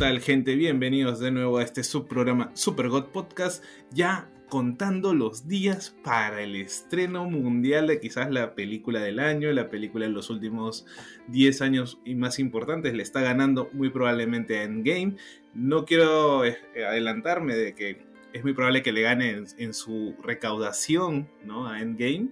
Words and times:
Tal 0.00 0.20
gente? 0.20 0.54
Bienvenidos 0.54 1.20
de 1.20 1.30
nuevo 1.30 1.58
a 1.58 1.62
este 1.62 1.84
subprograma 1.84 2.50
Super 2.54 2.88
God 2.88 3.08
Podcast, 3.08 3.62
ya 3.90 4.30
contando 4.48 5.12
los 5.12 5.46
días 5.46 5.94
para 6.02 6.40
el 6.40 6.56
estreno 6.56 7.26
mundial 7.28 7.86
de 7.86 8.00
quizás 8.00 8.30
la 8.30 8.54
película 8.54 9.00
del 9.00 9.18
año, 9.18 9.52
la 9.52 9.68
película 9.68 10.06
de 10.06 10.12
los 10.12 10.30
últimos 10.30 10.86
10 11.28 11.60
años 11.60 12.00
y 12.06 12.14
más 12.14 12.38
importantes, 12.38 12.94
le 12.94 13.02
está 13.02 13.20
ganando 13.20 13.68
muy 13.74 13.90
probablemente 13.90 14.60
a 14.60 14.62
Endgame. 14.62 15.16
No 15.52 15.84
quiero 15.84 16.46
eh, 16.46 16.56
adelantarme 16.88 17.54
de 17.54 17.74
que 17.74 17.98
es 18.32 18.42
muy 18.42 18.54
probable 18.54 18.82
que 18.82 18.92
le 18.92 19.02
gane 19.02 19.44
en, 19.58 19.74
su 19.74 20.16
recaudación 20.22 21.28
¿no? 21.44 21.68
a 21.68 21.82
Endgame 21.82 22.30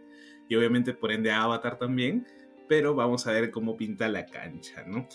y 0.48 0.54
obviamente 0.54 0.94
por 0.94 1.12
ende 1.12 1.32
a 1.32 1.42
Avatar 1.42 1.76
también, 1.76 2.26
pero 2.66 2.94
vamos 2.94 3.26
a 3.26 3.32
ver 3.32 3.50
cómo 3.50 3.76
pinta 3.76 4.08
la 4.08 4.24
cancha, 4.24 4.84
¿no? 4.86 5.06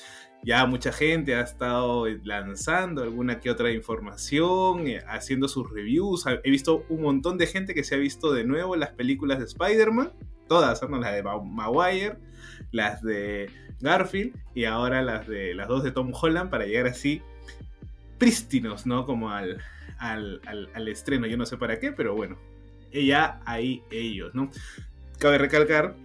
Ya 0.43 0.65
mucha 0.65 0.91
gente 0.91 1.35
ha 1.35 1.41
estado 1.41 2.05
lanzando 2.23 3.01
alguna 3.03 3.39
que 3.39 3.49
otra 3.49 3.71
información, 3.71 4.87
eh, 4.87 5.01
haciendo 5.07 5.47
sus 5.47 5.69
reviews. 5.71 6.25
He 6.43 6.51
visto 6.51 6.85
un 6.89 7.01
montón 7.01 7.37
de 7.37 7.47
gente 7.47 7.73
que 7.73 7.83
se 7.83 7.95
ha 7.95 7.97
visto 7.97 8.33
de 8.33 8.43
nuevo 8.43 8.75
las 8.75 8.91
películas 8.91 9.39
de 9.39 9.45
Spider-Man, 9.45 10.11
todas, 10.47 10.81
¿no? 10.89 10.99
las 10.99 11.13
de 11.13 11.23
Maguire, 11.23 12.17
las 12.71 13.01
de 13.01 13.49
Garfield 13.79 14.35
y 14.53 14.65
ahora 14.65 15.01
las 15.01 15.27
de 15.27 15.53
las 15.53 15.67
dos 15.67 15.83
de 15.83 15.91
Tom 15.91 16.11
Holland 16.13 16.49
para 16.49 16.65
llegar 16.65 16.87
así 16.87 17.21
prístinos, 18.17 18.85
¿no? 18.85 19.05
Como 19.05 19.29
al, 19.29 19.61
al, 19.97 20.41
al 20.45 20.87
estreno. 20.89 21.25
Yo 21.25 21.37
no 21.37 21.45
sé 21.45 21.57
para 21.57 21.79
qué, 21.79 21.91
pero 21.93 22.15
bueno, 22.15 22.37
ya 22.91 23.39
ahí 23.45 23.81
ellos, 23.91 24.35
¿no? 24.35 24.49
Cabe 25.19 25.37
recalcar 25.37 25.95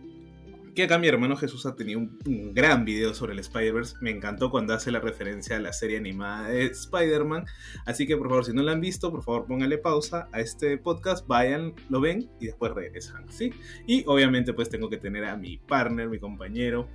que 0.79 0.84
acá 0.84 0.97
mi 0.97 1.09
hermano 1.09 1.37
Jesús 1.37 1.67
ha 1.67 1.75
tenido 1.75 1.98
un, 1.98 2.55
gran 2.55 2.84
video 2.84 3.12
sobre 3.12 3.33
el 3.33 3.41
Spider-Verse. 3.41 3.97
Me 4.01 4.12
encantó 4.12 4.48
cuando 4.48 4.75
hace 4.75 4.93
la 4.93 5.01
referencia 5.01 5.57
a 5.57 5.59
la 5.59 5.73
serie 5.73 5.97
animada 5.97 6.51
de 6.51 6.67
Spider-Man. 6.67 7.47
Así 7.85 8.07
que 8.07 8.17
por 8.17 8.29
favor, 8.29 8.45
si 8.45 8.53
no 8.53 8.62
lo 8.62 8.70
han 8.70 8.81
visto, 8.81 9.11
por 9.11 9.25
favor 9.25 9.47
pónganle 9.47 9.79
pausa 9.79 10.29
a 10.31 10.39
este 10.39 10.79
podcast, 10.79 11.27
vayan, 11.27 11.75
lo 11.89 12.01
ven 12.01 12.31
y 12.39 12.47
después 12.47 12.73
regresan. 12.75 13.29
¿sí? 13.29 13.53
Y 13.89 14.05
obviamente 14.07 14.53
pues 14.53 14.69
tengo 14.69 14.89
que 14.89 14.98
tener 14.98 15.25
a 15.25 15.37
mi 15.37 15.57
partner, 15.57 16.09
mi 16.09 16.20
compañero. 16.20 16.89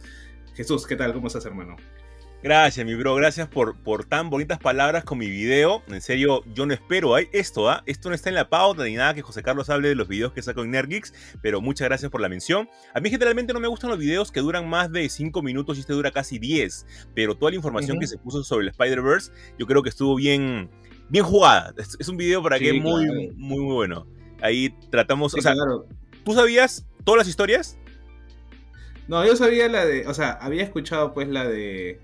Jesús, 0.54 0.88
¿qué 0.88 0.96
tal? 0.96 1.12
¿Cómo 1.12 1.28
estás 1.28 1.46
hermano? 1.46 1.76
Gracias, 2.44 2.86
mi 2.86 2.94
bro. 2.94 3.16
Gracias 3.16 3.48
por, 3.48 3.78
por 3.78 4.04
tan 4.04 4.30
bonitas 4.30 4.60
palabras 4.60 5.06
con 5.06 5.18
mi 5.18 5.30
video. 5.30 5.82
En 5.88 6.02
serio, 6.02 6.44
yo 6.54 6.66
no 6.66 6.74
espero 6.74 7.18
esto, 7.18 7.70
¿ah? 7.70 7.84
Esto 7.86 8.10
no 8.10 8.16
está 8.16 8.28
en 8.28 8.36
la 8.36 8.50
pauta 8.50 8.84
ni 8.84 8.96
nada 8.96 9.14
que 9.14 9.22
José 9.22 9.42
Carlos 9.42 9.70
hable 9.70 9.88
de 9.88 9.96
los 9.96 10.10
videos 10.10 10.34
que 10.34 10.42
saco 10.42 10.62
en 10.62 10.72
Nergix, 10.72 11.14
pero 11.42 11.62
muchas 11.62 11.88
gracias 11.88 12.12
por 12.12 12.20
la 12.20 12.28
mención. 12.28 12.70
A 12.94 13.00
mí 13.00 13.10
generalmente 13.10 13.54
no 13.54 13.62
me 13.62 13.70
gustan 13.70 13.92
los 13.92 13.98
videos 13.98 14.30
que 14.30 14.42
duran 14.42 14.68
más 14.68 14.92
de 14.92 15.08
5 15.08 15.42
minutos 15.42 15.78
y 15.78 15.80
este 15.80 15.94
dura 15.94 16.12
casi 16.12 16.38
10, 16.38 16.86
pero 17.16 17.34
toda 17.34 17.52
la 17.52 17.56
información 17.56 17.98
que 17.98 18.08
se 18.08 18.18
puso 18.18 18.44
sobre 18.44 18.64
el 18.64 18.72
Spider-Verse, 18.72 19.32
yo 19.58 19.66
creo 19.66 19.82
que 19.82 19.88
estuvo 19.88 20.14
bien, 20.14 20.70
bien 21.08 21.24
jugada. 21.24 21.74
Es, 21.78 22.10
un 22.10 22.18
video 22.18 22.44
para 22.44 22.60
que 22.60 22.74
muy, 22.74 23.06
muy, 23.06 23.32
muy 23.38 23.74
bueno. 23.74 24.06
Ahí 24.42 24.76
tratamos, 24.92 25.34
o 25.34 25.42
sea, 25.42 25.56
¿tú 26.26 26.34
sabías 26.34 26.86
todas 27.06 27.20
las 27.20 27.30
historias? 27.30 27.78
No, 29.08 29.26
yo 29.26 29.38
sabía 29.38 29.70
la 29.70 29.86
de, 29.86 30.06
o 30.08 30.14
sea, 30.14 30.32
había 30.34 30.64
escuchado 30.64 31.14
pues 31.14 31.30
la 31.30 31.48
de 31.48 32.02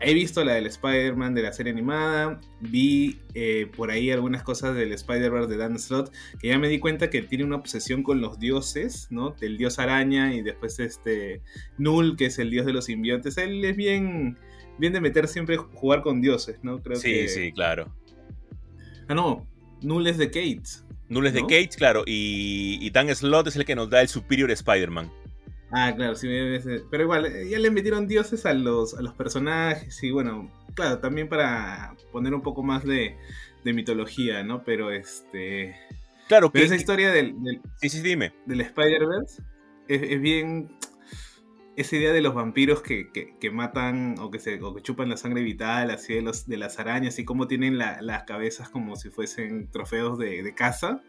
he 0.00 0.14
visto 0.14 0.44
la 0.44 0.54
del 0.54 0.66
Spider-Man 0.66 1.34
de 1.34 1.42
la 1.42 1.52
serie 1.52 1.72
animada, 1.72 2.40
vi 2.60 3.18
eh, 3.34 3.70
por 3.76 3.90
ahí 3.90 4.10
algunas 4.10 4.42
cosas 4.42 4.74
del 4.74 4.92
Spider-Verse 4.92 5.48
de 5.48 5.56
Dan 5.56 5.78
Slott, 5.78 6.12
que 6.40 6.48
ya 6.48 6.58
me 6.58 6.68
di 6.68 6.78
cuenta 6.78 7.10
que 7.10 7.22
tiene 7.22 7.44
una 7.44 7.56
obsesión 7.56 8.02
con 8.02 8.20
los 8.20 8.38
dioses, 8.38 9.08
¿no? 9.10 9.30
Del 9.30 9.56
dios 9.58 9.78
araña 9.78 10.34
y 10.34 10.42
después 10.42 10.78
este 10.80 11.40
Null, 11.78 12.16
que 12.16 12.26
es 12.26 12.38
el 12.38 12.50
dios 12.50 12.66
de 12.66 12.72
los 12.72 12.86
simbiontes. 12.86 13.36
Él 13.38 13.64
es 13.64 13.76
bien, 13.76 14.38
bien 14.78 14.92
de 14.92 15.00
meter 15.00 15.28
siempre 15.28 15.56
jugar 15.56 16.02
con 16.02 16.20
dioses, 16.20 16.58
¿no? 16.62 16.82
Creo 16.82 16.96
sí, 16.96 17.28
sí, 17.28 17.52
claro. 17.52 17.94
Ah, 19.08 19.14
no, 19.14 19.46
Null 19.82 20.06
es 20.06 20.18
de 20.18 20.26
Kate. 20.26 20.62
Null 21.08 21.26
es 21.26 21.32
de 21.32 21.42
Kate, 21.42 21.70
claro, 21.76 22.04
y, 22.06 22.78
y 22.80 22.90
Dan 22.90 23.14
Slott 23.14 23.48
es 23.48 23.56
el 23.56 23.64
que 23.64 23.74
nos 23.74 23.90
da 23.90 24.00
el 24.00 24.08
Superior 24.08 24.50
Spider-Man. 24.50 25.10
Ah, 25.72 25.92
claro, 25.94 26.16
sí, 26.16 26.28
pero 26.90 27.04
igual, 27.04 27.26
eh, 27.26 27.48
ya 27.48 27.58
le 27.58 27.70
metieron 27.70 28.08
dioses 28.08 28.44
a 28.44 28.54
los, 28.54 28.94
a 28.94 29.02
los 29.02 29.14
personajes 29.14 30.02
y 30.02 30.10
bueno, 30.10 30.50
claro, 30.74 30.98
también 30.98 31.28
para 31.28 31.94
poner 32.10 32.34
un 32.34 32.42
poco 32.42 32.62
más 32.62 32.84
de, 32.84 33.16
mitología, 33.64 34.42
¿no? 34.42 34.64
Pero 34.64 34.90
este... 34.90 35.76
Claro, 36.26 36.50
pero 36.50 36.64
esa 36.64 36.76
historia 36.76 37.10
del, 37.12 37.36
sí, 37.76 37.88
sí, 37.88 38.00
dime. 38.02 38.32
del 38.46 38.62
Spider-Verse 38.62 39.42
es, 39.86 40.20
bien 40.20 40.76
esa 41.76 41.96
idea 41.96 42.12
de 42.12 42.20
los 42.20 42.34
vampiros 42.34 42.82
que, 42.82 43.36
matan 43.52 44.16
o 44.18 44.30
que 44.30 44.38
se 44.38 44.60
o 44.62 44.74
que 44.74 44.82
chupan 44.82 45.08
la 45.08 45.16
sangre 45.16 45.42
vital 45.42 45.90
así 45.90 46.14
de 46.14 46.22
los 46.22 46.46
de 46.46 46.56
las 46.56 46.78
arañas 46.78 47.18
y 47.18 47.24
cómo 47.24 47.48
tienen 47.48 47.78
las 47.78 48.22
cabezas 48.24 48.68
como 48.68 48.96
si 48.96 49.10
fuesen 49.10 49.70
trofeos 49.70 50.18
de, 50.18 50.42
de 50.42 50.54
caza 50.54 51.02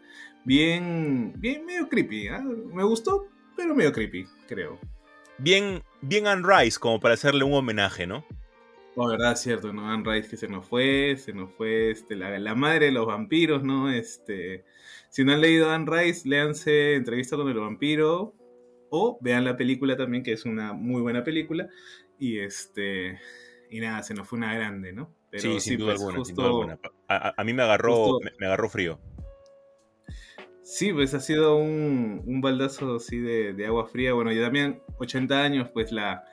bien 0.44 1.34
bien 1.36 1.66
medio 1.66 1.88
creepy 1.88 2.28
¿ah? 2.28 2.40
me 2.40 2.82
gustó 2.82 3.28
pero 3.56 3.74
medio 3.74 3.92
creepy, 3.92 4.26
creo. 4.48 4.78
Bien, 5.38 5.82
bien 6.00 6.26
Anne 6.26 6.44
Rice, 6.46 6.78
como 6.78 7.00
para 7.00 7.14
hacerle 7.14 7.44
un 7.44 7.54
homenaje, 7.54 8.06
¿no? 8.06 8.24
Oh, 8.94 9.08
verdad, 9.08 9.36
cierto, 9.36 9.72
¿no? 9.72 9.90
Anne 9.90 10.04
Rice 10.04 10.28
que 10.28 10.36
se 10.36 10.48
nos 10.48 10.66
fue, 10.66 11.16
se 11.16 11.32
nos 11.32 11.52
fue 11.54 11.90
este, 11.90 12.14
la, 12.14 12.54
madre 12.54 12.86
de 12.86 12.92
los 12.92 13.06
vampiros, 13.06 13.62
¿no? 13.62 13.90
Este, 13.90 14.64
si 15.08 15.24
no 15.24 15.32
han 15.32 15.40
leído 15.40 15.70
Anne 15.70 15.90
Rice, 15.90 16.28
léanse 16.28 16.94
Entrevista 16.94 17.36
con 17.36 17.48
el 17.48 17.58
vampiro 17.58 18.34
o 18.90 19.18
vean 19.22 19.44
la 19.44 19.56
película 19.56 19.96
también, 19.96 20.22
que 20.22 20.32
es 20.32 20.44
una 20.44 20.74
muy 20.74 21.00
buena 21.00 21.24
película. 21.24 21.68
Y 22.18 22.38
este, 22.38 23.18
y 23.70 23.80
nada, 23.80 24.02
se 24.02 24.12
nos 24.12 24.28
fue 24.28 24.38
una 24.38 24.54
grande, 24.54 24.92
¿no? 24.92 25.14
sí, 25.32 25.60
sin, 25.60 25.78
duda 25.78 25.94
pues, 25.94 26.02
alguna, 26.02 26.24
sin 26.24 26.34
duda 26.36 26.46
alguna, 26.46 26.78
A, 27.08 27.44
mí 27.44 27.54
me 27.54 27.62
agarró, 27.62 28.18
me 28.38 28.46
agarró 28.46 28.68
frío. 28.68 29.00
Sí, 30.62 30.92
pues 30.92 31.12
ha 31.14 31.20
sido 31.20 31.56
un, 31.56 32.22
un 32.24 32.40
baldazo 32.40 32.96
así 32.96 33.18
de, 33.18 33.66
agua 33.66 33.86
fría. 33.86 34.12
Bueno, 34.12 34.32
yo 34.32 34.42
también, 34.42 34.82
80 34.98 35.42
años, 35.42 35.68
pues 35.72 35.92
la... 35.92 36.24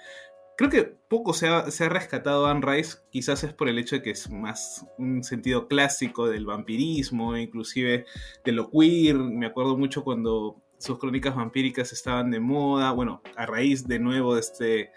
Creo 0.56 0.69
que 0.69 0.84
poco 0.84 1.34
se 1.34 1.47
ha, 1.47 1.72
se 1.72 1.85
ha 1.85 1.90
rescatado 1.90 2.45
Anne 2.45 2.62
Rice, 2.66 2.97
quizás 3.12 3.44
es 3.45 3.53
por 3.53 3.69
el 3.69 3.79
hecho 3.79 3.95
de 3.95 4.01
que 4.01 4.12
es 4.12 4.29
más 4.29 4.85
un 4.97 5.23
sentido 5.23 5.69
clásico 5.69 6.28
del 6.28 6.45
vampirismo, 6.45 7.38
inclusive 7.38 8.06
de 8.44 8.51
lo 8.51 8.69
queer. 8.69 9.16
Me 9.16 9.45
acuerdo 9.45 9.78
mucho 9.78 10.03
cuando 10.03 10.62
sus 10.79 10.97
crónicas 11.00 11.35
vampíricas 11.35 11.94
estaban 11.94 12.31
de 12.31 12.39
moda, 12.39 12.91
bueno, 12.91 13.22
a 13.35 13.45
raíz 13.45 13.88
de 13.88 14.00
nuevo 14.00 14.34
de 14.34 14.41
este, 14.41 14.91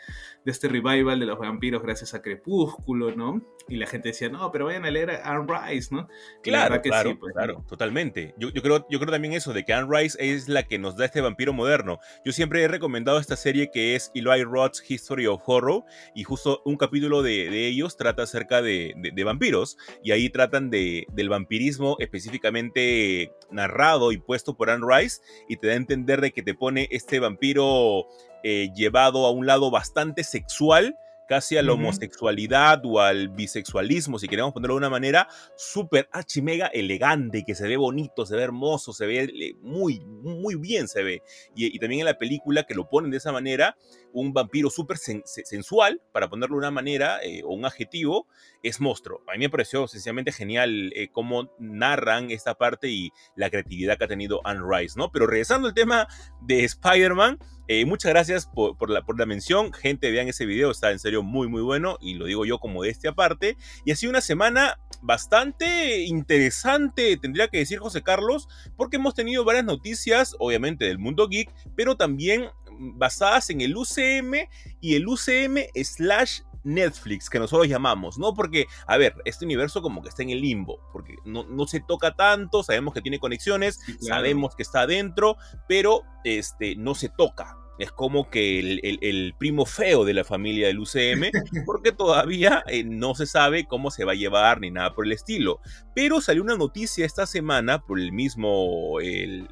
de 0.44 0.52
este 0.52 0.68
revival 0.68 1.20
de 1.20 1.26
los 1.26 1.38
vampiros 1.38 1.82
gracias 1.82 2.14
a 2.14 2.22
Crepúsculo, 2.22 3.14
¿no? 3.14 3.42
y 3.68 3.76
la 3.76 3.86
gente 3.86 4.08
decía, 4.08 4.28
no, 4.28 4.50
pero 4.52 4.66
vayan 4.66 4.84
a 4.84 4.90
leer 4.90 5.10
a 5.10 5.30
Anne 5.30 5.46
Rice, 5.48 5.94
¿no? 5.94 6.08
Claro, 6.42 6.80
claro, 6.82 7.18
pues, 7.18 7.32
claro, 7.32 7.64
totalmente. 7.68 8.34
Yo, 8.36 8.50
yo, 8.50 8.62
creo, 8.62 8.86
yo 8.90 8.98
creo 8.98 9.10
también 9.10 9.34
eso, 9.34 9.52
de 9.52 9.64
que 9.64 9.72
Anne 9.72 9.88
Rice 9.90 10.16
es 10.20 10.48
la 10.48 10.64
que 10.64 10.78
nos 10.78 10.96
da 10.96 11.04
este 11.04 11.20
vampiro 11.20 11.52
moderno. 11.52 11.98
Yo 12.24 12.32
siempre 12.32 12.62
he 12.62 12.68
recomendado 12.68 13.18
esta 13.18 13.36
serie 13.36 13.70
que 13.70 13.94
es 13.94 14.10
Eli 14.14 14.44
Roth's 14.44 14.82
History 14.88 15.26
of 15.26 15.42
Horror, 15.46 15.84
y 16.14 16.24
justo 16.24 16.62
un 16.64 16.76
capítulo 16.76 17.22
de, 17.22 17.50
de 17.50 17.66
ellos 17.68 17.96
trata 17.96 18.22
acerca 18.22 18.62
de, 18.62 18.94
de, 18.96 19.24
vampiros, 19.24 19.78
y 20.02 20.12
ahí 20.12 20.28
tratan 20.28 20.70
de, 20.70 21.06
del 21.12 21.28
vampirismo 21.28 21.96
específicamente 21.98 23.32
narrado 23.50 24.12
y 24.12 24.18
puesto 24.18 24.56
por 24.56 24.70
Anne 24.70 24.86
Rice, 24.88 25.22
y 25.48 25.56
te 25.56 25.68
da 25.68 25.74
a 25.74 25.76
entender 25.76 26.20
de 26.20 26.32
que 26.32 26.42
te 26.42 26.54
pone 26.54 26.88
este 26.90 27.20
vampiro 27.20 28.06
eh, 28.42 28.70
llevado 28.74 29.26
a 29.26 29.30
un 29.30 29.46
lado 29.46 29.70
bastante 29.70 30.24
sexual, 30.24 30.96
casi 31.28 31.56
a 31.56 31.62
la 31.62 31.72
homosexualidad 31.72 32.82
o 32.84 33.00
al 33.00 33.28
bisexualismo, 33.28 34.18
si 34.18 34.28
queremos 34.28 34.52
ponerlo 34.52 34.74
de 34.74 34.78
una 34.78 34.90
manera, 34.90 35.28
súper 35.56 36.08
archimega 36.12 36.66
elegante, 36.66 37.44
que 37.44 37.54
se 37.54 37.66
ve 37.66 37.76
bonito, 37.76 38.26
se 38.26 38.36
ve 38.36 38.42
hermoso, 38.42 38.92
se 38.92 39.06
ve 39.06 39.54
muy, 39.62 40.00
muy 40.00 40.56
bien 40.56 40.88
se 40.88 41.02
ve. 41.02 41.22
Y, 41.54 41.78
también 41.78 42.00
en 42.00 42.06
la 42.06 42.18
película 42.18 42.64
que 42.64 42.74
lo 42.74 42.88
ponen 42.88 43.10
de 43.10 43.16
esa 43.16 43.32
manera, 43.32 43.76
un 44.12 44.32
vampiro 44.32 44.70
súper 44.70 44.98
sensual, 44.98 46.00
para 46.12 46.28
ponerle 46.28 46.56
una 46.56 46.70
manera 46.70 47.22
eh, 47.22 47.42
o 47.44 47.54
un 47.54 47.64
adjetivo, 47.64 48.26
es 48.62 48.80
monstruo. 48.80 49.22
A 49.28 49.32
mí 49.32 49.38
me 49.38 49.50
pareció 49.50 49.88
sencillamente 49.88 50.32
genial 50.32 50.92
eh, 50.94 51.08
cómo 51.12 51.54
narran 51.58 52.30
esta 52.30 52.54
parte 52.54 52.88
y 52.88 53.10
la 53.36 53.50
creatividad 53.50 53.98
que 53.98 54.04
ha 54.04 54.08
tenido 54.08 54.40
Anne 54.44 54.62
Rice, 54.68 54.98
¿no? 54.98 55.10
Pero 55.10 55.26
regresando 55.26 55.68
al 55.68 55.74
tema 55.74 56.06
de 56.42 56.64
Spider-Man, 56.64 57.38
eh, 57.68 57.86
muchas 57.86 58.10
gracias 58.10 58.46
por, 58.46 58.90
la, 58.90 59.02
por, 59.02 59.18
la, 59.18 59.24
mención. 59.24 59.72
Gente, 59.72 60.10
vean 60.10 60.28
ese 60.28 60.46
video, 60.46 60.70
está 60.70 60.90
en 60.90 60.98
serio 60.98 61.22
muy, 61.22 61.48
muy 61.48 61.62
bueno. 61.62 61.96
Y 62.00 62.14
lo 62.14 62.26
digo 62.26 62.44
yo 62.44 62.58
como 62.58 62.82
de 62.82 62.90
este 62.90 63.08
aparte. 63.08 63.56
Y 63.84 63.92
ha 63.92 63.96
sido 63.96 64.10
una 64.10 64.20
semana 64.20 64.78
bastante 65.00 66.02
interesante, 66.04 67.16
tendría 67.16 67.48
que 67.48 67.58
decir 67.58 67.78
José 67.78 68.02
Carlos, 68.02 68.48
porque 68.76 68.96
hemos 68.96 69.14
tenido 69.14 69.44
varias 69.44 69.64
noticias, 69.64 70.36
obviamente 70.38 70.84
del 70.84 70.98
mundo 70.98 71.28
geek, 71.28 71.52
pero 71.76 71.96
también 71.96 72.50
basadas 72.78 73.50
en 73.50 73.60
el 73.60 73.76
UCM 73.76 74.48
y 74.80 74.94
el 74.94 75.06
UCM 75.06 75.58
slash 75.82 76.40
Netflix, 76.64 77.28
que 77.28 77.38
nosotros 77.38 77.68
llamamos, 77.68 78.18
¿no? 78.18 78.34
Porque, 78.34 78.66
a 78.86 78.96
ver, 78.96 79.14
este 79.24 79.44
universo 79.44 79.82
como 79.82 80.02
que 80.02 80.08
está 80.08 80.22
en 80.22 80.30
el 80.30 80.40
limbo, 80.40 80.78
porque 80.92 81.16
no, 81.24 81.44
no 81.44 81.66
se 81.66 81.80
toca 81.80 82.14
tanto, 82.14 82.62
sabemos 82.62 82.94
que 82.94 83.02
tiene 83.02 83.18
conexiones, 83.18 83.80
sabemos 84.00 84.54
que 84.54 84.62
está 84.62 84.82
adentro, 84.82 85.36
pero 85.68 86.02
este, 86.24 86.76
no 86.76 86.94
se 86.94 87.08
toca, 87.08 87.56
es 87.82 87.90
como 87.90 88.30
que 88.30 88.60
el, 88.60 89.34
primo 89.38 89.66
feo 89.66 90.04
de 90.04 90.14
la 90.14 90.22
familia 90.22 90.68
del 90.68 90.78
UCM, 90.78 91.32
porque 91.66 91.90
todavía 91.90 92.62
eh, 92.68 92.84
no 92.84 93.16
se 93.16 93.26
sabe 93.26 93.66
cómo 93.66 93.90
se 93.90 94.04
va 94.04 94.12
a 94.12 94.14
llevar 94.14 94.60
ni 94.60 94.70
nada 94.70 94.94
por 94.94 95.04
el 95.04 95.10
estilo. 95.10 95.60
Pero 95.92 96.20
salió 96.20 96.42
una 96.42 96.56
noticia 96.56 97.04
esta 97.04 97.26
semana 97.26 97.80
por 97.80 97.98
el 97.98 98.12
mismo, 98.12 98.98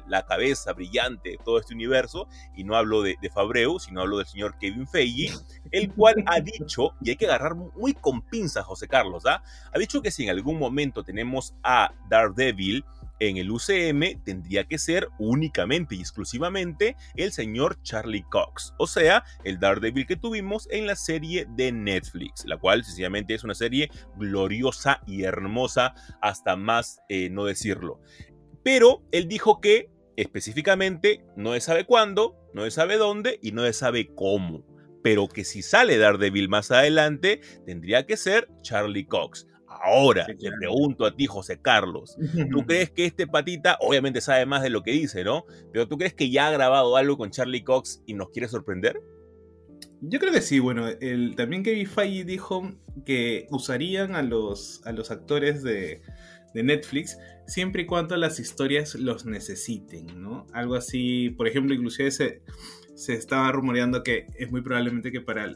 la 0.07 0.25
cabeza 0.25 0.71
brillante 0.71 1.31
de 1.31 1.39
todo 1.43 1.59
este 1.59 1.73
universo, 1.73 2.29
y 2.55 2.63
no 2.63 2.77
hablo 2.77 3.01
de, 3.01 3.17
de 3.21 3.29
Fabreu, 3.29 3.79
sino 3.79 3.99
hablo 3.99 4.17
del 4.17 4.27
señor 4.27 4.57
Kevin 4.59 4.87
Feige, 4.87 5.33
el 5.71 5.93
cual 5.93 6.23
ha 6.25 6.39
dicho, 6.39 6.91
y 7.01 7.09
hay 7.09 7.17
que 7.17 7.25
agarrar 7.25 7.55
muy 7.55 7.93
con 7.93 8.21
pinzas, 8.21 8.63
José 8.63 8.87
Carlos, 8.87 9.25
¿ah? 9.25 9.43
ha 9.73 9.77
dicho 9.77 10.01
que 10.01 10.09
si 10.09 10.23
en 10.23 10.29
algún 10.29 10.57
momento 10.57 11.03
tenemos 11.03 11.53
a 11.63 11.93
Daredevil, 12.09 12.85
en 13.21 13.37
el 13.37 13.51
UCM 13.51 14.23
tendría 14.23 14.65
que 14.65 14.79
ser 14.79 15.07
únicamente 15.19 15.95
y 15.95 15.99
exclusivamente 15.99 16.95
el 17.15 17.31
señor 17.31 17.79
Charlie 17.83 18.25
Cox, 18.31 18.73
o 18.79 18.87
sea, 18.87 19.23
el 19.43 19.59
Daredevil 19.59 20.07
que 20.07 20.15
tuvimos 20.15 20.67
en 20.71 20.87
la 20.87 20.95
serie 20.95 21.45
de 21.55 21.71
Netflix, 21.71 22.45
la 22.45 22.57
cual 22.57 22.83
sencillamente 22.83 23.35
es 23.35 23.43
una 23.43 23.53
serie 23.53 23.91
gloriosa 24.17 25.01
y 25.05 25.21
hermosa 25.23 25.93
hasta 26.19 26.55
más 26.55 26.99
eh, 27.09 27.29
no 27.29 27.45
decirlo. 27.45 28.01
Pero 28.63 29.03
él 29.11 29.27
dijo 29.27 29.61
que 29.61 29.91
específicamente 30.17 31.23
no 31.37 31.53
se 31.53 31.61
sabe 31.61 31.85
cuándo, 31.85 32.35
no 32.55 32.63
se 32.63 32.71
sabe 32.71 32.97
dónde 32.97 33.37
y 33.43 33.51
no 33.51 33.63
se 33.63 33.73
sabe 33.73 34.15
cómo. 34.15 34.65
Pero 35.03 35.27
que 35.27 35.43
si 35.43 35.61
sale 35.61 35.97
Daredevil 35.99 36.49
más 36.49 36.71
adelante, 36.71 37.41
tendría 37.67 38.07
que 38.07 38.17
ser 38.17 38.49
Charlie 38.63 39.05
Cox. 39.05 39.47
Ahora, 39.83 40.25
te 40.25 40.51
pregunto 40.59 41.05
a 41.05 41.15
ti, 41.15 41.25
José 41.25 41.59
Carlos, 41.61 42.15
¿tú 42.51 42.65
crees 42.67 42.91
que 42.91 43.05
este 43.05 43.27
patita, 43.27 43.77
obviamente 43.81 44.21
sabe 44.21 44.45
más 44.45 44.61
de 44.61 44.69
lo 44.69 44.83
que 44.83 44.91
dice, 44.91 45.23
¿no? 45.23 45.45
Pero 45.71 45.87
¿tú 45.87 45.97
crees 45.97 46.13
que 46.13 46.29
ya 46.29 46.47
ha 46.47 46.51
grabado 46.51 46.95
algo 46.97 47.17
con 47.17 47.31
Charlie 47.31 47.63
Cox 47.63 48.03
y 48.05 48.13
nos 48.13 48.29
quiere 48.29 48.47
sorprender? 48.47 49.01
Yo 50.01 50.19
creo 50.19 50.33
que 50.33 50.41
sí, 50.41 50.59
bueno, 50.59 50.87
el, 50.87 51.35
también 51.35 51.63
Kevin 51.63 51.87
Feige 51.87 52.23
dijo 52.23 52.71
que 53.05 53.47
usarían 53.51 54.15
a 54.15 54.23
los, 54.23 54.81
a 54.85 54.91
los 54.91 55.11
actores 55.11 55.61
de, 55.63 56.01
de 56.53 56.63
Netflix 56.63 57.17
siempre 57.47 57.83
y 57.83 57.85
cuando 57.85 58.15
las 58.17 58.39
historias 58.39 58.95
los 58.95 59.25
necesiten, 59.25 60.07
¿no? 60.21 60.47
Algo 60.53 60.75
así, 60.75 61.29
por 61.31 61.47
ejemplo, 61.47 61.73
inclusive 61.73 62.11
se, 62.11 62.41
se 62.95 63.13
estaba 63.13 63.51
rumoreando 63.51 64.03
que 64.03 64.27
es 64.35 64.51
muy 64.51 64.61
probablemente 64.61 65.11
que 65.11 65.21
para 65.21 65.55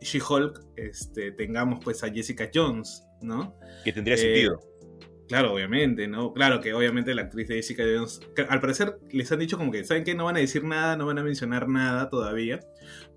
She-Hulk 0.00 0.60
este, 0.76 1.32
tengamos 1.32 1.82
pues 1.84 2.02
a 2.04 2.12
Jessica 2.12 2.50
Jones, 2.52 3.04
¿no? 3.24 3.56
Que 3.84 3.92
tendría 3.92 4.16
sentido. 4.16 4.60
Eh, 4.60 5.06
claro, 5.28 5.52
obviamente, 5.52 6.06
¿no? 6.06 6.32
Claro 6.32 6.60
que 6.60 6.74
obviamente 6.74 7.14
la 7.14 7.22
actriz 7.22 7.48
de 7.48 7.56
Jessica 7.56 7.82
Jones, 7.82 8.20
al 8.48 8.60
parecer 8.60 8.98
les 9.10 9.30
han 9.32 9.38
dicho 9.38 9.58
como 9.58 9.72
que, 9.72 9.84
¿saben 9.84 10.04
qué? 10.04 10.14
No 10.14 10.26
van 10.26 10.36
a 10.36 10.40
decir 10.40 10.64
nada, 10.64 10.96
no 10.96 11.06
van 11.06 11.18
a 11.18 11.22
mencionar 11.22 11.68
nada 11.68 12.08
todavía, 12.10 12.60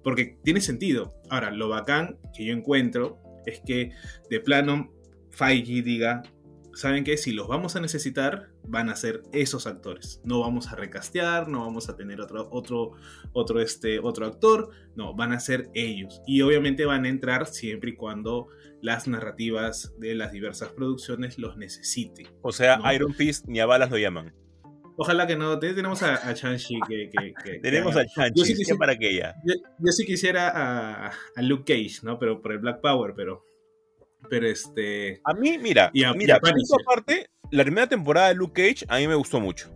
porque 0.04 0.38
tiene 0.44 0.62
sentido. 0.62 1.14
Ahora, 1.30 1.52
lo 1.52 1.70
bacán 1.70 2.18
que 2.36 2.46
yo 2.46 2.54
encuentro 2.54 3.20
es 3.46 3.62
que 3.66 3.92
de 4.30 4.40
plano 4.40 4.94
Feige 5.32 5.82
diga, 5.82 6.24
saben 6.74 7.04
que 7.04 7.18
si 7.18 7.32
los 7.32 7.48
vamos 7.48 7.76
a 7.76 7.82
necesitar, 7.82 8.50
van 8.68 8.90
a 8.90 8.96
ser 8.96 9.24
esos 9.32 9.68
actores. 9.68 10.22
No 10.24 10.40
vamos 10.40 10.68
a 10.68 10.76
recastear, 10.76 11.48
no 11.48 11.62
vamos 11.62 11.90
a 11.90 11.96
tener 11.96 12.22
otro, 12.22 12.48
otro, 12.52 12.92
otro, 13.34 13.62
este, 13.62 14.00
otro 14.00 14.26
actor, 14.26 14.70
no, 14.96 15.14
van 15.14 15.34
a 15.34 15.40
ser 15.40 15.70
ellos. 15.74 16.22
Y 16.28 16.42
obviamente 16.42 16.86
van 16.86 17.06
a 17.06 17.10
entrar 17.10 17.48
siempre 17.48 17.92
y 17.92 17.96
cuando 17.96 18.48
las 18.82 19.08
narrativas 19.08 19.94
de 19.98 20.16
las 20.16 20.32
diversas 20.32 20.70
producciones 20.70 21.38
los 21.40 21.58
necesiten. 21.58 22.28
O 22.42 22.52
sea, 22.52 22.80
Iron 22.94 23.14
Fist 23.14 23.48
ni 23.48 23.60
a 23.60 23.66
balas 23.66 23.90
lo 23.90 23.98
llaman. 23.98 24.34
Ojalá 24.98 25.28
que 25.28 25.36
no. 25.36 25.60
Tenemos 25.60 26.02
a, 26.02 26.28
a 26.28 26.34
Chanchi 26.34 26.80
que, 26.88 27.10
Tenemos 27.62 27.96
a 27.96 28.06
Chanchi, 28.06 28.56
sí 28.56 28.74
para 28.78 28.94
aquella. 28.94 29.36
Yo, 29.46 29.54
yo, 29.80 29.92
sí 29.92 30.06
quisiera 30.06 30.50
a, 30.50 31.12
a, 31.36 31.42
Luke 31.42 31.72
Cage, 31.72 32.00
¿no? 32.02 32.18
Pero 32.18 32.42
por 32.42 32.52
el 32.52 32.58
Black 32.58 32.82
Power, 32.82 33.14
pero 33.16 33.44
pero 34.30 34.48
este. 34.48 35.22
A 35.24 35.34
mí, 35.34 35.58
mira, 35.58 35.90
y 35.94 36.04
mira, 36.16 36.40
por 36.40 36.52
aparte, 36.82 37.30
la 37.52 37.64
primera 37.64 37.88
temporada 37.88 38.30
de 38.30 38.36
Luke 38.36 38.62
Cage 38.62 38.86
a 38.88 38.98
mí 38.98 39.08
me 39.08 39.16
gustó 39.16 39.40
mucho. 39.40 39.70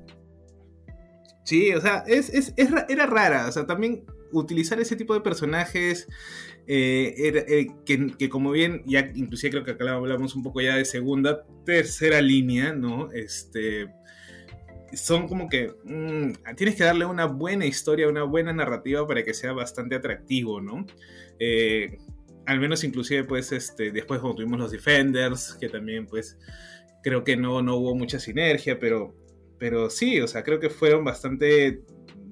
Sí, 1.43 1.73
o 1.73 1.81
sea, 1.81 2.03
es, 2.07 2.29
es, 2.29 2.53
era 2.57 3.05
rara. 3.05 3.47
O 3.47 3.51
sea, 3.51 3.65
también 3.65 4.05
utilizar 4.31 4.79
ese 4.79 4.95
tipo 4.95 5.13
de 5.13 5.21
personajes. 5.21 6.07
Eh, 6.67 7.13
eh, 7.17 7.67
que, 7.85 8.15
que, 8.17 8.29
como 8.29 8.51
bien, 8.51 8.83
ya 8.85 9.11
inclusive 9.15 9.51
creo 9.51 9.63
que 9.63 9.71
acá 9.71 9.91
hablamos 9.91 10.35
un 10.35 10.43
poco 10.43 10.61
ya 10.61 10.75
de 10.75 10.85
segunda, 10.85 11.43
tercera 11.65 12.21
línea, 12.21 12.73
¿no? 12.73 13.11
Este. 13.11 13.87
Son 14.93 15.27
como 15.27 15.47
que 15.47 15.71
mm, 15.85 16.55
tienes 16.57 16.75
que 16.75 16.83
darle 16.83 17.05
una 17.05 17.25
buena 17.25 17.65
historia, 17.65 18.09
una 18.09 18.23
buena 18.23 18.51
narrativa 18.51 19.07
para 19.07 19.23
que 19.23 19.33
sea 19.33 19.53
bastante 19.53 19.95
atractivo, 19.95 20.59
¿no? 20.59 20.85
Eh, 21.39 21.97
al 22.45 22.59
menos 22.59 22.83
inclusive 22.83 23.23
pues 23.23 23.51
este, 23.51 23.91
después 23.91 24.19
cuando 24.19 24.37
tuvimos 24.37 24.59
los 24.59 24.71
Defenders, 24.71 25.57
que 25.59 25.69
también 25.69 26.07
pues 26.07 26.37
creo 27.03 27.23
que 27.23 27.35
no, 27.35 27.61
no 27.61 27.75
hubo 27.77 27.95
mucha 27.95 28.19
sinergia, 28.19 28.79
pero, 28.79 29.15
pero 29.57 29.89
sí, 29.89 30.19
o 30.21 30.27
sea, 30.27 30.43
creo 30.43 30.59
que 30.59 30.69
fueron 30.69 31.03
bastante, 31.03 31.81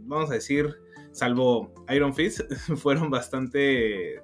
vamos 0.05 0.29
a 0.31 0.35
decir, 0.35 0.75
salvo 1.11 1.73
Iron 1.89 2.13
Fist, 2.13 2.41
fueron 2.77 3.09
bastante 3.09 4.15
eh, 4.15 4.21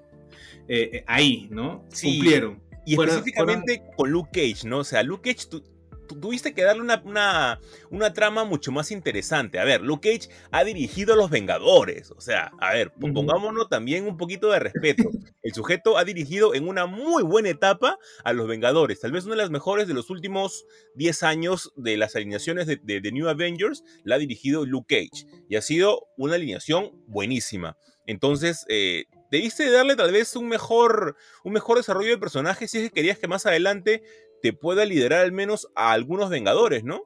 eh, 0.68 1.04
ahí, 1.08 1.48
¿no? 1.52 1.86
Cumplieron. 2.02 2.62
Y 2.86 2.94
específicamente 2.94 3.82
con 3.98 4.12
Luke 4.12 4.30
Cage, 4.32 4.68
¿no? 4.68 4.80
O 4.80 4.84
sea, 4.84 5.02
Luke 5.02 5.34
Cage, 5.34 5.48
tú, 5.50 5.64
tuviste 6.08 6.54
que 6.54 6.64
darle 6.64 6.82
una, 6.82 7.60
una, 7.90 8.14
trama 8.14 8.44
mucho 8.44 8.72
más 8.72 8.92
interesante. 8.92 9.60
A 9.60 9.66
ver, 9.66 9.82
Luke 9.82 10.10
Cage 10.10 10.30
ha 10.52 10.64
dirigido 10.64 11.14
a 11.14 11.18
los 11.18 11.30
Vengadores. 11.30 12.12
O 12.12 12.22
sea, 12.22 12.52
a 12.60 12.74
ver, 12.74 12.92
pongámonos 12.94 13.70
también 13.70 14.06
un 14.06 14.18
poquito 14.18 14.52
de 14.52 14.60
respeto. 14.60 15.10
El 15.42 15.54
sujeto 15.54 15.98
ha 15.98 16.04
dirigido 16.04 16.56
en 16.56 16.68
una 16.68 16.86
muy 16.86 17.24
buena 17.24 17.50
etapa 17.50 17.98
a 18.24 18.34
los 18.34 18.48
Vengadores. 18.48 19.00
Tal 19.00 19.12
vez 19.12 19.26
una 19.26 19.36
de 19.36 19.42
las 19.42 19.52
mejores 19.52 19.88
de 19.88 19.94
los 19.94 20.10
últimos 20.10 20.66
10 20.96 21.24
años 21.24 21.72
de 21.76 21.98
las 21.98 22.16
alineaciones 22.16 22.68
de, 22.68 22.80
de, 22.82 23.12
New 23.12 23.28
Avengers 23.28 23.84
la 24.04 24.16
ha 24.16 24.20
dirigido 24.20 24.66
Luke 24.66 24.96
Cage. 24.96 25.26
Y 25.50 25.56
ha 25.56 25.62
sido 25.62 26.08
una 26.18 26.36
alineación 26.36 26.92
buenísima. 27.08 27.78
Entonces, 28.08 28.66
eh, 28.70 29.06
debiste 29.32 29.70
darle 29.70 29.96
tal 29.96 30.12
vez 30.12 30.36
un 30.36 30.48
mejor, 30.48 31.16
un 31.44 31.54
mejor 31.54 31.78
desarrollo 31.78 32.12
de 32.12 32.18
personaje 32.18 32.68
si 32.68 32.78
es 32.78 32.84
que 32.86 32.92
querías 32.92 33.18
que 33.18 33.28
más 33.28 33.46
adelante 33.46 34.04
te 34.42 34.54
pueda 34.54 34.86
liderar 34.86 35.24
al 35.24 35.32
menos 35.32 35.68
a 35.76 35.92
algunos 35.92 36.30
Vengadores, 36.30 36.84
¿no? 36.84 37.04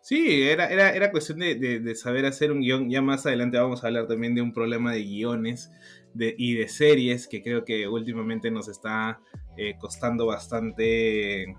Sí, 0.00 0.42
era, 0.42 0.68
era, 0.68 0.90
era 0.94 1.10
cuestión 1.10 1.40
de, 1.40 1.94
saber 1.94 2.24
hacer 2.24 2.50
un 2.50 2.62
guion. 2.62 2.88
Ya 2.88 3.02
más 3.02 3.26
adelante 3.26 3.58
vamos 3.58 3.84
a 3.84 3.88
hablar 3.88 4.06
también 4.06 4.34
de 4.34 4.40
un 4.40 4.54
problema 4.54 4.92
de 4.92 5.02
guiones 5.02 5.70
y 6.14 6.54
de 6.54 6.68
series 6.68 7.28
que 7.28 7.42
creo 7.42 7.64
que 7.66 7.86
últimamente 7.86 8.50
nos 8.50 8.68
está 8.68 9.20
eh, 9.58 9.74
costando 9.78 10.24
bastante, 10.24 11.54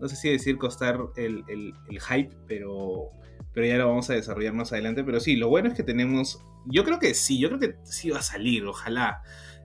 no 0.00 0.08
sé 0.08 0.16
si 0.16 0.30
decir 0.30 0.56
costar 0.56 0.98
el, 1.16 1.44
hype, 1.88 2.34
pero, 2.48 3.10
pero 3.52 3.66
ya 3.66 3.76
lo 3.76 3.88
vamos 3.88 4.08
a 4.08 4.14
desarrollar 4.14 4.54
más 4.54 4.72
adelante. 4.72 5.04
Pero 5.04 5.20
sí, 5.20 5.36
lo 5.36 5.50
bueno 5.50 5.68
es 5.68 5.74
que 5.74 5.82
tenemos, 5.82 6.42
yo 6.64 6.84
creo 6.84 6.98
que 6.98 7.12
sí, 7.12 7.38
yo 7.38 7.48
creo 7.48 7.60
que 7.60 7.74
sí 7.84 8.08
va 8.08 8.20
a 8.20 8.22
salir, 8.22 8.64
ojalá. 8.64 9.20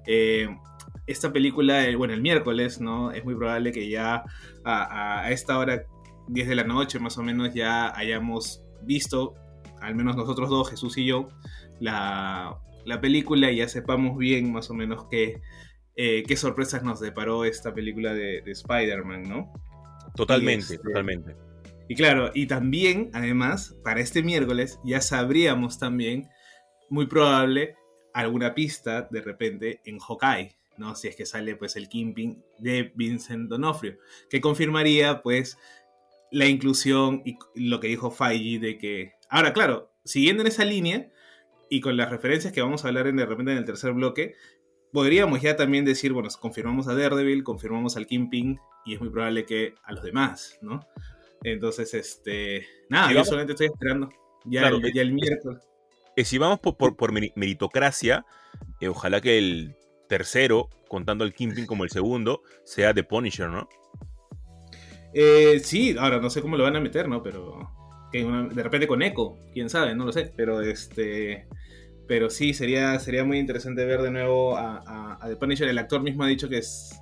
Eh, 0.06 0.50
esta 1.10 1.34
película, 1.34 1.88
eh, 1.88 1.96
bueno, 1.96 2.14
el 2.14 2.22
miércoles, 2.22 2.80
¿no? 2.80 3.12
Es 3.12 3.26
muy 3.26 3.36
probable 3.36 3.72
que 3.72 3.90
ya 3.90 4.24
a, 4.64 5.32
esta 5.32 5.58
hora, 5.58 5.84
10 6.28 6.48
de 6.48 6.56
la 6.56 6.64
noche 6.64 7.00
más 7.00 7.18
o 7.18 7.24
menos, 7.24 7.54
ya 7.54 7.98
hayamos 7.98 8.64
visto, 8.84 9.34
al 9.82 9.96
menos 9.96 10.16
nosotros 10.16 10.50
dos, 10.50 10.70
Jesús 10.70 10.98
y 11.00 11.06
yo, 11.06 11.30
la, 11.80 12.60
película 13.02 13.52
y 13.52 13.58
ya 13.58 13.68
sepamos 13.68 14.18
bien 14.18 14.52
más 14.52 14.70
o 14.70 14.74
menos 14.76 15.08
qué, 15.10 15.42
eh, 15.96 16.24
qué 16.28 16.36
sorpresas 16.36 16.84
nos 16.84 17.00
deparó 17.00 17.44
esta 17.44 17.74
película 17.74 18.14
de, 18.14 18.44
Spider-Man, 18.46 19.24
¿no? 19.24 19.52
Totalmente, 20.16 20.76
este, 20.76 20.78
totalmente. 20.78 21.36
Y 21.88 21.96
claro, 21.96 22.30
y 22.36 22.46
también, 22.46 23.10
además, 23.14 23.76
para 23.84 24.00
este 24.00 24.22
miércoles 24.22 24.80
ya 24.84 25.02
sabríamos 25.02 25.80
también, 25.80 26.30
muy 26.90 27.08
probable, 27.08 27.76
alguna 28.14 28.54
pista 28.54 29.08
de 29.10 29.22
repente 29.22 29.82
en 29.86 29.98
Hawkeye, 29.98 30.59
¿no? 30.80 30.96
Si 30.96 31.08
es 31.08 31.16
que 31.16 31.26
sale 31.26 31.56
pues 31.56 31.76
el 31.76 31.90
Kingpin 31.90 32.44
de 32.58 32.92
Vincent 32.96 33.50
Donofrio, 33.50 33.98
que 34.30 34.42
confirmaría 34.42 35.22
pues 35.22 35.58
la 36.32 36.46
inclusión 36.46 37.22
y 37.26 37.38
lo 37.56 37.80
que 37.80 37.88
dijo 37.88 38.12
Feige 38.12 38.60
de 38.60 38.78
que... 38.78 39.14
Ahora, 39.30 39.54
claro, 39.54 39.92
siguiendo 40.04 40.42
en 40.42 40.48
esa 40.48 40.66
línea 40.66 41.12
y 41.70 41.82
con 41.82 41.98
las 41.98 42.10
referencias 42.10 42.54
que 42.54 42.62
vamos 42.62 42.84
a 42.84 42.88
hablar 42.88 43.08
en, 43.08 43.18
de 43.18 43.26
repente 43.26 43.52
en 43.52 43.58
el 43.58 43.66
tercer 43.66 43.94
bloque, 43.94 44.36
podríamos 44.92 45.42
ya 45.42 45.56
también 45.56 45.86
decir, 45.86 46.14
bueno, 46.14 46.30
confirmamos 46.40 46.88
a 46.88 46.96
Daredevil, 46.96 47.44
confirmamos 47.44 47.98
al 47.98 48.08
Kingpin 48.08 48.60
y 48.86 48.96
es 48.96 49.00
muy 49.00 49.10
probable 49.10 49.46
que 49.46 49.76
a 49.84 49.92
los 49.94 50.04
demás, 50.04 50.58
¿no? 50.62 50.82
Entonces, 51.44 51.94
este, 51.94 52.68
nada, 52.90 53.14
yo 53.14 53.24
solamente 53.24 53.54
estoy 53.54 53.68
esperando 53.68 54.10
ya, 54.46 54.68
el, 54.68 55.14
miércoles. 55.14 55.62
si 56.18 56.38
vamos 56.38 56.60
por, 56.60 57.12
meritocracia, 57.12 58.26
eh, 58.82 58.90
ojalá 58.90 59.22
que 59.22 59.38
el 59.38 59.76
tercero, 60.10 60.70
contando 60.90 61.24
al 61.24 61.34
Kingpin 61.34 61.66
como 61.66 61.86
el 61.86 61.92
segundo, 61.92 62.42
sea 62.66 62.94
The 62.94 63.04
Punisher, 63.04 63.50
¿no? 63.50 63.70
Eh, 65.14 65.62
sí, 65.64 65.96
ahora 65.98 66.20
no 66.20 66.30
sé 66.30 66.42
cómo 66.42 66.58
lo 66.58 66.64
van 66.64 66.76
a 66.76 66.82
meter, 66.82 67.08
¿no? 67.08 67.24
Pero 67.24 67.72
de 68.12 68.64
repente 68.64 68.88
con 68.88 69.04
Echo, 69.04 69.38
quién 69.54 69.70
sabe, 69.70 69.96
no 69.96 70.06
lo 70.06 70.12
sé. 70.12 70.34
Pero 70.36 70.62
este, 70.62 71.48
pero 72.08 72.30
sí, 72.30 72.54
sería, 72.54 73.00
sería 73.00 73.24
muy 73.24 73.38
interesante 73.38 73.86
ver 73.86 74.02
de 74.02 74.10
nuevo 74.10 74.58
a, 74.58 75.20
The 75.28 75.36
Punisher. 75.36 75.70
El 75.70 75.78
actor 75.78 76.02
mismo 76.02 76.24
ha 76.24 76.28
dicho 76.28 76.50
que 76.50 76.62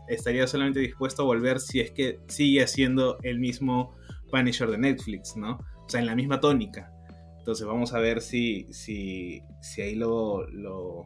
estaría 0.09 0.45
solamente 0.47 0.81
dispuesto 0.81 1.21
a 1.21 1.25
volver 1.25 1.59
si 1.61 1.79
es 1.79 1.91
que 1.91 2.19
sigue 2.27 2.67
siendo 2.67 3.17
el 3.23 3.39
mismo 3.39 3.95
Punisher 4.29 4.69
de 4.69 4.77
Netflix, 4.77 5.37
¿no? 5.37 5.59
O 5.85 5.89
sea, 5.89 6.01
en 6.01 6.07
la 6.07 6.15
misma 6.15 6.41
tónica. 6.41 6.91
Entonces 7.39 7.65
vamos 7.65 7.93
a 7.93 7.99
ver 7.99 8.21
si, 8.21 8.67
si, 8.73 9.41
si 9.61 9.81
ahí 9.81 9.95
lo, 9.95 10.45
lo, 10.49 11.05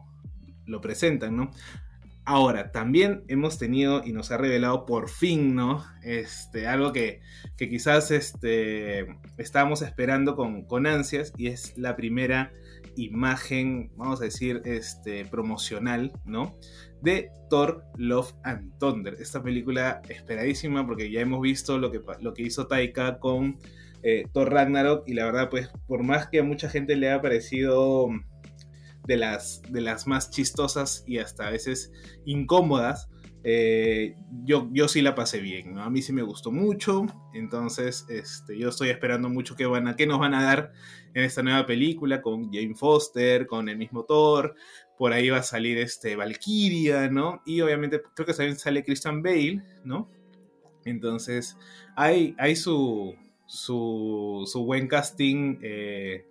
lo 0.66 0.80
presentan, 0.80 1.36
¿no? 1.36 1.52
Ahora, 2.24 2.70
también 2.70 3.24
hemos 3.26 3.58
tenido 3.58 4.02
y 4.04 4.12
nos 4.12 4.30
ha 4.30 4.36
revelado 4.36 4.86
por 4.86 5.08
fin, 5.08 5.56
¿no? 5.56 5.84
Este, 6.04 6.68
algo 6.68 6.92
que, 6.92 7.20
que 7.56 7.68
quizás 7.68 8.12
este, 8.12 9.06
estábamos 9.38 9.82
esperando 9.82 10.36
con, 10.36 10.62
con, 10.62 10.86
ansias 10.86 11.32
y 11.36 11.48
es 11.48 11.76
la 11.76 11.96
primera 11.96 12.52
imagen, 12.94 13.90
vamos 13.96 14.20
a 14.20 14.24
decir, 14.24 14.62
este, 14.64 15.24
promocional, 15.24 16.12
¿no? 16.24 16.56
De 17.00 17.30
Thor, 17.50 17.82
Love 17.96 18.34
and 18.44 18.78
Thunder. 18.78 19.16
Esta 19.18 19.42
película 19.42 20.00
esperadísima 20.08 20.86
porque 20.86 21.10
ya 21.10 21.20
hemos 21.20 21.40
visto 21.40 21.76
lo 21.78 21.90
que, 21.90 22.00
lo 22.20 22.34
que 22.34 22.42
hizo 22.42 22.68
Taika 22.68 23.18
con 23.18 23.58
eh, 24.04 24.26
Thor 24.32 24.52
Ragnarok 24.52 25.08
y 25.08 25.14
la 25.14 25.24
verdad, 25.24 25.50
pues, 25.50 25.70
por 25.88 26.04
más 26.04 26.28
que 26.28 26.38
a 26.38 26.44
mucha 26.44 26.68
gente 26.68 26.94
le 26.94 27.10
ha 27.10 27.20
parecido 27.20 28.08
de 29.06 29.16
las, 29.16 29.62
de 29.68 29.80
las 29.80 30.06
más 30.06 30.30
chistosas 30.30 31.04
y 31.06 31.18
hasta 31.18 31.48
a 31.48 31.50
veces 31.50 31.92
incómodas, 32.24 33.08
eh, 33.44 34.14
yo, 34.44 34.68
yo 34.72 34.86
sí 34.86 35.02
la 35.02 35.16
pasé 35.16 35.40
bien, 35.40 35.74
¿no? 35.74 35.82
A 35.82 35.90
mí 35.90 36.00
sí 36.00 36.12
me 36.12 36.22
gustó 36.22 36.52
mucho, 36.52 37.06
entonces 37.34 38.06
este, 38.08 38.56
yo 38.56 38.68
estoy 38.68 38.90
esperando 38.90 39.28
mucho 39.28 39.56
que, 39.56 39.66
van 39.66 39.88
a, 39.88 39.96
que 39.96 40.06
nos 40.06 40.20
van 40.20 40.34
a 40.34 40.44
dar 40.44 40.72
en 41.14 41.24
esta 41.24 41.42
nueva 41.42 41.66
película 41.66 42.22
con 42.22 42.52
Jane 42.52 42.76
Foster, 42.76 43.46
con 43.46 43.68
el 43.68 43.76
mismo 43.76 44.04
Thor, 44.04 44.54
por 44.96 45.12
ahí 45.12 45.28
va 45.28 45.38
a 45.38 45.42
salir 45.42 45.78
este, 45.78 46.14
Valkyria, 46.14 47.10
¿no? 47.10 47.42
Y 47.44 47.60
obviamente 47.62 48.00
creo 48.14 48.26
que 48.26 48.34
también 48.34 48.56
sale 48.56 48.84
Christian 48.84 49.22
Bale, 49.22 49.62
¿no? 49.84 50.08
Entonces 50.84 51.56
hay, 51.96 52.36
hay 52.38 52.54
su, 52.54 53.16
su, 53.46 54.44
su 54.46 54.64
buen 54.64 54.86
casting. 54.86 55.58
Eh, 55.62 56.26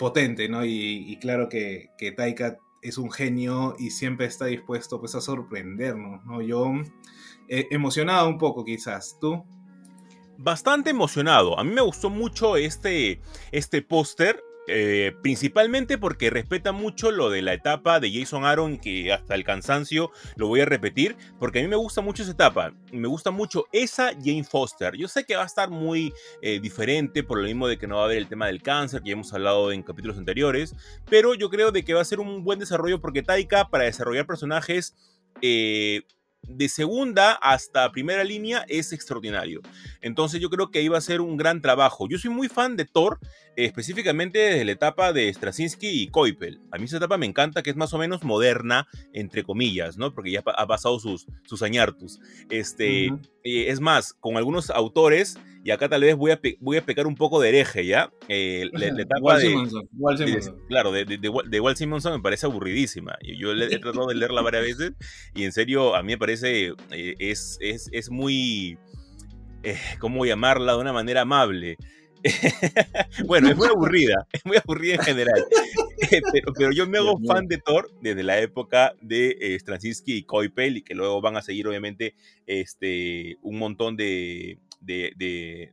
potente, 0.00 0.48
¿no? 0.48 0.64
Y, 0.64 1.16
claro 1.20 1.48
que, 1.50 1.90
que, 1.98 2.10
Taika 2.10 2.56
es 2.82 2.96
un 2.96 3.12
genio 3.12 3.76
y 3.78 3.90
siempre 3.90 4.26
está 4.26 4.46
dispuesto 4.46 4.98
pues, 4.98 5.14
a 5.14 5.20
sorprendernos, 5.20 6.24
¿no? 6.24 6.40
Yo 6.40 6.72
he 7.48 7.68
emocionado 7.70 8.26
un 8.26 8.38
poco 8.38 8.64
quizás, 8.64 9.18
¿tú? 9.20 9.44
Bastante 10.38 10.88
emocionado. 10.88 11.58
A 11.58 11.64
mí 11.64 11.70
me 11.70 11.82
gustó 11.82 12.08
mucho 12.08 12.56
este, 12.56 13.20
este 13.52 13.82
póster. 13.82 14.42
Eh, 14.66 15.12
principalmente 15.22 15.98
porque 15.98 16.30
respeta 16.30 16.72
mucho 16.72 17.10
lo 17.10 17.30
de 17.30 17.42
la 17.42 17.54
etapa 17.54 17.98
de 17.98 18.12
Jason 18.12 18.44
Aaron, 18.44 18.78
que 18.78 19.12
hasta 19.12 19.34
el 19.34 19.42
cansancio 19.42 20.12
lo 20.36 20.48
voy 20.48 20.60
a 20.60 20.64
repetir, 20.64 21.16
porque 21.38 21.58
a 21.58 21.62
mí 21.62 21.68
me 21.68 21.76
gusta 21.76 22.02
mucho 22.02 22.22
esa 22.22 22.32
etapa, 22.32 22.72
me 22.92 23.08
gusta 23.08 23.30
mucho 23.30 23.66
esa 23.72 24.12
Jane 24.12 24.44
Foster. 24.44 24.96
Yo 24.96 25.08
sé 25.08 25.24
que 25.24 25.34
va 25.34 25.42
a 25.42 25.46
estar 25.46 25.70
muy 25.70 26.12
eh, 26.42 26.60
diferente 26.60 27.22
por 27.22 27.38
lo 27.38 27.44
mismo 27.44 27.66
de 27.66 27.78
que 27.78 27.86
no 27.86 27.96
va 27.96 28.02
a 28.02 28.04
haber 28.04 28.18
el 28.18 28.28
tema 28.28 28.46
del 28.46 28.62
cáncer, 28.62 29.02
que 29.02 29.08
ya 29.08 29.14
hemos 29.14 29.32
hablado 29.32 29.72
en 29.72 29.82
capítulos 29.82 30.18
anteriores, 30.18 30.74
pero 31.08 31.34
yo 31.34 31.50
creo 31.50 31.72
de 31.72 31.84
que 31.84 31.94
va 31.94 32.02
a 32.02 32.04
ser 32.04 32.20
un 32.20 32.44
buen 32.44 32.58
desarrollo 32.58 33.00
porque 33.00 33.22
Taika 33.22 33.68
para 33.68 33.84
desarrollar 33.84 34.26
personajes... 34.26 34.94
Eh, 35.42 36.02
de 36.42 36.68
segunda 36.68 37.32
hasta 37.32 37.90
primera 37.92 38.24
línea 38.24 38.64
es 38.68 38.92
extraordinario. 38.92 39.60
Entonces 40.00 40.40
yo 40.40 40.50
creo 40.50 40.70
que 40.70 40.82
iba 40.82 40.98
a 40.98 41.02
ser 41.02 41.20
un 41.20 41.36
gran 41.36 41.60
trabajo. 41.60 42.08
Yo 42.08 42.18
soy 42.18 42.30
muy 42.30 42.48
fan 42.48 42.76
de 42.76 42.84
Thor, 42.84 43.18
específicamente 43.56 44.38
desde 44.38 44.64
la 44.64 44.72
etapa 44.72 45.12
de 45.12 45.32
Straczynski 45.32 45.88
y 45.88 46.08
Koipel. 46.08 46.60
A 46.70 46.78
mí 46.78 46.84
esa 46.84 46.96
etapa 46.96 47.18
me 47.18 47.26
encanta, 47.26 47.62
que 47.62 47.70
es 47.70 47.76
más 47.76 47.92
o 47.94 47.98
menos 47.98 48.24
moderna, 48.24 48.88
entre 49.12 49.44
comillas, 49.44 49.96
¿no? 49.96 50.14
Porque 50.14 50.32
ya 50.32 50.42
ha 50.44 50.66
pasado 50.66 50.98
sus, 50.98 51.26
sus 51.44 51.62
añartus. 51.62 52.18
Este, 52.48 53.06
eh, 53.06 53.68
es 53.68 53.80
más, 53.80 54.12
con 54.12 54.36
algunos 54.36 54.70
autores, 54.70 55.38
y 55.62 55.70
acá 55.70 55.88
tal 55.88 56.00
vez 56.00 56.16
voy 56.16 56.30
a, 56.30 56.40
voy 56.60 56.76
a 56.78 56.84
pecar 56.84 57.06
un 57.06 57.14
poco 57.14 57.40
de 57.40 57.50
hereje, 57.50 57.84
¿ya? 57.84 58.10
Eh, 58.28 58.68
la, 58.72 58.86
etapa 59.02 59.38
de, 59.38 59.54
Claro, 60.68 60.92
de, 60.92 61.04
de, 61.04 61.18
de, 61.18 61.60
Walt 61.60 61.76
Simonson 61.76 62.14
me 62.14 62.20
parece 62.20 62.46
aburridísima. 62.46 63.16
Yo, 63.22 63.52
he 63.52 63.78
tratado 63.80 64.06
de 64.06 64.14
leerla 64.14 64.42
varias 64.42 64.62
veces 64.62 64.92
y 65.34 65.44
en 65.44 65.52
serio 65.52 65.94
a 65.94 66.02
mí 66.02 66.12
me 66.12 66.18
parece, 66.18 66.72
eh, 66.90 67.14
es, 67.18 67.58
es, 67.60 67.88
es, 67.92 68.10
muy, 68.10 68.78
eh, 69.62 69.78
¿cómo 69.98 70.24
llamarla? 70.24 70.72
De 70.72 70.78
una 70.78 70.92
manera 70.92 71.22
amable. 71.22 71.76
bueno, 73.26 73.48
es 73.48 73.56
muy 73.56 73.68
aburrida, 73.68 74.26
es 74.32 74.44
muy 74.44 74.56
aburrida 74.56 74.94
en 74.94 75.00
general. 75.00 75.44
pero, 76.56 76.70
yo 76.72 76.86
me 76.86 76.98
hago 76.98 77.18
fan 77.26 77.46
de 77.46 77.58
Thor 77.58 77.90
desde 78.00 78.22
la 78.22 78.38
época 78.38 78.94
de 79.00 79.36
eh, 79.40 79.58
Straczynski 79.58 80.16
y 80.16 80.22
Koipel 80.24 80.78
y 80.78 80.82
que 80.82 80.94
luego 80.94 81.20
van 81.22 81.36
a 81.36 81.42
seguir 81.42 81.66
obviamente 81.66 82.14
este, 82.46 83.38
un 83.40 83.58
montón 83.58 83.96
de, 83.96 84.58
de, 84.80 85.72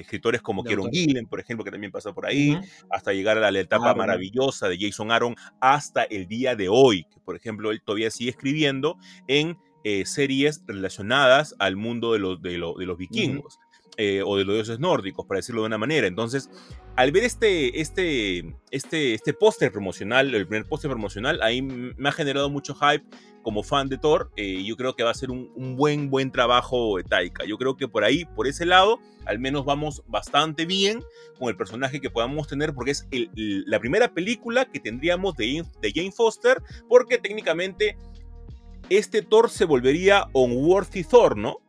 escritores 0.00 0.42
como 0.42 0.64
Kieron 0.64 0.90
Gillen, 0.90 1.26
por 1.26 1.40
ejemplo, 1.40 1.64
que 1.64 1.70
también 1.70 1.92
pasa 1.92 2.12
por 2.12 2.26
ahí, 2.26 2.58
hasta 2.90 3.12
llegar 3.12 3.38
a 3.38 3.50
la 3.50 3.60
etapa 3.60 3.94
maravillosa 3.94 4.68
de 4.68 4.78
Jason 4.78 5.10
Aaron 5.10 5.36
hasta 5.60 6.04
el 6.04 6.26
día 6.26 6.56
de 6.56 6.68
hoy, 6.68 7.04
que 7.04 7.20
por 7.20 7.36
ejemplo 7.36 7.70
él 7.70 7.80
todavía 7.82 8.10
sigue 8.10 8.30
escribiendo 8.30 8.98
en 9.26 9.56
eh, 9.84 10.04
series 10.04 10.64
relacionadas 10.66 11.54
al 11.58 11.76
mundo 11.76 12.12
de 12.12 12.18
los, 12.18 12.42
de, 12.42 12.58
los 12.58 12.98
vikingos. 12.98 13.58
Eh, 14.00 14.22
o 14.24 14.36
de 14.36 14.44
los 14.44 14.54
dioses 14.54 14.78
nórdicos, 14.78 15.26
para 15.26 15.38
decirlo 15.38 15.62
de 15.62 15.66
una 15.66 15.76
manera. 15.76 16.06
Entonces, 16.06 16.48
al 16.94 17.10
ver 17.10 17.24
este, 17.24 17.80
este, 17.80 18.54
este, 18.70 19.14
este 19.14 19.34
póster 19.34 19.72
promocional, 19.72 20.32
el 20.32 20.46
primer 20.46 20.68
póster 20.68 20.88
promocional, 20.88 21.42
ahí 21.42 21.62
me 21.62 22.08
ha 22.08 22.12
generado 22.12 22.48
mucho 22.48 22.76
hype 22.76 23.04
como 23.42 23.64
fan 23.64 23.88
de 23.88 23.98
Thor. 23.98 24.30
Eh, 24.36 24.62
yo 24.64 24.76
creo 24.76 24.94
que 24.94 25.02
va 25.02 25.10
a 25.10 25.14
ser 25.14 25.32
un, 25.32 25.74
buen, 25.74 26.10
buen 26.10 26.30
trabajo 26.30 26.98
de 26.98 27.02
Taika. 27.02 27.44
Yo 27.44 27.58
creo 27.58 27.76
que 27.76 27.88
por 27.88 28.04
ahí, 28.04 28.24
por 28.24 28.46
ese 28.46 28.66
lado, 28.66 29.00
al 29.26 29.40
menos 29.40 29.64
vamos 29.64 30.04
bastante 30.06 30.64
bien 30.64 31.02
con 31.36 31.48
el 31.48 31.56
personaje 31.56 32.00
que 32.00 32.08
podamos 32.08 32.46
tener, 32.46 32.74
porque 32.74 32.92
es 32.92 33.08
la 33.10 33.80
primera 33.80 34.14
película 34.14 34.66
que 34.66 34.78
tendríamos 34.78 35.34
de, 35.34 35.64
de 35.82 35.92
Jane 35.92 36.12
Foster, 36.12 36.62
porque 36.88 37.18
técnicamente 37.18 37.96
este 38.90 39.22
Thor 39.22 39.50
se 39.50 39.64
volvería 39.64 40.28
Unworthy 40.34 41.02
Thor, 41.02 41.36
¿no? 41.36 41.62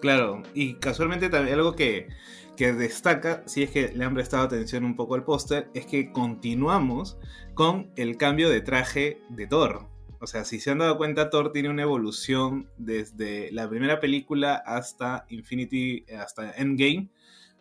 Claro, 0.00 0.42
y 0.54 0.74
casualmente 0.74 1.28
también 1.28 1.56
algo 1.56 1.74
que, 1.74 2.08
destaca, 2.56 3.42
si 3.46 3.62
es 3.62 3.70
que 3.70 3.92
le 3.92 4.04
han 4.04 4.14
prestado 4.14 4.44
atención 4.44 4.84
un 4.84 4.94
poco 4.94 5.14
al 5.14 5.24
póster, 5.24 5.70
es 5.74 5.86
que 5.86 6.12
continuamos 6.12 7.18
con 7.54 7.90
el 7.96 8.16
cambio 8.16 8.50
de 8.50 8.60
traje 8.60 9.20
de 9.30 9.46
Thor. 9.46 9.88
O 10.20 10.26
sea, 10.26 10.44
si 10.44 10.60
se 10.60 10.70
han 10.70 10.78
dado 10.78 10.98
cuenta, 10.98 11.30
Thor 11.30 11.52
tiene 11.52 11.70
una 11.70 11.82
evolución 11.82 12.68
desde 12.76 13.50
la 13.52 13.68
primera 13.68 14.00
película 14.00 14.56
hasta 14.56 15.24
Infinity, 15.30 16.04
hasta 16.18 16.52
Endgame. 16.52 17.08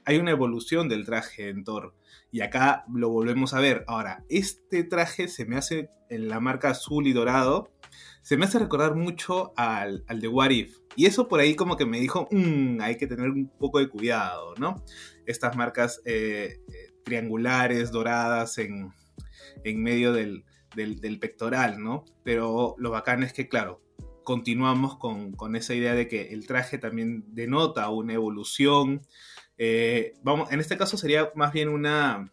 Hay 0.04 0.18
una 0.18 0.32
evolución 0.32 0.90
del 0.90 1.06
traje 1.06 1.48
en 1.48 1.64
Thor. 1.64 1.96
Y 2.32 2.42
acá 2.42 2.84
lo 2.94 3.10
volvemos 3.10 3.54
a 3.54 3.62
ver. 3.62 3.86
Ahora, 3.88 4.26
este 4.28 4.84
traje 4.84 5.30
se 5.30 5.46
me 5.46 5.56
hace 5.56 5.90
en 6.10 6.28
la 6.28 6.42
marca 6.42 6.72
azul 6.72 7.08
y 7.08 7.14
dorado 7.14 7.72
se 8.30 8.38
me 8.38 8.46
hace 8.46 8.60
recordar 8.60 8.94
mucho 8.94 9.54
al, 9.58 10.04
al 10.06 10.22
de 10.22 10.28
What 10.28 10.52
If. 10.52 10.78
Y 10.96 11.08
eso 11.08 11.28
por 11.28 11.40
ahí 11.40 11.56
como 11.56 11.78
que 11.78 11.88
me 11.88 12.00
dijo, 12.00 12.28
mm, 12.30 12.80
hay 12.80 12.96
que 12.96 13.08
tener 13.08 13.28
un 13.32 13.50
poco 13.58 13.80
de 13.80 13.90
cuidado, 13.90 14.54
¿no? 14.60 14.86
Estas 15.26 15.56
marcas 15.56 16.00
eh, 16.06 16.60
eh, 16.68 16.94
triangulares, 17.04 17.90
doradas 17.90 18.60
en, 18.60 18.94
en 19.64 19.82
medio 19.82 20.14
del, 20.14 20.46
del, 20.76 21.18
pectoral, 21.18 21.84
¿no? 21.84 22.06
Pero 22.24 22.76
lo 22.78 22.92
bacán 22.92 23.24
es 23.24 23.34
que, 23.34 23.50
claro, 23.50 23.82
continuamos 24.24 25.00
con, 25.00 25.32
con, 25.32 25.56
esa 25.56 25.74
idea 25.74 25.96
de 25.96 26.08
que 26.08 26.28
el 26.28 26.46
traje 26.46 26.78
también 26.78 27.24
denota 27.30 27.90
una 27.90 28.14
evolución. 28.14 29.02
Eh, 29.58 30.14
vamos, 30.22 30.52
en 30.52 30.60
este 30.60 30.78
caso 30.78 30.98
sería 30.98 31.32
más 31.34 31.52
bien 31.52 31.68
una, 31.68 32.32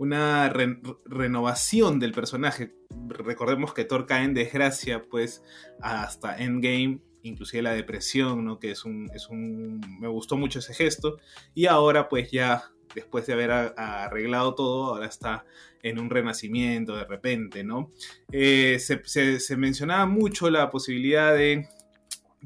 una 0.00 0.48
renovación 0.48 2.00
del 2.00 2.12
personaje. 2.12 2.74
Recordemos 3.06 3.74
que 3.74 3.84
Thor 3.84 4.06
cae 4.06 4.24
en 4.24 4.32
desgracia, 4.32 5.04
pues, 5.04 5.42
hasta 5.82 6.38
Endgame, 6.38 7.02
inclusive 7.22 7.62
la 7.62 7.72
depresión, 7.72 8.46
¿no? 8.46 8.58
Que 8.58 8.70
es 8.70 8.86
un, 8.86 9.10
es 9.14 9.28
un... 9.28 9.78
Me 10.00 10.08
gustó 10.08 10.38
mucho 10.38 10.60
ese 10.60 10.72
gesto. 10.72 11.18
Y 11.54 11.66
ahora, 11.66 12.08
pues, 12.08 12.30
ya 12.30 12.72
después 12.94 13.26
de 13.26 13.34
haber 13.34 13.50
arreglado 13.50 14.54
todo, 14.54 14.94
ahora 14.94 15.04
está 15.04 15.44
en 15.82 15.98
un 15.98 16.08
renacimiento 16.08 16.96
de 16.96 17.04
repente, 17.04 17.62
¿no? 17.62 17.90
Eh, 18.32 18.78
se, 18.78 19.56
mencionaba 19.58 20.06
mucho 20.06 20.48
la 20.48 20.70
posibilidad 20.70 21.34
de 21.34 21.68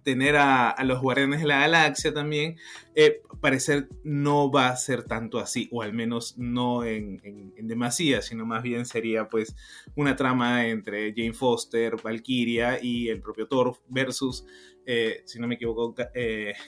tener 0.05 0.37
a, 0.37 0.77
los 0.85 1.01
Guardianes 1.01 1.41
de 1.41 1.47
la 1.47 1.61
Galaxia 1.61 2.15
también, 2.15 2.57
eh, 2.95 3.23
parecer 3.41 3.89
no 4.05 4.51
va 4.51 4.69
a 4.69 4.77
ser 4.77 5.03
tanto 5.03 5.41
así, 5.41 5.69
o 5.73 5.83
al 5.83 5.93
menos 5.93 6.39
no 6.39 6.85
en, 6.85 7.21
en, 7.25 7.67
demasía, 7.67 8.23
sino 8.23 8.47
más 8.47 8.63
bien 8.63 8.87
sería 8.87 9.27
pues 9.27 9.57
una 9.97 10.15
trama 10.15 10.69
entre 10.69 11.13
Jane 11.17 11.33
Foster, 11.33 11.97
Valkyria 12.03 12.79
y 12.81 13.09
el 13.09 13.21
propio 13.21 13.49
Thor 13.49 13.81
versus, 13.89 14.45
eh, 14.87 15.23
si 15.25 15.41
no 15.41 15.49
me 15.49 15.57
equivoco, 15.57 15.95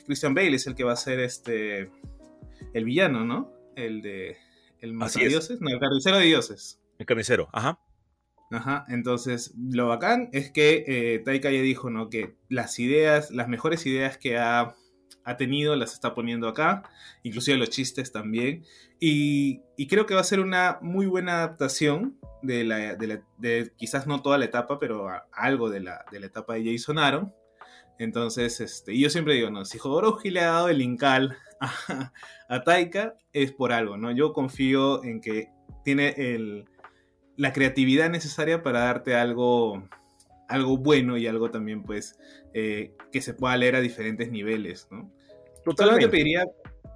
Christian 0.07 0.35
Bale 0.35 0.57
es 0.57 0.67
el 0.67 0.75
que 0.75 0.85
va 0.85 0.95
a 0.95 0.97
ser 0.97 1.21
este 1.21 1.91
el 2.73 2.85
villano, 2.85 3.25
¿no? 3.25 3.53
El 3.77 4.03
de 4.03 4.39
el 4.81 4.99
dioses, 5.29 5.61
no, 5.61 5.71
el 5.71 5.79
carnicero 5.79 6.19
de 6.19 6.25
dioses. 6.25 6.81
El 6.99 7.07
carnicero, 7.07 7.49
ajá. 7.53 7.79
Ajá, 8.51 8.85
entonces 8.89 9.55
lo 9.59 9.89
bacán 9.89 10.29
es 10.33 10.53
que 10.53 10.85
eh, 10.87 11.19
Taika 11.25 11.51
ya 11.51 11.61
dijo, 11.61 11.91
¿no? 11.91 12.09
Que 12.09 12.37
las 12.49 12.79
ideas, 12.79 13.31
las 13.33 13.49
mejores 13.49 13.85
ideas 13.87 14.19
que 14.19 14.39
ha, 14.39 14.75
tenido 15.39 15.75
las 15.75 15.93
está 15.93 16.15
poniendo 16.15 16.47
acá, 16.47 16.85
inclusive 17.25 17.59
los 17.59 17.71
chistes 17.71 18.13
también. 18.13 18.65
Y, 19.01 19.61
creo 19.89 20.07
que 20.07 20.15
va 20.15 20.21
a 20.21 20.25
ser 20.25 20.39
una 20.39 20.79
muy 20.81 21.07
buena 21.07 21.39
adaptación 21.39 22.17
de 22.43 22.63
la, 22.63 22.95
de, 22.95 23.73
quizás 23.77 24.07
no 24.07 24.23
toda 24.23 24.39
la 24.39 24.45
etapa, 24.45 24.79
pero 24.79 25.09
algo 25.33 25.69
de 25.69 25.81
la, 25.81 26.05
de 26.13 26.21
la 26.21 26.27
etapa 26.27 26.55
de 26.55 26.71
Jason 26.71 26.99
Aaron. 26.99 27.35
Entonces, 27.99 28.61
este, 28.61 28.97
yo 28.97 29.11
siempre 29.11 29.35
digo, 29.35 29.51
no, 29.51 29.65
si 29.65 29.79
Jodorowsky 29.79 30.31
le 30.31 30.41
ha 30.41 30.53
dado 30.53 30.69
el 30.69 30.81
Incal 30.81 31.37
a, 32.49 32.63
Taika, 32.63 33.17
es 33.33 33.51
por 33.51 33.73
algo, 33.73 33.97
¿no? 33.97 34.13
Yo 34.13 34.33
confío 34.33 35.03
en 35.03 35.21
que 35.21 35.49
tiene 35.83 36.15
el, 36.17 36.67
la 37.37 37.53
creatividad 37.53 38.11
necesaria 38.11 38.63
para 38.63 38.81
darte 38.81 39.15
algo, 39.15 39.89
algo 40.49 40.77
bueno 40.79 41.17
y 41.17 41.27
algo 41.27 41.51
también, 41.51 41.83
pues, 41.83 42.19
eh, 42.55 42.95
que 43.13 43.21
se 43.21 43.35
pueda 43.35 43.57
leer 43.57 43.77
a 43.77 43.81
diferentes 43.81 44.31
niveles, 44.31 44.89
¿no? 44.91 45.11
Solamente 45.77 46.09
pediría, 46.09 46.45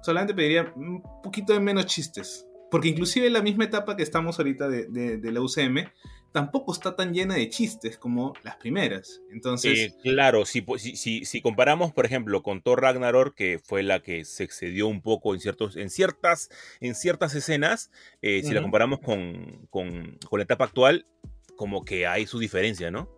solamente 0.01 0.33
pediría 0.33 0.71
un 0.75 1.03
poquito 1.21 1.53
de 1.53 1.59
menos 1.59 1.85
chistes. 1.87 2.47
Porque 2.69 2.87
inclusive 2.87 3.27
en 3.27 3.33
la 3.33 3.41
misma 3.41 3.65
etapa 3.65 3.97
que 3.97 4.03
estamos 4.03 4.39
ahorita 4.39 4.69
de, 4.69 4.87
de 5.17 5.31
la 5.31 5.41
UCM, 5.41 5.89
tampoco 6.31 6.71
está 6.71 6.95
tan 6.95 7.13
llena 7.13 7.35
de 7.35 7.49
chistes 7.49 7.97
como 7.97 8.33
las 8.43 8.55
primeras. 8.55 9.21
Entonces. 9.31 9.77
Eh, 9.79 9.95
claro, 10.01 10.45
si, 10.45 10.65
si, 10.77 11.25
si, 11.25 11.41
comparamos, 11.41 11.91
por 11.91 12.05
ejemplo, 12.05 12.41
con 12.41 12.61
Thor 12.61 12.81
Ragnarok, 12.81 13.35
que 13.35 13.59
fue 13.63 13.83
la 13.83 14.01
que 14.01 14.25
se 14.25 14.43
excedió 14.43 14.87
un 14.87 15.01
poco 15.01 15.33
en, 15.33 15.39
ciertos, 15.39 15.75
en, 15.75 15.89
ciertas, 15.89 16.49
en 16.79 16.95
ciertas 16.95 17.35
escenas, 17.35 17.91
eh, 18.21 18.41
si 18.43 18.53
la 18.53 18.61
comparamos 18.61 18.99
con, 18.99 19.67
con, 19.69 20.17
con, 20.29 20.39
la 20.39 20.43
etapa 20.43 20.65
actual, 20.65 21.05
como 21.55 21.83
que 21.83 22.07
hay 22.07 22.25
su 22.25 22.39
diferencia, 22.39 22.91
¿no? 22.91 23.09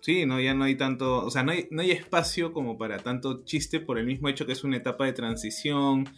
Sí, 0.00 0.26
no, 0.26 0.40
ya 0.40 0.54
no 0.54 0.64
hay 0.64 0.76
tanto, 0.76 1.24
o 1.24 1.30
sea, 1.30 1.42
no 1.42 1.52
hay, 1.52 1.66
no 1.70 1.82
hay 1.82 1.90
espacio 1.90 2.52
como 2.52 2.78
para 2.78 2.98
tanto 2.98 3.44
chiste 3.44 3.80
por 3.80 3.98
el 3.98 4.06
mismo 4.06 4.28
hecho 4.28 4.46
que 4.46 4.52
es 4.52 4.62
una 4.62 4.76
etapa 4.76 5.04
de 5.04 5.12
transición, 5.12 6.08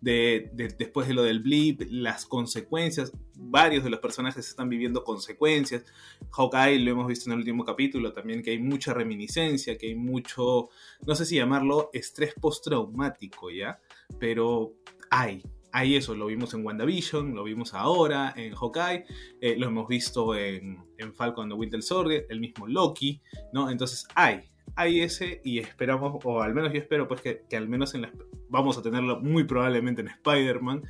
de, 0.00 0.50
después 0.78 1.08
de 1.08 1.14
lo 1.14 1.22
del 1.22 1.40
blip, 1.40 1.82
las 1.90 2.26
consecuencias, 2.26 3.12
varios 3.34 3.84
de 3.84 3.90
los 3.90 4.00
personajes 4.00 4.48
están 4.48 4.68
viviendo 4.68 5.04
consecuencias. 5.04 5.84
Hawkeye 6.30 6.78
lo 6.78 6.92
hemos 6.92 7.06
visto 7.06 7.28
en 7.28 7.34
el 7.34 7.38
último 7.40 7.64
capítulo 7.64 8.12
también, 8.12 8.42
que 8.42 8.52
hay 8.52 8.58
mucha 8.58 8.94
reminiscencia, 8.94 9.76
que 9.76 9.88
hay 9.88 9.94
mucho, 9.94 10.68
no 11.06 11.14
sé 11.14 11.26
si 11.26 11.36
llamarlo 11.36 11.90
estrés 11.92 12.34
postraumático, 12.34 13.50
¿ya? 13.50 13.78
Pero 14.18 14.74
hay, 15.10 15.42
hay 15.72 15.96
eso, 15.96 16.14
lo 16.14 16.26
vimos 16.26 16.54
en 16.54 16.64
WandaVision, 16.64 17.34
lo 17.34 17.44
vimos 17.44 17.74
ahora 17.74 18.32
en 18.36 18.54
Hawkeye, 18.54 19.04
eh, 19.40 19.56
lo 19.56 19.66
hemos 19.66 19.88
visto 19.88 20.34
en, 20.34 20.78
en 20.98 21.14
Falcon 21.14 21.48
the 21.48 21.54
Winter 21.54 21.82
Soldier, 21.82 22.26
el 22.28 22.40
mismo 22.40 22.66
Loki, 22.66 23.20
¿no? 23.52 23.70
Entonces 23.70 24.06
hay, 24.14 24.49
hay 24.76 25.00
ese 25.00 25.40
y 25.44 25.58
esperamos, 25.58 26.20
o 26.24 26.42
al 26.42 26.54
menos 26.54 26.72
yo 26.72 26.78
espero 26.78 27.08
pues 27.08 27.20
que, 27.20 27.44
al 27.56 27.68
menos 27.68 27.94
en 27.94 28.06
vamos 28.48 28.76
a 28.78 28.82
tenerlo 28.82 29.20
muy 29.20 29.44
probablemente 29.44 30.00
en 30.00 30.08
Spider-Man 30.08 30.82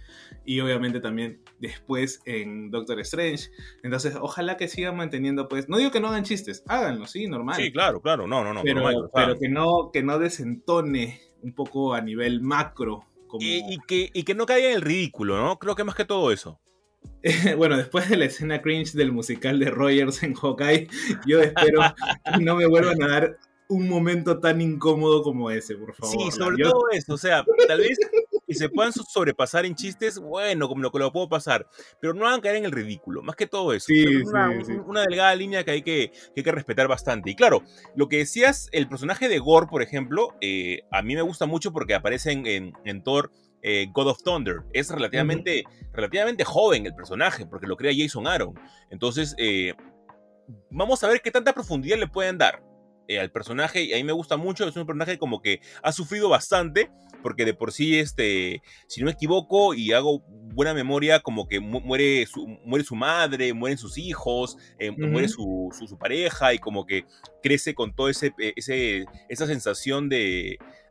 y 0.45 0.61
obviamente 0.61 1.01
también 1.01 1.43
después 1.59 2.23
en 2.25 2.71
Doctor 2.71 3.01
Strange. 3.01 3.51
Entonces, 3.83 4.17
ojalá 4.21 4.57
que 4.57 4.69
sigan 4.69 4.97
manteniendo 4.97 5.49
pues, 5.49 5.69
no 5.69 5.79
digo 5.79 5.91
que 5.91 6.01
no 6.01 6.09
hagan 6.09 6.25
chistes, 6.25 6.63
háganlo, 6.69 7.07
sí, 7.07 7.27
normal. 7.27 7.57
Sí, 7.57 7.73
claro, 7.73 8.01
claro, 8.01 8.27
no, 8.27 8.43
no, 8.45 8.55
no. 8.55 8.63
Pero, 8.63 9.11
pero 9.15 9.39
que 9.39 9.49
no 9.49 9.91
que 9.93 10.03
no 10.03 10.19
desentone 10.19 11.21
un 11.43 11.55
poco 11.55 11.95
a 11.95 12.01
nivel 12.01 12.41
macro. 12.41 13.05
Como... 13.27 13.43
Y, 13.43 13.79
que, 13.87 14.11
y 14.13 14.25
que 14.25 14.35
no 14.35 14.45
caiga 14.45 14.69
en 14.69 14.75
el 14.75 14.83
ridículo, 14.83 15.37
¿no? 15.37 15.59
Creo 15.59 15.77
que 15.77 15.85
más 15.85 15.95
que 15.95 16.05
todo 16.05 16.33
eso. 16.33 16.61
bueno, 17.57 17.77
después 17.77 18.09
de 18.09 18.17
la 18.17 18.25
escena 18.27 18.63
cringe 18.63 18.93
del 18.93 19.13
musical 19.13 19.59
de 19.59 19.71
Rogers 19.71 20.23
en 20.23 20.35
Hawkeye, 20.35 20.89
yo 21.27 21.41
espero 21.41 21.81
que 22.25 22.43
no 22.43 22.57
me 22.57 22.67
vuelvan 22.67 23.03
a 23.03 23.09
dar 23.09 23.39
un 23.71 23.89
momento 23.89 24.41
tan 24.41 24.61
incómodo 24.61 25.23
como 25.23 25.51
ese, 25.51 25.77
por 25.77 25.95
favor. 25.95 26.13
Sí, 26.13 26.31
sobre 26.37 26.63
todo 26.63 26.83
eso, 26.91 27.15
o 27.15 27.17
sea, 27.17 27.45
tal 27.69 27.79
vez 27.79 27.97
que 28.47 28.55
se 28.55 28.69
puedan 28.69 28.93
sobrepasar 28.93 29.65
en 29.65 29.77
chistes, 29.77 30.19
bueno, 30.19 30.69
como 30.69 30.83
lo 30.83 30.91
que 30.91 30.99
lo 30.99 31.13
puedo 31.13 31.29
pasar, 31.29 31.69
pero 32.01 32.13
no 32.13 32.27
hagan 32.27 32.41
caer 32.41 32.57
en 32.57 32.65
el 32.65 32.73
ridículo, 32.73 33.23
más 33.23 33.37
que 33.37 33.47
todo 33.47 33.73
eso. 33.73 33.87
Sí, 33.87 34.03
es 34.03 34.29
una, 34.87 35.03
delgada 35.03 35.35
línea 35.37 35.65
que 35.65 35.71
hay 35.71 35.83
que, 35.83 36.11
hay 36.37 36.43
que 36.43 36.53
respetar 36.53 36.89
bastante. 36.89 37.31
Y 37.31 37.37
claro, 37.37 37.63
lo 37.95 38.09
que 38.09 38.19
decías, 38.19 38.69
el 38.73 38.89
personaje 38.89 39.29
de 39.29 39.39
Gore, 39.39 39.69
por 39.69 39.83
ejemplo, 39.83 40.35
eh, 40.41 40.81
a 40.91 41.01
mí 41.03 41.15
me 41.15 41.23
gusta 41.23 41.47
mucho 41.47 41.73
porque 41.73 41.95
aparece 41.95 42.33
en, 42.33 42.73
en, 42.85 43.03
Thor. 43.03 43.31
Eh, 43.63 43.89
God 43.93 44.09
of 44.09 44.23
Thunder 44.23 44.63
es 44.73 44.91
relativamente, 44.91 45.65
relativamente 45.93 46.45
joven 46.45 46.87
el 46.87 46.95
personaje 46.95 47.45
porque 47.45 47.67
lo 47.67 47.77
crea 47.77 47.93
Jason 47.95 48.27
Aaron 48.27 48.55
entonces 48.89 49.35
eh, 49.37 49.75
vamos 50.71 51.05
a 51.05 51.09
ver 51.09 51.21
qué 51.21 51.31
tanta 51.31 51.53
profundidad 51.53 51.99
le 51.99 52.07
pueden 52.09 52.39
dar 52.39 52.63
eh, 53.11 53.19
al 53.19 53.33
personaje 53.33 53.83
y 53.83 53.93
a 53.93 53.97
mí 53.97 54.05
me 54.05 54.13
gusta 54.13 54.37
mucho, 54.37 54.69
es 54.69 54.77
un 54.77 54.87
personaje 54.87 55.19
como 55.19 55.43
que 55.43 55.61
ha 55.83 55.91
sufrido 55.91 56.29
bastante, 56.29 56.93
porque 57.25 57.45
de 57.45 57.55
por 57.55 57.73
sí, 57.73 57.99
este, 57.99 58.63
si 58.87 59.01
no 59.01 59.07
me 59.07 59.11
equivoco 59.11 59.75
y 59.75 59.93
hago 59.93 60.23
buena 60.29 60.75
memoria, 60.75 61.19
como 61.19 61.49
que 61.49 61.59
muere 61.59 62.25
su, 62.27 62.47
muere 62.65 62.85
su 62.85 62.95
madre, 62.95 63.53
mueren 63.53 63.79
sus 63.79 63.99
hijos, 63.99 64.57
eh, 64.79 64.93
muere 64.93 65.27
su, 65.27 65.75
su, 65.77 65.99
pareja 65.99 66.55
y 66.55 66.61
como 66.61 66.87
que 66.87 67.05
crece 67.43 67.75
con 67.75 67.93
todo 67.97 68.09
ese, 68.09 68.33
eh, 68.39 68.53
ese 68.55 69.07
esa 69.29 69.49
sensación 69.49 70.09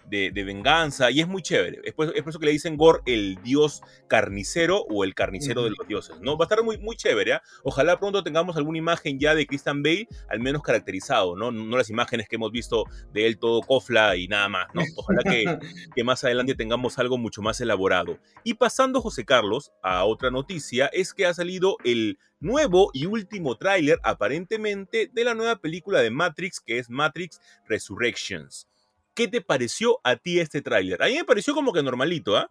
de, 0.09 0.31
de, 0.31 0.43
venganza 0.43 1.11
y 1.11 1.21
es 1.21 1.27
muy 1.27 1.41
chévere. 1.41 1.81
Es 1.83 1.93
por, 1.93 2.13
eso 2.15 2.39
que 2.39 2.45
le 2.45 2.51
dicen 2.51 2.77
Gore 2.77 3.01
el 3.05 3.37
dios 3.43 3.81
carnicero 4.07 4.81
o 4.89 5.03
el 5.03 5.13
carnicero 5.15 5.63
de 5.63 5.71
los 5.71 5.87
dioses, 5.87 6.19
¿no? 6.21 6.37
Va 6.37 6.45
a 6.45 6.47
estar 6.47 6.63
muy, 6.63 6.77
muy 6.77 6.95
chévere, 6.95 7.33
¿eh? 7.33 7.39
Ojalá 7.63 7.99
pronto 7.99 8.23
tengamos 8.23 8.57
alguna 8.57 8.77
imagen 8.77 9.19
ya 9.19 9.35
de 9.35 9.45
Christian 9.45 9.83
Bale, 9.83 10.07
al 10.29 10.39
menos 10.39 10.61
caracterizado, 10.61 11.35
¿no? 11.35 11.51
No 11.51 11.77
las 11.77 11.89
imágenes 11.89 12.27
que 12.27 12.35
hemos 12.35 12.51
visto 12.51 12.85
de 13.13 13.27
él 13.27 13.37
todo 13.37 13.61
cofla 13.61 14.15
y 14.15 14.27
nada 14.27 14.49
más, 14.49 14.67
¿no? 14.73 14.81
Ojalá 14.95 15.21
que, 15.23 15.45
que 15.95 16.03
más 16.03 16.23
adelante 16.23 16.55
tengamos 16.55 16.97
algo 16.99 17.17
mucho 17.17 17.41
más 17.41 17.61
elaborado. 17.61 18.19
Y 18.43 18.55
pasando, 18.55 19.01
José 19.01 19.25
Carlos, 19.25 19.71
a 19.83 20.05
otra 20.05 20.31
noticia, 20.31 20.87
es 20.87 21.13
que 21.13 21.25
ha 21.25 21.33
salido 21.33 21.77
el 21.83 22.17
nuevo 22.39 22.89
y 22.93 23.05
último 23.05 23.57
tráiler 23.57 23.99
aparentemente 24.03 25.09
de 25.11 25.23
la 25.23 25.35
nueva 25.35 25.57
película 25.57 25.99
de 25.99 26.09
Matrix 26.09 26.59
que 26.59 26.79
es 26.79 26.89
Matrix 26.89 27.41
Resurrections. 27.67 28.67
¿Qué 29.19 29.27
te 29.27 29.41
pareció 29.41 29.99
a 30.05 30.15
ti 30.15 30.39
este 30.39 30.62
tráiler? 30.62 31.03
A 31.03 31.08
mí 31.08 31.15
me 31.15 31.25
pareció 31.25 31.53
como 31.53 31.73
que 31.73 31.84
normalito, 31.84 32.38
¿ah? 32.38 32.49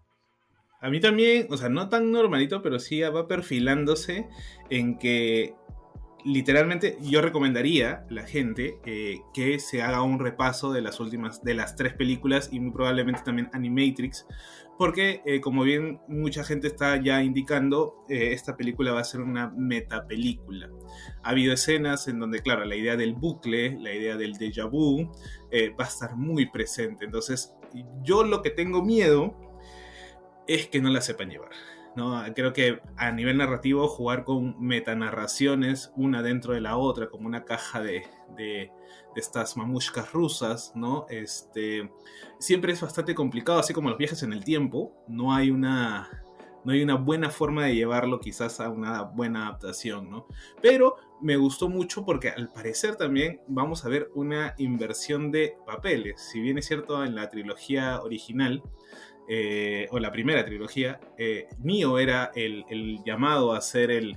A 0.82 0.90
mí 0.90 1.00
también, 1.00 1.46
o 1.48 1.56
sea, 1.56 1.70
no 1.70 1.88
tan 1.88 2.12
normalito, 2.12 2.60
pero 2.60 2.78
sí 2.78 3.00
va 3.00 3.26
perfilándose 3.26 4.28
en 4.68 4.98
que 4.98 5.54
literalmente 6.24 6.98
yo 7.00 7.20
recomendaría 7.20 8.04
a 8.08 8.12
la 8.12 8.26
gente 8.26 8.78
eh, 8.84 9.20
que 9.32 9.58
se 9.58 9.82
haga 9.82 10.02
un 10.02 10.18
repaso 10.18 10.72
de 10.72 10.82
las 10.82 11.00
últimas, 11.00 11.42
de 11.42 11.54
las 11.54 11.76
tres 11.76 11.94
películas 11.94 12.50
y 12.52 12.60
muy 12.60 12.72
probablemente 12.72 13.22
también 13.24 13.50
Animatrix, 13.52 14.26
porque 14.76 15.22
eh, 15.26 15.40
como 15.40 15.62
bien 15.62 16.00
mucha 16.08 16.44
gente 16.44 16.66
está 16.68 17.00
ya 17.02 17.22
indicando, 17.22 18.04
eh, 18.08 18.32
esta 18.32 18.56
película 18.56 18.92
va 18.92 19.00
a 19.00 19.04
ser 19.04 19.20
una 19.20 19.50
metapelícula. 19.50 20.70
Ha 21.22 21.30
habido 21.30 21.52
escenas 21.52 22.08
en 22.08 22.18
donde, 22.18 22.40
claro, 22.40 22.64
la 22.64 22.76
idea 22.76 22.96
del 22.96 23.14
bucle, 23.14 23.78
la 23.80 23.92
idea 23.92 24.16
del 24.16 24.34
déjà 24.34 24.68
vu, 24.68 25.10
va 25.78 25.84
a 25.84 25.88
estar 25.88 26.16
muy 26.16 26.46
presente. 26.46 27.04
Entonces, 27.04 27.54
yo 28.02 28.22
lo 28.22 28.40
que 28.42 28.50
tengo 28.50 28.84
miedo 28.84 29.34
es 30.46 30.68
que 30.68 30.80
no 30.80 30.90
la 30.90 31.00
sepan 31.00 31.30
llevar. 31.30 31.50
Creo 32.34 32.52
que 32.52 32.80
a 32.96 33.10
nivel 33.12 33.38
narrativo 33.38 33.88
jugar 33.88 34.24
con 34.24 34.60
metanarraciones 34.60 35.92
una 35.96 36.22
dentro 36.22 36.54
de 36.54 36.60
la 36.60 36.76
otra, 36.76 37.08
como 37.08 37.26
una 37.26 37.44
caja 37.44 37.80
de, 37.80 38.04
de, 38.36 38.70
estas 39.16 39.56
mamushkas 39.56 40.12
rusas, 40.12 40.72
¿no? 40.76 41.06
Este, 41.10 41.90
siempre 42.38 42.72
es 42.72 42.80
bastante 42.80 43.14
complicado, 43.14 43.58
así 43.58 43.72
como 43.72 43.88
los 43.88 43.98
viajes 43.98 44.22
en 44.22 44.32
el 44.32 44.44
tiempo, 44.44 44.92
no 45.08 45.34
hay 45.34 45.50
una, 45.50 46.08
no 46.64 46.72
hay 46.72 46.82
una 46.82 46.94
buena 46.94 47.30
forma 47.30 47.64
de 47.64 47.74
llevarlo 47.74 48.20
quizás 48.20 48.60
a 48.60 48.68
una 48.68 49.02
buena 49.02 49.48
adaptación, 49.48 50.08
¿no? 50.08 50.26
Pero 50.62 50.96
me 51.20 51.36
gustó 51.36 51.68
mucho 51.68 52.04
porque 52.04 52.30
al 52.30 52.48
parecer 52.48 52.96
también 52.96 53.40
vamos 53.48 53.84
a 53.84 53.88
ver 53.88 54.10
una 54.14 54.54
inversión 54.58 55.30
de 55.30 55.56
papeles. 55.66 56.20
Si 56.20 56.40
bien 56.40 56.58
es 56.58 56.66
cierto 56.66 57.04
en 57.04 57.14
la 57.14 57.28
trilogía 57.28 58.00
original, 58.02 58.62
eh, 59.30 59.88
o 59.90 59.98
la 59.98 60.10
primera 60.10 60.42
trilogía, 60.42 61.00
eh, 61.18 61.48
era 62.00 62.32
el, 62.34 62.64
llamado 63.04 63.52
a 63.52 63.60
ser 63.60 63.90
el, 63.90 64.16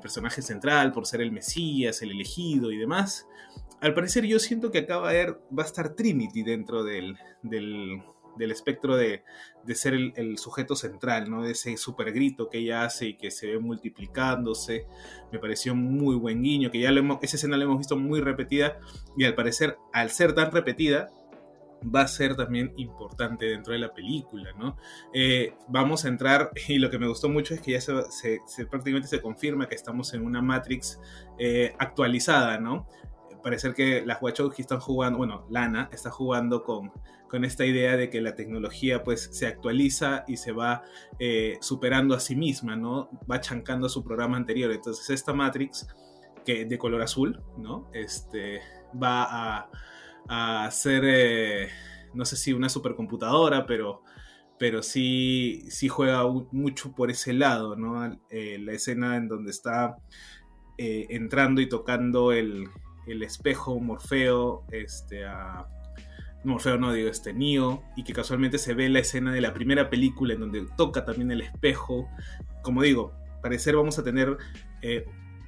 personaje 0.00 0.42
central 0.42 0.92
por 0.92 1.06
ser 1.06 1.22
el 1.22 1.32
Mesías, 1.32 2.02
el 2.02 2.12
elegido 2.12 2.70
y 2.70 2.76
demás. 2.76 3.26
Al 3.80 3.94
parecer 3.94 4.24
yo 4.26 4.38
siento 4.38 4.70
que 4.70 4.78
acá 4.78 4.98
va 4.98 5.10
a, 5.10 5.36
va 5.56 5.62
a 5.62 5.66
estar 5.66 5.94
Trinity 5.94 6.44
dentro 6.44 6.84
del, 6.84 7.18
espectro 8.38 8.96
de, 8.96 9.24
ser 9.74 9.94
el, 9.94 10.38
sujeto 10.38 10.76
central, 10.76 11.28
¿no? 11.28 11.44
Ese 11.44 11.76
super 11.76 12.12
grito 12.12 12.48
que 12.48 12.58
ella 12.58 12.84
hace 12.84 13.06
y 13.06 13.16
que 13.16 13.32
se 13.32 13.48
ve 13.48 13.58
multiplicándose. 13.58 14.86
Me 15.32 15.40
pareció 15.40 15.74
muy 15.74 16.14
buen 16.14 16.42
guiño, 16.42 16.70
que 16.70 16.78
ya 16.78 16.90
esa 17.22 17.36
escena 17.36 17.56
la 17.56 17.64
hemos 17.64 17.78
visto 17.78 17.96
muy 17.96 18.20
repetida 18.20 18.78
y 19.16 19.24
al 19.24 19.34
parecer, 19.34 19.76
al 19.92 20.10
ser 20.10 20.32
tan 20.32 20.52
repetida, 20.52 21.10
va 21.84 22.02
a 22.02 22.08
ser 22.08 22.36
también 22.36 22.72
importante 22.76 23.46
dentro 23.46 23.72
de 23.72 23.78
la 23.78 23.92
película, 23.92 24.52
¿no? 24.58 24.76
Eh, 25.12 25.54
vamos 25.68 26.04
a 26.04 26.08
entrar, 26.08 26.50
y 26.68 26.78
lo 26.78 26.90
que 26.90 26.98
me 26.98 27.08
gustó 27.08 27.28
mucho 27.28 27.54
es 27.54 27.60
que 27.60 27.72
ya 27.72 27.80
se, 27.80 28.40
prácticamente 28.70 29.08
se 29.08 29.20
confirma 29.20 29.68
que 29.68 29.74
estamos 29.74 30.14
en 30.14 30.24
una 30.24 30.42
Matrix 30.42 31.00
eh, 31.38 31.74
actualizada, 31.78 32.58
¿no? 32.58 32.86
Parece 33.42 33.74
que 33.74 34.04
las 34.06 34.22
Wachowski 34.22 34.62
están 34.62 34.80
jugando, 34.80 35.18
bueno, 35.18 35.46
Lana 35.50 35.90
está 35.92 36.10
jugando 36.10 36.62
con, 36.62 36.90
con 37.28 37.44
esta 37.44 37.66
idea 37.66 37.96
de 37.96 38.08
que 38.08 38.22
la 38.22 38.34
tecnología 38.34 39.04
pues 39.04 39.28
se 39.32 39.46
actualiza 39.46 40.24
y 40.26 40.38
se 40.38 40.52
va 40.52 40.82
eh, 41.18 41.58
superando 41.60 42.14
a 42.14 42.20
sí 42.20 42.36
misma, 42.36 42.74
¿no? 42.74 43.10
Va 43.30 43.40
chancando 43.40 43.86
a 43.86 43.90
su 43.90 44.02
programa 44.02 44.38
anterior. 44.38 44.72
Entonces 44.72 45.10
esta 45.10 45.34
Matrix, 45.34 45.86
que 46.46 46.64
de 46.64 46.78
color 46.78 47.02
azul, 47.02 47.42
¿no? 47.58 47.90
Este, 47.92 48.60
va 48.94 49.24
a 49.24 49.70
a 50.28 50.70
ser, 50.70 51.02
eh, 51.06 51.68
no 52.14 52.24
sé 52.24 52.36
si 52.36 52.52
una 52.52 52.68
supercomputadora, 52.68 53.66
pero, 53.66 54.02
pero 54.58 54.82
sí, 54.82 55.64
sí 55.68 55.88
juega 55.88 56.24
mucho 56.52 56.92
por 56.92 57.10
ese 57.10 57.32
lado, 57.32 57.76
¿no? 57.76 58.18
Eh, 58.30 58.58
la 58.58 58.72
escena 58.72 59.16
en 59.16 59.28
donde 59.28 59.50
está 59.50 59.96
eh, 60.78 61.06
entrando 61.10 61.60
y 61.60 61.68
tocando 61.68 62.32
el, 62.32 62.68
espejo 63.06 63.78
Morfeo, 63.80 64.64
este. 64.70 65.24
Morfeo 66.42 66.76
no 66.76 66.92
digo 66.92 67.08
este 67.08 67.32
Neo 67.32 67.82
y 67.96 68.04
que 68.04 68.12
casualmente 68.12 68.58
se 68.58 68.74
ve 68.74 68.88
la 68.90 68.98
escena 68.98 69.32
de 69.32 69.40
la 69.40 69.54
primera 69.54 69.88
película 69.88 70.34
en 70.34 70.40
donde 70.40 70.66
toca 70.76 71.04
también 71.06 71.30
el 71.30 71.40
espejo 71.40 72.06
como 72.62 72.82
digo 72.82 73.14
parecer 73.40 73.76
vamos 73.76 73.98
a 73.98 74.04
tener 74.04 74.36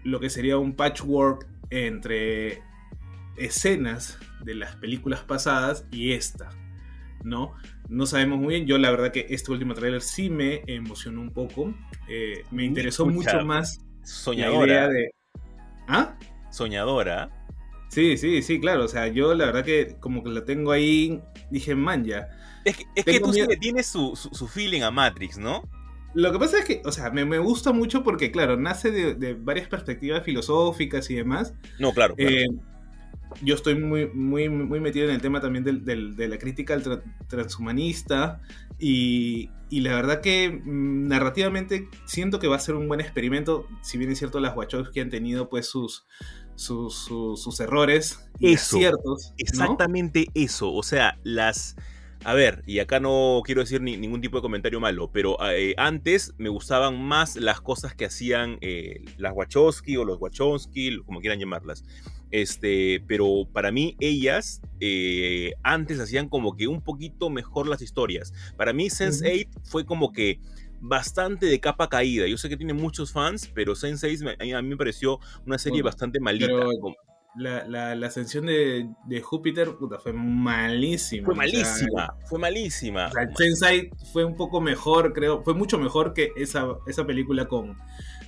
lo 0.04 0.20
que 0.20 0.30
sería 0.30 0.56
un 0.56 0.74
patchwork 0.74 1.46
entre 1.68 2.62
escenas 3.36 4.18
de 4.44 4.54
las 4.54 4.76
películas 4.76 5.20
pasadas 5.20 5.86
y 5.90 6.12
esta, 6.12 6.50
¿no? 7.24 7.54
No 7.88 8.06
sabemos 8.06 8.38
muy 8.38 8.54
bien, 8.54 8.66
yo 8.66 8.78
la 8.78 8.90
verdad 8.90 9.12
que 9.12 9.26
este 9.30 9.52
último 9.52 9.74
tráiler 9.74 10.02
sí 10.02 10.30
me 10.30 10.62
emocionó 10.66 11.20
un 11.20 11.32
poco, 11.32 11.74
eh, 12.08 12.44
me 12.50 12.64
interesó 12.64 13.06
mucho 13.06 13.44
más 13.44 13.80
soñadora. 14.02 14.66
la 14.66 14.72
idea 14.72 14.88
de... 14.88 15.10
¿Ah? 15.88 16.18
Soñadora. 16.50 17.30
Sí, 17.88 18.16
sí, 18.16 18.42
sí, 18.42 18.60
claro, 18.60 18.84
o 18.84 18.88
sea, 18.88 19.08
yo 19.08 19.34
la 19.34 19.46
verdad 19.46 19.64
que 19.64 19.96
como 20.00 20.22
que 20.22 20.30
la 20.30 20.44
tengo 20.44 20.72
ahí, 20.72 21.22
dije, 21.50 21.74
man, 21.74 22.04
ya. 22.04 22.28
Es 22.64 22.76
que, 22.76 22.84
es 22.96 23.04
que 23.04 23.20
tú 23.20 23.32
sí 23.32 23.46
tienes 23.60 23.86
su, 23.86 24.16
su, 24.16 24.48
feeling 24.48 24.82
a 24.82 24.90
Matrix, 24.90 25.38
¿no? 25.38 25.62
Lo 26.14 26.32
que 26.32 26.38
pasa 26.38 26.58
es 26.58 26.64
que, 26.64 26.82
o 26.84 26.90
sea, 26.90 27.10
me, 27.10 27.24
me 27.24 27.38
gusta 27.38 27.72
mucho 27.72 28.02
porque, 28.02 28.32
claro, 28.32 28.56
nace 28.56 28.90
de, 28.90 29.14
de, 29.14 29.34
varias 29.34 29.68
perspectivas 29.68 30.24
filosóficas 30.24 31.08
y 31.10 31.14
demás. 31.14 31.54
No, 31.78 31.92
claro. 31.92 32.16
claro. 32.16 32.34
Eh, 32.34 32.46
yo 33.42 33.54
estoy 33.54 33.74
muy, 33.74 34.06
muy, 34.08 34.48
muy 34.48 34.80
metido 34.80 35.08
en 35.08 35.14
el 35.14 35.20
tema 35.20 35.40
también 35.40 35.64
de 35.64 36.28
la 36.28 36.38
crítica 36.38 36.74
al 36.74 37.02
transhumanista 37.28 38.40
y, 38.78 39.50
la 39.70 39.94
verdad 39.94 40.20
que 40.20 40.50
mm, 40.50 41.08
narrativamente 41.08 41.88
siento 42.06 42.38
que 42.38 42.48
va 42.48 42.56
a 42.56 42.60
ser 42.60 42.74
un 42.74 42.88
buen 42.88 43.00
experimento, 43.00 43.66
si 43.82 43.98
bien 43.98 44.10
es 44.10 44.18
cierto 44.18 44.40
las 44.40 44.54
que 44.92 45.00
han 45.00 45.10
tenido 45.10 45.48
pues 45.48 45.66
sus, 45.66 46.06
sus, 46.56 47.60
errores 47.60 48.28
y 48.38 48.56
ciertos. 48.56 49.32
Exactamente 49.38 50.26
eso, 50.34 50.72
o 50.72 50.82
sea, 50.82 51.18
las... 51.22 51.76
A 52.24 52.34
ver, 52.34 52.64
y 52.66 52.80
acá 52.80 52.98
no 52.98 53.40
quiero 53.44 53.60
decir 53.60 53.80
ningún 53.80 54.20
tipo 54.20 54.38
de 54.38 54.42
comentario 54.42 54.80
malo, 54.80 55.10
pero 55.12 55.36
eh, 55.48 55.74
antes 55.76 56.34
me 56.38 56.48
gustaban 56.48 57.00
más 57.00 57.36
las 57.36 57.60
cosas 57.60 57.94
que 57.94 58.04
hacían 58.04 58.58
eh, 58.62 59.04
las 59.16 59.32
Wachowski 59.32 59.96
o 59.96 60.04
los 60.04 60.20
Wachowski, 60.20 61.04
como 61.04 61.20
quieran 61.20 61.38
llamarlas. 61.38 61.84
Este, 62.30 63.02
pero 63.06 63.46
para 63.52 63.70
mí 63.70 63.96
ellas 64.00 64.60
eh, 64.80 65.54
antes 65.62 66.00
hacían 66.00 66.28
como 66.28 66.56
que 66.56 66.66
un 66.68 66.82
poquito 66.82 67.30
mejor 67.30 67.68
las 67.68 67.82
historias. 67.82 68.32
Para 68.56 68.72
mí 68.72 68.88
Sense8 68.88 69.48
fue 69.64 69.86
como 69.86 70.12
que 70.12 70.40
bastante 70.80 71.46
de 71.46 71.60
capa 71.60 71.88
caída. 71.88 72.26
Yo 72.26 72.36
sé 72.36 72.48
que 72.48 72.56
tiene 72.56 72.74
muchos 72.74 73.12
fans, 73.12 73.50
pero 73.54 73.74
Sense8 73.74 74.54
a 74.54 74.62
mí 74.62 74.68
me 74.68 74.76
pareció 74.76 75.20
una 75.46 75.58
serie 75.58 75.82
bastante 75.82 76.20
malita. 76.20 76.52
La, 77.36 77.92
ascensión 78.06 78.46
de, 78.46 79.20
Júpiter 79.22 79.76
fue 80.02 80.12
malísima. 80.12 81.26
Fue 81.26 81.34
malísima, 81.34 82.14
fue 82.24 82.38
malísima. 82.38 83.10
Sense8 83.10 83.90
fue 84.12 84.24
un 84.24 84.36
poco 84.36 84.60
mejor, 84.60 85.12
creo, 85.12 85.42
fue 85.42 85.54
mucho 85.54 85.78
mejor 85.78 86.14
que 86.14 86.32
esa, 86.36 86.66
esa 86.86 87.06
película 87.06 87.46
con, 87.46 87.76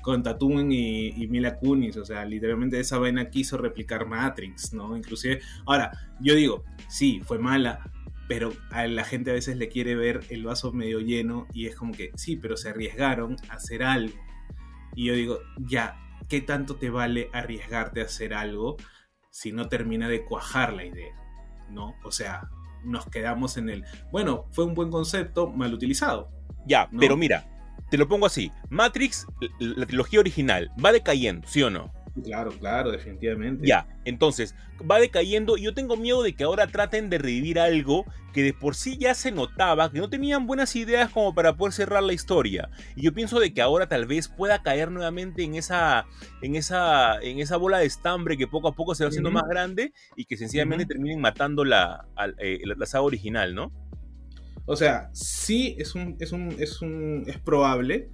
con 0.03 0.23
Tatum 0.23 0.71
y, 0.71 1.27
Mila 1.29 1.57
Kunis, 1.57 1.97
o 1.97 2.05
sea, 2.05 2.25
literalmente 2.25 2.81
esa 2.81 2.99
vaina 2.99 3.31
quiso 3.31 3.59
replicar 3.59 4.07
Matrix, 4.07 4.73
¿no? 4.73 4.97
Inclusive, 4.97 5.41
ahora, 5.67 5.91
yo 6.21 6.35
digo, 6.35 6.65
sí, 6.89 7.21
fue 7.25 7.39
mala, 7.39 7.91
pero 8.29 8.53
a 8.71 8.87
la 8.87 9.05
gente 9.05 9.31
a 9.31 9.35
veces 9.35 9.57
le 9.57 9.69
quiere 9.69 9.95
ver 9.95 10.21
el 10.29 10.45
vaso 10.45 10.73
medio 10.73 11.01
lleno 11.01 11.47
y 11.53 11.67
es 11.67 11.77
como 11.77 11.93
que, 11.93 12.11
sí, 12.15 12.37
pero 12.37 12.57
se 12.57 12.71
arriesgaron 12.71 13.37
a 13.49 13.55
hacer 13.55 13.83
algo. 13.83 14.15
Y 14.95 15.07
yo 15.07 15.15
digo, 15.15 15.39
ya, 15.59 15.97
¿qué 16.29 16.41
tanto 16.41 16.77
te 16.77 16.91
vale 16.91 17.31
arriesgarte 17.33 18.01
a 18.01 18.05
hacer 18.05 18.35
algo 18.35 18.77
si 19.31 19.53
no 19.53 19.69
termina 19.69 20.09
de 20.09 20.25
cuajar 20.25 20.73
la 20.73 20.85
idea? 20.85 21.15
¿No? 21.71 21.95
O 22.05 22.11
sea, 22.11 22.49
nos 22.85 23.07
quedamos 23.07 23.57
en 23.57 23.71
el, 23.71 23.85
bueno, 24.13 24.47
fue 24.53 24.65
un 24.65 24.75
buen 24.75 24.91
concepto 24.91 25.51
mal 25.51 25.73
utilizado. 25.73 26.31
Ya, 26.67 26.89
pero 26.99 27.17
mira, 27.17 27.47
te 27.91 27.99
lo 27.99 28.09
pongo 28.09 28.27
así. 28.27 28.53
Matrix, 28.71 29.27
la 29.59 29.87
trilogía 29.87 30.21
original, 30.21 30.71
va 30.85 30.93
decayendo, 30.93 31.47
¿sí 31.49 31.63
o 31.63 31.71
no? 31.71 31.93
Claro, 32.23 32.51
claro, 32.59 32.91
definitivamente. 32.91 33.67
Ya, 33.67 33.87
entonces, 34.05 34.55
va 34.89 34.99
decayendo 34.99 35.57
y 35.57 35.63
yo 35.63 35.75
tengo 35.75 35.97
miedo 35.97 36.23
de 36.23 36.33
que 36.33 36.45
ahora 36.45 36.67
traten 36.67 37.11
de 37.11 37.19
revivir 37.19 37.59
algo 37.61 38.05
que 38.33 38.43
de 38.43 38.53
por 38.53 38.75
sí 38.75 38.99
ya 38.99 39.15
se 39.15 39.33
notaba 39.33 39.91
que 39.91 39.99
no 39.99 40.09
tenían 40.09 40.47
buenas 40.47 40.77
ideas 40.77 41.11
como 41.11 41.35
para 41.35 41.57
poder 41.57 41.73
cerrar 41.73 42.03
la 42.03 42.13
historia. 42.13 42.71
Y 42.97 43.03
yo 43.03 43.13
pienso 43.13 43.41
de 43.41 43.53
que 43.53 43.63
ahora 43.63 43.89
tal 43.89 44.07
vez 44.07 44.29
pueda 44.29 44.63
caer 44.63 44.91
nuevamente 44.91 45.43
en 45.43 45.55
esa, 45.55 46.07
en 46.43 46.57
esa, 46.57 47.21
en 47.21 47.39
esa 47.39 47.57
bola 47.57 47.79
de 47.79 47.87
estambre 47.87 48.37
que 48.37 48.47
poco 48.47 48.69
a 48.69 48.75
poco 48.75 48.95
se 48.95 49.05
va 49.05 49.09
haciendo 49.09 49.31
más 49.31 49.49
grande 49.49 49.93
y 50.17 50.25
que 50.25 50.37
sencillamente 50.37 50.87
terminen 50.87 51.21
matando 51.21 51.65
la, 51.65 52.07
eh, 52.39 52.61
la 52.65 52.87
saga 52.87 53.03
original, 53.03 53.55
¿no? 53.55 53.73
O 54.69 54.77
sea, 54.77 55.09
sí 55.15 55.75
es 55.79 55.95
un, 55.95 56.17
es 56.21 56.31
un, 56.31 56.55
es 56.59 56.83
un, 56.83 57.25
es 57.27 57.39
probable. 57.39 58.11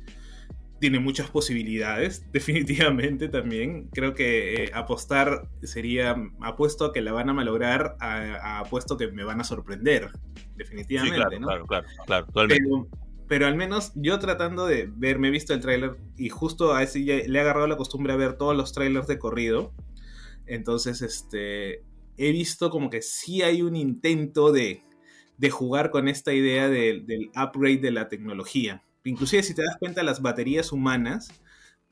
Tiene 0.79 1.01
muchas 1.01 1.29
posibilidades, 1.29 2.25
definitivamente 2.33 3.29
también. 3.29 3.89
Creo 3.93 4.15
que 4.15 4.65
eh, 4.65 4.71
apostar 4.73 5.49
sería, 5.65 6.15
apuesto 6.41 6.85
a 6.85 6.93
que 6.93 7.03
la 7.03 7.13
van 7.13 7.29
a 7.29 7.33
malograr, 7.33 7.97
a, 7.99 8.61
apuesto 8.61 8.97
que 8.97 9.11
me 9.11 9.25
van 9.25 9.41
a 9.41 9.45
sorprender, 9.45 10.11
definitivamente. 10.55 11.17
Sí, 11.17 11.43
claro, 11.43 11.67
claro, 11.67 11.87
claro, 12.07 12.27
totalmente. 12.27 12.89
Pero, 13.27 13.47
al 13.47 13.57
menos 13.57 13.91
yo 13.97 14.21
tratando 14.21 14.67
de 14.67 14.89
ver, 14.95 15.19
me 15.19 15.29
he 15.29 15.31
visto 15.33 15.55
el 15.55 15.61
tráiler 15.61 15.97
y 16.17 16.29
justo 16.29 16.73
a 16.75 16.85
ese 16.85 17.05
ya 17.05 17.17
le 17.17 17.37
he 17.37 17.41
agarrado 17.41 17.67
la 17.67 17.77
costumbre 17.77 18.13
a 18.13 18.17
ver 18.17 18.35
todos 18.35 18.57
los 18.57 18.73
trailers 18.73 19.09
de 19.09 19.19
corrido. 19.19 19.73
Entonces, 20.47 21.03
este, 21.03 21.83
he 22.17 22.31
visto 22.31 22.71
como 22.71 22.91
que 22.91 23.03
sí 23.03 23.43
hay 23.43 23.63
un 23.63 23.75
intento 23.75 24.53
de 24.53 24.84
de 25.39 25.51
jugar 25.51 25.91
con 25.91 26.09
esta 26.09 26.33
idea 26.33 26.69
del 26.69 27.31
upgrade 27.35 27.79
de 27.79 27.91
la 27.91 28.09
tecnología. 28.09 28.83
Inclusive 29.05 29.43
si 29.43 29.55
te 29.55 29.63
das 29.63 29.77
cuenta, 29.79 30.03
las 30.03 30.23
baterías 30.23 30.73
humanas 30.73 31.29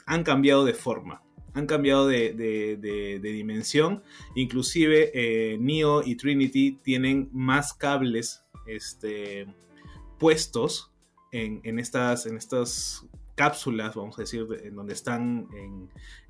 han 0.06 0.24
cambiado 0.24 0.64
de 0.64 0.74
forma, 0.74 1.22
han 1.54 1.66
cambiado 1.66 2.06
de, 2.06 3.18
dimensión. 3.22 4.02
Inclusive 4.34 5.10
eh, 5.14 5.58
Neo 5.58 6.02
y 6.02 6.16
Trinity 6.16 6.78
tienen 6.82 7.28
más 7.32 7.74
cables 7.74 8.44
este, 8.66 9.46
puestos 10.18 10.90
en, 11.32 11.78
estas, 11.78 12.26
en 12.26 12.36
estas 12.36 13.06
cápsulas, 13.34 13.94
vamos 13.94 14.18
a 14.18 14.22
decir, 14.22 14.46
en 14.62 14.76
donde 14.76 14.92
están 14.92 15.48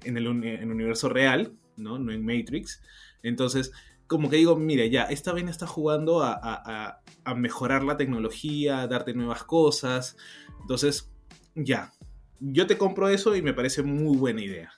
en, 0.05 0.16
el, 0.16 0.29
universo 0.29 1.09
real, 1.09 1.53
¿no? 1.77 1.98
no 1.98 2.12
en 2.12 2.25
Matrix. 2.25 2.83
Entonces, 3.22 3.72
como 4.12 4.31
que 4.31 4.37
digo, 4.37 4.57
mire, 4.57 4.90
ya, 4.90 5.05
esta 5.05 5.33
vaina 5.33 5.51
está 5.51 5.66
jugando 5.66 6.22
a, 6.22 7.01
mejorar 7.35 7.83
la 7.83 7.96
tecnología, 7.96 8.83
a 8.83 8.87
darte 8.87 9.14
nuevas 9.14 9.42
cosas. 9.44 10.16
Entonces, 10.61 11.11
ya, 11.55 11.92
yo 12.38 12.66
te 12.66 12.79
compro 12.79 13.09
eso 13.09 13.35
y 13.35 13.42
me 13.42 13.55
parece 13.55 13.83
muy 13.83 14.16
buena 14.16 14.42
idea. 14.42 14.70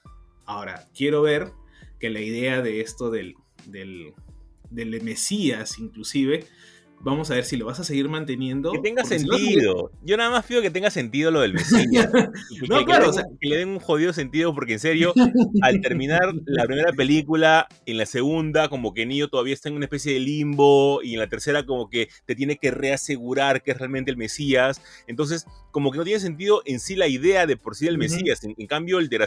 Ahora, 0.47 0.89
quiero 0.95 1.23
ver 1.23 1.53
que 1.99 2.11
la 2.11 2.21
idea 2.21 2.63
de 2.63 2.81
esto 2.81 3.11
del, 3.11 3.35
del, 3.67 4.15
del 4.71 5.03
Mesías, 5.03 5.79
inclusive, 5.79 6.47
Vamos 7.05 7.31
a 7.31 7.35
ver 7.35 7.45
si 7.45 7.59
lo 7.59 7.67
vas 7.67 7.79
a 7.79 7.85
seguir 7.85 8.09
manteniendo. 8.09 8.73
Que 8.73 8.79
tenga 8.79 9.05
sentido. 9.05 9.91
Yo 10.03 10.17
nada 10.17 10.31
más 10.31 10.47
pido 10.47 10.63
que 10.63 10.71
tenga 10.71 10.91
sentido 10.91 11.31
lo 11.31 11.43
del 11.43 11.53
Mesías. 11.53 12.09
no, 12.69 12.79
que, 12.79 12.85
claro. 12.87 13.13
Que 13.39 13.49
le 13.49 13.59
den 13.59 13.69
un 13.69 13.79
jodido 13.79 14.15
sentido, 14.15 14.55
porque 14.55 14.73
en 14.73 14.79
serio, 14.79 15.13
al 15.61 15.83
terminar 15.83 16.33
la 16.47 16.65
primera 16.65 16.93
película, 16.95 17.69
en 17.85 17.99
la 17.99 18.07
segunda, 18.07 18.71
como 18.71 18.95
que 18.95 19.05
Nio 19.05 19.29
todavía 19.29 19.53
está 19.53 19.69
en 19.69 19.77
una 19.77 19.85
especie 19.85 20.15
de 20.15 20.21
limbo, 20.21 21.03
y 21.03 21.13
en 21.13 21.21
la 21.21 21.29
tercera, 21.29 21.67
como 21.67 21.91
que 21.91 22.09
te 22.25 22.35
tiene 22.35 22.57
que 22.57 22.71
reasegurar 22.71 23.63
que 23.63 23.73
es 23.73 23.79
realmente 23.79 24.11
el 24.11 24.17
Mesías. 24.17 24.81
Entonces, 25.07 25.47
como 25.73 25.91
que 25.91 25.99
no 25.99 26.05
tiene 26.05 26.21
sentido 26.21 26.63
en 26.65 26.81
sí 26.81 26.97
la 26.97 27.07
idea 27.07 27.47
de 27.47 27.59
por 27.59 27.77
sí 27.77 27.85
del 27.85 27.99
Mesías. 27.99 28.43
en, 28.45 28.67
cambio, 28.67 28.99
el 28.99 29.11
de, 29.11 29.19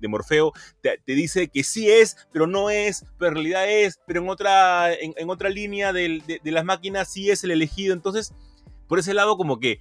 de, 0.00 0.08
Morfeo 0.08 0.52
te, 0.82 1.00
dice 1.04 1.48
que 1.48 1.64
sí 1.64 1.90
es, 1.90 2.16
pero 2.32 2.46
no 2.46 2.70
es, 2.70 3.04
pero 3.18 3.30
en 3.30 3.34
realidad 3.34 3.68
es, 3.68 3.98
pero 4.06 4.20
en 4.20 4.28
otra, 4.28 4.94
en, 4.94 5.28
otra 5.28 5.48
línea 5.48 5.92
de 5.92 6.40
las 6.44 6.64
máquinas 6.64 7.07
sí 7.08 7.30
es 7.30 7.44
el 7.44 7.50
elegido. 7.50 7.94
Entonces, 7.94 8.34
por 8.86 8.98
ese 8.98 9.14
lado, 9.14 9.36
como 9.36 9.60
que, 9.60 9.80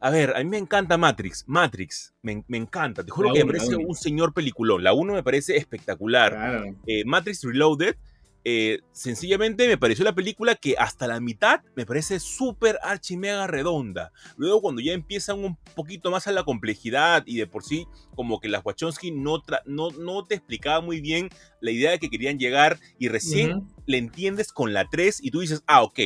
a 0.00 0.10
ver, 0.10 0.36
a 0.36 0.38
mí 0.38 0.44
me 0.44 0.58
encanta 0.58 0.98
Matrix. 0.98 1.44
Matrix, 1.46 2.14
me, 2.22 2.44
encanta. 2.50 3.04
Te 3.04 3.10
juro 3.10 3.32
que 3.32 3.44
me 3.44 3.52
parece 3.52 3.76
un 3.76 3.94
señor 3.94 4.32
peliculón. 4.34 4.84
La 4.84 4.92
1 4.92 5.14
me 5.14 5.22
parece 5.22 5.56
espectacular. 5.56 6.64
Eh, 6.86 7.04
Matrix 7.04 7.42
Reloaded. 7.42 7.96
Eh, 8.44 8.80
sencillamente 8.92 9.66
me 9.66 9.76
pareció 9.76 10.04
la 10.04 10.14
película 10.14 10.54
que 10.54 10.76
hasta 10.78 11.06
la 11.06 11.20
mitad 11.20 11.60
me 11.74 11.84
parece 11.84 12.18
súper 12.20 12.78
archi 12.82 13.16
mega 13.16 13.46
redonda. 13.46 14.12
Luego 14.36 14.62
cuando 14.62 14.80
ya 14.80 14.92
empiezan 14.92 15.44
un 15.44 15.56
poquito 15.74 16.10
más 16.10 16.28
a 16.28 16.32
la 16.32 16.44
complejidad 16.44 17.24
y 17.26 17.36
de 17.36 17.46
por 17.46 17.64
sí 17.64 17.86
como 18.14 18.40
que 18.40 18.48
las 18.48 18.64
Wachowski 18.64 19.10
no, 19.10 19.42
no, 19.66 19.90
no 19.90 20.24
te 20.24 20.36
explicaba 20.36 20.80
muy 20.80 21.00
bien 21.00 21.28
la 21.60 21.72
idea 21.72 21.90
de 21.90 21.98
que 21.98 22.08
querían 22.08 22.38
llegar 22.38 22.78
y 22.98 23.08
recién 23.08 23.68
le 23.86 23.98
entiendes 23.98 24.52
con 24.52 24.72
la 24.72 24.88
3 24.88 25.18
y 25.22 25.30
tú 25.30 25.40
dices, 25.40 25.62
ah, 25.66 25.82
ok, 25.82 25.98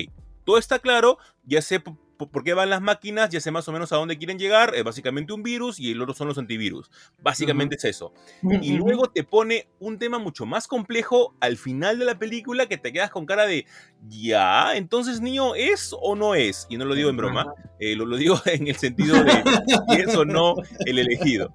todo 0.44 0.58
está 0.58 0.78
claro, 0.78 1.18
ya 1.44 1.62
sé 1.62 1.82
por 2.30 2.44
qué 2.44 2.54
van 2.54 2.70
las 2.70 2.80
máquinas, 2.80 3.30
ya 3.30 3.40
sé 3.40 3.50
más 3.50 3.66
o 3.68 3.72
menos 3.72 3.92
a 3.92 3.96
dónde 3.96 4.18
quieren 4.18 4.38
llegar, 4.38 4.74
es 4.74 4.84
básicamente 4.84 5.32
un 5.32 5.42
virus 5.42 5.80
y 5.80 5.92
el 5.92 6.02
otro 6.02 6.14
son 6.14 6.28
los 6.28 6.38
antivirus. 6.38 6.90
Básicamente 7.22 7.76
es 7.76 7.84
eso. 7.84 8.12
Y 8.42 8.72
luego 8.74 9.10
te 9.10 9.24
pone 9.24 9.68
un 9.80 9.98
tema 9.98 10.18
mucho 10.18 10.46
más 10.46 10.66
complejo 10.66 11.34
al 11.40 11.56
final 11.56 11.98
de 11.98 12.04
la 12.04 12.18
película 12.18 12.66
que 12.66 12.78
te 12.78 12.92
quedas 12.92 13.10
con 13.10 13.26
cara 13.26 13.46
de, 13.46 13.66
ya, 14.08 14.76
entonces 14.76 15.20
niño, 15.20 15.54
¿es 15.54 15.94
o 16.00 16.14
no 16.14 16.34
es? 16.34 16.66
Y 16.68 16.76
no 16.76 16.84
lo 16.84 16.94
digo 16.94 17.10
en 17.10 17.16
broma, 17.16 17.54
eh, 17.78 17.96
lo, 17.96 18.16
digo 18.16 18.40
en 18.46 18.68
el 18.68 18.76
sentido 18.76 19.22
de 19.22 19.42
es 19.98 20.14
o 20.14 20.24
no 20.24 20.54
el 20.86 20.98
elegido. 20.98 21.54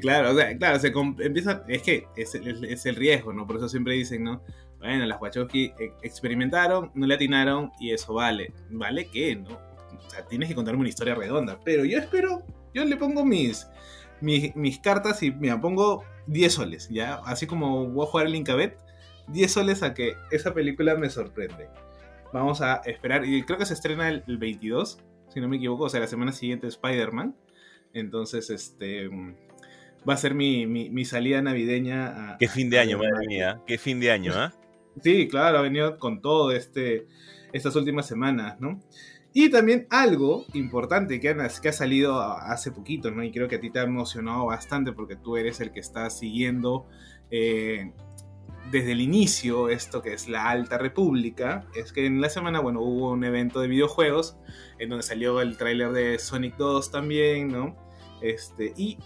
Claro, 0.00 0.32
o 0.32 0.34
sea, 0.34 0.56
claro, 0.56 0.78
se 0.78 0.88
empieza, 0.88 1.62
es 1.68 1.82
que 1.82 2.06
es, 2.16 2.34
es 2.34 2.86
el 2.86 2.96
riesgo, 2.96 3.32
¿no? 3.32 3.46
Por 3.46 3.56
eso 3.56 3.68
siempre 3.68 3.94
dicen, 3.94 4.24
¿no? 4.24 4.42
Bueno, 4.86 5.04
las 5.04 5.20
Wachowski 5.20 5.72
eh, 5.80 5.92
experimentaron, 6.00 6.92
no 6.94 7.08
le 7.08 7.14
atinaron 7.14 7.72
y 7.80 7.90
eso 7.90 8.14
vale. 8.14 8.52
¿Vale 8.70 9.08
qué? 9.08 9.34
¿No? 9.34 9.54
O 9.54 10.10
sea, 10.10 10.24
tienes 10.26 10.48
que 10.48 10.54
contarme 10.54 10.78
una 10.78 10.88
historia 10.88 11.16
redonda. 11.16 11.58
Pero 11.64 11.84
yo 11.84 11.98
espero, 11.98 12.44
yo 12.72 12.84
le 12.84 12.96
pongo 12.96 13.24
mis, 13.24 13.66
mis, 14.20 14.78
cartas 14.78 15.24
y 15.24 15.32
me 15.32 15.56
pongo 15.58 16.04
10 16.28 16.52
soles, 16.52 16.88
¿ya? 16.88 17.16
Así 17.24 17.48
como 17.48 17.88
voy 17.88 18.06
a 18.06 18.10
jugar 18.10 18.26
el 18.26 18.36
Incabet, 18.36 18.78
10 19.26 19.52
soles 19.52 19.82
a 19.82 19.92
que 19.92 20.14
esa 20.30 20.54
película 20.54 20.94
me 20.94 21.10
sorprende. 21.10 21.68
Vamos 22.32 22.60
a 22.60 22.76
esperar, 22.84 23.24
y 23.24 23.42
creo 23.42 23.58
que 23.58 23.66
se 23.66 23.74
estrena 23.74 24.08
el, 24.08 24.38
22, 24.38 25.00
si 25.34 25.40
no 25.40 25.48
me 25.48 25.56
equivoco, 25.56 25.84
o 25.84 25.88
sea, 25.88 25.98
la 25.98 26.06
semana 26.06 26.30
siguiente 26.30 26.68
Spider-Man. 26.68 27.34
Entonces, 27.92 28.50
este 28.50 29.08
va 30.08 30.14
a 30.14 30.16
ser 30.16 30.34
mi, 30.34 30.64
mi, 30.64 31.04
salida 31.04 31.42
navideña. 31.42 32.34
A, 32.34 32.38
Qué 32.38 32.46
fin 32.46 32.70
de 32.70 32.78
año, 32.78 32.98
madre 32.98 33.26
mía. 33.26 33.60
Qué 33.66 33.78
fin 33.78 33.98
de 33.98 34.12
año, 34.12 34.32
¿ah? 34.32 34.52
Sí, 35.02 35.28
claro, 35.28 35.58
ha 35.58 35.62
venido 35.62 35.98
con 35.98 36.20
todo 36.20 36.50
este, 36.52 37.06
estas 37.52 37.76
últimas 37.76 38.06
semanas, 38.06 38.60
¿no? 38.60 38.80
Y 39.38 39.50
también 39.50 39.86
algo 39.90 40.46
importante 40.54 41.20
que 41.20 41.28
ha, 41.28 41.72
salido 41.72 42.18
hace 42.22 42.72
poquito, 42.72 43.10
¿no? 43.10 43.22
Y 43.22 43.30
creo 43.30 43.48
que 43.48 43.56
a 43.56 43.60
ti 43.60 43.68
te 43.68 43.78
ha 43.78 43.82
emocionado 43.82 44.46
bastante 44.46 44.92
porque 44.92 45.14
tú 45.14 45.36
eres 45.36 45.60
el 45.60 45.72
que 45.72 45.80
está 45.80 46.08
siguiendo 46.08 46.86
eh, 47.30 47.92
desde 48.70 48.92
el 48.92 49.02
inicio 49.02 49.68
esto 49.68 50.00
que 50.00 50.14
es 50.14 50.26
la 50.28 50.48
Alta 50.48 50.78
República. 50.78 51.66
Es 51.74 51.92
que 51.92 52.06
en 52.06 52.22
la 52.22 52.30
semana, 52.30 52.60
bueno, 52.60 52.80
hubo 52.80 53.10
un 53.10 53.24
evento 53.24 53.60
de 53.60 53.68
videojuegos 53.68 54.38
en 54.78 54.88
donde 54.88 55.02
salió 55.02 55.42
el 55.42 55.58
tráiler 55.58 55.92
de 55.92 56.18
Sonic 56.18 56.56
2 56.56 56.90
también, 56.90 57.48
¿no? 57.48 57.76
Este, 58.22 58.72
y 58.74 58.96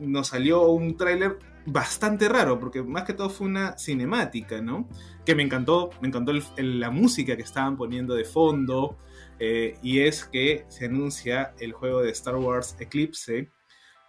nos 0.00 0.26
salió 0.26 0.68
un 0.68 0.96
tráiler 0.96 1.38
bastante 1.70 2.28
raro, 2.28 2.58
porque 2.58 2.82
más 2.82 3.04
que 3.04 3.12
todo 3.12 3.30
fue 3.30 3.46
una 3.46 3.76
cinemática, 3.78 4.60
¿no? 4.60 4.88
Que 5.24 5.34
me 5.34 5.42
encantó, 5.42 5.90
me 6.00 6.08
encantó 6.08 6.32
la 6.56 6.90
música 6.90 7.36
que 7.36 7.42
estaban 7.42 7.76
poniendo 7.76 8.14
de 8.14 8.24
fondo, 8.24 8.96
eh, 9.38 9.76
y 9.82 10.00
es 10.00 10.24
que 10.24 10.64
se 10.68 10.86
anuncia 10.86 11.54
el 11.60 11.72
juego 11.72 12.02
de 12.02 12.10
Star 12.10 12.36
Wars 12.36 12.76
Eclipse 12.80 13.50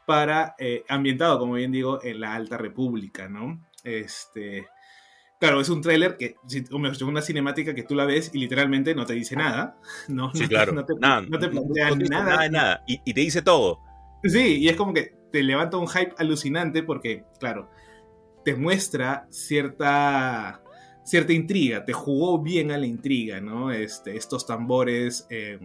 para, 0.05 0.55
eh, 0.57 0.83
ambientado, 0.89 1.39
como 1.39 1.53
bien 1.53 1.71
digo, 1.71 2.03
en 2.03 2.19
la 2.21 2.33
Alta 2.33 2.57
República, 2.57 3.27
¿no? 3.29 3.67
Este... 3.83 4.67
Claro, 5.39 5.61
es 5.61 5.69
un 5.69 5.81
tráiler 5.81 6.17
que, 6.17 6.35
es 6.51 7.01
una 7.01 7.21
cinemática 7.21 7.73
que 7.73 7.83
tú 7.83 7.95
la 7.95 8.03
ves 8.03 8.29
y 8.33 8.39
literalmente 8.39 8.93
no 8.93 9.05
te 9.05 9.13
dice 9.13 9.37
nada, 9.37 9.77
¿no? 10.09 10.35
Sí, 10.35 10.47
claro. 10.49 10.73
No 10.73 10.83
te, 10.83 10.95
nada, 10.95 11.21
no 11.21 11.39
te 11.39 11.47
nada. 12.09 12.49
nada, 12.49 12.83
Y, 12.85 12.99
y 13.05 13.13
te 13.13 13.21
dice 13.21 13.41
todo. 13.41 13.79
Sí, 14.21 14.57
y 14.57 14.67
es 14.67 14.75
como 14.75 14.93
que 14.93 15.18
te 15.31 15.43
levanta 15.43 15.77
un 15.77 15.87
hype 15.87 16.13
alucinante 16.17 16.83
porque, 16.83 17.23
claro, 17.39 17.69
te 18.43 18.55
muestra 18.55 19.27
cierta, 19.29 20.63
cierta 21.03 21.33
intriga, 21.33 21.85
te 21.85 21.93
jugó 21.93 22.41
bien 22.41 22.71
a 22.71 22.77
la 22.77 22.87
intriga, 22.87 23.41
¿no? 23.41 23.71
Este, 23.71 24.15
estos 24.15 24.45
tambores 24.45 25.27
eh, 25.29 25.59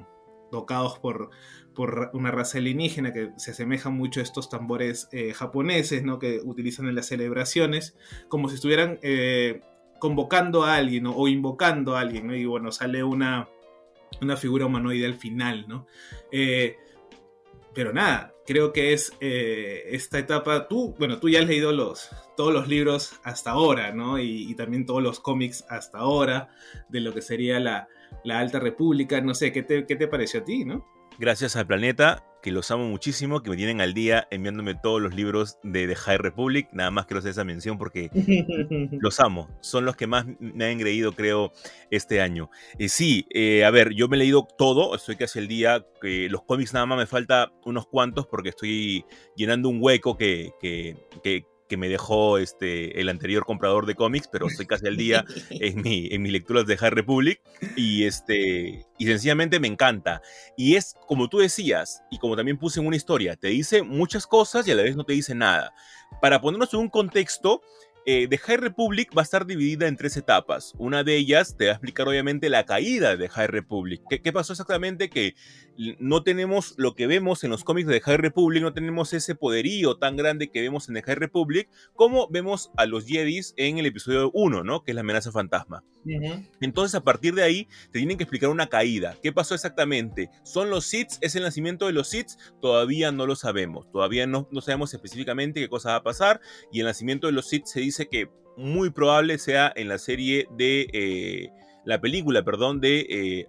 tocados 0.50 0.98
por, 0.98 1.30
por 1.74 2.10
una 2.12 2.30
raza 2.30 2.58
alienígena 2.58 3.12
que 3.12 3.30
se 3.36 3.52
asemeja 3.52 3.90
mucho 3.90 4.20
a 4.20 4.22
estos 4.22 4.48
tambores 4.48 5.08
eh, 5.12 5.32
japoneses, 5.32 6.04
¿no? 6.04 6.18
Que 6.18 6.40
utilizan 6.44 6.88
en 6.88 6.94
las 6.94 7.06
celebraciones, 7.06 7.96
como 8.28 8.48
si 8.48 8.56
estuvieran 8.56 8.98
eh, 9.02 9.60
convocando 9.98 10.64
a 10.64 10.76
alguien 10.76 11.06
o 11.06 11.28
invocando 11.28 11.96
a 11.96 12.00
alguien, 12.00 12.26
¿no? 12.26 12.34
Y 12.34 12.44
bueno, 12.44 12.70
sale 12.72 13.02
una, 13.02 13.48
una 14.20 14.36
figura 14.36 14.66
humanoide 14.66 15.06
al 15.06 15.16
final, 15.16 15.66
¿no? 15.68 15.86
pero 17.74 17.92
nada, 17.92 18.33
creo 18.46 18.72
que 18.72 18.92
es 18.92 19.12
eh, 19.20 19.84
esta 19.90 20.18
etapa, 20.18 20.68
tú, 20.68 20.94
bueno, 20.98 21.18
tú 21.18 21.28
ya 21.28 21.40
has 21.40 21.46
leído 21.46 21.72
los, 21.72 22.10
todos 22.36 22.52
los 22.52 22.68
libros 22.68 23.18
hasta 23.22 23.50
ahora, 23.50 23.92
¿no? 23.92 24.18
Y, 24.18 24.54
también 24.54 24.86
todos 24.86 25.02
los 25.02 25.20
cómics 25.20 25.64
hasta 25.68 25.98
ahora 25.98 26.48
de 26.88 27.00
lo 27.00 27.12
que 27.12 27.22
sería 27.22 27.58
la, 27.58 27.88
la 28.22 28.38
Alta 28.38 28.60
República, 28.60 29.20
no 29.20 29.34
sé, 29.34 29.52
¿qué 29.52 29.62
te, 29.62 29.86
¿qué 29.86 29.96
te 29.96 30.08
pareció 30.08 30.40
a 30.40 30.44
ti, 30.44 30.64
no? 30.64 30.86
Gracias 31.18 31.54
al 31.54 31.66
planeta, 31.66 32.24
que 32.42 32.50
los 32.50 32.70
amo 32.72 32.86
muchísimo, 32.86 33.40
que 33.42 33.50
me 33.50 33.56
tienen 33.56 33.80
al 33.80 33.94
día 33.94 34.26
enviándome 34.32 34.74
todos 34.74 35.00
los 35.00 35.14
libros 35.14 35.58
de 35.62 35.86
The 35.86 35.94
High 35.94 36.18
Republic. 36.18 36.68
Nada 36.72 36.90
más 36.90 37.06
quiero 37.06 37.20
hacer 37.20 37.30
esa 37.30 37.44
mención 37.44 37.78
porque 37.78 38.10
los 39.00 39.20
amo. 39.20 39.48
Son 39.60 39.84
los 39.84 39.94
que 39.96 40.08
más 40.08 40.26
me 40.40 40.64
han 40.64 40.72
engreído, 40.72 41.12
creo, 41.12 41.52
este 41.90 42.20
año. 42.20 42.50
Eh, 42.78 42.88
sí, 42.88 43.26
eh, 43.30 43.64
a 43.64 43.70
ver, 43.70 43.94
yo 43.94 44.08
me 44.08 44.16
he 44.16 44.18
leído 44.18 44.46
todo, 44.58 44.94
estoy 44.94 45.16
casi 45.16 45.38
el 45.38 45.46
día. 45.46 45.86
que 46.00 46.28
los 46.28 46.42
cómics 46.42 46.74
nada 46.74 46.84
más 46.84 46.98
me 46.98 47.06
falta 47.06 47.52
unos 47.64 47.86
cuantos 47.86 48.26
porque 48.26 48.48
estoy 48.48 49.04
llenando 49.36 49.68
un 49.68 49.78
hueco 49.80 50.16
que, 50.16 50.50
que, 50.60 50.96
que 51.22 51.46
me 51.76 51.88
dejó 51.88 52.38
este, 52.38 53.00
el 53.00 53.08
anterior 53.08 53.44
comprador 53.44 53.86
de 53.86 53.94
cómics, 53.94 54.28
pero 54.30 54.46
estoy 54.46 54.66
casi 54.66 54.86
al 54.86 54.96
día 54.96 55.24
en, 55.50 55.82
mi, 55.82 56.08
en 56.10 56.22
mis 56.22 56.32
lecturas 56.32 56.66
de 56.66 56.76
High 56.76 56.90
Republic 56.90 57.40
y, 57.76 58.04
este, 58.04 58.86
y 58.98 59.06
sencillamente 59.06 59.60
me 59.60 59.68
encanta. 59.68 60.22
Y 60.56 60.76
es 60.76 60.94
como 61.06 61.28
tú 61.28 61.38
decías, 61.38 62.02
y 62.10 62.18
como 62.18 62.36
también 62.36 62.58
puse 62.58 62.80
en 62.80 62.86
una 62.86 62.96
historia, 62.96 63.36
te 63.36 63.48
dice 63.48 63.82
muchas 63.82 64.26
cosas 64.26 64.66
y 64.66 64.70
a 64.70 64.74
la 64.74 64.82
vez 64.82 64.96
no 64.96 65.04
te 65.04 65.12
dice 65.12 65.34
nada. 65.34 65.74
Para 66.20 66.40
ponernos 66.40 66.72
en 66.74 66.80
un 66.80 66.88
contexto, 66.88 67.62
eh, 68.06 68.28
The 68.28 68.38
High 68.38 68.56
Republic 68.58 69.10
va 69.16 69.22
a 69.22 69.24
estar 69.24 69.46
dividida 69.46 69.88
en 69.88 69.96
tres 69.96 70.16
etapas. 70.16 70.74
Una 70.78 71.04
de 71.04 71.16
ellas 71.16 71.56
te 71.56 71.66
va 71.66 71.70
a 71.70 71.74
explicar 71.74 72.06
obviamente 72.06 72.50
la 72.50 72.66
caída 72.66 73.16
de 73.16 73.28
High 73.28 73.46
Republic. 73.46 74.02
¿Qué, 74.08 74.32
pasó 74.32 74.52
exactamente? 74.52 75.08
Que 75.08 75.34
no 75.98 76.22
tenemos 76.22 76.74
lo 76.76 76.94
que 76.94 77.06
vemos 77.06 77.44
en 77.44 77.50
los 77.50 77.64
cómics 77.64 77.88
de 77.88 78.00
High 78.00 78.18
Republic, 78.18 78.62
no 78.62 78.74
tenemos 78.74 79.12
ese 79.12 79.34
poderío 79.34 79.96
tan 79.96 80.16
grande 80.16 80.50
que 80.50 80.60
vemos 80.60 80.88
en 80.88 80.94
The 80.94 81.02
High 81.02 81.16
Republic 81.16 81.68
como 81.94 82.28
vemos 82.28 82.70
a 82.76 82.86
los 82.86 83.06
Jedis 83.06 83.54
en 83.56 83.78
el 83.78 83.86
episodio 83.86 84.30
1, 84.34 84.62
¿no? 84.64 84.84
Que 84.84 84.92
es 84.92 84.94
la 84.94 85.00
amenaza 85.00 85.32
fantasma. 85.32 85.82
Entonces 86.60 86.94
a 86.94 87.02
partir 87.02 87.34
de 87.34 87.42
ahí 87.42 87.68
te 87.90 87.98
tienen 87.98 88.18
que 88.18 88.24
explicar 88.24 88.50
una 88.50 88.68
caída. 88.68 89.16
¿Qué 89.22 89.32
pasó 89.32 89.54
exactamente? 89.54 90.30
¿Son 90.42 90.68
los 90.68 90.84
Sith? 90.84 91.12
¿Es 91.22 91.34
el 91.34 91.42
nacimiento 91.42 91.86
de 91.86 91.92
los 91.92 92.08
Sith? 92.08 92.32
Todavía 92.60 93.10
no 93.10 93.26
lo 93.26 93.36
sabemos. 93.36 93.90
Todavía 93.90 94.26
no, 94.26 94.46
no 94.52 94.60
sabemos 94.60 94.92
específicamente 94.92 95.60
qué 95.60 95.68
cosa 95.68 95.90
va 95.90 95.96
a 95.96 96.02
pasar. 96.02 96.40
Y 96.70 96.80
el 96.80 96.86
nacimiento 96.86 97.26
de 97.26 97.32
los 97.32 97.48
Sith 97.48 97.64
se 97.64 97.80
dice 97.80 97.93
dice 97.94 98.08
que 98.08 98.28
muy 98.56 98.90
probable 98.90 99.38
sea 99.38 99.72
en 99.74 99.88
la 99.88 99.98
serie 99.98 100.48
de. 100.56 100.88
Eh, 100.92 101.50
la 101.84 102.00
película, 102.00 102.42
perdón, 102.42 102.80
de 102.80 103.06
eh. 103.10 103.46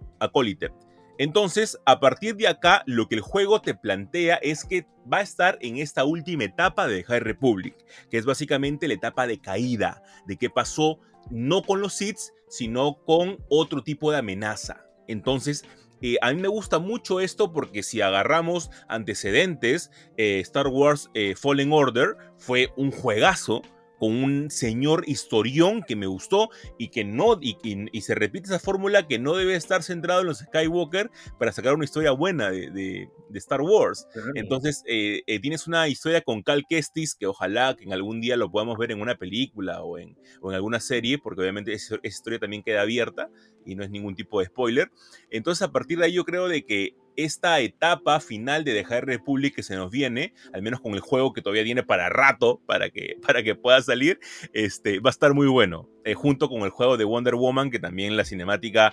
Entonces, 1.18 1.78
a 1.86 1.98
partir 2.00 2.36
de 2.36 2.48
acá, 2.48 2.82
lo 2.86 3.08
que 3.08 3.14
el 3.14 3.22
juego 3.22 3.62
te 3.62 3.74
plantea 3.74 4.36
es 4.36 4.64
que 4.64 4.86
va 5.10 5.18
a 5.18 5.22
estar 5.22 5.56
en 5.62 5.78
esta 5.78 6.04
última 6.04 6.44
etapa 6.44 6.86
de 6.86 7.02
High 7.02 7.20
Republic, 7.20 7.74
que 8.10 8.18
es 8.18 8.26
básicamente 8.26 8.88
la 8.88 8.94
etapa 8.94 9.26
de 9.26 9.40
caída, 9.40 10.02
de 10.26 10.36
qué 10.36 10.50
pasó 10.50 11.00
no 11.30 11.62
con 11.62 11.80
los 11.80 11.94
Sith, 11.94 12.18
sino 12.48 13.02
con 13.06 13.38
otro 13.48 13.82
tipo 13.82 14.12
de 14.12 14.18
amenaza. 14.18 14.84
Entonces, 15.08 15.64
eh, 16.02 16.18
a 16.20 16.34
mí 16.34 16.40
me 16.42 16.48
gusta 16.48 16.78
mucho 16.78 17.20
esto 17.20 17.54
porque 17.54 17.82
si 17.82 18.02
agarramos 18.02 18.70
antecedentes, 18.86 19.90
eh, 20.18 20.40
Star 20.40 20.66
Wars 20.66 21.08
Fallen 21.36 21.72
Order 21.72 22.16
fue 22.36 22.70
un 22.76 22.92
juegazo 22.92 23.62
con 23.98 24.12
un 24.22 24.50
señor 24.50 25.04
historión 25.06 25.82
que 25.82 25.96
me 25.96 26.06
gustó 26.06 26.50
y 26.78 26.88
que 26.88 27.04
no, 27.04 27.38
y, 27.40 27.56
se 28.00 28.14
repite 28.14 28.46
esa 28.46 28.58
fórmula 28.58 29.06
que 29.06 29.18
no 29.18 29.34
debe 29.34 29.56
estar 29.56 29.82
centrado 29.82 30.20
en 30.20 30.26
los 30.28 30.38
Skywalker 30.38 31.10
para 31.38 31.52
sacar 31.52 31.74
una 31.74 31.84
historia 31.84 32.12
buena 32.12 32.50
de, 32.50 33.08
Star 33.34 33.60
Wars. 33.60 34.06
Entonces, 34.34 34.82
eh, 34.86 35.22
eh, 35.26 35.40
tienes 35.40 35.66
una 35.66 35.88
historia 35.88 36.22
con 36.22 36.42
Cal 36.42 36.64
Kestis 36.66 37.14
que 37.14 37.26
ojalá 37.26 37.74
que 37.76 37.84
en 37.84 37.92
algún 37.92 38.20
día 38.20 38.36
lo 38.36 38.50
podamos 38.50 38.78
ver 38.78 38.92
en 38.92 39.00
una 39.00 39.16
película 39.16 39.82
o 39.82 39.98
en, 39.98 40.16
o 40.40 40.50
en 40.50 40.54
alguna 40.54 40.80
serie, 40.80 41.18
porque 41.18 41.42
obviamente 41.42 41.72
esa, 41.72 41.96
esa 41.96 42.06
historia 42.06 42.38
también 42.38 42.62
queda 42.62 42.80
abierta 42.82 43.28
y 43.66 43.74
no 43.74 43.84
es 43.84 43.90
ningún 43.90 44.14
tipo 44.14 44.40
de 44.40 44.46
spoiler. 44.46 44.90
Entonces, 45.30 45.62
a 45.62 45.72
partir 45.72 45.98
de 45.98 46.06
ahí 46.06 46.12
yo 46.12 46.24
creo 46.24 46.48
de 46.48 46.64
que 46.64 46.94
esta 47.16 47.60
etapa 47.60 48.20
final 48.20 48.64
de 48.64 48.82
The 48.82 49.00
Republic 49.00 49.54
que 49.54 49.62
se 49.62 49.74
nos 49.74 49.90
viene, 49.90 50.34
al 50.52 50.62
menos 50.62 50.80
con 50.80 50.94
el 50.94 51.00
juego 51.00 51.32
que 51.32 51.42
todavía 51.42 51.64
tiene 51.64 51.82
para 51.82 52.08
rato, 52.08 52.60
para 52.66 52.90
que, 52.90 53.16
para 53.26 53.42
que 53.42 53.54
pueda 53.54 53.80
salir, 53.82 54.18
este, 54.52 55.00
va 55.00 55.10
a 55.10 55.12
estar 55.12 55.34
muy 55.34 55.48
bueno. 55.48 55.88
Eh, 56.04 56.14
junto 56.14 56.48
con 56.48 56.62
el 56.62 56.70
juego 56.70 56.96
de 56.96 57.04
Wonder 57.04 57.34
Woman, 57.34 57.70
que 57.70 57.78
también 57.78 58.16
la 58.16 58.24
cinemática 58.24 58.92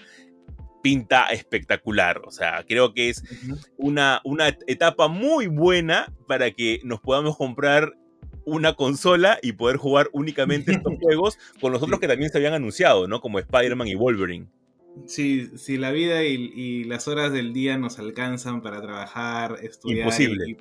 pinta 0.82 1.28
espectacular. 1.28 2.22
O 2.26 2.32
sea, 2.32 2.64
creo 2.68 2.94
que 2.94 3.10
es 3.10 3.24
una, 3.78 4.22
una 4.26 4.50
etapa 4.68 5.08
muy 5.08 5.48
buena 5.48 6.12
para 6.28 6.52
que 6.52 6.82
nos 6.84 7.00
podamos 7.00 7.38
comprar 7.38 7.94
una 8.46 8.74
consola 8.74 9.40
y 9.42 9.54
poder 9.54 9.78
jugar 9.78 10.10
únicamente 10.12 10.74
estos 10.74 10.94
juegos 11.02 11.38
con 11.62 11.72
los 11.72 11.82
otros 11.82 12.00
que 12.00 12.08
también 12.08 12.30
se 12.30 12.38
habían 12.38 12.54
anunciado, 12.54 13.08
¿no? 13.08 13.22
Como 13.22 13.40
Spider-Man 13.40 13.88
y 13.88 13.96
Wolverine. 13.96 14.48
Si, 15.06 15.58
si 15.58 15.78
la 15.78 15.92
vida 15.92 16.24
y, 16.24 16.84
las 16.84 17.08
horas 17.08 17.34
del 17.34 17.52
día 17.52 17.78
nos 17.78 18.00
alcanzan 18.00 18.62
para 18.62 18.82
trabajar, 18.82 19.58
estudiar 19.62 20.10
y, 20.20 20.56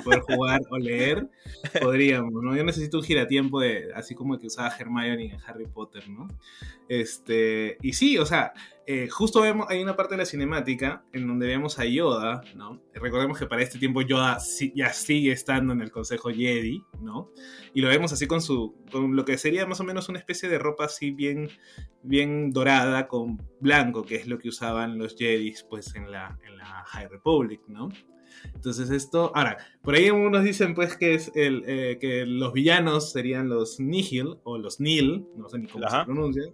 poder 0.00 0.20
jugar 0.20 0.60
o 0.70 0.78
leer, 0.78 1.28
podríamos, 1.80 2.42
¿no? 2.42 2.56
Yo 2.56 2.64
necesito 2.64 2.98
un 2.98 3.04
giratiempo 3.04 3.60
de, 3.60 3.92
así 3.94 4.14
como 4.14 4.34
el 4.34 4.40
que 4.40 4.48
usaba 4.48 4.74
Hermione 4.76 5.26
en 5.26 5.38
Harry 5.46 5.66
Potter, 5.66 6.08
¿no? 6.08 6.28
Este, 6.88 7.78
y 7.80 7.92
sí, 7.92 8.18
o 8.18 8.26
sea, 8.26 8.52
eh, 8.88 9.08
justo 9.08 9.40
vemos, 9.40 9.66
hay 9.68 9.82
una 9.82 9.96
parte 9.96 10.14
de 10.14 10.18
la 10.18 10.26
cinemática 10.26 11.04
en 11.12 11.26
donde 11.26 11.48
vemos 11.48 11.78
a 11.80 11.84
Yoda, 11.84 12.42
¿no? 12.54 12.80
Recordemos 12.94 13.36
que 13.36 13.46
para 13.46 13.62
este 13.62 13.80
tiempo 13.80 14.00
Yoda 14.00 14.38
ya 14.74 14.92
sigue 14.92 15.32
estando 15.32 15.72
en 15.72 15.80
el 15.80 15.90
Consejo 15.90 16.30
Jedi, 16.30 16.84
¿no? 17.00 17.32
Y 17.74 17.80
lo 17.80 17.88
vemos 17.88 18.12
así 18.12 18.28
con 18.28 18.40
su, 18.40 18.76
con 18.92 19.16
lo 19.16 19.24
que 19.24 19.38
sería 19.38 19.66
más 19.66 19.80
o 19.80 19.84
menos 19.84 20.08
una 20.08 20.20
especie 20.20 20.48
de 20.48 20.58
ropa 20.58 20.84
así 20.84 21.10
bien, 21.10 21.48
bien 22.04 22.52
dorada 22.52 23.08
con 23.08 23.42
blanco, 23.58 24.04
que 24.04 24.14
es 24.14 24.28
lo 24.28 24.38
que 24.38 24.50
usaban 24.50 24.98
los 24.98 25.16
Jedi 25.16 25.52
pues 25.68 25.94
en 25.96 26.12
la, 26.12 26.38
en 26.46 26.56
la 26.56 26.84
High 26.86 27.08
Republic, 27.08 27.62
¿no? 27.66 27.88
Entonces 28.54 28.90
esto, 28.90 29.32
ahora, 29.34 29.58
por 29.82 29.94
ahí 29.94 30.06
algunos 30.06 30.44
dicen 30.44 30.74
pues 30.74 30.96
que 30.96 31.14
es 31.14 31.32
el 31.34 31.64
eh, 31.66 31.98
que 32.00 32.24
los 32.24 32.52
villanos 32.52 33.10
serían 33.10 33.48
los 33.48 33.80
Nihil 33.80 34.36
o 34.44 34.58
los 34.58 34.78
Nil, 34.78 35.26
no 35.36 35.48
sé 35.48 35.58
ni 35.58 35.66
cómo 35.66 35.88
se 35.88 36.04
pronuncia, 36.04 36.44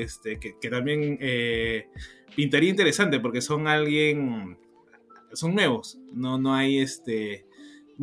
este, 0.00 0.38
que, 0.38 0.70
también 0.70 1.18
eh, 1.20 1.88
pintaría 2.34 2.70
interesante 2.70 3.20
porque 3.20 3.40
son 3.40 3.66
alguien, 3.68 4.58
son 5.32 5.54
nuevos, 5.54 5.98
no, 6.12 6.38
no 6.38 6.54
hay 6.54 6.78
este, 6.78 7.46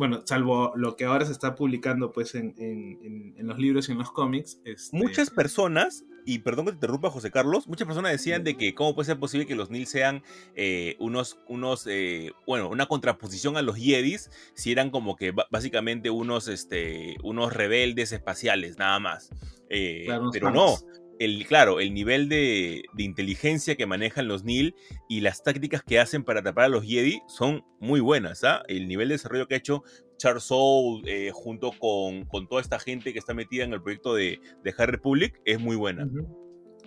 bueno, 0.00 0.22
salvo 0.24 0.72
lo 0.76 0.96
que 0.96 1.04
ahora 1.04 1.26
se 1.26 1.32
está 1.32 1.54
publicando 1.54 2.12
pues 2.12 2.34
en, 2.34 3.34
los 3.38 3.58
libros 3.58 3.88
y 3.88 3.92
en 3.92 3.98
los 3.98 4.10
cómics. 4.10 4.58
Este 4.64 4.96
Muchas 4.96 5.28
personas, 5.28 6.04
y 6.24 6.38
perdón 6.38 6.66
que 6.66 6.72
te 6.72 6.76
interrumpa 6.76 7.10
José 7.10 7.30
Carlos, 7.30 7.66
muchas 7.66 7.86
personas 7.86 8.12
decían 8.12 8.42
de 8.44 8.56
que 8.56 8.74
cómo 8.74 8.94
puede 8.94 9.06
ser 9.06 9.18
posible 9.18 9.46
que 9.46 9.54
los 9.54 9.70
Nil 9.70 9.86
sean 9.86 10.22
eh, 10.54 10.96
unos, 11.00 11.38
unos 11.48 11.86
eh, 11.86 12.32
bueno, 12.46 12.68
una 12.68 12.86
contraposición 12.86 13.56
a 13.56 13.62
los 13.62 13.76
Jedis, 13.76 14.30
si 14.54 14.72
eran 14.72 14.90
como 14.90 15.16
que 15.16 15.32
básicamente 15.50 16.08
unos, 16.08 16.48
este, 16.48 17.16
unos 17.22 17.52
rebeldes 17.52 18.12
espaciales, 18.12 18.78
nada 18.78 19.00
más. 19.00 19.30
pero 19.68 20.50
no, 20.50 20.76
el, 21.20 21.46
claro, 21.46 21.80
el 21.80 21.92
nivel 21.92 22.28
de, 22.28 22.82
inteligencia 22.96 23.76
que 23.76 23.86
manejan 23.86 24.26
los 24.26 24.42
Nil 24.42 24.74
y 25.08 25.20
las 25.20 25.42
tácticas 25.42 25.82
que 25.82 26.00
hacen 26.00 26.24
para 26.24 26.40
atrapar 26.40 26.64
a 26.64 26.68
los 26.68 26.84
Jedi 26.84 27.20
son 27.28 27.62
muy 27.78 28.00
buenas. 28.00 28.42
¿ah? 28.42 28.62
El 28.66 28.88
nivel 28.88 29.08
de 29.08 29.14
desarrollo 29.14 29.46
que 29.46 29.54
ha 29.54 29.58
hecho 29.58 29.84
Charles 30.16 30.44
Soule 30.44 31.02
eh, 31.06 31.30
junto 31.30 31.72
con, 31.78 32.26
toda 32.48 32.62
esta 32.62 32.80
gente 32.80 33.12
que 33.12 33.18
está 33.18 33.34
metida 33.34 33.64
en 33.64 33.74
el 33.74 33.82
proyecto 33.82 34.14
de, 34.14 34.40
de 34.64 34.72
High 34.72 34.86
Republic 34.86 35.40
es 35.44 35.60
muy 35.60 35.76
buena. 35.76 36.08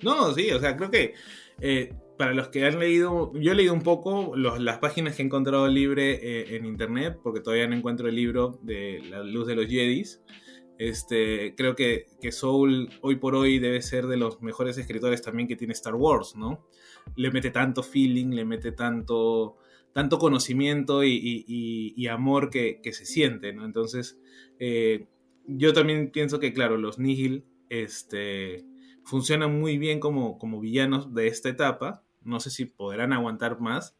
No, 0.01 0.33
sí, 0.33 0.51
o 0.51 0.59
sea, 0.59 0.75
creo 0.75 0.89
que 0.89 1.13
eh, 1.61 1.93
para 2.17 2.33
los 2.33 2.49
que 2.49 2.65
han 2.65 2.79
leído, 2.79 3.31
yo 3.35 3.51
he 3.51 3.55
leído 3.55 3.73
un 3.73 3.83
poco 3.83 4.35
las 4.35 4.79
páginas 4.79 5.15
que 5.15 5.21
he 5.21 5.25
encontrado 5.25 5.67
libre 5.67 6.19
eh, 6.21 6.55
en 6.55 6.65
internet, 6.65 7.19
porque 7.21 7.39
todavía 7.39 7.67
no 7.67 7.75
encuentro 7.75 8.07
el 8.07 8.15
libro 8.15 8.59
de 8.63 9.01
La 9.09 9.23
Luz 9.23 9.47
de 9.47 9.55
los 9.55 9.67
Jedis. 9.67 10.21
Este, 10.77 11.53
creo 11.55 11.75
que, 11.75 12.07
que, 12.19 12.31
Soul 12.31 12.89
hoy 13.01 13.17
por 13.17 13.35
hoy 13.35 13.59
debe 13.59 13.81
ser 13.81 14.07
de 14.07 14.17
los 14.17 14.41
mejores 14.41 14.77
escritores 14.77 15.21
también 15.21 15.47
que 15.47 15.55
tiene 15.55 15.73
Star 15.73 15.95
Wars, 15.95 16.35
¿no? 16.35 16.65
Le 17.15 17.31
mete 17.31 17.51
tanto 17.51 17.83
feeling, 17.83 18.31
le 18.31 18.43
mete 18.43 18.71
tanto, 18.71 19.57
tanto 19.93 20.17
conocimiento 20.17 21.03
y, 21.03 22.07
amor 22.07 22.49
que, 22.49 22.79
se 22.91 23.05
siente. 23.05 23.49
Entonces, 23.49 24.19
eh, 24.59 25.07
yo 25.45 25.73
también 25.73 26.11
pienso 26.11 26.39
que, 26.39 26.53
claro, 26.53 26.77
los 26.77 26.99
Nihil 26.99 27.45
este, 27.69 28.65
funcionan 29.03 29.59
muy 29.59 29.77
bien 29.77 29.99
como, 29.99 30.37
como 30.37 30.59
villanos 30.59 31.13
de 31.13 31.27
esta 31.27 31.49
etapa. 31.49 32.03
No 32.21 32.39
sé 32.39 32.49
si 32.49 32.65
podrán 32.65 33.13
aguantar 33.13 33.59
más. 33.59 33.97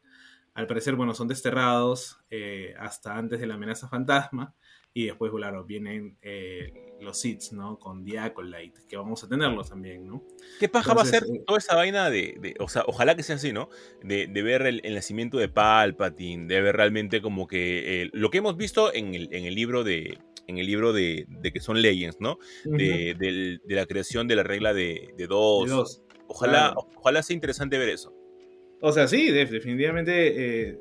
Al 0.54 0.66
parecer, 0.66 0.94
bueno, 0.94 1.14
son 1.14 1.28
desterrados 1.28 2.18
eh, 2.30 2.74
hasta 2.78 3.16
antes 3.16 3.40
de 3.40 3.46
la 3.46 3.54
amenaza 3.54 3.88
fantasma. 3.88 4.54
Y 4.96 5.06
después, 5.06 5.32
claro, 5.34 5.64
vienen 5.64 6.16
eh, 6.22 6.72
los 7.00 7.18
seeds, 7.18 7.52
¿no? 7.52 7.80
Con 7.80 8.04
Diacolite, 8.04 8.82
que 8.88 8.96
vamos 8.96 9.24
a 9.24 9.28
tenerlos 9.28 9.68
también, 9.68 10.06
¿no? 10.06 10.22
¿Qué 10.60 10.68
paja 10.68 10.94
va 10.94 11.02
a 11.02 11.04
ser 11.04 11.24
eh, 11.24 11.42
toda 11.44 11.58
esa 11.58 11.74
vaina 11.74 12.08
de, 12.10 12.54
o 12.60 12.68
sea, 12.68 12.84
ojalá 12.86 13.16
que 13.16 13.24
sea 13.24 13.34
así, 13.34 13.52
¿no? 13.52 13.68
De, 14.04 14.28
ver 14.28 14.62
el, 14.62 14.94
nacimiento 14.94 15.36
de 15.36 15.48
Palpatine, 15.48 16.46
de 16.46 16.60
ver 16.60 16.76
realmente 16.76 17.20
como 17.20 17.48
que 17.48 18.02
eh, 18.02 18.10
lo 18.12 18.30
que 18.30 18.38
hemos 18.38 18.56
visto 18.56 18.94
en 18.94 19.16
el, 19.16 19.28
en 19.32 19.46
el 19.46 19.56
libro 19.56 19.82
de 19.82 20.16
en 20.46 20.58
el 20.58 20.66
libro 20.66 20.92
de, 20.92 21.26
que 21.52 21.60
son 21.60 21.80
Legends, 21.82 22.20
¿no? 22.20 22.38
de, 22.64 23.58
la 23.66 23.86
creación 23.86 24.28
de 24.28 24.36
la 24.36 24.44
regla 24.44 24.74
de, 24.74 25.12
dos. 25.28 26.02
Ojalá, 26.28 26.74
ojalá 26.96 27.22
sea 27.22 27.34
interesante 27.34 27.78
ver 27.78 27.88
eso. 27.88 28.14
O 28.80 28.92
sea, 28.92 29.08
sí, 29.08 29.30
definitivamente 29.30 30.78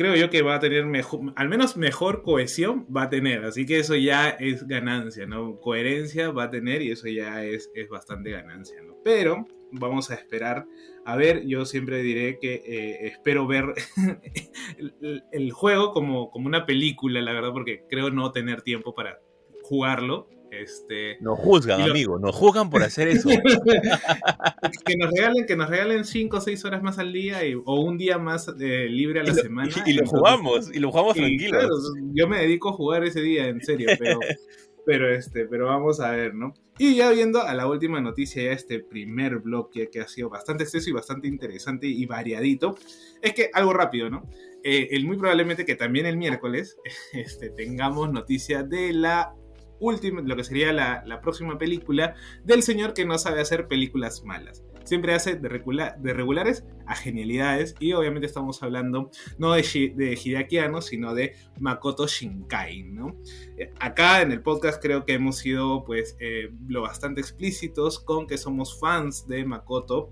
creo 0.00 0.16
yo 0.16 0.30
que 0.30 0.40
va 0.40 0.54
a 0.54 0.60
tener 0.60 0.86
mejor, 0.86 1.34
al 1.36 1.50
menos 1.50 1.76
mejor 1.76 2.22
cohesión 2.22 2.86
va 2.86 3.02
a 3.02 3.10
tener, 3.10 3.44
así 3.44 3.66
que 3.66 3.80
eso 3.80 3.94
ya 3.96 4.30
es 4.30 4.66
ganancia, 4.66 5.26
¿no? 5.26 5.60
Coherencia 5.60 6.30
va 6.30 6.44
a 6.44 6.50
tener 6.50 6.80
y 6.80 6.90
eso 6.90 7.06
ya 7.06 7.44
es, 7.44 7.70
es 7.74 7.90
bastante 7.90 8.30
ganancia, 8.30 8.80
¿no? 8.80 8.96
Pero 9.04 9.46
vamos 9.72 10.10
a 10.10 10.14
esperar 10.14 10.64
a 11.04 11.16
ver, 11.16 11.44
yo 11.46 11.66
siempre 11.66 12.02
diré 12.02 12.38
que 12.38 12.62
eh, 12.64 13.08
espero 13.08 13.46
ver 13.46 13.74
el, 15.32 15.52
juego 15.52 15.92
como, 15.92 16.30
como 16.30 16.46
una 16.46 16.64
película, 16.64 17.20
la 17.20 17.34
verdad, 17.34 17.52
porque 17.52 17.84
creo 17.90 18.08
no 18.08 18.32
tener 18.32 18.62
tiempo 18.62 18.94
para 18.94 19.20
jugarlo, 19.64 20.30
este, 20.50 21.16
nos 21.20 21.38
juzgan, 21.38 21.80
amigo, 21.80 22.18
nos 22.18 22.34
juzgan 22.34 22.70
por 22.70 22.82
hacer 22.82 23.08
eso. 23.08 23.28
que 24.84 24.96
nos 24.96 25.10
regalen, 25.10 25.46
que 25.46 25.56
nos 25.56 25.68
regalen 25.68 26.04
5 26.04 26.36
o 26.36 26.40
6 26.40 26.64
horas 26.64 26.82
más 26.82 26.98
al 26.98 27.12
día 27.12 27.38
o 27.64 27.80
un 27.80 27.96
día 27.96 28.18
más 28.18 28.48
eh, 28.60 28.86
libre 28.88 29.20
a 29.20 29.24
la 29.24 29.34
semana. 29.34 29.72
Y, 29.86 29.92
lo 29.92 30.06
jugamos, 30.06 30.74
y 30.74 30.78
lo 30.78 30.90
jugamos 30.90 31.14
tranquilos. 31.14 31.92
yo 32.14 32.26
me 32.28 32.40
dedico 32.40 32.70
a 32.70 32.72
jugar 32.72 33.04
ese 33.04 33.20
día, 33.20 33.46
en 33.46 33.60
serio, 33.60 33.90
pero, 33.98 34.18
pero, 34.86 35.14
este, 35.14 35.46
pero 35.46 35.66
vamos 35.66 36.00
a 36.00 36.10
ver, 36.10 36.34
¿no? 36.34 36.52
Y 36.78 36.96
ya 36.96 37.10
viendo 37.10 37.42
a 37.42 37.54
la 37.54 37.66
última 37.66 38.00
noticia, 38.00 38.42
ya 38.42 38.52
este 38.52 38.80
primer 38.80 39.38
bloque 39.38 39.90
que 39.90 40.00
ha 40.00 40.08
sido 40.08 40.30
bastante 40.30 40.64
exceso 40.64 40.90
y 40.90 40.94
bastante 40.94 41.28
interesante 41.28 41.86
y 41.86 42.06
variadito, 42.06 42.76
es 43.20 43.34
que 43.34 43.50
algo 43.52 43.72
rápido, 43.72 44.10
¿no? 44.10 44.26
Eh, 44.64 44.88
el 44.90 45.06
muy 45.06 45.16
probablemente 45.16 45.64
que 45.64 45.74
también 45.74 46.06
el 46.06 46.16
miércoles 46.16 46.76
este, 47.12 47.50
tengamos 47.50 48.12
noticia 48.12 48.62
de 48.62 48.92
la 48.92 49.34
última, 49.80 50.20
lo 50.20 50.36
que 50.36 50.44
sería 50.44 50.72
la, 50.72 51.20
próxima 51.20 51.58
película 51.58 52.14
del 52.44 52.62
señor 52.62 52.94
que 52.94 53.04
no 53.04 53.18
sabe 53.18 53.40
hacer 53.40 53.68
películas 53.68 54.24
malas. 54.24 54.62
Siempre 54.84 55.14
hace 55.14 55.36
de, 55.36 55.48
de 55.48 56.14
regulares 56.14 56.64
a 56.86 56.96
genialidades 56.96 57.74
y 57.78 57.92
obviamente 57.92 58.26
estamos 58.26 58.62
hablando 58.62 59.10
no 59.38 59.52
de, 59.52 59.62
de 59.94 60.18
Hideaki 60.22 60.58
sino 60.80 61.14
de 61.14 61.34
Makoto 61.58 62.06
Shinkai, 62.06 62.84
¿no? 62.84 63.16
Eh, 63.58 63.72
acá 63.78 64.22
en 64.22 64.32
el 64.32 64.42
podcast 64.42 64.82
creo 64.82 65.04
que 65.04 65.14
hemos 65.14 65.36
sido 65.36 65.84
pues 65.84 66.16
eh, 66.18 66.50
lo 66.66 66.82
bastante 66.82 67.20
explícitos 67.20 68.00
con 68.00 68.26
que 68.26 68.38
somos 68.38 68.80
fans 68.80 69.26
de 69.28 69.44
Makoto 69.44 70.10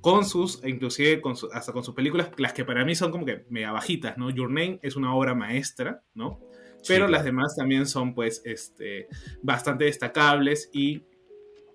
con 0.00 0.24
sus, 0.24 0.62
inclusive 0.64 1.20
con 1.20 1.34
hasta 1.52 1.72
con 1.72 1.84
sus 1.84 1.94
películas, 1.94 2.30
las 2.38 2.52
que 2.52 2.64
para 2.64 2.84
mí 2.84 2.94
son 2.94 3.10
como 3.10 3.26
que 3.26 3.44
mega 3.50 3.72
bajitas, 3.72 4.16
¿no? 4.16 4.30
Your 4.30 4.48
Name 4.48 4.78
es 4.82 4.96
una 4.96 5.14
obra 5.14 5.34
maestra, 5.34 6.02
¿no? 6.14 6.40
Pero 6.86 7.08
las 7.08 7.24
demás 7.24 7.56
también 7.56 7.86
son, 7.86 8.14
pues, 8.14 8.42
este, 8.44 9.08
bastante 9.42 9.84
destacables 9.84 10.70
y, 10.72 11.02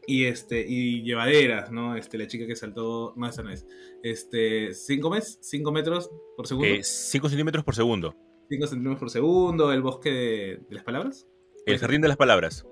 y, 0.07 0.25
este, 0.25 0.65
y 0.67 1.03
llevaderas, 1.03 1.71
¿no? 1.71 1.95
Este, 1.95 2.17
la 2.17 2.27
chica 2.27 2.47
que 2.47 2.55
saltó, 2.55 3.13
no, 3.15 3.27
esa 3.27 3.43
no 3.43 3.51
es, 3.51 3.65
este, 4.03 4.73
¿cinco, 4.73 5.09
mes, 5.09 5.39
cinco 5.41 5.71
metros 5.71 6.09
por 6.35 6.47
segundo? 6.47 6.69
Eh, 6.69 6.83
cinco 6.83 7.29
centímetros 7.29 7.63
por 7.63 7.75
segundo. 7.75 8.15
Cinco 8.49 8.67
centímetros 8.67 8.99
por 8.99 9.09
segundo, 9.09 9.71
el 9.71 9.81
bosque 9.81 10.11
de, 10.11 10.61
las 10.69 10.83
palabras. 10.83 11.27
El 11.65 11.79
jardín 11.79 12.01
de 12.01 12.07
las 12.07 12.17
palabras. 12.17 12.65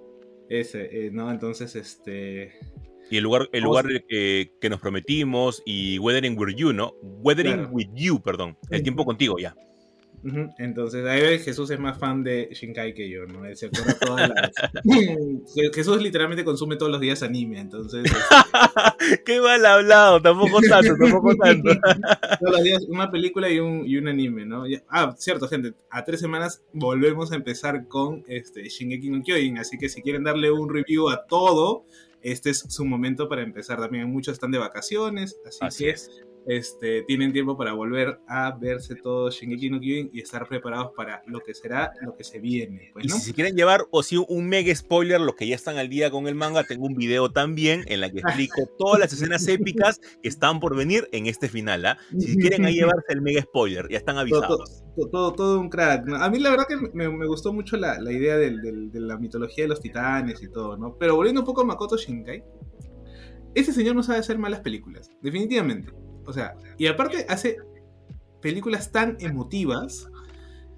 Ese, 0.50 1.08
eh, 1.08 1.12
¿no? 1.12 1.32
Entonces, 1.32 1.76
este... 1.76 2.54
Y 3.10 3.18
el 3.18 3.24
lugar, 3.24 3.50
el 3.52 3.64
lugar 3.64 3.86
que, 4.08 4.50
nos 4.70 4.80
prometimos 4.80 5.62
y 5.66 6.00
Weathering 6.00 6.38
with 6.40 6.56
You, 6.56 6.74
¿no? 6.74 6.94
Weathering 7.02 7.68
with 7.72 7.90
You, 7.94 8.22
perdón. 8.22 8.58
El 8.70 8.82
tiempo 8.82 9.06
contigo, 9.06 9.38
ya. 9.38 9.56
Entonces, 10.58 11.06
ahí 11.06 11.40
Jesús 11.40 11.70
es 11.70 11.80
más 11.80 11.98
fan 11.98 12.24
de 12.24 12.50
Shinkai 12.52 12.94
que 12.94 13.10
yo, 13.10 13.26
¿no? 13.26 13.44
Se 13.56 13.68
acuerda 13.68 13.98
todas 14.00 14.30
las... 14.30 14.52
Jesús 15.74 16.02
literalmente 16.02 16.44
consume 16.44 16.78
todos 16.78 16.92
los 16.92 17.02
días 17.02 17.24
anime, 17.24 17.60
entonces... 17.60 18.06
Este 18.06 19.24
Qué 19.26 19.42
mal 19.42 19.66
hablado, 19.66 20.22
tampoco 20.22 20.62
tanto, 20.62 20.96
tampoco 20.98 21.36
tanto. 21.36 21.72
todos 22.40 22.54
los 22.54 22.64
días 22.64 22.86
una 22.88 23.12
película 23.12 23.50
y 23.50 23.60
un, 23.60 23.86
y 23.86 23.98
un 23.98 24.08
anime, 24.08 24.46
¿no? 24.46 24.64
Ah, 24.90 25.14
cierto, 25.18 25.48
gente, 25.48 25.74
a 25.90 26.04
tres 26.04 26.22
semanas 26.22 26.64
volvemos 26.72 27.32
a 27.32 27.36
empezar 27.36 27.88
con 27.88 28.24
este, 28.28 28.64
Shingeki 28.70 29.10
no 29.10 29.22
Kyojin, 29.24 29.58
así 29.58 29.78
que 29.78 29.90
si 29.90 30.02
quieren 30.02 30.24
darle 30.24 30.52
un 30.52 30.74
review 30.74 31.10
a 31.10 31.26
todo, 31.26 31.86
este 32.22 32.52
es 32.52 32.66
su 32.70 32.86
momento 32.86 33.28
para 33.28 33.42
empezar. 33.42 33.80
También 33.80 34.10
muchos 34.10 34.34
están 34.34 34.52
de 34.52 34.58
vacaciones, 34.58 35.38
así, 35.62 35.84
que 35.84 35.90
es 35.92 36.10
este, 36.46 37.04
tienen 37.04 37.32
tiempo 37.32 37.58
para 37.58 37.74
volver 37.74 38.20
a 38.28 38.52
verse 38.52 38.96
todo 38.96 39.30
Shingeki 39.30 39.70
no 39.70 39.80
Kyojin 39.80 40.10
y 40.14 40.22
estar 40.22 40.48
preparados 40.48 40.92
para 40.96 41.22
lo 41.28 41.40
que 41.40 41.54
será, 41.54 41.92
lo 42.02 42.16
que 42.16 42.24
se 42.24 42.40
viene. 42.40 42.90
Pues, 42.94 43.06
y 43.06 43.10
si 43.10 43.34
quieren 43.34 43.56
llevar 43.56 43.86
o 43.92 44.04
si 44.04 44.18
un 44.18 44.48
mega 44.48 44.74
spoiler, 44.76 45.22
los 45.22 45.36
que 45.36 45.48
ya 45.48 45.56
están 45.56 45.78
al 45.78 45.90
día 45.90 46.12
con 46.12 46.28
el 46.28 46.36
manga, 46.36 46.64
tengo 46.64 46.86
un 46.86 46.96
video 46.96 47.32
también 47.32 47.84
en 47.88 48.02
la 48.02 48.10
que 48.10 48.20
explico 48.20 48.62
todas 48.78 49.00
las 49.00 49.14
escenas 49.14 49.48
épicas 49.48 50.00
que 50.22 50.30
están 50.30 50.60
por 50.60 50.76
venir 50.76 51.08
en 51.12 51.28
este 51.28 51.50
final. 51.50 51.86
¿ah? 51.86 51.98
Si 52.18 52.38
quieren 52.38 52.66
ahí 52.66 52.76
llevarse 52.76 53.14
el 53.14 53.22
mega 53.22 53.42
spoiler, 53.42 53.88
ya 53.90 53.98
están 53.98 54.18
avisados. 54.18 54.84
Todo, 55.12 55.34
todo, 55.34 55.60
un 55.60 55.70
crack. 55.70 56.08
A 56.14 56.30
mí 56.30 56.40
la 56.40 56.52
verdad 56.52 56.66
que 56.68 56.76
me, 56.94 57.08
gustó 57.28 57.52
mucho 57.52 57.78
la, 57.78 58.00
idea 58.12 58.38
de 58.38 58.52
la 58.94 59.18
mitología 59.18 59.64
de 59.64 59.70
los 59.70 59.82
titanes 59.82 60.42
y 60.44 60.50
todo, 60.50 60.78
¿no? 60.78 60.96
Pero 60.98 61.16
volviendo 61.16 61.42
un 61.42 61.48
poco 61.48 61.62
a 61.62 61.66
Makoto 61.66 61.98
Shinkai, 61.98 62.44
ese 63.56 63.72
señor 63.72 63.96
no 63.96 64.04
sabe 64.04 64.20
hacer 64.20 64.38
malas 64.38 64.62
películas, 64.62 65.10
definitivamente. 65.22 65.92
O 66.26 66.34
sea, 66.34 66.56
y 66.78 66.88
aparte 66.88 67.26
hace 67.30 67.58
películas 68.42 68.92
tan 68.92 69.18
emotivas 69.20 70.10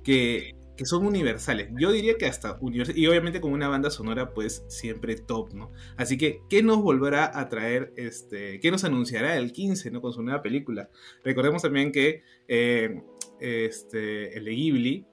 que, 0.04 0.54
son 0.84 1.06
universales. 1.06 1.70
Yo 1.80 1.90
diría 1.92 2.18
que 2.18 2.26
hasta 2.26 2.58
universales. 2.60 3.02
Y 3.02 3.08
obviamente 3.08 3.40
con 3.40 3.54
una 3.54 3.70
banda 3.70 3.90
sonora, 3.90 4.34
pues 4.34 4.66
siempre 4.68 5.16
top, 5.16 5.54
¿no? 5.54 5.72
Así 5.96 6.18
que, 6.18 6.42
¿qué 6.50 6.64
nos 6.64 6.82
volverá 6.82 7.32
a 7.34 7.48
traer? 7.48 7.94
Este, 7.96 8.60
¿Qué 8.60 8.72
nos 8.72 8.84
anunciará 8.84 9.38
el 9.38 9.54
15, 9.54 9.90
¿no? 9.92 10.02
Con 10.02 10.12
su 10.12 10.22
nueva 10.22 10.42
película. 10.42 10.90
Recordemos 11.24 11.62
también 11.62 11.94
que 11.94 12.24
eh, 12.50 13.02
este, 13.40 14.38
el 14.38 14.44
de 14.44 14.52
Ghibli. 14.52 15.06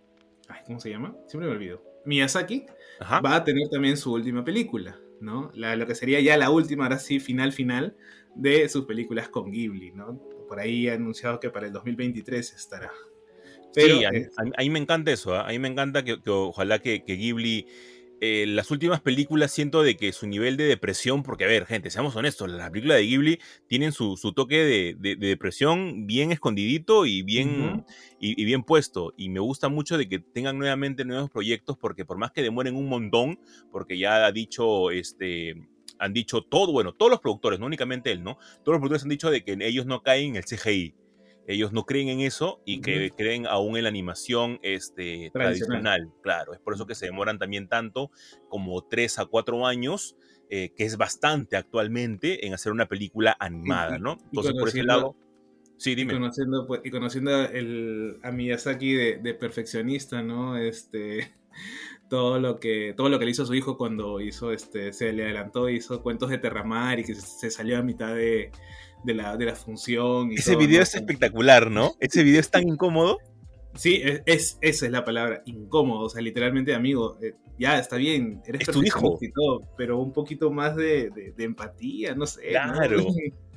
¿Cómo 0.66 0.80
se 0.80 0.90
llama? 0.90 1.16
Siempre 1.28 1.48
me 1.48 1.54
olvido. 1.54 1.80
Miyazaki 2.04 2.66
va 3.24 3.36
a 3.36 3.44
tener 3.44 3.68
también 3.68 3.96
su 3.96 4.12
última 4.12 4.44
película, 4.44 4.98
¿no? 5.22 5.50
lo 5.54 5.86
que 5.86 5.94
sería 5.94 6.20
ya 6.20 6.36
la 6.36 6.50
última, 6.50 6.84
ahora 6.84 6.98
sí, 6.98 7.20
final, 7.20 7.52
final 7.52 7.96
de 8.34 8.68
sus 8.68 8.84
películas 8.84 9.28
con 9.28 9.50
Ghibli, 9.50 9.92
¿no? 9.92 10.20
Por 10.48 10.60
ahí 10.60 10.88
ha 10.88 10.94
anunciado 10.94 11.40
que 11.40 11.50
para 11.50 11.66
el 11.66 11.72
2023 11.72 12.52
estará. 12.52 12.92
Pero, 13.74 13.98
sí, 13.98 14.04
a, 14.04 14.62
mí, 14.62 14.70
me 14.70 14.78
encanta 14.78 15.12
eso, 15.12 15.34
¿ah? 15.34 15.46
a 15.46 15.48
mí 15.48 15.58
me 15.58 15.68
encanta 15.68 16.04
que, 16.04 16.18
ojalá 16.26 16.80
que, 16.80 17.02
Ghibli 17.06 17.66
eh, 18.24 18.46
las 18.46 18.70
últimas 18.70 19.00
películas 19.00 19.50
siento 19.50 19.82
de 19.82 19.96
que 19.96 20.12
su 20.12 20.28
nivel 20.28 20.56
de 20.56 20.62
depresión, 20.62 21.24
porque 21.24 21.42
a 21.42 21.48
ver, 21.48 21.66
gente, 21.66 21.90
seamos 21.90 22.14
honestos, 22.14 22.48
las 22.48 22.70
películas 22.70 22.98
de 22.98 23.02
Ghibli 23.02 23.40
tienen 23.66 23.90
su, 23.90 24.16
toque 24.32 24.94
de, 24.96 25.16
depresión 25.16 26.06
bien 26.06 26.30
escondidito 26.30 27.04
y 27.04 27.22
bien, 27.22 27.84
y, 28.20 28.44
bien 28.44 28.62
puesto. 28.62 29.12
Y 29.16 29.28
me 29.28 29.40
gusta 29.40 29.68
mucho 29.68 29.98
de 29.98 30.08
que 30.08 30.20
tengan 30.20 30.56
nuevamente 30.56 31.04
nuevos 31.04 31.30
proyectos, 31.30 31.76
porque 31.76 32.04
por 32.04 32.16
más 32.16 32.30
que 32.30 32.42
demoren 32.42 32.76
un 32.76 32.88
montón, 32.88 33.40
porque 33.72 33.98
ya 33.98 34.24
ha 34.24 34.30
dicho 34.30 34.92
este 34.92 35.56
han 35.98 36.12
dicho 36.12 36.42
todo, 36.42 36.70
bueno, 36.70 36.92
todos 36.92 37.10
los 37.10 37.20
productores, 37.20 37.58
no 37.58 37.66
únicamente 37.66 38.12
él, 38.12 38.22
¿no? 38.22 38.36
Todos 38.62 38.74
los 38.74 38.78
productores 38.78 39.02
han 39.02 39.08
dicho 39.08 39.32
de 39.32 39.42
que 39.42 39.58
ellos 39.62 39.84
no 39.84 40.04
caen 40.04 40.30
en 40.30 40.36
el 40.36 40.44
CGI. 40.44 40.94
Ellos 41.46 41.72
no 41.72 41.84
creen 41.84 42.08
en 42.08 42.20
eso 42.20 42.62
y 42.64 42.80
que 42.80 43.10
creen 43.16 43.46
aún 43.46 43.76
en 43.76 43.82
la 43.84 43.88
animación 43.88 44.60
este, 44.62 45.30
tradicional. 45.32 46.10
Claro, 46.22 46.54
es 46.54 46.60
por 46.60 46.74
eso 46.74 46.86
que 46.86 46.94
se 46.94 47.06
demoran 47.06 47.38
también 47.38 47.68
tanto, 47.68 48.10
como 48.48 48.82
tres 48.86 49.18
a 49.18 49.26
cuatro 49.26 49.66
años, 49.66 50.16
eh, 50.50 50.72
que 50.76 50.84
es 50.84 50.96
bastante 50.96 51.56
actualmente, 51.56 52.46
en 52.46 52.54
hacer 52.54 52.72
una 52.72 52.86
película 52.86 53.36
animada, 53.40 53.98
¿no? 53.98 54.18
Entonces, 54.24 54.52
por 54.52 54.68
ese 54.68 54.84
lado. 54.84 55.16
Sí, 55.78 55.96
dime. 55.96 56.12
Y 56.12 56.16
conociendo, 56.16 56.66
pues, 56.66 56.80
y 56.84 56.90
conociendo 56.90 57.44
el, 57.46 58.18
a 58.22 58.30
Miyazaki 58.30 58.92
de, 58.92 59.16
de 59.18 59.34
perfeccionista, 59.34 60.22
¿no? 60.22 60.56
Este 60.56 61.34
todo 62.08 62.38
lo 62.38 62.60
que 62.60 62.92
todo 62.94 63.08
lo 63.08 63.18
que 63.18 63.24
le 63.24 63.30
hizo 63.30 63.42
a 63.42 63.46
su 63.46 63.54
hijo 63.54 63.78
cuando 63.78 64.20
hizo 64.20 64.52
este 64.52 64.92
se 64.92 65.14
le 65.14 65.24
adelantó 65.24 65.70
hizo 65.70 66.02
cuentos 66.02 66.28
de 66.28 66.36
Terramar 66.36 66.98
y 66.98 67.04
que 67.04 67.14
se, 67.14 67.50
salió 67.50 67.78
a 67.78 67.82
mitad 67.82 68.14
de, 68.14 68.52
la, 69.04 69.36
de 69.36 69.46
la 69.46 69.54
función 69.54 70.32
ese 70.32 70.56
video 70.56 70.82
es 70.82 70.94
espectacular 70.94 71.70
no 71.70 71.94
ese 72.00 72.22
video 72.22 72.40
es 72.40 72.50
tan 72.50 72.68
incómodo. 72.68 73.18
Sí 73.74 74.02
es, 74.26 74.58
esa 74.60 74.86
es 74.86 74.92
la 74.92 75.04
palabra 75.04 75.42
incómodo 75.46 76.06
o 76.06 76.08
sea 76.08 76.20
literalmente 76.20 76.74
amigo 76.74 77.16
eh, 77.22 77.34
ya 77.58 77.78
está 77.78 77.96
bien 77.96 78.42
eres 78.46 78.66
tu 78.66 78.82
hijo. 78.82 79.18
y 79.20 79.32
todo 79.32 79.62
pero 79.76 79.98
un 79.98 80.12
poquito 80.12 80.50
más 80.50 80.76
de, 80.76 81.10
empatía 81.38 82.14
no 82.14 82.26
sé 82.26 82.48
claro. 82.48 83.04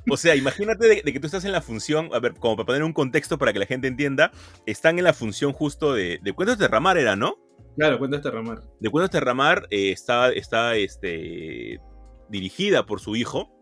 O 0.08 0.16
sea, 0.16 0.36
imagínate 0.36 0.86
de, 0.86 1.02
que 1.02 1.18
tú 1.18 1.26
estás 1.26 1.44
en 1.44 1.50
la 1.50 1.60
función, 1.60 2.10
a 2.12 2.20
ver, 2.20 2.34
como 2.34 2.54
para 2.54 2.66
poner 2.66 2.84
un 2.84 2.92
contexto 2.92 3.38
para 3.38 3.52
que 3.52 3.58
la 3.58 3.66
gente 3.66 3.88
entienda, 3.88 4.30
están 4.64 4.98
en 4.98 5.04
la 5.04 5.12
función 5.12 5.52
justo 5.52 5.94
de, 5.94 6.20
de 6.22 6.32
cuentos 6.32 6.58
de 6.58 6.68
Ramar 6.68 6.96
era, 6.96 7.16
¿no? 7.16 7.40
Claro, 7.76 7.98
Cuentos 7.98 8.22
Terramar. 8.22 8.62
De 8.80 8.90
Cuentos 8.90 9.10
Terramar 9.10 9.66
eh, 9.70 9.90
está, 9.92 10.30
está 10.32 10.76
este, 10.76 11.78
dirigida 12.28 12.86
por 12.86 13.00
su 13.00 13.16
hijo. 13.16 13.52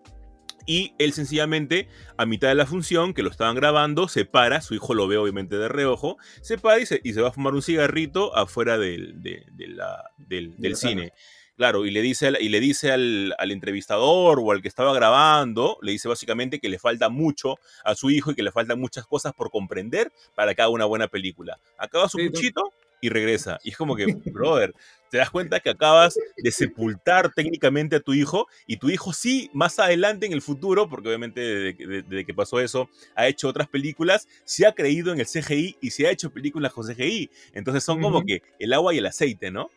Y 0.67 0.95
él 0.99 1.13
sencillamente, 1.13 1.89
a 2.17 2.27
mitad 2.27 2.49
de 2.49 2.55
la 2.55 2.67
función, 2.67 3.15
que 3.15 3.23
lo 3.23 3.31
estaban 3.31 3.57
grabando, 3.57 4.09
se 4.09 4.25
para, 4.25 4.61
su 4.61 4.75
hijo 4.75 4.95
lo 4.95 5.07
ve 5.07 5.17
obviamente 5.17 5.57
de 5.57 5.69
reojo, 5.69 6.17
se 6.41 6.59
para 6.59 6.81
y 6.81 6.87
se, 6.87 7.01
y 7.05 7.13
se 7.13 7.21
va 7.21 7.29
a 7.29 7.33
fumar 7.33 7.55
un 7.55 7.63
cigarrito 7.63 8.37
afuera 8.37 8.79
del, 8.79 9.21
la, 9.57 10.11
del, 10.17 10.77
cine. 10.77 11.13
Claro, 11.57 11.87
y 11.87 11.93
le 11.93 12.03
dice, 12.03 12.27
al, 12.29 12.39
y 12.41 12.49
le 12.49 12.59
dice 12.59 12.91
al, 12.91 13.35
entrevistador 13.39 14.41
o 14.43 14.51
al 14.51 14.61
que 14.61 14.69
estaba 14.69 14.93
grabando, 14.93 15.79
le 15.83 15.93
dice 15.93 16.09
básicamente 16.09 16.59
que 16.59 16.69
le 16.69 16.81
falta 16.81 17.11
mucho 17.11 17.57
a 17.85 17.95
su 17.95 18.11
hijo 18.11 18.33
y 18.33 18.35
que 18.35 18.43
le 18.43 18.51
faltan 18.51 18.81
muchas 18.81 19.07
cosas 19.07 19.33
por 19.35 19.51
comprender 19.51 20.13
para 20.35 20.55
que 20.55 20.63
haga 20.63 20.71
una 20.71 20.85
buena 20.85 21.07
película. 21.07 21.61
Acaba 21.79 22.09
su 22.09 22.19
puchito, 22.19 22.73
y 23.05 23.11
regresa. 23.11 23.59
Y 23.63 23.69
es 23.69 23.77
como 23.77 23.95
que, 23.97 24.07
brother, 24.33 24.75
te 25.11 25.19
das 25.19 25.29
cuenta 25.29 25.61
que 25.61 25.69
acabas 25.69 26.19
de 26.39 26.51
sepultar 26.51 27.31
técnicamente 27.35 27.97
a 27.97 28.01
tu 28.01 28.15
hijo 28.15 28.47
y 28.67 28.79
tu 28.79 28.89
hijo 28.89 29.13
sí, 29.13 29.51
más 29.53 29.79
adelante 29.79 30.25
en 30.25 30.33
el 30.33 30.41
futuro, 30.41 30.89
porque 30.89 31.09
obviamente 31.09 31.75
desde, 31.75 32.25
que 32.25 32.33
pasó 32.33 32.61
eso, 32.61 32.89
ha 33.15 33.29
hecho 33.29 33.47
otras 33.49 33.69
películas, 33.69 34.27
se 34.45 34.67
ha 34.67 34.73
creído 34.73 35.13
en 35.13 35.21
el 35.21 35.27
CGI 35.27 35.77
y 35.83 35.91
se 35.91 36.07
ha 36.07 36.11
hecho 36.11 36.31
películas 36.31 36.73
con 36.73 36.87
CGI. 36.87 37.31
Entonces 37.53 37.85
son 37.85 38.01
como 38.01 38.25
que 38.25 38.41
el 38.59 38.73
agua 38.73 38.95
y 38.95 38.99
el 38.99 39.07
aceite, 39.07 39.51
¿no? 39.51 39.69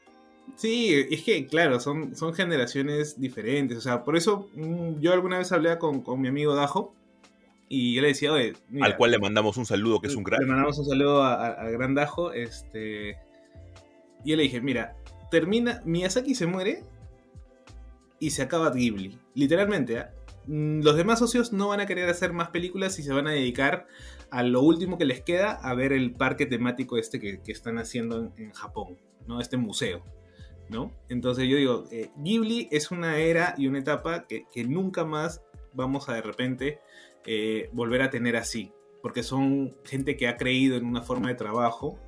Sí, 0.55 1.05
es 1.11 1.21
que, 1.23 1.47
claro, 1.47 1.81
son, 1.81 2.15
son 2.15 2.33
generaciones 2.33 3.19
diferentes. 3.19 3.77
O 3.77 3.81
sea, 3.81 4.05
por 4.05 4.15
eso 4.15 4.49
mm, 4.55 5.01
yo 5.01 5.11
alguna 5.11 5.39
vez 5.39 5.51
hablé 5.51 5.77
con, 5.77 5.99
con 5.99 6.21
mi 6.21 6.29
amigo 6.29 6.55
Dajo 6.55 6.95
y 7.69 7.95
yo 7.95 8.01
le 8.01 8.09
decía, 8.09 8.31
oye. 8.31 8.53
Al 8.81 8.95
cual 8.95 9.11
le 9.11 9.19
mandamos 9.19 9.57
un 9.57 9.65
saludo, 9.65 9.99
que 9.99 10.07
es 10.07 10.15
un 10.15 10.23
crack. 10.23 10.41
Le 10.41 10.47
mandamos 10.47 10.77
un 10.79 10.85
saludo 10.85 11.23
al 11.23 11.71
gran 11.71 11.95
Dajo. 11.95 12.31
Este, 12.31 13.17
y 14.23 14.31
yo 14.31 14.37
le 14.37 14.43
dije, 14.43 14.61
mira, 14.61 14.95
termina. 15.31 15.81
Miyazaki 15.85 16.33
se 16.33 16.45
muere 16.45 16.83
y 18.19 18.31
se 18.31 18.41
acaba 18.41 18.71
Ghibli. 18.71 19.19
Literalmente, 19.33 19.99
¿ah? 19.99 20.13
mm, 20.47 20.81
Los 20.81 20.95
demás 20.95 21.19
socios 21.19 21.51
no 21.51 21.67
van 21.67 21.81
a 21.81 21.85
querer 21.85 22.09
hacer 22.09 22.31
más 22.31 22.49
películas 22.49 22.97
y 22.99 23.03
se 23.03 23.11
van 23.11 23.27
a 23.27 23.31
dedicar 23.31 23.87
a 24.29 24.43
lo 24.43 24.61
último 24.61 24.97
que 24.97 25.05
les 25.05 25.21
queda, 25.21 25.51
a 25.51 25.73
ver 25.73 25.93
el 25.93 26.13
parque 26.13 26.45
temático 26.45 26.97
este 26.97 27.19
que, 27.19 27.41
están 27.47 27.77
haciendo 27.77 28.33
en, 28.37 28.51
Japón, 28.51 28.97
¿no? 29.25 29.41
Este 29.41 29.57
museo. 29.57 30.03
¿No? 30.69 30.91
Entonces 31.07 31.47
yo 31.47 31.55
digo, 31.55 31.85
eh, 31.91 32.09
Ghibli 32.17 32.67
es 32.71 32.91
una 32.91 33.19
era 33.19 33.55
y 33.57 33.67
una 33.67 33.79
etapa 33.79 34.27
que, 34.27 34.47
que 34.51 34.65
nunca 34.65 35.05
más 35.05 35.41
vamos 35.73 36.09
a 36.09 36.13
de 36.15 36.21
repente 36.21 36.81
eh, 37.27 37.69
volver 37.73 38.01
a 38.01 38.09
tener 38.09 38.37
así, 38.37 38.71
porque 39.01 39.21
son 39.21 39.75
gente 39.83 40.15
que 40.15 40.29
ha 40.29 40.37
creído 40.37 40.77
en 40.77 40.85
una 40.85 41.01
forma 41.01 41.27
de 41.27 41.35
trabajo 41.35 41.99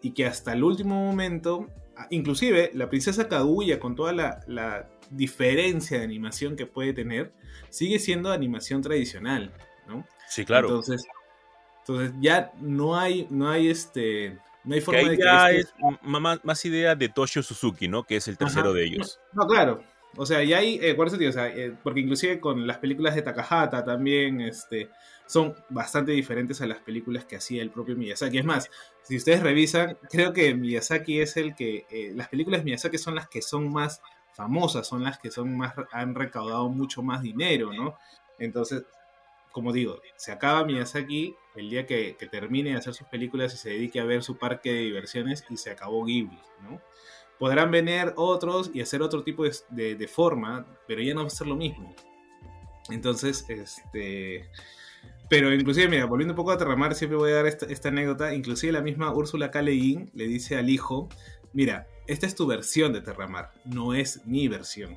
y 0.00 0.12
que 0.12 0.24
hasta 0.24 0.52
el 0.52 0.62
último 0.62 0.94
momento, 0.94 1.66
ah, 1.96 2.06
inclusive 2.10 2.70
la 2.72 2.88
princesa 2.88 3.28
Kaguya 3.28 3.80
con 3.80 3.96
toda 3.96 4.12
la, 4.12 4.88
diferencia 5.10 5.98
de 5.98 6.04
animación 6.04 6.56
que 6.56 6.64
puede 6.64 6.94
tener, 6.94 7.34
sigue 7.68 7.98
siendo 7.98 8.32
animación 8.32 8.80
tradicional. 8.80 9.52
¿no? 9.86 10.06
Sí, 10.26 10.46
claro. 10.46 10.68
Entonces, 10.68 11.04
entonces 11.80 12.14
ya 12.20 12.52
no 12.60 12.96
hay, 12.96 13.26
no 13.28 13.50
hay 13.50 13.68
este, 13.68 14.38
no 14.64 14.74
hay 14.74 14.80
forma 14.80 15.00
que 15.00 15.06
ahí 15.06 15.10
de 15.10 15.16
que 15.18 15.24
ya 15.24 15.50
este- 15.50 15.72
es 15.82 16.02
más, 16.02 16.44
más 16.44 16.64
idea 16.64 16.94
de 16.94 17.08
Toshio 17.08 17.42
Suzuki, 17.42 17.88
¿no? 17.88 18.04
Que 18.04 18.16
es 18.16 18.28
el 18.28 18.38
tercero 18.38 18.68
Ajá. 18.68 18.74
de 18.74 18.84
ellos. 18.84 19.20
No, 19.32 19.46
claro. 19.46 19.82
O 20.16 20.26
sea, 20.26 20.42
ya 20.44 20.58
hay, 20.58 20.78
eh, 20.82 20.94
por 20.94 21.06
eso, 21.06 21.16
tío, 21.16 21.30
o 21.30 21.32
sea, 21.32 21.48
eh, 21.48 21.74
porque 21.82 22.00
inclusive 22.00 22.38
con 22.38 22.66
las 22.66 22.78
películas 22.78 23.14
de 23.14 23.22
Takahata 23.22 23.82
también, 23.84 24.42
este, 24.42 24.90
son 25.26 25.54
bastante 25.70 26.12
diferentes 26.12 26.60
a 26.60 26.66
las 26.66 26.80
películas 26.80 27.24
que 27.24 27.36
hacía 27.36 27.62
el 27.62 27.70
propio 27.70 27.96
Miyazaki. 27.96 28.38
Es 28.38 28.44
más, 28.44 28.70
si 29.02 29.16
ustedes 29.16 29.42
revisan, 29.42 29.96
creo 30.10 30.34
que 30.34 30.54
Miyazaki 30.54 31.20
es 31.20 31.36
el 31.38 31.54
que, 31.54 31.86
eh, 31.90 32.12
las 32.14 32.28
películas 32.28 32.60
de 32.60 32.64
Miyazaki 32.66 32.98
son 32.98 33.14
las 33.14 33.28
que 33.28 33.40
son 33.40 33.72
más 33.72 34.02
famosas, 34.34 34.86
son 34.86 35.02
las 35.02 35.18
que 35.18 35.30
son 35.30 35.56
más, 35.56 35.74
han 35.92 36.14
recaudado 36.14 36.68
mucho 36.68 37.02
más 37.02 37.22
dinero, 37.22 37.72
¿no? 37.72 37.96
Entonces, 38.38 38.84
como 39.50 39.72
digo, 39.72 40.00
se 40.16 40.32
acaba 40.32 40.64
Miyazaki 40.64 41.34
el 41.54 41.70
día 41.70 41.86
que 41.86 42.16
termine 42.30 42.70
de 42.70 42.76
hacer 42.76 42.94
sus 42.94 43.06
películas 43.06 43.54
y 43.54 43.56
se 43.56 43.70
dedique 43.70 44.00
a 44.00 44.04
ver 44.04 44.22
su 44.22 44.38
parque 44.38 44.72
de 44.72 44.80
diversiones 44.80 45.44
y 45.48 45.56
se 45.56 45.70
acabó 45.70 46.04
Ghibli, 46.04 46.38
¿no? 46.62 46.80
Podrán 47.42 47.72
venir 47.72 48.12
otros 48.14 48.70
y 48.72 48.82
hacer 48.82 49.02
otro 49.02 49.24
tipo 49.24 49.42
de, 49.42 49.96
de- 49.96 50.06
forma, 50.06 50.64
pero 50.86 51.02
ya 51.02 51.12
no 51.12 51.22
va 51.22 51.26
a 51.26 51.30
ser 51.30 51.48
lo 51.48 51.56
mismo. 51.56 51.92
Entonces, 52.88 53.44
este... 53.48 54.48
Pero 55.28 55.52
inclusive, 55.52 55.88
mira, 55.88 56.04
volviendo 56.04 56.34
un 56.34 56.36
poco 56.36 56.52
a 56.52 56.56
Terramar, 56.56 56.94
siempre 56.94 57.18
voy 57.18 57.32
a 57.32 57.34
dar 57.34 57.46
esta, 57.48 57.66
esta 57.66 57.88
anécdota. 57.88 58.32
Inclusive 58.32 58.72
la 58.72 58.80
misma 58.80 59.12
Úrsula 59.12 59.50
K. 59.50 59.60
Le 59.60 60.08
dice 60.14 60.56
al 60.56 60.70
hijo, 60.70 61.08
mira, 61.52 61.88
esta 62.06 62.26
es 62.28 62.36
tu 62.36 62.46
versión 62.46 62.92
de 62.92 63.00
Terramar, 63.00 63.50
no 63.64 63.92
es 63.92 64.24
mi 64.24 64.46
versión. 64.46 64.96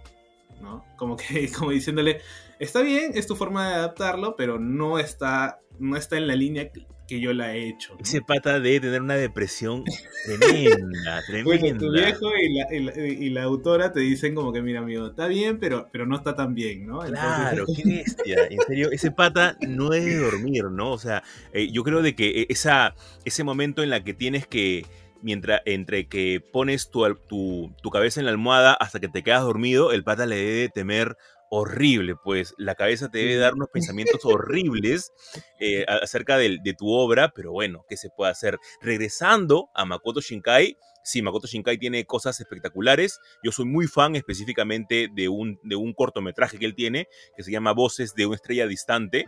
¿No? 0.61 0.85
Como 0.97 1.17
que, 1.17 1.49
como 1.57 1.71
diciéndole, 1.71 2.21
está 2.59 2.81
bien, 2.81 3.11
es 3.15 3.27
tu 3.27 3.35
forma 3.35 3.67
de 3.69 3.75
adaptarlo, 3.75 4.35
pero 4.35 4.59
no 4.59 4.99
está, 4.99 5.59
no 5.79 5.97
está 5.97 6.17
en 6.17 6.27
la 6.27 6.35
línea 6.35 6.69
que, 6.71 6.85
yo 7.07 7.33
la 7.33 7.55
he 7.55 7.69
hecho. 7.69 7.93
¿no? 7.93 7.99
Ese 8.01 8.21
pata 8.21 8.59
debe 8.59 8.79
tener 8.79 8.99
una 9.01 9.13
depresión 9.15 9.83
tremenda, 10.25 11.21
Bueno, 11.43 11.59
tremenda. 11.61 11.77
tu 11.79 11.91
viejo 11.91 12.29
y 12.35 12.53
la, 12.55 12.73
y 12.73 12.79
la- 12.83 12.97
y 13.25 13.29
la 13.29 13.43
autora 13.43 13.91
te 13.93 13.99
dicen 13.99 14.33
como 14.35 14.51
que, 14.51 14.61
mira, 14.61 14.79
amigo, 14.79 15.07
está 15.07 15.27
bien, 15.27 15.59
pero, 15.59 15.87
pero 15.91 16.05
no 16.05 16.15
está 16.15 16.35
tan 16.35 16.55
bien, 16.55 16.87
¿no? 16.87 17.05
Entonces- 17.05 17.19
Claro, 17.23 17.65
qué 17.75 17.83
bestia. 17.85 18.47
En 18.49 18.59
serio, 18.61 18.89
ese 18.91 19.11
pata 19.11 19.57
no 19.67 19.89
debe 19.89 20.15
dormir, 20.15 20.65
¿no? 20.71 20.91
O 20.91 20.97
sea, 20.97 21.21
eh, 21.53 21.69
yo 21.71 21.83
creo 21.83 22.01
de 22.01 22.15
que 22.15 22.47
esa, 22.49 22.95
ese 23.23 23.43
momento 23.43 23.83
en 23.83 23.89
la 23.91 24.03
que 24.03 24.13
tienes 24.13 24.47
que, 24.47 24.85
mientras, 25.25 25.61
entre 25.65 26.07
que 26.07 26.39
pones 26.39 26.89
tu, 26.91 27.03
tu, 27.27 27.73
tu 27.81 27.89
cabeza 27.89 28.19
en 28.19 28.27
la 28.27 28.31
almohada 28.31 28.73
hasta 28.73 28.99
que 28.99 29.09
te 29.09 29.23
quedas 29.23 29.41
dormido, 29.41 29.91
el 29.91 30.03
pata 30.03 30.25
le 30.25 30.35
debe 30.37 30.69
temer 30.69 31.17
horrible, 31.49 32.15
pues 32.23 32.53
la 32.57 32.75
cabeza 32.75 33.09
te 33.09 33.19
debe 33.19 33.35
dar 33.37 33.53
unos 33.53 33.69
pensamientos 33.69 34.23
horribles 34.25 35.11
eh, 35.59 35.85
acerca 35.87 36.37
de, 36.37 36.59
tu 36.77 36.89
obra, 36.89 37.31
pero 37.33 37.51
bueno, 37.51 37.85
¿qué 37.87 37.97
se 37.97 38.09
puede 38.09 38.31
hacer? 38.31 38.57
Regresando 38.81 39.69
a 39.73 39.85
Makoto 39.85 40.21
Shinkai, 40.21 40.77
sí, 41.03 41.21
Makoto 41.21 41.47
Shinkai 41.47 41.77
tiene 41.77 42.05
cosas 42.05 42.39
espectaculares, 42.39 43.19
yo 43.43 43.51
soy 43.51 43.65
muy 43.65 43.87
fan 43.87 44.15
específicamente 44.15 45.07
de 45.13 45.29
un, 45.29 45.59
de 45.63 45.75
un 45.75 45.93
cortometraje 45.93 46.57
que 46.57 46.65
él 46.65 46.75
tiene, 46.75 47.07
que 47.35 47.43
se 47.43 47.51
llama 47.51 47.73
Voces 47.73 48.13
de 48.15 48.25
una 48.25 48.35
estrella 48.35 48.67
distante, 48.67 49.25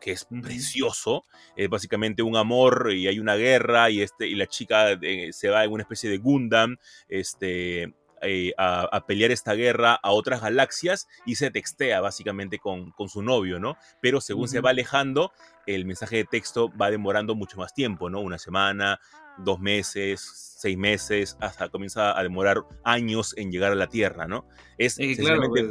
que 0.00 0.12
es 0.12 0.26
precioso. 0.42 1.24
Es 1.54 1.68
básicamente 1.68 2.22
un 2.22 2.36
amor 2.36 2.92
y 2.92 3.06
hay 3.06 3.18
una 3.18 3.36
guerra 3.36 3.90
y, 3.90 4.00
este, 4.00 4.26
y 4.26 4.34
la 4.34 4.46
chica 4.46 4.92
eh, 4.92 5.32
se 5.32 5.48
va 5.50 5.64
en 5.64 5.70
una 5.70 5.82
especie 5.82 6.10
de 6.10 6.18
Gundam 6.18 6.78
este, 7.08 7.94
eh, 8.22 8.52
a, 8.58 8.82
a 8.82 9.06
pelear 9.06 9.30
esta 9.30 9.54
guerra 9.54 9.94
a 9.94 10.10
otras 10.10 10.40
galaxias 10.42 11.08
y 11.26 11.36
se 11.36 11.50
textea 11.50 12.00
básicamente 12.00 12.58
con, 12.58 12.90
con 12.92 13.08
su 13.08 13.22
novio, 13.22 13.58
¿no? 13.58 13.76
Pero 14.00 14.20
según 14.20 14.48
se 14.48 14.60
va 14.60 14.70
alejando, 14.70 15.32
el 15.74 15.84
mensaje 15.84 16.16
de 16.16 16.24
texto 16.24 16.70
va 16.80 16.90
demorando 16.90 17.34
mucho 17.34 17.56
más 17.58 17.72
tiempo, 17.74 18.10
¿no? 18.10 18.20
Una 18.20 18.38
semana, 18.38 19.00
dos 19.38 19.58
meses, 19.60 20.20
seis 20.58 20.76
meses, 20.76 21.36
hasta 21.40 21.68
comienza 21.70 22.18
a 22.18 22.22
demorar 22.22 22.58
años 22.84 23.34
en 23.38 23.50
llegar 23.50 23.72
a 23.72 23.74
la 23.74 23.86
Tierra, 23.86 24.26
¿no? 24.26 24.44
Es 24.76 24.98
Eh, 24.98 25.16
claro, 25.16 25.48
pues, 25.48 25.64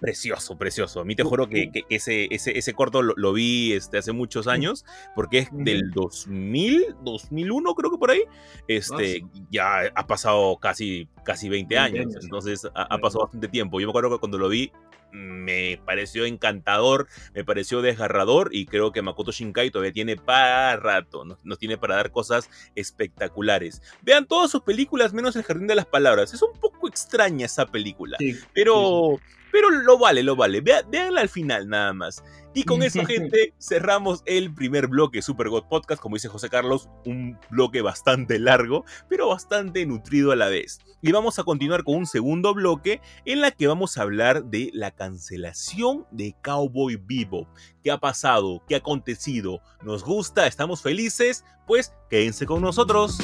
precioso, 0.00 0.58
precioso. 0.58 1.00
A 1.00 1.04
mí 1.04 1.16
te 1.16 1.22
juro 1.22 1.48
que, 1.48 1.70
que- 1.72 1.84
ese, 1.88 2.28
ese, 2.30 2.56
ese 2.58 2.74
corto 2.74 3.00
lo, 3.02 3.14
lo 3.16 3.32
vi 3.32 3.72
este, 3.72 3.96
hace 3.98 4.12
muchos 4.12 4.46
años, 4.46 4.84
porque 5.14 5.38
es 5.38 5.48
del 5.52 5.90
2000, 5.92 6.96
2001 7.02 7.74
creo 7.74 7.90
que 7.90 7.98
por 7.98 8.10
ahí. 8.10 8.22
Este, 8.68 9.24
ya 9.50 9.80
ha 9.94 10.06
pasado 10.06 10.56
casi, 10.58 11.08
casi 11.24 11.48
20 11.48 11.74
20 11.76 11.78
años, 11.98 12.06
años. 12.12 12.24
entonces 12.24 12.66
ha, 12.74 12.82
ha 12.94 12.98
pasado 12.98 13.24
bastante 13.24 13.48
tiempo. 13.48 13.80
Yo 13.80 13.86
me 13.86 13.90
acuerdo 13.92 14.10
que 14.10 14.18
cuando 14.18 14.38
lo 14.38 14.48
vi 14.48 14.70
me 15.14 15.80
pareció 15.86 16.26
encantador, 16.26 17.08
me 17.34 17.44
pareció 17.44 17.80
desgarrador 17.80 18.50
y 18.52 18.66
creo 18.66 18.92
que 18.92 19.02
Makoto 19.02 19.32
Shinkai 19.32 19.70
todavía 19.70 19.92
tiene 19.92 20.16
para 20.16 20.76
rato, 20.76 21.24
nos, 21.24 21.44
nos 21.44 21.58
tiene 21.58 21.78
para 21.78 21.96
dar 21.96 22.10
cosas 22.10 22.50
espectaculares. 22.74 23.80
Vean 24.02 24.26
todas 24.26 24.50
sus 24.50 24.62
películas 24.62 25.12
menos 25.14 25.36
El 25.36 25.44
Jardín 25.44 25.66
de 25.66 25.76
las 25.76 25.86
Palabras. 25.86 26.34
Es 26.34 26.42
un 26.42 26.58
poco 26.60 26.88
extraña 26.88 27.46
esa 27.46 27.66
película. 27.66 28.16
sí, 28.18 28.36
Pero, 28.52 29.20
pero 29.52 29.70
lo 29.70 29.98
vale, 29.98 30.22
lo 30.22 30.36
vale. 30.36 30.60
Vea, 30.60 30.82
véanla 30.82 31.20
al 31.20 31.28
final 31.28 31.68
nada 31.68 31.92
más. 31.92 32.22
Y 32.54 32.62
con 32.62 32.82
eso, 32.82 33.04
gente, 33.06 33.52
cerramos 33.58 34.22
el 34.26 34.54
primer 34.54 34.86
bloque 34.86 35.18
de 35.18 35.22
Super 35.22 35.48
God 35.48 35.64
Podcast. 35.68 36.00
Como 36.00 36.16
dice 36.16 36.28
José 36.28 36.48
Carlos, 36.48 36.88
un 37.04 37.38
bloque 37.50 37.82
bastante 37.82 38.38
largo, 38.38 38.84
pero 39.08 39.28
bastante 39.28 39.84
nutrido 39.84 40.32
a 40.32 40.36
la 40.36 40.48
vez. 40.48 40.78
Y 41.02 41.12
vamos 41.12 41.38
a 41.38 41.44
continuar 41.44 41.84
con 41.84 41.96
un 41.96 42.06
segundo 42.06 42.54
bloque 42.54 43.00
en 43.24 43.40
la 43.40 43.50
que 43.50 43.66
vamos 43.66 43.98
a 43.98 44.02
hablar 44.02 44.44
de 44.44 44.70
la 44.72 44.92
cancelación 44.92 46.06
de 46.10 46.34
Cowboy 46.42 46.96
Bebop. 46.96 47.48
¿Qué 47.82 47.90
ha 47.90 47.98
pasado? 47.98 48.62
¿Qué 48.68 48.76
ha 48.76 48.78
acontecido? 48.78 49.60
¿Nos 49.82 50.04
gusta? 50.04 50.46
¿Estamos 50.46 50.80
felices? 50.80 51.44
Pues 51.66 51.92
quédense 52.08 52.46
con 52.46 52.62
nosotros. 52.62 53.18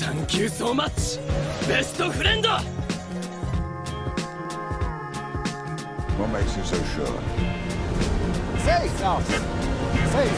Thank 0.00 0.30
you 0.32 0.48
so 0.48 0.74
much, 0.74 1.18
best 1.68 1.96
friend! 1.96 2.81
What 6.22 6.30
makes 6.30 6.56
you 6.56 6.62
so 6.62 6.76
sure? 6.94 7.18
Salsa. 8.64 9.18
Say. 10.12 10.28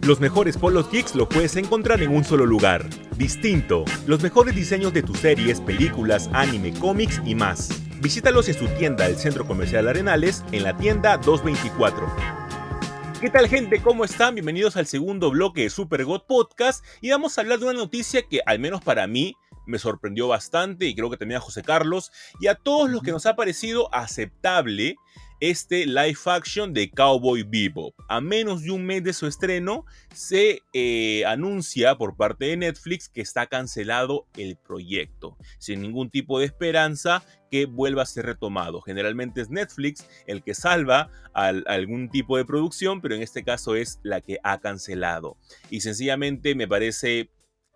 Los 0.00 0.18
mejores 0.18 0.56
polos 0.56 0.90
geeks 0.90 1.14
lo 1.14 1.28
puedes 1.28 1.56
encontrar 1.56 2.00
en 2.00 2.10
un 2.10 2.24
solo 2.24 2.46
lugar. 2.46 2.88
Distinto. 3.18 3.84
Los 4.06 4.22
mejores 4.22 4.54
diseños 4.54 4.94
de 4.94 5.02
tus 5.02 5.18
series, 5.18 5.60
películas, 5.60 6.30
anime, 6.32 6.72
cómics 6.72 7.20
y 7.26 7.34
más. 7.34 7.68
Visítalos 8.00 8.48
en 8.48 8.54
su 8.54 8.66
tienda 8.78 9.06
del 9.06 9.18
Centro 9.18 9.46
Comercial 9.46 9.88
Arenales 9.88 10.42
en 10.50 10.62
la 10.62 10.74
tienda 10.74 11.18
224. 11.18 12.06
¿Qué 13.20 13.28
tal 13.28 13.46
gente? 13.46 13.82
¿Cómo 13.82 14.06
están? 14.06 14.36
Bienvenidos 14.36 14.78
al 14.78 14.86
segundo 14.86 15.30
bloque 15.30 15.64
de 15.64 15.70
Super 15.70 16.06
God 16.06 16.22
Podcast 16.26 16.82
y 17.02 17.10
vamos 17.10 17.36
a 17.36 17.42
hablar 17.42 17.58
de 17.58 17.66
una 17.66 17.74
noticia 17.74 18.22
que 18.22 18.40
al 18.46 18.58
menos 18.58 18.80
para 18.80 19.06
mí 19.06 19.36
me 19.66 19.78
sorprendió 19.78 20.28
bastante 20.28 20.86
y 20.86 20.94
creo 20.94 21.10
que 21.10 21.16
también 21.16 21.38
a 21.38 21.40
José 21.42 21.62
Carlos 21.62 22.10
y 22.40 22.46
a 22.48 22.54
todos 22.54 22.90
los 22.90 23.02
que 23.02 23.12
nos 23.12 23.26
ha 23.26 23.36
parecido 23.36 23.92
aceptable 23.94 24.96
este 25.40 25.86
live 25.86 26.18
action 26.26 26.72
de 26.72 26.88
Cowboy 26.88 27.42
Bebop. 27.42 27.94
A 28.08 28.20
menos 28.20 28.62
de 28.62 28.70
un 28.70 28.86
mes 28.86 29.02
de 29.02 29.12
su 29.12 29.26
estreno, 29.26 29.84
se 30.14 30.60
eh, 30.72 31.24
anuncia 31.26 31.96
por 31.96 32.16
parte 32.16 32.44
de 32.44 32.56
Netflix 32.56 33.08
que 33.08 33.22
está 33.22 33.48
cancelado 33.48 34.28
el 34.36 34.56
proyecto, 34.56 35.36
sin 35.58 35.82
ningún 35.82 36.10
tipo 36.10 36.38
de 36.38 36.44
esperanza 36.46 37.24
que 37.50 37.66
vuelva 37.66 38.02
a 38.02 38.06
ser 38.06 38.26
retomado. 38.26 38.82
Generalmente 38.82 39.40
es 39.40 39.50
Netflix 39.50 40.06
el 40.28 40.44
que 40.44 40.54
salva 40.54 41.10
al- 41.34 41.64
algún 41.66 42.08
tipo 42.08 42.36
de 42.36 42.44
producción, 42.44 43.00
pero 43.00 43.16
en 43.16 43.22
este 43.22 43.42
caso 43.42 43.74
es 43.74 43.98
la 44.04 44.20
que 44.20 44.38
ha 44.44 44.60
cancelado. 44.60 45.36
Y 45.70 45.80
sencillamente 45.80 46.54
me 46.54 46.68
parece 46.68 47.30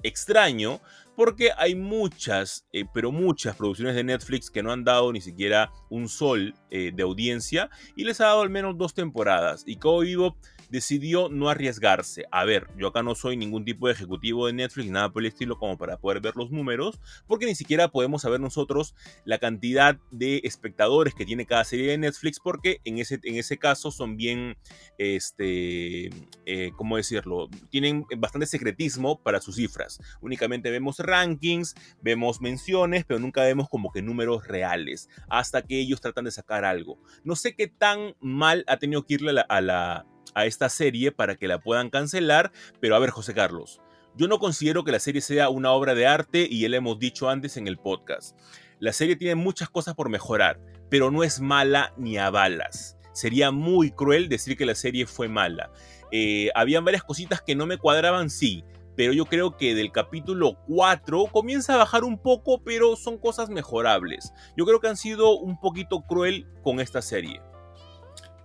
extraño 0.04 0.80
porque 1.16 1.50
hay 1.56 1.74
muchas, 1.74 2.66
eh, 2.72 2.84
pero 2.92 3.10
muchas 3.10 3.56
producciones 3.56 3.94
de 3.94 4.04
Netflix 4.04 4.50
que 4.50 4.62
no 4.62 4.70
han 4.70 4.84
dado 4.84 5.12
ni 5.12 5.20
siquiera 5.20 5.72
un 5.88 6.08
sol 6.08 6.54
eh, 6.70 6.92
de 6.94 7.02
audiencia 7.02 7.70
y 7.96 8.04
les 8.04 8.20
ha 8.20 8.26
dado 8.26 8.42
al 8.42 8.50
menos 8.50 8.76
dos 8.76 8.94
temporadas. 8.94 9.64
Y 9.66 9.76
Cowboy 9.76 10.10
Bebop 10.10 10.36
decidió 10.70 11.28
no 11.28 11.48
arriesgarse. 11.48 12.24
A 12.30 12.44
ver, 12.44 12.68
yo 12.76 12.88
acá 12.88 13.02
no 13.02 13.14
soy 13.14 13.36
ningún 13.36 13.64
tipo 13.64 13.86
de 13.86 13.92
ejecutivo 13.92 14.46
de 14.46 14.52
Netflix, 14.52 14.90
nada 14.90 15.12
por 15.12 15.22
el 15.22 15.28
estilo 15.28 15.58
como 15.58 15.78
para 15.78 15.98
poder 15.98 16.20
ver 16.20 16.36
los 16.36 16.50
números, 16.50 17.00
porque 17.26 17.46
ni 17.46 17.54
siquiera 17.54 17.88
podemos 17.88 18.22
saber 18.22 18.40
nosotros 18.40 18.94
la 19.24 19.38
cantidad 19.38 19.98
de 20.10 20.40
espectadores 20.44 21.14
que 21.14 21.24
tiene 21.24 21.46
cada 21.46 21.64
serie 21.64 21.90
de 21.90 21.98
Netflix, 21.98 22.40
porque 22.40 22.80
en 22.84 22.98
ese, 22.98 23.20
en 23.22 23.36
ese 23.36 23.58
caso 23.58 23.90
son 23.90 24.16
bien, 24.16 24.56
este, 24.98 26.10
eh, 26.46 26.72
¿cómo 26.76 26.96
decirlo? 26.96 27.48
Tienen 27.70 28.04
bastante 28.18 28.46
secretismo 28.46 29.20
para 29.22 29.40
sus 29.40 29.56
cifras. 29.56 30.00
Únicamente 30.20 30.70
vemos 30.70 30.98
rankings, 30.98 31.74
vemos 32.02 32.40
menciones, 32.40 33.04
pero 33.04 33.20
nunca 33.20 33.42
vemos 33.42 33.68
como 33.68 33.92
que 33.92 34.02
números 34.02 34.46
reales, 34.46 35.08
hasta 35.28 35.62
que 35.62 35.80
ellos 35.80 36.00
tratan 36.00 36.24
de 36.24 36.30
sacar 36.30 36.64
algo. 36.64 36.98
No 37.24 37.36
sé 37.36 37.54
qué 37.54 37.68
tan 37.68 38.14
mal 38.20 38.64
ha 38.66 38.78
tenido 38.78 39.04
que 39.04 39.14
irle 39.14 39.30
a 39.30 39.34
la, 39.34 39.40
a 39.42 39.60
la 39.60 40.06
a 40.36 40.44
esta 40.44 40.68
serie 40.68 41.10
para 41.10 41.34
que 41.34 41.48
la 41.48 41.58
puedan 41.58 41.90
cancelar, 41.90 42.52
pero 42.78 42.94
a 42.94 42.98
ver, 43.00 43.10
José 43.10 43.34
Carlos, 43.34 43.80
yo 44.14 44.28
no 44.28 44.38
considero 44.38 44.84
que 44.84 44.92
la 44.92 45.00
serie 45.00 45.22
sea 45.22 45.48
una 45.48 45.72
obra 45.72 45.94
de 45.94 46.06
arte 46.06 46.46
y 46.48 46.60
ya 46.60 46.68
lo 46.68 46.76
hemos 46.76 46.98
dicho 46.98 47.28
antes 47.28 47.56
en 47.56 47.66
el 47.66 47.78
podcast. 47.78 48.38
la 48.78 48.92
serie 48.92 49.16
tiene 49.16 49.34
muchas 49.34 49.70
cosas 49.70 49.94
por 49.94 50.10
mejorar, 50.10 50.60
pero 50.90 51.10
no 51.10 51.24
es 51.24 51.40
mala 51.40 51.94
ni 51.96 52.18
a 52.18 52.28
balas. 52.28 52.98
Sería 53.14 53.50
muy 53.50 53.90
cruel 53.90 54.28
decir 54.28 54.58
que 54.58 54.66
la 54.66 54.74
serie 54.74 55.06
fue 55.06 55.28
mala. 55.28 55.72
Eh, 56.12 56.50
habían 56.54 56.84
varias 56.84 57.02
cositas 57.02 57.40
que 57.40 57.56
no 57.56 57.64
me 57.64 57.78
cuadraban, 57.78 58.28
sí, 58.28 58.62
pero 58.94 59.14
yo 59.14 59.24
creo 59.24 59.56
que 59.56 59.74
del 59.74 59.92
capítulo 59.92 60.58
4 60.68 61.26
comienza 61.32 61.74
a 61.74 61.78
bajar 61.78 62.04
un 62.04 62.18
poco, 62.18 62.62
pero 62.62 62.96
son 62.96 63.16
cosas 63.16 63.48
mejorables. 63.48 64.34
Yo 64.56 64.66
creo 64.66 64.80
que 64.80 64.88
han 64.88 64.98
sido 64.98 65.38
un 65.38 65.58
poquito 65.58 66.02
cruel 66.02 66.46
con 66.62 66.80
esta 66.80 67.00
serie. 67.00 67.40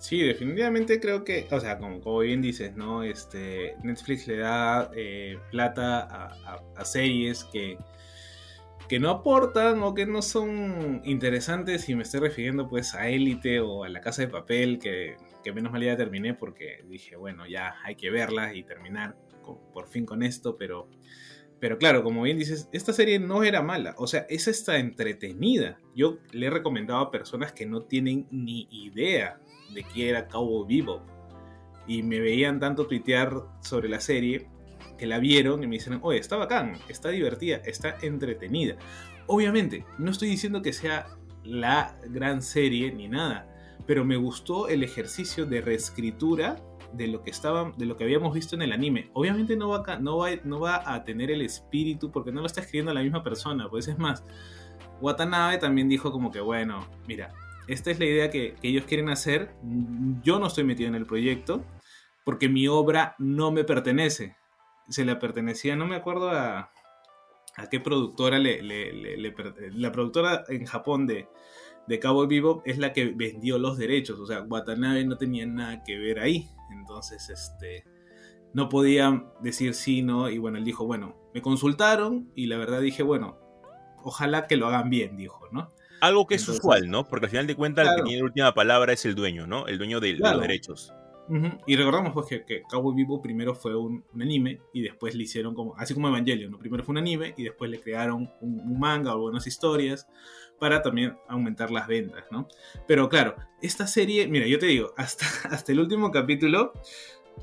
Sí, 0.01 0.19
definitivamente 0.23 0.99
creo 0.99 1.23
que, 1.23 1.47
o 1.51 1.59
sea, 1.59 1.77
como, 1.77 2.17
bien 2.17 2.41
dices, 2.41 2.75
¿no? 2.75 3.03
Este, 3.03 3.75
Netflix 3.83 4.27
le 4.27 4.37
da 4.37 4.89
eh, 4.95 5.37
plata 5.51 6.33
a, 6.75 6.85
series 6.85 7.43
que, 7.43 7.77
que 8.89 8.99
no 8.99 9.11
aportan 9.11 9.83
o 9.83 9.93
que 9.93 10.07
no 10.07 10.23
son 10.23 11.03
interesantes 11.05 11.87
y 11.87 11.93
me 11.93 12.01
estoy 12.01 12.21
refiriendo 12.21 12.67
pues 12.67 12.95
a 12.95 13.09
Élite 13.09 13.59
o 13.59 13.83
a 13.83 13.89
La 13.89 14.01
Casa 14.01 14.23
de 14.23 14.27
Papel 14.29 14.79
que, 14.79 15.17
que 15.43 15.53
menos 15.53 15.71
mal 15.71 15.83
ya 15.83 15.95
terminé 15.95 16.33
porque 16.33 16.83
dije, 16.89 17.15
bueno, 17.15 17.45
ya 17.45 17.75
hay 17.83 17.95
que 17.95 18.09
verla 18.09 18.55
y 18.55 18.63
terminar 18.63 19.15
por 19.71 19.87
fin 19.87 20.07
con 20.07 20.23
esto, 20.23 20.57
pero, 20.57 20.89
pero 21.59 21.77
claro, 21.77 22.03
como 22.03 22.23
bien 22.23 22.39
dices, 22.39 22.69
esta 22.73 22.91
serie 22.91 23.19
no 23.19 23.43
era 23.43 23.61
mala, 23.61 23.93
o 23.99 24.07
sea, 24.07 24.25
es 24.29 24.47
esta 24.47 24.79
entretenida. 24.79 25.79
Yo 25.95 26.17
le 26.31 26.47
he 26.47 26.49
recomendado 26.49 27.01
a 27.01 27.11
personas 27.11 27.53
que 27.53 27.67
no 27.67 27.83
tienen 27.83 28.25
ni 28.31 28.67
idea 28.71 29.39
de 29.73 29.83
qué 29.83 30.09
era 30.09 30.27
Cowboy 30.27 30.65
Bebop 30.67 31.01
y 31.87 32.03
me 32.03 32.19
veían 32.19 32.59
tanto 32.59 32.87
tuitear 32.87 33.33
sobre 33.61 33.89
la 33.89 33.99
serie 33.99 34.47
que 34.97 35.07
la 35.07 35.19
vieron 35.19 35.63
y 35.63 35.67
me 35.67 35.75
dicen, 35.75 35.99
oye, 36.03 36.19
está 36.19 36.37
bacán, 36.37 36.77
está 36.87 37.09
divertida, 37.09 37.57
está 37.65 37.97
entretenida. 38.01 38.75
Obviamente, 39.27 39.85
no 39.97 40.11
estoy 40.11 40.29
diciendo 40.29 40.61
que 40.61 40.73
sea 40.73 41.07
la 41.43 41.97
gran 42.07 42.41
serie 42.41 42.91
ni 42.91 43.07
nada, 43.07 43.47
pero 43.87 44.05
me 44.05 44.15
gustó 44.15 44.67
el 44.67 44.83
ejercicio 44.83 45.45
de 45.45 45.61
reescritura 45.61 46.57
de 46.93 47.07
lo 47.07 47.23
que 47.23 47.31
estaba, 47.31 47.71
de 47.77 47.85
lo 47.85 47.97
que 47.97 48.03
habíamos 48.03 48.33
visto 48.33 48.55
en 48.55 48.61
el 48.61 48.73
anime. 48.73 49.09
Obviamente 49.13 49.55
no 49.55 49.69
va, 49.69 49.83
a, 49.87 49.97
no, 49.97 50.17
va, 50.17 50.29
no 50.43 50.59
va 50.59 50.83
a 50.85 51.03
tener 51.03 51.31
el 51.31 51.41
espíritu 51.41 52.11
porque 52.11 52.31
no 52.31 52.41
lo 52.41 52.47
está 52.47 52.61
escribiendo 52.61 52.93
la 52.93 53.01
misma 53.01 53.23
persona. 53.23 53.69
Pues 53.69 53.87
es 53.87 53.97
más, 53.97 54.23
Watanabe 54.99 55.57
también 55.57 55.89
dijo 55.89 56.11
como 56.11 56.31
que, 56.31 56.41
bueno, 56.41 56.85
mira, 57.07 57.33
esta 57.71 57.91
es 57.91 57.99
la 57.99 58.05
idea 58.05 58.29
que, 58.29 58.55
ellos 58.61 58.85
quieren 58.85 59.09
hacer. 59.09 59.53
Yo 60.23 60.39
no 60.39 60.47
estoy 60.47 60.63
metido 60.63 60.89
en 60.89 60.95
el 60.95 61.05
proyecto 61.05 61.63
porque 62.25 62.49
mi 62.49 62.67
obra 62.67 63.15
no 63.17 63.51
me 63.51 63.63
pertenece. 63.63 64.35
Se 64.89 65.05
le 65.05 65.15
pertenecía, 65.15 65.75
no 65.75 65.85
me 65.85 65.95
acuerdo 65.95 66.29
a, 66.29 66.71
a 67.55 67.69
qué 67.69 67.79
productora 67.79 68.39
le, 68.39 68.61
la 69.71 69.91
productora 69.91 70.43
en 70.49 70.65
Japón 70.65 71.07
de, 71.07 71.27
de 71.87 71.99
Cowboy 71.99 72.27
Vivo 72.27 72.61
es 72.65 72.77
la 72.77 72.93
que 72.93 73.05
vendió 73.05 73.57
los 73.57 73.77
derechos. 73.77 74.19
O 74.19 74.25
sea, 74.25 74.41
Watanabe 74.41 75.05
no 75.05 75.17
tenía 75.17 75.45
nada 75.45 75.83
que 75.83 75.97
ver 75.97 76.19
ahí. 76.19 76.49
Entonces, 76.71 77.29
este, 77.29 77.85
no 78.53 78.69
podía 78.69 79.25
decir 79.41 79.73
sí, 79.73 80.01
no. 80.01 80.29
Y 80.29 80.37
bueno, 80.37 80.57
él 80.57 80.65
dijo, 80.65 80.85
bueno, 80.85 81.15
me 81.33 81.41
consultaron 81.41 82.31
y 82.35 82.47
la 82.47 82.57
verdad 82.57 82.81
dije, 82.81 83.03
bueno, 83.03 83.37
ojalá 84.03 84.47
que 84.47 84.57
lo 84.57 84.67
hagan 84.67 84.89
bien, 84.89 85.15
dijo, 85.17 85.47
¿no? 85.51 85.73
Algo 86.01 86.27
que 86.27 86.35
es 86.35 86.47
usual, 86.47 86.89
¿no? 86.89 87.07
Porque 87.07 87.27
al 87.27 87.29
final 87.29 87.47
de 87.47 87.55
cuentas 87.55 87.87
el 87.87 87.95
que 87.95 88.01
tiene 88.03 88.19
la 88.19 88.25
última 88.25 88.53
palabra 88.53 88.93
es 88.93 89.05
el 89.05 89.15
dueño, 89.15 89.47
¿no? 89.47 89.67
El 89.67 89.77
dueño 89.77 89.99
de, 89.99 90.13
los 90.13 90.41
derechos. 90.41 90.93
Y 91.65 91.77
recordamos 91.77 92.11
pues 92.13 92.25
que, 92.27 92.43
que, 92.43 92.63
Cowboy 92.63 92.93
Vivo 92.93 93.21
primero 93.21 93.55
fue 93.55 93.73
un, 93.73 94.03
anime 94.19 94.59
y 94.73 94.81
después 94.81 95.15
le 95.15 95.23
hicieron 95.23 95.55
como, 95.55 95.73
así 95.77 95.93
como 95.93 96.09
Evangelion, 96.09 96.51
¿no? 96.51 96.59
Primero 96.59 96.83
fue 96.83 96.91
un 96.91 96.97
anime 96.97 97.33
y 97.37 97.43
después 97.43 97.71
le 97.71 97.79
crearon 97.79 98.29
un, 98.41 98.59
un 98.59 98.79
manga 98.79 99.15
o 99.15 99.19
buenas 99.19 99.47
historias 99.47 100.07
para 100.59 100.81
también 100.81 101.17
aumentar 101.27 101.71
las 101.71 101.87
ventas, 101.87 102.25
¿no? 102.31 102.47
Pero 102.85 103.07
claro, 103.07 103.35
esta 103.61 103.87
serie, 103.87 104.27
mira, 104.27 104.45
yo 104.45 104.59
te 104.59 104.67
digo, 104.67 104.93
hasta, 104.97 105.25
hasta 105.49 105.71
el 105.71 105.79
último 105.79 106.11
capítulo, 106.11 106.73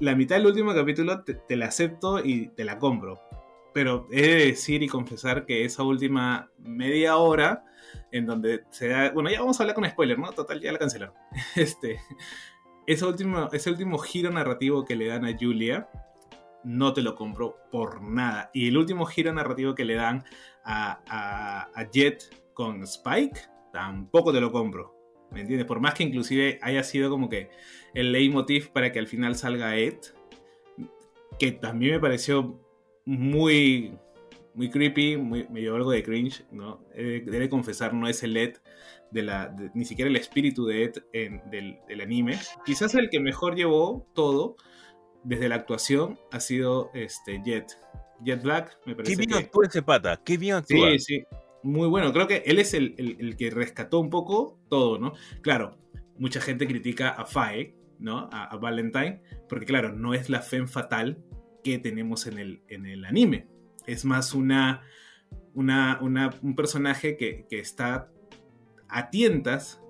la 0.01 0.15
mitad 0.15 0.37
del 0.37 0.47
último 0.47 0.73
capítulo 0.75 1.25
te, 1.25 1.57
la 1.57 1.67
acepto 1.67 2.25
y 2.25 2.49
te 2.51 2.65
la 2.65 2.79
compro. 2.79 3.21
Pero 3.75 4.07
he 4.11 4.23
de 4.23 4.47
decir 4.47 4.83
y 4.83 4.89
confesar 4.89 5.47
que 5.47 5.65
esa 5.65 5.83
última 5.83 6.51
media 6.59 7.17
hora, 7.17 7.65
en 8.11 8.27
donde 8.27 8.65
se 8.71 8.89
da. 8.89 9.11
Bueno, 9.11 9.31
ya 9.31 9.41
vamos 9.41 9.59
a 9.59 9.63
hablar 9.63 9.75
con 9.75 9.89
spoiler, 9.89 10.19
¿no? 10.19 10.33
Total, 10.33 10.61
ya 10.61 10.73
la 10.73 10.79
cancelaron. 10.79 11.15
Este. 11.57 12.01
Ese 12.87 13.05
último, 13.05 13.49
ese 13.53 13.71
último 13.71 13.99
giro 13.99 14.31
narrativo 14.31 14.87
que 14.87 14.97
le 14.97 15.09
dan 15.09 15.27
a 15.27 15.37
Julia, 15.39 15.91
no 16.65 16.95
te 16.95 17.03
lo 17.03 17.15
compro 17.15 17.57
por 17.71 18.01
nada. 18.01 18.51
Y 18.55 18.69
el 18.69 18.79
último 18.79 19.05
giro 19.05 19.33
narrativo 19.33 19.75
que 19.75 19.85
le 19.85 19.95
dan 19.95 20.25
a, 20.65 21.01
a, 21.07 21.71
a 21.75 21.91
Jet 21.91 22.23
con 22.55 22.83
Spike, 22.85 23.41
tampoco 23.73 24.33
te 24.33 24.41
lo 24.41 24.51
compro. 24.51 24.95
¿Me 25.31 25.43
entiendes? 25.43 25.67
Por 25.67 25.81
más 25.81 25.95
que 25.95 26.05
inclusive 26.05 26.59
haya 26.63 26.83
sido 26.83 27.11
como 27.11 27.29
que 27.29 27.51
el 27.95 28.13
leitmotiv 28.13 28.71
para 28.71 28.93
que 28.93 28.99
al 28.99 29.07
final 29.07 29.37
salga 29.37 29.77
Ed, 29.77 29.99
que 31.39 31.53
también 31.53 31.93
me 31.93 32.01
pareció 32.01 32.59
muy, 33.05 33.97
muy 34.59 34.71
creepy, 34.71 35.17
muy, 35.17 35.47
me 35.49 35.61
dio 35.61 35.77
algo 35.77 35.91
de 35.91 36.03
cringe, 36.03 36.45
¿no? 36.51 36.85
debe 36.95 37.49
confesar, 37.49 37.95
no 37.95 38.09
es 38.09 38.23
el 38.23 38.37
Ed 38.37 38.57
de 39.11 39.23
la, 39.23 39.55
ni 39.73 39.85
siquiera 39.85 40.11
el 40.11 40.17
espíritu 40.17 40.67
de 40.67 40.85
Ed 40.85 40.95
del, 41.51 42.01
anime. 42.03 42.39
Quizás 42.67 42.95
el 42.95 43.09
que 43.09 43.21
mejor 43.21 43.55
llevó 43.55 44.07
todo 44.15 44.57
desde 45.25 45.49
la 45.49 45.55
actuación 45.55 46.19
ha 46.33 46.41
sido 46.41 46.91
este 46.93 47.41
Jet. 47.45 47.79
Jet 48.25 48.43
Black, 48.43 48.79
me 48.85 48.97
parece. 48.97 49.17
Qué 49.17 49.27
bien 49.27 49.39
actúa 49.45 49.67
ese 49.67 49.81
pata, 49.81 50.21
qué 50.25 50.37
bien 50.37 50.57
actúa. 50.57 50.91
Sí, 50.91 50.99
sí 50.99 51.25
muy 51.63 51.89
bueno. 51.89 52.13
Creo 52.13 52.27
que 52.27 52.43
él 52.47 52.59
es 52.59 52.75
el, 52.75 53.37
que 53.37 53.51
rescató 53.51 54.01
un 54.01 54.11
poco 54.11 54.59
todo, 54.69 54.99
¿no? 54.99 55.13
Claro, 55.43 55.77
mucha 56.19 56.41
gente 56.41 56.67
critica 56.67 57.11
a 57.11 57.25
Fae, 57.25 57.75
¿no? 57.99 58.29
A, 58.33 58.57
Valentine, 58.57 59.23
porque 59.49 59.67
claro, 59.67 59.93
no 59.93 60.15
es 60.15 60.29
la 60.31 60.43
fe 60.43 60.67
fatal 60.67 61.19
que 61.63 61.79
tenemos 61.79 62.27
en 62.27 62.39
el, 62.39 62.63
en 62.69 62.87
el 62.87 63.05
anime. 63.05 63.49
Es 63.89 64.05
más 64.05 64.35
una, 64.35 64.83
una, 65.55 65.99
un 66.01 66.55
personaje 66.55 67.17
que, 67.17 67.47
está 67.51 68.11
a 68.89 69.11
tientas 69.11 69.83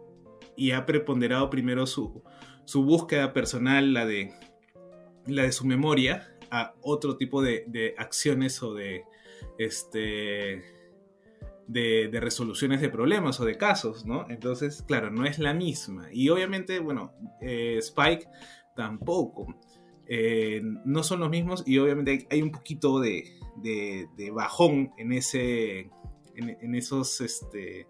y 0.56 0.72
ha 0.72 0.86
preponderado 0.86 1.50
primero 1.50 1.86
su, 1.86 2.22
su 2.64 2.84
búsqueda 2.84 3.32
personal, 3.32 3.92
la 3.92 4.06
de, 4.06 4.32
la 5.26 5.42
de 5.42 5.52
su 5.52 5.66
memoria, 5.66 6.34
a 6.50 6.74
otro 6.80 7.16
tipo 7.16 7.42
de, 7.42 7.64
de 7.66 7.94
acciones 7.98 8.62
o 8.62 8.72
de 8.72 9.04
este 9.58 10.78
de, 11.68 12.18
resoluciones 12.20 12.80
de 12.80 12.88
problemas 12.88 13.38
o 13.40 13.44
de 13.44 13.56
casos, 13.56 14.04
¿no? 14.04 14.26
Entonces, 14.28 14.82
claro, 14.82 15.10
no 15.10 15.24
es 15.24 15.38
la 15.38 15.54
misma. 15.54 16.08
Y 16.12 16.30
obviamente, 16.30 16.80
bueno, 16.80 17.12
eh, 17.40 17.76
Spike 17.78 18.26
tampoco. 18.74 19.54
Eh, 20.10 20.62
no 20.84 21.02
son 21.02 21.20
los 21.20 21.28
mismos 21.28 21.62
y 21.66 21.76
obviamente 21.78 22.26
hay, 22.30 22.40
un 22.40 22.50
poquito 22.50 22.98
de, 22.98 23.24
bajón 24.32 24.90
en 24.96 25.12
ese 25.12 25.90
en, 26.34 26.74
esos 26.74 27.20
este 27.20 27.86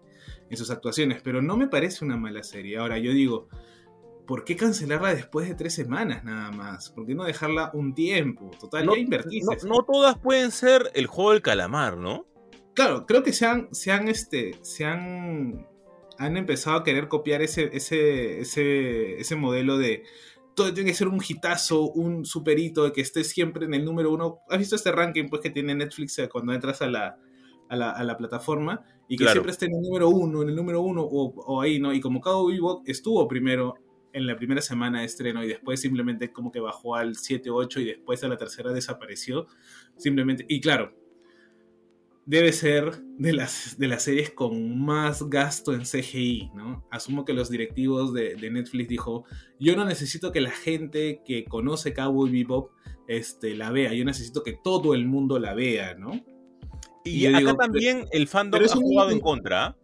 en 0.49 0.57
sus 0.57 0.69
actuaciones 0.69 1.21
pero 1.23 1.41
no 1.41 1.55
me 1.55 1.67
parece 1.67 2.03
una 2.03 2.17
mala 2.17 2.43
serie 2.43 2.77
ahora 2.77 2.97
yo 2.97 3.13
digo 3.13 3.47
¿por 4.27 4.43
qué 4.43 4.57
cancelarla 4.57 5.13
después 5.13 5.47
de 5.47 5.55
tres 5.55 5.73
semanas 5.73 6.25
nada 6.25 6.51
más? 6.51 6.89
¿por 6.89 7.05
qué 7.05 7.15
no 7.15 7.23
dejarla 7.23 7.71
un 7.73 7.95
tiempo? 7.95 8.51
total 8.59 8.85
no, 8.85 8.95
ya 8.95 8.99
invertiste 8.99 9.65
no 9.65 9.83
todas 9.83 10.17
pueden 10.17 10.51
ser 10.51 10.91
el 10.95 11.07
juego 11.07 11.31
del 11.31 11.41
calamar 11.41 11.95
¿no? 11.95 12.25
claro, 12.73 13.05
creo 13.05 13.23
que 13.23 13.33
se 13.33 13.45
han, 13.45 13.67
se 13.73 13.91
han, 13.91 14.07
este, 14.07 14.57
se 14.61 14.85
han, 14.85 15.67
han 16.17 16.37
empezado 16.37 16.77
a 16.77 16.83
querer 16.83 17.07
copiar 17.07 17.41
ese, 17.41 17.69
ese, 17.73 18.39
ese, 18.39 19.19
ese 19.19 19.35
modelo 19.35 19.77
de 19.77 20.03
todo 20.59 20.73
tiene 20.73 20.89
que 20.89 20.95
ser 20.97 21.07
un 21.07 21.21
hitazo, 21.25 21.89
un 21.91 22.25
superito, 22.25 22.83
de 22.83 22.91
que 22.91 22.99
esté 22.99 23.23
siempre 23.23 23.65
en 23.65 23.73
el 23.73 23.85
número 23.85 24.11
uno. 24.11 24.41
¿Has 24.49 24.59
visto 24.59 24.75
este 24.75 24.91
ranking 24.91 25.29
pues, 25.29 25.41
que 25.41 25.49
tiene 25.49 25.73
Netflix 25.73 26.19
eh, 26.19 26.27
cuando 26.27 26.51
entras 26.51 26.81
a 26.81 26.87
la, 26.87 27.17
a 27.69 27.75
la, 27.77 27.91
a 27.91 28.03
la 28.03 28.17
plataforma? 28.17 28.83
Y 29.07 29.15
que 29.15 29.25
siempre 29.29 29.53
esté 29.53 29.67
en 29.67 29.75
el 29.75 29.81
número 29.81 30.09
uno, 30.09 30.41
en 30.41 30.49
el 30.49 30.55
número 30.57 30.81
uno, 30.81 31.01
o, 31.01 31.33
o 31.33 31.61
ahí, 31.61 31.79
¿no? 31.79 31.93
Y 31.93 32.01
como 32.01 32.19
Cowboy 32.19 32.55
Bebop 32.55 32.83
estuvo 32.89 33.25
primero 33.25 33.75
en 34.11 34.27
la 34.27 34.35
primera 34.35 34.61
semana 34.61 34.99
de 34.99 35.05
estreno 35.05 35.41
y 35.45 35.47
después 35.47 35.79
simplemente 35.79 36.33
como 36.33 36.51
que 36.51 36.59
bajó 36.59 36.95
al 36.95 37.15
7, 37.15 37.49
8 37.49 37.79
y 37.79 37.85
después 37.85 38.21
a 38.25 38.27
la 38.27 38.35
tercera 38.35 38.73
desapareció. 38.73 39.47
Simplemente, 39.95 40.45
y 40.49 40.59
claro, 40.59 40.93
debe 42.25 42.53
ser 42.53 43.01
de 43.17 43.33
las, 43.33 43.77
de 43.77 43.87
las 43.87 44.03
series 44.03 44.31
con 44.31 44.79
más 44.79 45.27
gasto 45.29 45.73
en 45.73 45.81
CGI, 45.81 46.51
¿no? 46.53 46.85
Asumo 46.91 47.25
que 47.25 47.33
los 47.33 47.49
directivos 47.49 48.13
de, 48.13 48.35
Netflix 48.51 48.87
dijo, 48.87 49.25
yo 49.59 49.75
no 49.75 49.83
necesito 49.83 50.31
que 50.31 50.41
la 50.41 50.51
gente 50.51 51.21
que 51.25 51.45
conoce 51.45 51.93
Cowboy 51.93 52.31
Bebop 52.31 52.71
este, 53.07 53.55
la 53.55 53.71
vea, 53.71 53.93
yo 53.93 54.05
necesito 54.05 54.43
que 54.43 54.53
todo 54.63 54.93
el 54.93 55.07
mundo 55.07 55.39
la 55.39 55.53
vea, 55.53 55.95
¿no? 55.95 56.23
Y, 57.03 57.25
acá 57.25 57.55
también 57.55 58.05
el 58.11 58.27
fandom 58.27 58.63
ha 58.63 58.67
jugado 58.67 59.09
en 59.09 59.19
contra. 59.19 59.75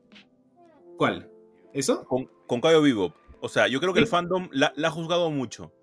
¿Cuál? 0.98 1.32
¿Eso? 1.74 2.06
Con, 2.06 2.30
con 2.46 2.62
Cowboy 2.62 2.92
Bebop. 2.92 3.16
O 3.42 3.50
sea, 3.50 3.68
yo 3.68 3.80
creo 3.80 3.94
que 3.94 4.00
el 4.00 4.08
fandom 4.08 4.50
la, 4.52 4.74
ha 4.84 4.92
juzgado 4.92 5.32
mucho. 5.32 5.74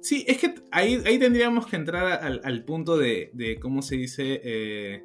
Sí, 0.00 0.24
es 0.26 0.38
que 0.38 0.54
ahí, 0.70 1.00
ahí 1.04 1.18
tendríamos 1.18 1.66
que 1.66 1.76
entrar 1.76 2.20
al, 2.42 2.64
punto 2.64 2.96
de, 2.96 3.30
de, 3.32 3.58
¿cómo 3.58 3.82
se 3.82 3.96
dice? 3.96 4.40
Eh, 4.44 5.04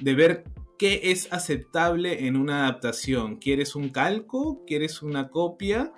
de 0.00 0.14
ver 0.14 0.44
qué 0.78 1.00
es 1.04 1.32
aceptable 1.32 2.26
en 2.26 2.36
una 2.36 2.64
adaptación. 2.64 3.36
¿Quieres 3.36 3.76
un 3.76 3.90
calco? 3.90 4.64
¿Quieres 4.66 5.02
una 5.02 5.28
copia? 5.28 5.92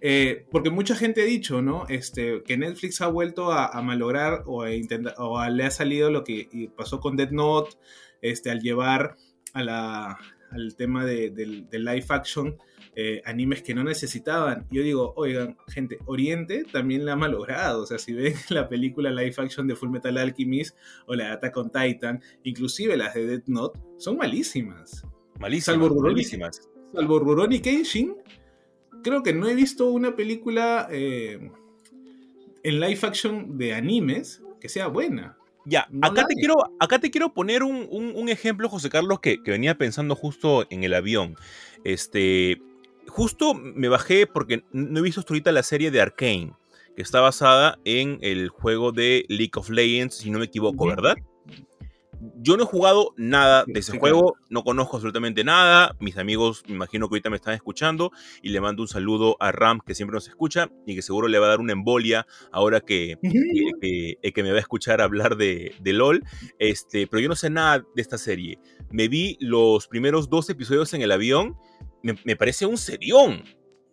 Eh, 0.00 0.46
porque 0.50 0.70
mucha 0.70 0.96
gente 0.96 1.22
ha 1.22 1.26
dicho, 1.26 1.62
¿no? 1.62 1.86
Este, 1.88 2.42
que 2.42 2.56
Netflix 2.56 3.00
ha 3.00 3.06
vuelto 3.08 3.52
a, 3.52 3.80
malograr 3.82 4.42
o, 4.46 4.62
a 4.62 4.74
intentar, 4.74 5.14
o 5.18 5.38
a- 5.38 5.50
le 5.50 5.64
ha 5.64 5.70
salido 5.70 6.10
lo 6.10 6.24
que 6.24 6.70
pasó 6.76 7.00
con 7.00 7.16
Dead 7.16 7.30
Note, 7.30 7.76
este, 8.22 8.50
al 8.50 8.60
llevar 8.60 9.16
a 9.52 9.62
la, 9.62 10.18
al 10.50 10.76
tema 10.76 11.04
de, 11.04 11.30
del 11.30 11.84
live 11.84 12.06
action 12.08 12.56
eh, 12.96 13.20
animes 13.24 13.62
que 13.62 13.74
no 13.74 13.82
necesitaban. 13.84 14.66
Yo 14.70 14.82
digo, 14.82 15.12
oigan, 15.16 15.56
gente, 15.68 15.98
Oriente 16.06 16.64
también 16.70 17.04
la 17.04 17.12
ha 17.12 17.16
malogrado. 17.16 17.82
O 17.82 17.86
sea, 17.86 17.98
si 17.98 18.12
ven 18.12 18.34
la 18.50 18.68
película 18.68 19.10
live 19.10 19.34
action 19.38 19.66
de 19.66 19.74
Full 19.76 19.90
Metal 19.90 20.16
Alchemist 20.16 20.76
o 21.06 21.14
la 21.14 21.24
de 21.26 21.30
Attack 21.32 21.56
on 21.56 21.70
Titan, 21.70 22.22
inclusive 22.44 22.96
las 22.96 23.14
de 23.14 23.26
Dead 23.26 23.42
Note, 23.46 23.78
son 23.98 24.16
malísimas. 24.16 25.04
Malísimas, 25.40 25.64
Salvo 25.74 25.88
Rurouni. 25.88 26.14
malísimas. 26.14 26.68
Salvo 26.94 27.18
Rurouni 27.18 27.60
Kenshin, 27.60 28.14
creo 29.02 29.22
que 29.22 29.32
no 29.34 29.48
he 29.48 29.54
visto 29.54 29.90
una 29.90 30.14
película 30.14 30.86
eh, 30.90 31.50
en 32.62 32.80
live 32.80 33.00
action 33.02 33.58
de 33.58 33.74
animes 33.74 34.42
que 34.60 34.68
sea 34.68 34.86
buena. 34.86 35.36
Ya, 35.66 35.86
No 35.90 36.06
acá 36.06 36.24
te, 36.26 36.34
quiero, 36.34 36.54
acá 36.78 36.98
te 36.98 37.10
quiero 37.10 37.32
poner 37.32 37.62
un, 37.62 37.86
un- 37.90 38.12
un 38.14 38.28
ejemplo, 38.28 38.68
José 38.68 38.90
Carlos, 38.90 39.20
que, 39.20 39.42
que 39.42 39.50
venía 39.50 39.76
pensando 39.78 40.14
justo 40.14 40.66
en 40.70 40.84
el 40.84 40.92
avión. 40.94 41.36
Este, 41.84 42.60
justo 43.08 43.54
me 43.54 43.88
bajé 43.88 44.26
porque 44.26 44.64
no 44.72 44.98
he 45.00 45.02
visto 45.02 45.20
hasta 45.20 45.32
ahorita 45.34 45.52
la 45.52 45.62
serie 45.62 45.90
de 45.90 46.00
Arkane, 46.00 46.52
que 46.96 47.02
está 47.02 47.20
basada 47.20 47.78
en 47.84 48.18
el 48.22 48.48
juego 48.48 48.92
de 48.92 49.24
League 49.28 49.52
of 49.56 49.68
Legends, 49.70 50.16
si 50.16 50.30
no 50.30 50.38
me 50.38 50.44
equivoco. 50.46 50.86
¿verdad? 50.86 51.16
Yo 52.36 52.56
no 52.56 52.62
he 52.62 52.66
jugado 52.66 53.12
nada 53.18 53.64
de 53.66 53.80
ese 53.80 53.92
sí, 53.92 53.98
juego, 53.98 54.36
no 54.48 54.64
conozco 54.64 54.96
absolutamente 54.96 55.44
nada. 55.44 55.94
Mis 56.00 56.16
amigos, 56.16 56.62
me 56.68 56.74
imagino 56.74 57.06
que 57.08 57.14
ahorita 57.16 57.28
me 57.28 57.36
están 57.36 57.52
escuchando 57.54 58.12
y 58.40 58.48
le 58.48 58.60
mando 58.62 58.82
un 58.82 58.88
saludo 58.88 59.36
a 59.40 59.52
Ram, 59.52 59.80
que 59.84 59.94
siempre 59.94 60.14
nos 60.14 60.28
escucha 60.28 60.70
y 60.86 60.94
que 60.94 61.02
seguro 61.02 61.28
le 61.28 61.38
va 61.38 61.46
a 61.46 61.50
dar 61.50 61.60
una 61.60 61.72
embolia 61.72 62.26
ahora 62.50 62.80
que, 62.80 63.18
que, 63.20 63.70
que- 63.80 64.18
eh, 64.22 64.32
que 64.32 64.42
me 64.42 64.52
va 64.52 64.56
a 64.56 64.60
escuchar 64.60 65.02
hablar 65.02 65.36
de, 65.36 65.74
de 65.80 65.92
LOL. 65.92 66.24
Este, 66.58 67.06
pero 67.08 67.20
yo 67.20 67.28
no 67.28 67.36
sé 67.36 67.50
nada 67.50 67.84
de 67.94 68.00
esta 68.02 68.16
serie. 68.16 68.58
Me 68.90 69.08
vi 69.08 69.36
los 69.40 69.86
primeros 69.88 70.30
dos 70.30 70.48
episodios 70.48 70.94
en 70.94 71.02
el 71.02 71.12
avión. 71.12 71.56
Me, 72.04 72.16
me 72.24 72.36
parece 72.36 72.66
un 72.66 72.76
serión. 72.76 73.42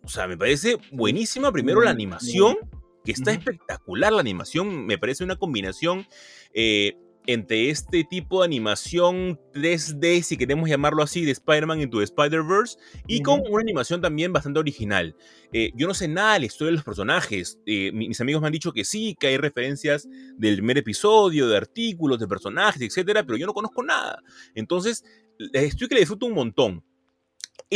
O 0.04 0.08
sea, 0.08 0.26
me 0.28 0.36
parece 0.36 0.76
buenísima. 0.92 1.50
Primero 1.50 1.80
la 1.80 1.90
animación, 1.90 2.56
que 3.04 3.12
está 3.12 3.32
espectacular. 3.32 4.12
La 4.12 4.20
animación 4.20 4.86
me 4.86 4.98
parece 4.98 5.24
una 5.24 5.36
combinación 5.36 6.06
eh, 6.54 6.96
entre 7.26 7.70
este 7.70 8.02
tipo 8.02 8.40
de 8.40 8.46
animación 8.46 9.40
3D, 9.54 10.22
si 10.22 10.36
queremos 10.36 10.68
llamarlo 10.68 11.04
así, 11.04 11.24
de 11.24 11.30
Spider-Man 11.30 11.80
into 11.80 11.98
the 11.98 12.04
Spider-Verse, 12.04 12.76
y 13.06 13.22
con 13.22 13.40
una 13.48 13.60
animación 13.62 14.00
también 14.00 14.32
bastante 14.32 14.58
original. 14.58 15.14
Eh, 15.52 15.70
yo 15.76 15.86
no 15.86 15.94
sé 15.94 16.08
nada 16.08 16.34
de 16.34 16.40
la 16.40 16.46
historia 16.46 16.70
de 16.72 16.76
los 16.76 16.84
personajes. 16.84 17.60
Eh, 17.64 17.92
mi- 17.92 18.08
mis 18.08 18.20
amigos 18.20 18.40
me 18.42 18.48
han 18.48 18.52
dicho 18.52 18.72
que 18.72 18.84
sí, 18.84 19.16
que 19.20 19.28
hay 19.28 19.36
referencias 19.36 20.08
del 20.36 20.56
primer 20.56 20.78
episodio, 20.78 21.46
de 21.48 21.56
artículos, 21.56 22.18
de 22.18 22.26
personajes, 22.26 22.82
etcétera, 22.82 23.22
pero 23.24 23.36
yo 23.38 23.46
no 23.46 23.54
conozco 23.54 23.84
nada. 23.84 24.20
Entonces, 24.56 25.04
estoy 25.52 25.86
que 25.88 25.94
le 25.94 26.00
disfruto 26.00 26.26
un 26.26 26.34
montón. 26.34 26.84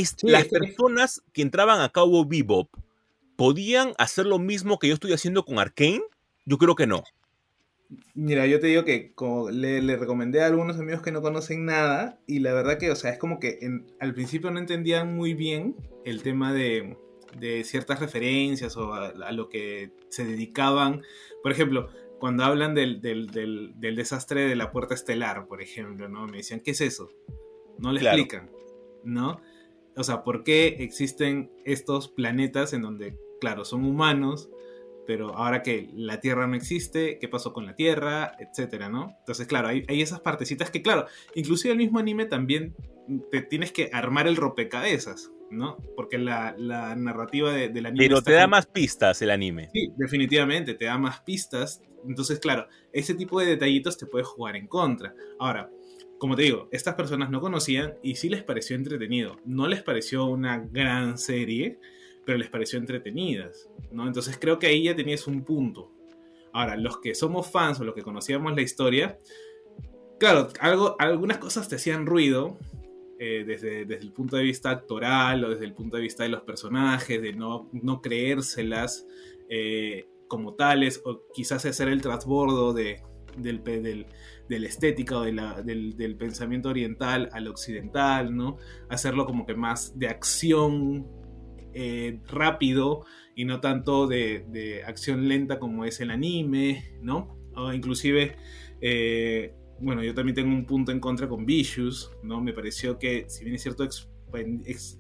Sí, 0.05 0.29
las 0.29 0.45
personas 0.47 1.23
que 1.33 1.43
entraban 1.43 1.81
a 1.81 1.89
Cabo 1.91 2.25
Bebop 2.27 2.69
podían 3.37 3.93
hacer 3.99 4.27
lo 4.27 4.39
mismo 4.39 4.79
que 4.79 4.89
yo 4.89 4.95
estoy 4.95 5.13
haciendo 5.13 5.45
con 5.45 5.59
Arkane. 5.59 6.03
Yo 6.45 6.59
creo 6.59 6.75
que 6.75 6.87
no. 6.87 7.03
Mira, 8.15 8.47
yo 8.47 8.59
te 8.59 8.67
digo 8.67 8.85
que 8.85 9.13
como 9.13 9.49
le, 9.51 9.81
le 9.81 9.97
recomendé 9.97 10.43
a 10.43 10.47
algunos 10.47 10.77
amigos 10.79 11.03
que 11.03 11.13
no 11.13 11.23
conocen 11.23 11.65
nada 11.67 12.19
y 12.27 12.41
la 12.41 12.53
verdad 12.53 12.79
que, 12.79 12.91
o 12.91 12.97
sea, 12.97 13.13
es 13.13 13.19
como 13.19 13.39
que 13.39 13.59
en- 13.63 13.87
al 14.01 14.13
principio 14.13 14.51
no 14.51 14.59
entendían 14.59 15.15
muy 15.15 15.35
bien 15.35 15.77
el 16.05 16.23
tema 16.23 16.53
de, 16.53 16.97
de 17.39 17.63
ciertas 17.63 18.01
referencias 18.01 18.77
o 18.77 18.93
a, 18.93 19.09
a 19.09 19.33
lo 19.33 19.49
que 19.49 19.93
se 20.09 20.25
dedicaban. 20.25 21.03
Por 21.45 21.53
ejemplo, 21.53 21.89
cuando 22.19 22.43
hablan 22.45 22.75
del, 22.75 23.01
del- 23.01 23.29
del- 23.29 23.73
del 23.77 23.95
desastre 23.95 24.49
de 24.49 24.57
la 24.57 24.73
puerta 24.73 24.95
estelar, 24.95 25.47
por 25.47 25.63
ejemplo, 25.63 26.09
¿no? 26.09 26.27
Me 26.27 26.39
decían, 26.39 26.61
¿qué 26.61 26.73
es 26.73 26.81
eso? 26.81 27.09
No 27.79 27.93
le 27.93 28.01
Claro. 28.01 28.17
explican, 28.19 28.51
¿no? 29.05 29.41
O 29.97 30.05
sea, 30.05 30.23
¿por 30.23 30.45
qué 30.45 30.77
existen 30.81 31.51
estos 31.65 32.09
planetas 32.09 32.73
en 32.73 32.83
donde, 32.83 33.19
claro, 33.41 33.65
son 33.65 33.85
humanos, 33.85 34.51
pero 35.07 35.35
ahora 35.37 35.63
que 35.63 35.89
la 35.95 36.21
Tierra 36.21 36.47
no 36.47 36.55
existe, 36.55 37.19
¿qué 37.19 37.29
pasó 37.29 37.53
con 37.53 37.65
la 37.65 37.75
Tierra? 37.75 38.37
Etcétera, 38.39 38.89
¿no? 38.89 39.15
Entonces, 39.21 39.47
claro, 39.47 39.69
hay, 39.69 39.85
hay 39.89 40.03
esas 40.03 40.21
partecitas 40.21 40.71
que, 40.71 40.83
claro, 40.83 41.07
inclusive 41.35 41.73
el 41.73 41.79
mismo 41.79 41.99
anime 41.99 42.27
también 42.27 42.75
te 43.31 43.41
tienes 43.41 43.73
que 43.73 43.89
armar 43.93 44.27
el 44.27 44.37
rompecabezas, 44.37 45.31
¿no? 45.51 45.79
Porque 45.95 46.19
la, 46.19 46.55
la 46.59 46.95
narrativa 46.97 47.53
de, 47.53 47.69
del 47.69 47.87
anime... 47.87 48.05
Pero 48.05 48.21
te 48.21 48.33
da 48.33 48.47
más 48.49 48.67
pistas 48.67 49.23
el 49.23 49.31
anime. 49.31 49.71
Sí, 49.73 49.93
definitivamente, 49.97 50.75
te 50.75 50.87
da 50.87 50.99
más 50.99 51.21
pistas. 51.21 51.81
Entonces, 52.07 52.39
claro, 52.41 52.67
ese 52.93 53.15
tipo 53.15 53.41
de 53.41 53.47
detallitos 53.47 53.97
te 53.97 54.07
puede 54.07 54.25
jugar 54.25 54.57
en 54.57 54.67
contra. 54.67 55.15
Ahora, 55.39 55.71
como 56.19 56.37
te 56.37 56.43
digo, 56.43 56.69
estas 56.71 56.95
personas 56.95 57.31
no 57.31 57.41
conocían 57.41 57.95
y 58.03 58.17
sí 58.17 58.29
les 58.29 58.43
pareció 58.43 58.77
entretenido. 58.77 59.37
No 59.45 59.67
les 59.67 59.83
pareció 59.83 60.27
una 60.27 60.59
gran 60.59 61.19
serie, 61.19 61.79
pero 62.25 62.39
les 62.39 62.49
pareció 62.49 62.79
entretenidas, 62.79 63.69
¿no? 63.91 64.07
Entonces 64.07 64.39
creo 64.41 64.59
que 64.59 64.67
ahí 64.67 64.85
ya 64.85 64.97
tenías 64.97 65.27
un 65.27 65.45
punto. 65.45 65.93
Ahora, 66.53 66.77
los 66.77 66.99
que 66.99 67.15
somos 67.15 67.51
fans 67.51 67.81
o 67.81 67.85
los 67.85 67.95
que 67.95 68.03
conocíamos 68.03 68.55
la 68.55 68.63
historia, 68.63 69.19
claro, 70.19 70.49
algo, 70.61 70.97
algunas 70.99 71.39
cosas 71.39 71.69
te 71.69 71.77
hacían 71.77 72.07
ruido, 72.07 72.59
eh, 73.19 73.45
desde, 73.47 73.85
desde 73.85 74.05
el 74.05 74.13
punto 74.13 74.37
de 74.37 74.43
vista 74.43 74.71
actoral 74.71 75.45
o 75.45 75.51
desde 75.51 75.65
el 75.65 75.73
punto 75.73 75.97
de 75.97 76.03
vista 76.03 76.23
de 76.23 76.31
los 76.31 76.43
personajes, 76.43 77.21
de 77.21 77.33
no, 77.33 77.69
no 77.73 78.01
creérselas 78.01 79.07
eh, 79.49 80.09
como 80.29 80.55
tales, 80.55 81.03
o 81.05 81.23
quizás 81.33 81.65
hacer 81.67 81.89
el 81.89 82.03
transbordo 82.03 82.73
de, 82.73 83.03
del, 83.37 83.63
del, 83.63 84.07
de 84.49 84.59
la 84.59 84.67
estética 84.67 85.19
o 85.19 85.23
del, 85.23 85.97
del 85.97 86.17
pensamiento 86.17 86.69
oriental 86.69 87.29
al 87.33 87.49
occidental, 87.49 88.35
¿no? 88.35 88.59
Hacerlo 88.89 89.27
como 89.27 89.47
que 89.47 89.55
más 89.55 89.99
de 89.99 90.09
acción 90.09 91.07
eh, 91.75 92.21
rápido 92.29 93.05
y 93.35 93.45
no 93.45 93.61
tanto 93.61 94.07
de, 94.07 94.47
de 94.49 94.83
acción 94.85 95.29
lenta 95.29 95.59
como 95.59 95.85
es 95.85 96.01
el 96.01 96.11
anime, 96.11 96.99
¿no? 97.03 97.37
O 97.55 97.73
inclusive, 97.73 98.37
eh, 98.81 99.55
bueno, 99.81 100.03
yo 100.03 100.15
también 100.15 100.35
tengo 100.35 100.49
un 100.49 100.65
punto 100.65 100.91
en 100.91 101.01
contra 101.01 101.29
con 101.29 101.45
Vicious, 101.45 102.11
¿no? 102.23 102.41
Me 102.41 102.55
pareció 102.55 102.99
que, 102.99 103.27
si 103.29 103.45
bien 103.45 103.57
es 103.57 103.63
cierto, 103.63 103.87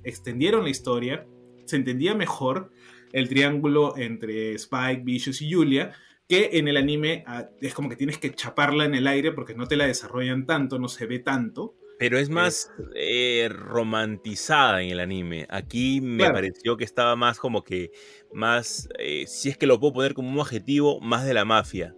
extendieron 0.04 0.64
la 0.64 0.70
historia, 0.70 1.26
se 1.64 1.76
entendía 1.76 2.14
mejor 2.14 2.70
el 3.12 3.28
triángulo 3.28 3.96
entre 3.96 4.52
Spike, 4.52 5.02
Vicious 5.02 5.40
y 5.40 5.50
Julia, 5.50 5.92
que 6.28 6.50
en 6.54 6.68
el 6.68 6.76
anime 6.76 7.24
ah, 7.26 7.48
es 7.60 7.74
como 7.74 7.88
que 7.88 7.96
tienes 7.96 8.18
que 8.18 8.32
chaparla 8.34 8.84
en 8.84 8.94
el 8.94 9.06
aire 9.06 9.32
porque 9.32 9.54
no 9.54 9.66
te 9.66 9.76
la 9.76 9.86
desarrollan 9.86 10.46
tanto, 10.46 10.78
no 10.78 10.88
se 10.88 11.06
ve 11.06 11.18
tanto. 11.20 11.74
Pero 11.98 12.18
es 12.18 12.28
más 12.28 12.70
eh, 12.94 13.48
romantizada 13.50 14.82
en 14.82 14.90
el 14.90 15.00
anime. 15.00 15.46
Aquí 15.48 16.00
me 16.02 16.18
Claro. 16.18 16.34
pareció 16.34 16.76
que 16.76 16.84
estaba 16.84 17.16
más 17.16 17.38
como 17.38 17.64
que, 17.64 17.90
más, 18.34 18.88
eh, 18.98 19.24
si 19.26 19.48
es 19.48 19.56
que 19.56 19.66
lo 19.66 19.80
puedo 19.80 19.94
poner 19.94 20.12
como 20.12 20.30
un 20.30 20.38
adjetivo, 20.40 21.00
más 21.00 21.24
de 21.24 21.32
la 21.32 21.44
mafia. 21.46 21.94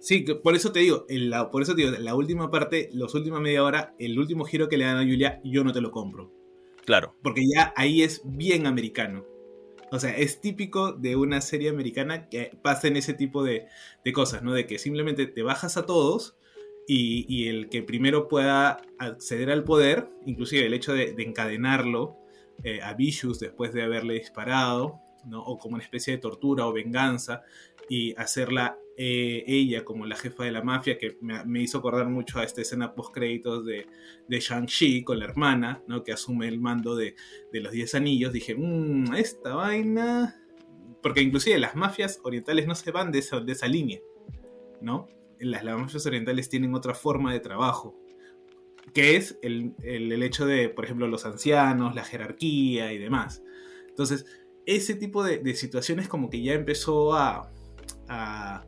Sí, 0.00 0.24
por 0.42 0.54
eso 0.54 0.72
te 0.72 0.80
digo, 0.80 1.04
en 1.08 1.30
la, 1.30 1.50
por 1.50 1.62
eso 1.62 1.74
te 1.74 1.82
digo, 1.82 1.96
la 1.98 2.14
última 2.14 2.50
parte, 2.50 2.90
los 2.92 3.14
últimos 3.14 3.40
media 3.40 3.62
hora, 3.62 3.94
el 3.98 4.18
último 4.18 4.44
giro 4.44 4.68
que 4.68 4.76
le 4.78 4.84
dan 4.84 4.98
a 4.98 5.02
Julia, 5.04 5.40
yo 5.44 5.62
no 5.64 5.72
te 5.72 5.80
lo 5.80 5.90
compro. 5.90 6.32
Claro. 6.84 7.16
Porque 7.22 7.42
ya 7.46 7.72
ahí 7.76 8.02
es 8.02 8.22
bien 8.24 8.66
americano. 8.66 9.24
O 9.92 10.00
sea, 10.00 10.16
es 10.16 10.40
típico 10.40 10.92
de 10.92 11.16
una 11.16 11.40
serie 11.40 11.70
americana 11.70 12.28
que 12.28 12.56
pasen 12.62 12.96
ese 12.96 13.14
tipo 13.14 13.44
de, 13.44 13.66
de 14.04 14.12
cosas, 14.12 14.42
¿no? 14.42 14.52
De 14.52 14.66
que 14.66 14.78
simplemente 14.78 15.26
te 15.26 15.42
bajas 15.42 15.76
a 15.76 15.86
todos 15.86 16.36
y, 16.88 17.24
y 17.28 17.48
el 17.48 17.68
que 17.68 17.82
primero 17.82 18.28
pueda 18.28 18.82
acceder 18.98 19.50
al 19.50 19.64
poder, 19.64 20.08
inclusive 20.24 20.66
el 20.66 20.74
hecho 20.74 20.92
de, 20.92 21.12
de 21.12 21.22
encadenarlo 21.22 22.16
eh, 22.64 22.80
a 22.82 22.94
Vicious 22.94 23.38
después 23.38 23.72
de 23.72 23.82
haberle 23.82 24.14
disparado, 24.14 25.00
¿no? 25.24 25.42
O 25.42 25.58
como 25.58 25.74
una 25.74 25.84
especie 25.84 26.14
de 26.14 26.18
tortura 26.18 26.66
o 26.66 26.72
venganza 26.72 27.42
y 27.88 28.14
hacerla 28.18 28.78
eh, 28.96 29.44
ella 29.46 29.84
como 29.84 30.06
la 30.06 30.16
jefa 30.16 30.44
de 30.44 30.52
la 30.52 30.62
mafia, 30.62 30.98
que 30.98 31.18
me, 31.20 31.62
hizo 31.62 31.78
acordar 31.78 32.08
mucho 32.08 32.38
a 32.38 32.44
esta 32.44 32.62
escena 32.62 32.94
post 32.94 33.12
créditos 33.14 33.64
de, 33.66 33.86
de 34.28 34.40
Shang-Chi 34.40 35.04
con 35.04 35.18
la 35.18 35.26
hermana, 35.26 35.82
¿no? 35.86 36.02
Que 36.02 36.12
asume 36.12 36.48
el 36.48 36.58
mando 36.60 36.96
de, 36.96 37.14
de 37.52 37.60
los 37.60 37.72
10 37.72 37.94
anillos, 37.94 38.32
dije, 38.32 38.54
mmm, 38.56 39.14
esta 39.14 39.54
vaina. 39.54 40.40
Porque 41.02 41.20
inclusive 41.20 41.58
las 41.58 41.76
mafias 41.76 42.20
orientales 42.24 42.66
no 42.66 42.74
se 42.74 42.90
van 42.90 43.12
de 43.12 43.18
esa, 43.20 43.38
de 43.40 43.52
esa 43.52 43.68
línea, 43.68 44.00
¿no? 44.80 45.08
Las, 45.38 45.62
las 45.62 45.78
mafias 45.78 46.06
orientales 46.06 46.48
tienen 46.48 46.74
otra 46.74 46.94
forma 46.94 47.32
de 47.32 47.40
trabajo, 47.40 47.94
que 48.94 49.16
es 49.16 49.38
el, 49.42 49.74
el- 49.82 50.10
el 50.10 50.22
hecho 50.22 50.46
de, 50.46 50.68
por 50.70 50.84
ejemplo, 50.84 51.06
los 51.06 51.26
ancianos, 51.26 51.94
la 51.94 52.02
jerarquía 52.04 52.92
y 52.92 52.98
demás. 52.98 53.42
Entonces, 53.88 54.24
ese 54.64 54.94
tipo 54.94 55.22
de, 55.22 55.38
de 55.38 55.54
situaciones 55.54 56.08
como 56.08 56.30
que 56.30 56.42
ya 56.42 56.54
empezó 56.54 57.14
a, 57.14 57.52
a, 58.08 58.66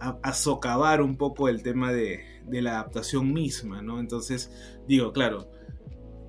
a, 0.00 0.18
a 0.22 0.32
socavar 0.32 1.00
un 1.02 1.16
poco 1.16 1.48
el 1.48 1.62
tema 1.62 1.92
de, 1.92 2.20
de 2.46 2.62
la 2.62 2.72
adaptación 2.80 3.32
misma, 3.32 3.82
¿no? 3.82 4.00
Entonces, 4.00 4.50
digo, 4.86 5.12
claro, 5.12 5.50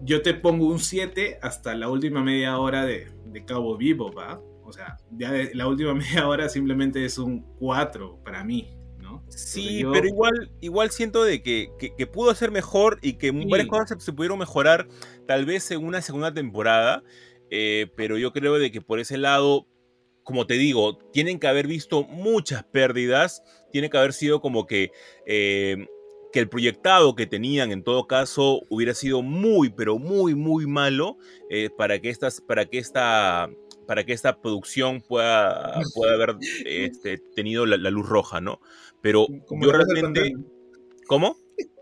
yo 0.03 0.21
te 0.21 0.33
pongo 0.33 0.67
un 0.67 0.79
7 0.79 1.39
hasta 1.41 1.73
la 1.75 1.89
última 1.89 2.21
media 2.23 2.57
hora 2.57 2.85
de, 2.85 3.07
de 3.25 3.45
Cabo 3.45 3.77
Vivo, 3.77 4.11
¿va? 4.11 4.41
O 4.63 4.71
sea, 4.73 4.97
ya 5.11 5.31
de- 5.31 5.53
la 5.53 5.67
última 5.67 5.93
media 5.95 6.27
hora 6.27 6.49
simplemente 6.49 7.03
es 7.05 7.17
un 7.17 7.41
4 7.59 8.19
para 8.23 8.43
mí, 8.43 8.77
¿no? 8.99 9.23
Sí, 9.29 9.79
yo- 9.79 9.91
pero 9.91 10.07
igual, 10.07 10.51
igual 10.61 10.91
siento 10.91 11.23
de 11.23 11.41
que, 11.41 11.69
que- 11.79 11.95
que 11.95 12.07
pudo 12.07 12.33
ser 12.35 12.51
mejor 12.51 12.99
y 13.01 13.13
que 13.13 13.29
Sí. 13.31 13.45
varias 13.49 13.67
cosas 13.67 13.89
se, 13.89 13.99
se 14.05 14.13
pudieron 14.13 14.39
mejorar 14.39 14.87
tal 15.27 15.45
vez 15.45 15.69
en 15.71 15.83
una 15.85 16.01
segunda 16.01 16.33
temporada, 16.33 17.03
eh, 17.49 17.87
pero 17.95 18.17
yo 18.17 18.33
creo 18.33 18.57
de 18.59 18.71
que 18.71 18.81
por 18.81 18.99
ese 18.99 19.17
lado, 19.17 19.67
como 20.25 20.47
te 20.47 20.55
digo, 20.55 20.97
tienen 21.13 21.39
que 21.39 21.47
haber 21.47 21.67
visto 21.67 22.03
muchas 22.03 22.63
pérdidas, 22.63 23.43
tiene 23.71 23.91
que 23.91 23.97
haber 23.97 24.11
sido 24.11 24.41
como 24.41 24.65
que, 24.65 24.91
eh, 25.27 25.85
que 26.33 26.39
el 26.39 26.49
proyectado 26.49 27.15
que 27.15 27.27
tenían 27.27 27.71
en 27.71 27.83
todo 27.83 28.07
caso 28.07 28.63
hubiera 28.69 28.95
sido 28.95 29.21
muy, 29.21 29.69
pero 29.69 29.99
muy, 29.99 30.33
muy 30.33 30.65
malo 30.65 31.17
eh, 31.51 31.69
para 31.77 31.99
que 31.99 32.09
estas, 32.09 32.41
para 32.41 32.65
que 32.65 32.79
esta 32.79 33.49
para 33.85 34.03
que 34.03 34.13
esta 34.13 34.41
producción 34.41 34.99
pueda, 34.99 35.79
pueda 35.95 36.15
haber 36.15 36.37
este, 36.65 37.19
tenido 37.35 37.67
la, 37.67 37.77
la 37.77 37.91
luz 37.91 38.09
roja, 38.09 38.41
¿no? 38.41 38.59
Pero 39.01 39.27
Como 39.45 39.63
yo 39.63 39.71
realmente... 39.73 40.33
¿Cómo? 41.05 41.37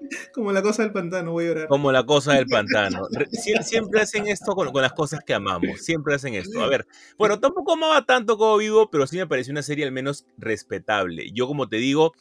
Como 0.34 0.52
la 0.52 0.62
cosa 0.62 0.84
del 0.84 0.92
pantano, 0.92 1.32
voy 1.32 1.46
a 1.46 1.48
llorar. 1.50 1.68
Como 1.68 1.92
la 1.92 2.04
cosa 2.06 2.34
del 2.34 2.46
pantano. 2.48 3.08
Re- 3.12 3.28
sie- 3.32 3.62
Siempre 3.64 4.02
hacen 4.02 4.28
esto 4.28 4.54
con, 4.56 4.72
con 4.72 4.82
las 4.82 4.94
cosas 4.94 5.22
que 5.26 5.34
amamos. 5.34 5.82
Siempre 5.82 6.16
hacen 6.16 6.34
esto. 6.36 6.62
A 6.62 6.68
ver, 6.68 6.86
bueno, 7.18 7.40
tampoco 7.40 7.74
amaba 7.74 8.06
tanto 8.06 8.38
como 8.38 8.58
vivo, 8.58 8.90
pero 8.90 9.08
sí 9.08 9.18
me 9.18 9.28
pareció 9.28 9.52
una 9.52 9.64
serie 9.64 9.86
al 9.86 9.92
menos 9.92 10.26
respetable. 10.38 11.32
Yo, 11.34 11.48
como 11.48 11.68
te 11.70 11.78
digo, 11.78 12.14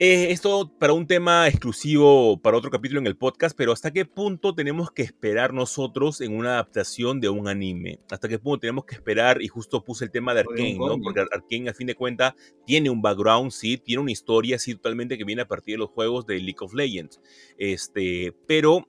eh, 0.00 0.30
esto 0.30 0.70
para 0.78 0.92
un 0.92 1.06
tema 1.06 1.48
exclusivo 1.48 2.40
para 2.40 2.56
otro 2.56 2.70
capítulo 2.70 3.00
en 3.00 3.06
el 3.06 3.16
podcast, 3.16 3.56
pero 3.56 3.72
¿hasta 3.72 3.90
qué 3.90 4.04
punto 4.04 4.54
tenemos 4.54 4.92
que 4.92 5.02
esperar 5.02 5.52
nosotros 5.52 6.20
en 6.20 6.36
una 6.36 6.50
adaptación 6.50 7.20
de 7.20 7.28
un 7.28 7.48
anime? 7.48 7.98
¿Hasta 8.10 8.28
qué 8.28 8.38
punto 8.38 8.60
tenemos 8.60 8.84
que 8.84 8.94
esperar? 8.94 9.42
Y 9.42 9.48
justo 9.48 9.84
puse 9.84 10.04
el 10.04 10.10
tema 10.10 10.34
de 10.34 10.40
Arkane, 10.40 10.78
¿no? 10.78 11.00
Porque 11.00 11.20
Arkane, 11.20 11.70
a 11.70 11.74
fin 11.74 11.88
de 11.88 11.94
cuentas, 11.94 12.34
tiene 12.64 12.90
un 12.90 13.02
background, 13.02 13.50
sí, 13.50 13.76
tiene 13.76 14.02
una 14.02 14.12
historia, 14.12 14.58
sí, 14.58 14.74
totalmente 14.74 15.18
que 15.18 15.24
viene 15.24 15.42
a 15.42 15.48
partir 15.48 15.74
de 15.74 15.78
los 15.78 15.90
juegos 15.90 16.26
de 16.26 16.38
League 16.38 16.58
of 16.60 16.74
Legends. 16.74 17.20
Este, 17.58 18.32
pero 18.46 18.86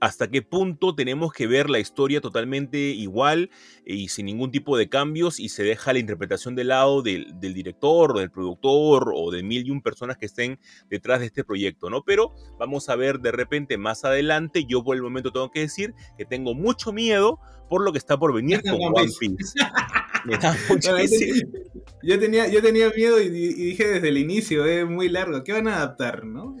hasta 0.00 0.28
qué 0.28 0.42
punto 0.42 0.94
tenemos 0.94 1.32
que 1.32 1.46
ver 1.46 1.70
la 1.70 1.78
historia 1.78 2.20
totalmente 2.20 2.78
igual 2.78 3.50
y 3.84 4.08
sin 4.08 4.26
ningún 4.26 4.50
tipo 4.50 4.76
de 4.76 4.88
cambios 4.88 5.40
y 5.40 5.48
se 5.48 5.62
deja 5.62 5.92
la 5.92 5.98
interpretación 5.98 6.54
de 6.54 6.64
lado 6.64 7.02
del, 7.02 7.38
director 7.40 8.16
o 8.16 8.20
del 8.20 8.30
productor 8.30 9.12
o 9.14 9.30
de 9.30 9.42
mil 9.42 9.66
y 9.66 9.70
un 9.70 9.82
personas 9.82 10.16
que 10.16 10.26
estén 10.26 10.58
detrás 10.88 11.20
de 11.20 11.26
este 11.26 11.44
proyecto, 11.44 11.90
¿no? 11.90 12.02
Pero 12.02 12.34
vamos 12.58 12.88
a 12.88 12.96
ver 12.96 13.20
de 13.20 13.32
repente 13.32 13.78
más 13.78 14.04
adelante, 14.04 14.64
yo 14.68 14.84
por 14.84 14.96
el 14.96 15.02
momento 15.02 15.32
tengo 15.32 15.50
que 15.50 15.60
decir 15.60 15.94
que 16.16 16.24
tengo 16.24 16.54
mucho 16.54 16.92
miedo 16.92 17.40
por 17.68 17.84
lo 17.84 17.92
que 17.92 17.98
está 17.98 18.18
por 18.18 18.34
venir 18.34 18.62
con 18.68 18.74
One 18.80 19.08
Piece. 19.20 19.54
Me 20.24 20.36
da 20.36 20.54
yo, 22.02 22.18
tenía, 22.18 22.48
yo 22.48 22.60
tenía- 22.62 22.90
miedo 22.96 23.20
y, 23.22 23.26
y 23.26 23.30
dije 23.54 23.86
desde 23.86 24.08
el 24.08 24.18
inicio, 24.18 24.64
es 24.66 24.86
muy 24.86 25.08
largo, 25.08 25.44
¿qué 25.44 25.52
van 25.52 25.68
a 25.68 25.76
adaptar, 25.76 26.24
no? 26.24 26.56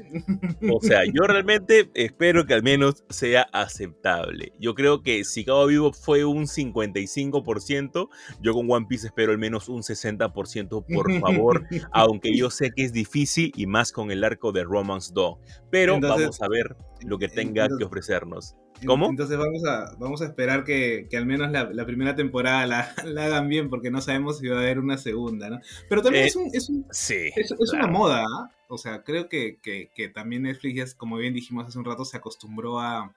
O 0.72 0.80
sea, 0.80 1.02
yo 1.04 1.22
realmente 1.24 1.90
espero 1.94 2.46
que 2.46 2.54
al 2.54 2.62
menos 2.62 3.04
sea 3.08 3.42
aceptable. 3.52 4.52
Yo 4.58 4.74
creo 4.74 5.02
que 5.02 5.24
si 5.24 5.44
Cabo 5.44 5.66
Vivo 5.66 5.92
fue 5.92 6.24
un 6.24 6.46
55%, 6.46 8.08
yo 8.40 8.52
con 8.52 8.70
One 8.70 8.86
Piece 8.88 9.06
espero 9.08 9.32
al 9.32 9.38
menos 9.38 9.68
un 9.68 9.82
60%, 9.82 10.84
por 10.94 11.20
favor. 11.20 11.66
aunque 11.92 12.36
yo 12.36 12.50
sé 12.50 12.70
que 12.74 12.84
es 12.84 12.92
difícil 12.92 13.52
y 13.56 13.66
más 13.66 13.92
con 13.92 14.10
el 14.10 14.24
arco 14.24 14.52
de 14.52 14.64
Romance 14.64 15.12
Dog. 15.12 15.38
Pero 15.70 15.94
Entonces- 15.94 16.20
vamos 16.20 16.42
a 16.42 16.48
ver 16.48 16.76
lo 17.04 17.18
que 17.18 17.28
tenga 17.28 17.68
que 17.76 17.84
ofrecernos. 17.84 18.54
¿Cómo? 18.86 19.06
Entonces 19.10 19.36
vamos 19.36 19.64
a, 19.66 19.94
vamos 19.98 20.22
a 20.22 20.26
esperar 20.26 20.64
que, 20.64 21.06
que 21.10 21.16
al 21.16 21.26
menos 21.26 21.50
la, 21.50 21.64
la 21.72 21.84
primera 21.86 22.14
temporada 22.14 22.64
la, 22.66 22.94
la 23.04 23.26
hagan 23.26 23.48
bien, 23.48 23.68
porque 23.68 23.90
no 23.90 24.00
sabemos 24.00 24.38
si 24.38 24.48
va 24.48 24.56
a 24.56 24.60
haber 24.60 24.78
una 24.78 24.98
segunda, 24.98 25.50
¿no? 25.50 25.60
Pero 25.88 26.02
también 26.02 26.24
Eh, 26.24 26.28
es, 26.28 26.36
un, 26.36 26.50
es, 26.52 26.68
un- 26.68 26.86
Sí. 26.90 27.30
es- 27.36 27.50
es 27.58 27.72
una 27.72 27.86
moda, 27.86 28.22
¿ah? 28.22 28.50
O 28.68 28.78
sea, 28.78 29.02
creo 29.02 29.28
que, 29.28 29.58
que- 29.62 29.90
que 29.94 30.08
también 30.08 30.42
Netflix, 30.42 30.94
como 30.94 31.16
bien 31.16 31.34
dijimos 31.34 31.66
hace 31.66 31.78
un 31.78 31.84
rato, 31.84 32.04
se 32.04 32.16
acostumbró 32.18 32.80
a, 32.80 33.14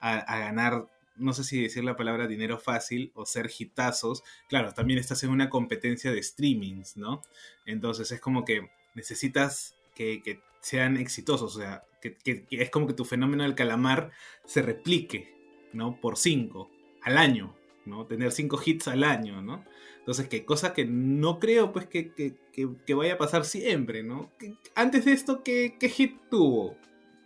a- 0.00 0.18
a 0.18 0.38
ganar, 0.38 0.86
no 1.16 1.32
sé 1.34 1.44
si 1.44 1.60
decir 1.62 1.84
la 1.84 1.96
palabra 1.96 2.26
dinero 2.26 2.58
fácil 2.58 3.12
o 3.14 3.26
ser 3.26 3.50
hitazos. 3.56 4.22
Claro, 4.48 4.72
también 4.72 4.98
estás 4.98 5.22
en 5.24 5.30
una 5.30 5.50
competencia 5.50 6.10
de 6.12 6.22
streamings, 6.22 6.96
¿no? 6.96 7.22
Entonces 7.66 8.10
es 8.12 8.20
como 8.20 8.44
que 8.44 8.70
necesitas 8.94 9.74
que, 9.94 10.22
que 10.22 10.40
sean 10.62 10.96
exitosos, 10.96 11.54
o 11.56 11.58
sea, 11.60 11.84
que, 12.00 12.16
que- 12.16 12.44
que 12.46 12.62
es 12.62 12.70
como 12.70 12.86
que 12.86 12.94
tu 12.94 13.04
fenómeno 13.04 13.42
del 13.42 13.54
calamar 13.54 14.10
se 14.46 14.62
replique, 14.62 15.34
¿no? 15.72 16.00
Por 16.00 16.16
cinco 16.16 16.70
al 17.02 17.18
año, 17.18 17.54
¿no? 17.84 18.06
Tener 18.06 18.32
cinco 18.32 18.60
hits 18.64 18.88
al 18.88 19.04
año, 19.04 19.42
¿no? 19.42 19.64
Entonces, 19.98 20.28
que 20.28 20.44
cosa 20.44 20.72
que 20.72 20.84
no 20.84 21.38
creo, 21.38 21.72
pues, 21.72 21.86
que, 21.86 22.12
que- 22.12 22.94
vaya 22.94 23.14
a 23.14 23.18
pasar 23.18 23.44
siempre, 23.44 24.02
¿no? 24.02 24.30
Antes 24.74 25.04
de 25.04 25.12
esto, 25.12 25.42
¿qué, 25.42 25.76
qué 25.78 25.88
hit 25.88 26.16
tuvo? 26.30 26.76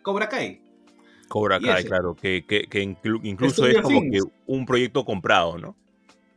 Cobra 0.03 0.29
Kai. 0.29 0.61
Cobra 1.29 1.59
Kai, 1.61 1.85
claro, 1.85 2.15
que, 2.15 2.45
que- 2.47 2.67
que 2.69 2.83
inclu- 2.83 3.21
incluso 3.25 3.67
es 3.67 3.81
como 3.81 4.01
Things. 4.01 4.25
que 4.25 4.31
un 4.47 4.65
proyecto 4.65 5.05
comprado, 5.05 5.59
¿no? 5.59 5.77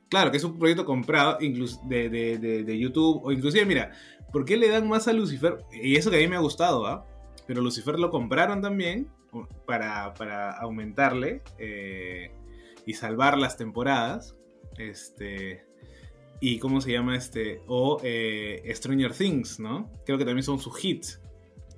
Claro, 0.09 0.31
que 0.31 0.37
es 0.37 0.43
un 0.43 0.57
proyecto 0.57 0.85
comprado 0.85 1.37
de, 1.37 2.09
de- 2.09 2.37
de- 2.39 2.63
de 2.63 2.79
YouTube, 2.79 3.21
o 3.23 3.31
inclusive, 3.31 3.63
mira, 3.65 3.91
¿por 4.31 4.45
qué 4.45 4.57
le 4.57 4.69
dan 4.69 4.87
más 4.87 5.07
a 5.07 5.13
Lucifer? 5.13 5.59
Y 5.71 5.95
eso 5.95 6.09
que 6.11 6.17
a 6.17 6.19
mí 6.19 6.27
me 6.27 6.35
ha 6.35 6.39
gustado, 6.39 6.85
¿ah? 6.87 7.05
Pero 7.47 7.61
Lucifer 7.61 7.97
lo 7.99 8.09
compraron 8.11 8.61
también 8.61 9.09
para, 9.65 10.13
para 10.13 10.51
aumentarle 10.51 11.41
eh, 11.57 12.31
y 12.85 12.93
salvar 12.93 13.37
las 13.37 13.57
temporadas. 13.57 14.35
Este. 14.77 15.65
Y 16.41 16.59
cómo 16.59 16.79
se 16.81 16.91
llama 16.91 17.15
este. 17.17 17.61
O 17.67 17.99
eh, 18.03 18.63
Stranger 18.75 19.13
Things, 19.13 19.59
¿no? 19.59 19.91
Creo 20.05 20.17
que 20.17 20.25
también 20.25 20.43
son 20.43 20.59
sus 20.59 20.83
hits. 20.83 21.19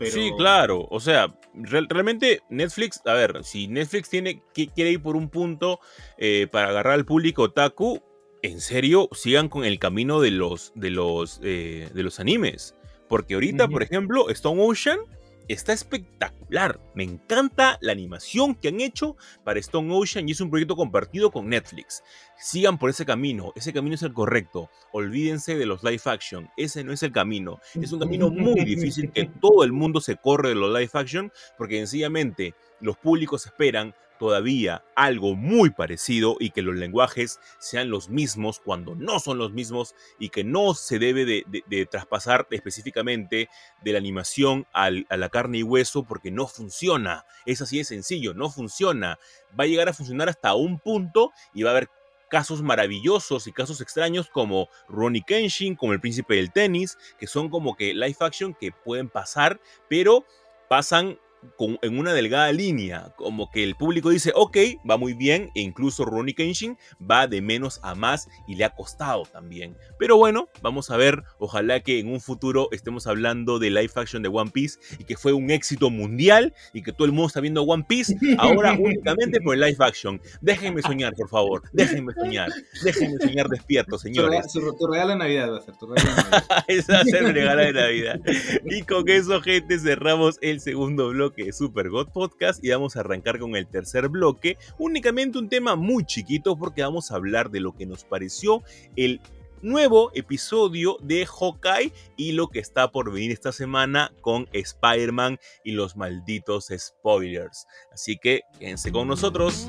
Sí, 0.04 0.32
claro. 0.36 0.88
O 0.90 1.00
sea, 1.00 1.38
real- 1.54 1.88
realmente 1.88 2.42
Netflix, 2.50 3.02
a 3.06 3.14
ver, 3.14 3.44
si 3.44 3.68
Netflix 3.68 4.10
tiene, 4.10 4.42
qui- 4.54 4.72
quiere 4.74 4.92
ir 4.92 5.02
por 5.04 5.16
un 5.16 5.30
punto 5.30 5.80
eh, 6.18 6.48
para 6.52 6.70
agarrar 6.70 6.96
al 6.96 7.06
público 7.06 7.44
otaku, 7.44 8.02
en 8.44 8.60
serio, 8.60 9.10
sigan 9.14 9.50
con 9.50 9.66
el 9.66 9.80
camino 9.80 10.20
de 10.20 10.32
los, 10.32 10.72
de 10.76 10.90
los, 10.90 11.40
eh, 11.44 11.90
de 11.94 12.04
los 12.04 12.20
animes. 12.20 12.76
Porque 13.08 13.34
ahorita, 13.34 13.68
por 13.68 13.84
ejemplo, 13.84 14.30
Stone 14.30 14.64
Ocean 14.64 15.00
está 15.48 15.74
espectacular. 15.74 16.80
Me 16.96 17.04
encanta 17.04 17.78
la 17.82 17.92
animación 17.92 18.56
que 18.56 18.70
han 18.70 18.80
hecho 18.80 19.18
para 19.44 19.60
Stone 19.60 19.94
Ocean 19.94 20.28
y 20.28 20.32
es 20.32 20.42
un 20.42 20.50
proyecto 20.50 20.76
compartido 20.76 21.32
con 21.32 21.50
Netflix. 21.50 22.04
Sigan 22.38 22.78
por 22.78 22.90
ese 22.90 23.06
camino, 23.06 23.52
ese 23.56 23.74
camino 23.74 23.96
es 23.96 24.04
el 24.04 24.14
correcto. 24.14 24.70
Olvídense 24.94 25.58
de 25.58 25.66
los 25.66 25.84
live 25.84 26.02
action, 26.06 26.50
ese 26.58 26.84
no 26.84 26.94
es 26.94 27.04
el 27.04 27.12
camino. 27.12 27.60
Es 27.76 27.92
un 27.92 28.00
camino 28.00 28.30
muy 28.30 28.64
difícil 28.64 29.12
que 29.12 29.26
todo 29.42 29.64
el 29.64 29.74
mundo 29.74 30.00
se 30.00 30.16
corre 30.16 30.50
de 30.50 30.56
los 30.56 30.74
live 30.74 30.92
action 30.94 31.32
porque 31.58 31.78
sencillamente 31.78 32.56
los 32.80 32.98
públicos 32.98 33.46
esperan 33.46 33.94
todavía 34.22 34.86
algo 34.96 35.34
muy 35.36 35.72
parecido 35.72 36.38
y 36.40 36.52
que 36.52 36.62
los 36.62 36.76
lenguajes 36.76 37.40
sean 37.58 37.90
los 37.90 38.08
mismos 38.08 38.60
cuando 38.60 38.94
no 38.94 39.20
son 39.20 39.40
los 39.40 39.52
mismos 39.52 39.96
y 40.20 40.30
que 40.30 40.44
no 40.44 40.76
se 40.76 41.00
debe 41.00 41.26
de, 41.26 41.86
traspasar 41.88 42.46
específicamente 42.52 43.50
de 43.84 43.92
la 43.92 43.98
animación 43.98 44.68
a 44.74 44.92
la 44.92 45.30
carne 45.30 45.58
y 45.58 45.64
hueso 45.64 46.04
porque 46.04 46.30
no 46.30 46.46
funciona. 46.46 47.26
Es 47.48 47.64
así 47.64 47.80
de 47.80 47.84
sencillo, 47.84 48.36
no 48.36 48.52
funciona. 48.52 49.18
Va 49.60 49.64
a 49.64 49.68
llegar 49.68 49.90
a 49.90 49.94
funcionar 49.94 50.30
hasta 50.30 50.54
un 50.54 50.78
punto 50.78 51.32
y 51.56 51.64
va 51.64 51.72
a 51.72 51.78
haber 51.78 51.90
casos 52.30 52.62
maravillosos 52.62 53.48
y 53.48 53.52
casos 53.52 53.82
extraños 53.82 54.30
como 54.30 54.70
Ronnie 54.88 55.24
Kenshin, 55.26 55.76
como 55.76 55.94
el 55.94 56.00
príncipe 56.00 56.36
del 56.36 56.52
tenis, 56.52 56.96
que 57.18 57.26
son 57.26 57.50
como 57.50 57.76
que 57.76 57.96
live 57.96 58.18
action 58.20 58.54
que 58.54 58.72
pueden 58.72 59.10
pasar, 59.10 59.60
pero 59.90 60.26
pasan 60.70 61.18
con- 61.58 61.80
en 61.82 61.98
una 61.98 62.14
delgada 62.14 62.52
línea, 62.52 63.14
como 63.16 63.50
que 63.52 63.64
el 63.64 63.76
público 63.76 64.10
dice, 64.10 64.32
ok, 64.36 64.58
va 64.90 64.98
muy 64.98 65.14
bien, 65.14 65.50
e 65.56 65.62
incluso 65.62 66.06
Ronnie 66.06 66.36
Kenshin 66.36 66.78
va 67.00 67.28
de 67.28 67.42
menos 67.42 67.80
a 67.84 67.96
más 67.96 68.28
y 68.48 68.56
le 68.56 68.64
ha 68.66 68.70
costado 68.76 69.24
también. 69.24 69.76
Pero 69.98 70.18
bueno, 70.18 70.50
vamos 70.62 70.90
a 70.92 70.98
ver, 70.98 71.24
ojalá 71.40 71.80
que 71.82 72.00
en 72.00 72.08
un 72.12 72.22
futuro 72.22 72.68
estemos 72.72 73.08
hablando 73.08 73.60
de 73.60 73.70
live 73.70 73.92
action 73.96 74.22
de 74.24 74.30
One 74.30 74.52
Piece 74.52 74.80
y 75.00 75.04
que 75.04 75.18
fue 75.18 75.34
un 75.34 75.50
éxito 75.52 75.90
mundial 75.90 76.54
y 76.74 76.84
que 76.84 76.92
todo 76.94 77.06
el 77.06 77.12
mundo 77.12 77.28
está 77.28 77.40
viendo 77.42 77.64
One 77.64 77.86
Piece 77.88 78.16
ahora 78.38 78.74
únicamente 78.80 79.42
por 79.42 79.56
el 79.56 79.62
live 79.62 79.78
action. 79.80 80.22
Déjenme 80.42 80.82
soñar, 80.82 81.14
por 81.16 81.30
favor, 81.30 81.64
déjenme 81.74 82.14
soñar, 82.14 82.50
déjenme 82.84 83.18
soñar 83.20 83.48
despierto, 83.48 83.92
Tu, 83.98 84.00
señores. 84.00 84.52
su- 84.52 84.76
tu 84.78 84.88
regalo 84.88 85.12
de 85.12 85.18
Navidad 85.18 85.52
va 85.54 85.58
a 85.58 85.62
ser, 85.62 85.76
tu 85.78 85.88
regalo 85.88 86.10
de 86.10 86.22
Navidad. 86.32 86.46
Va 86.92 87.00
a 87.00 87.04
ser 87.06 87.24
mi 87.24 87.32
regalo 87.32 87.62
de 87.62 87.74
Navidad. 87.74 88.20
Y 88.66 88.82
con 88.84 89.08
eso, 89.10 89.42
gente, 89.42 89.80
cerramos 89.80 90.38
el 90.42 90.60
segundo 90.60 91.10
bloque 91.10 91.31
de 91.36 91.54
Super 91.54 91.90
God 91.90 92.10
Podcast 92.10 92.64
y 92.64 92.70
vamos 92.70 92.96
a 92.96 93.02
arrancar 93.02 93.40
con 93.40 93.56
el 93.56 93.68
tercer 93.68 94.10
bloque. 94.10 94.58
Únicamente 94.78 95.38
un 95.38 95.50
tema 95.50 95.76
muy 95.76 96.06
chiquito 96.06 96.58
porque 96.58 96.82
vamos 96.82 97.12
a 97.12 97.16
hablar 97.16 97.50
de 97.50 97.60
lo 97.60 97.76
que 97.76 97.86
nos 97.86 98.04
pareció 98.04 98.64
el 98.96 99.22
nuevo 99.62 100.12
episodio 100.14 100.98
de 101.02 101.26
Hawkeye 101.26 101.94
y 102.18 102.32
lo 102.34 102.48
que 102.48 102.60
está 102.60 102.92
por 102.92 103.12
venir 103.12 103.32
esta 103.32 103.52
semana 103.52 104.12
con 104.22 104.48
Spider-Man 104.54 105.40
y 105.64 105.72
los 105.72 105.96
malditos 105.96 106.70
spoilers. 106.76 107.68
Así 107.94 108.18
que 108.18 108.42
quédense 108.60 108.92
con 108.92 109.08
nosotros. 109.08 109.68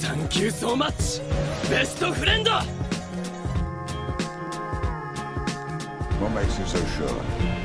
Thank 0.00 0.32
you 0.36 0.50
so 0.50 0.76
much, 0.76 1.20
best 1.70 1.98
friend! 1.98 2.48
What 6.20 6.30
makes 6.30 6.58
you 6.58 6.66
so 6.66 6.78
sure? 6.96 7.61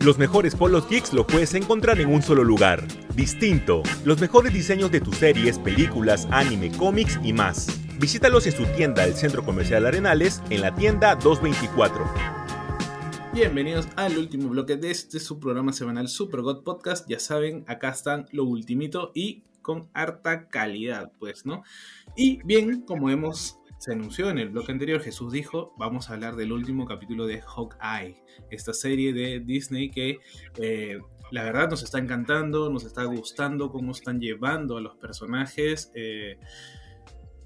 Los 0.00 0.18
mejores 0.18 0.54
polos 0.54 0.88
geeks 0.88 1.12
lo 1.12 1.26
puedes 1.26 1.54
encontrar 1.54 2.00
en 2.00 2.12
un 2.12 2.22
solo 2.22 2.44
lugar. 2.44 2.86
Distinto. 3.14 3.82
Los 4.04 4.20
mejores 4.20 4.52
diseños 4.52 4.90
de 4.90 5.00
tus 5.00 5.16
series, 5.16 5.58
películas, 5.58 6.28
anime, 6.30 6.70
cómics 6.72 7.18
y 7.22 7.32
más. 7.32 7.66
Visítalos 7.98 8.46
en 8.46 8.52
su 8.52 8.64
tienda 8.76 9.04
del 9.04 9.14
Centro 9.14 9.42
Comercial 9.44 9.86
Arenales 9.86 10.42
en 10.50 10.60
la 10.60 10.74
tienda 10.74 11.14
224. 11.14 12.04
Bienvenidos 13.32 13.88
al 13.96 14.18
último 14.18 14.50
bloque 14.50 14.76
de 14.76 14.90
este 14.90 15.18
su 15.18 15.40
programa 15.40 15.72
semanal 15.72 16.08
Super 16.08 16.42
God 16.42 16.62
Podcast. 16.62 17.08
Ya 17.08 17.18
saben, 17.18 17.64
acá 17.68 17.90
están 17.90 18.26
lo 18.32 18.44
ultimito 18.44 19.12
y 19.14 19.44
con 19.62 19.88
harta 19.94 20.48
calidad, 20.48 21.12
pues, 21.18 21.44
¿no? 21.44 21.62
Y 22.16 22.40
bien, 22.44 22.82
como 22.82 23.10
hemos 23.10 23.57
se 23.78 23.92
anunció 23.92 24.28
en 24.28 24.38
el 24.38 24.50
bloque 24.50 24.72
anterior, 24.72 25.00
Jesús 25.00 25.32
dijo, 25.32 25.72
vamos 25.78 26.10
a 26.10 26.14
hablar 26.14 26.34
del 26.36 26.52
último 26.52 26.84
capítulo 26.84 27.26
de 27.26 27.40
Hawkeye, 27.40 28.16
esta 28.50 28.72
serie 28.72 29.12
de 29.12 29.40
Disney 29.40 29.90
que 29.90 30.18
eh, 30.56 30.98
la 31.30 31.44
verdad 31.44 31.70
nos 31.70 31.82
está 31.82 31.98
encantando, 31.98 32.70
nos 32.70 32.84
está 32.84 33.04
gustando 33.04 33.70
cómo 33.70 33.92
están 33.92 34.20
llevando 34.20 34.76
a 34.76 34.80
los 34.80 34.96
personajes. 34.96 35.92
Eh, 35.94 36.38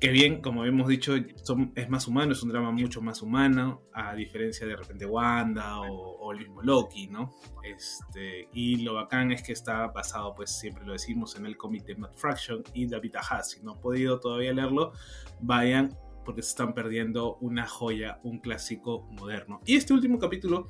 que 0.03 0.11
bien, 0.11 0.41
como 0.41 0.65
hemos 0.65 0.89
dicho, 0.89 1.15
es 1.15 1.89
más 1.89 2.09
humano, 2.09 2.33
es 2.33 2.43
un 2.43 2.49
drama 2.49 2.73
mucho 2.73 3.01
más 3.01 3.23
humano, 3.23 3.83
a 3.93 4.17
diferencia 4.17 4.67
de 4.67 4.75
repente 4.75 5.07
Wanda 5.07 5.81
o, 5.81 6.33
el 6.33 6.39
mismo 6.39 6.61
Loki, 6.61 7.07
¿no? 7.07 7.31
Este, 7.63 8.49
y 8.53 8.79
lo 8.79 8.95
bacán 8.95 9.31
es 9.31 9.45
que 9.45 9.53
está 9.53 9.87
basado, 9.89 10.35
pues 10.35 10.51
siempre 10.51 10.85
lo 10.85 10.93
decimos, 10.93 11.37
en 11.37 11.47
el 11.47 11.57
cómic 11.57 11.85
de 11.85 11.95
Matt 11.95 12.17
Fraction 12.17 12.65
y 12.73 12.89
David 12.89 13.15
Aja. 13.15 13.45
Si 13.45 13.63
no 13.63 13.75
han 13.75 13.81
podido 13.81 14.19
todavía 14.19 14.53
leerlo, 14.53 14.93
vayan 15.41 15.97
porque 16.25 16.43
se 16.43 16.51
están 16.51 16.75
perdiendo 16.75 17.37
una 17.41 17.67
joya, 17.67 18.21
un 18.23 18.39
clásico 18.39 19.03
moderno. 19.11 19.61
Y 19.67 19.77
este 19.77 19.93
último 19.93 20.19
capítulo 20.19 20.69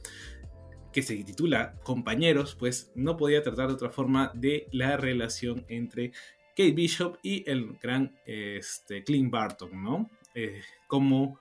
que 0.92 1.03
se 1.03 1.16
titula 1.24 1.74
Compañeros, 1.82 2.55
pues 2.55 2.92
no 2.94 3.16
podía 3.16 3.42
tratar 3.42 3.68
de 3.68 3.74
otra 3.74 3.90
forma 3.90 4.30
de 4.34 4.68
la 4.72 4.96
relación 4.96 5.64
entre 5.68 6.12
Kate 6.50 6.72
Bishop 6.72 7.16
y 7.22 7.48
el 7.50 7.78
gran 7.82 8.14
este, 8.26 9.03
Clint 9.03 9.30
Barton, 9.30 9.82
¿no? 9.82 10.11
Eh, 10.34 10.61
como 10.86 11.38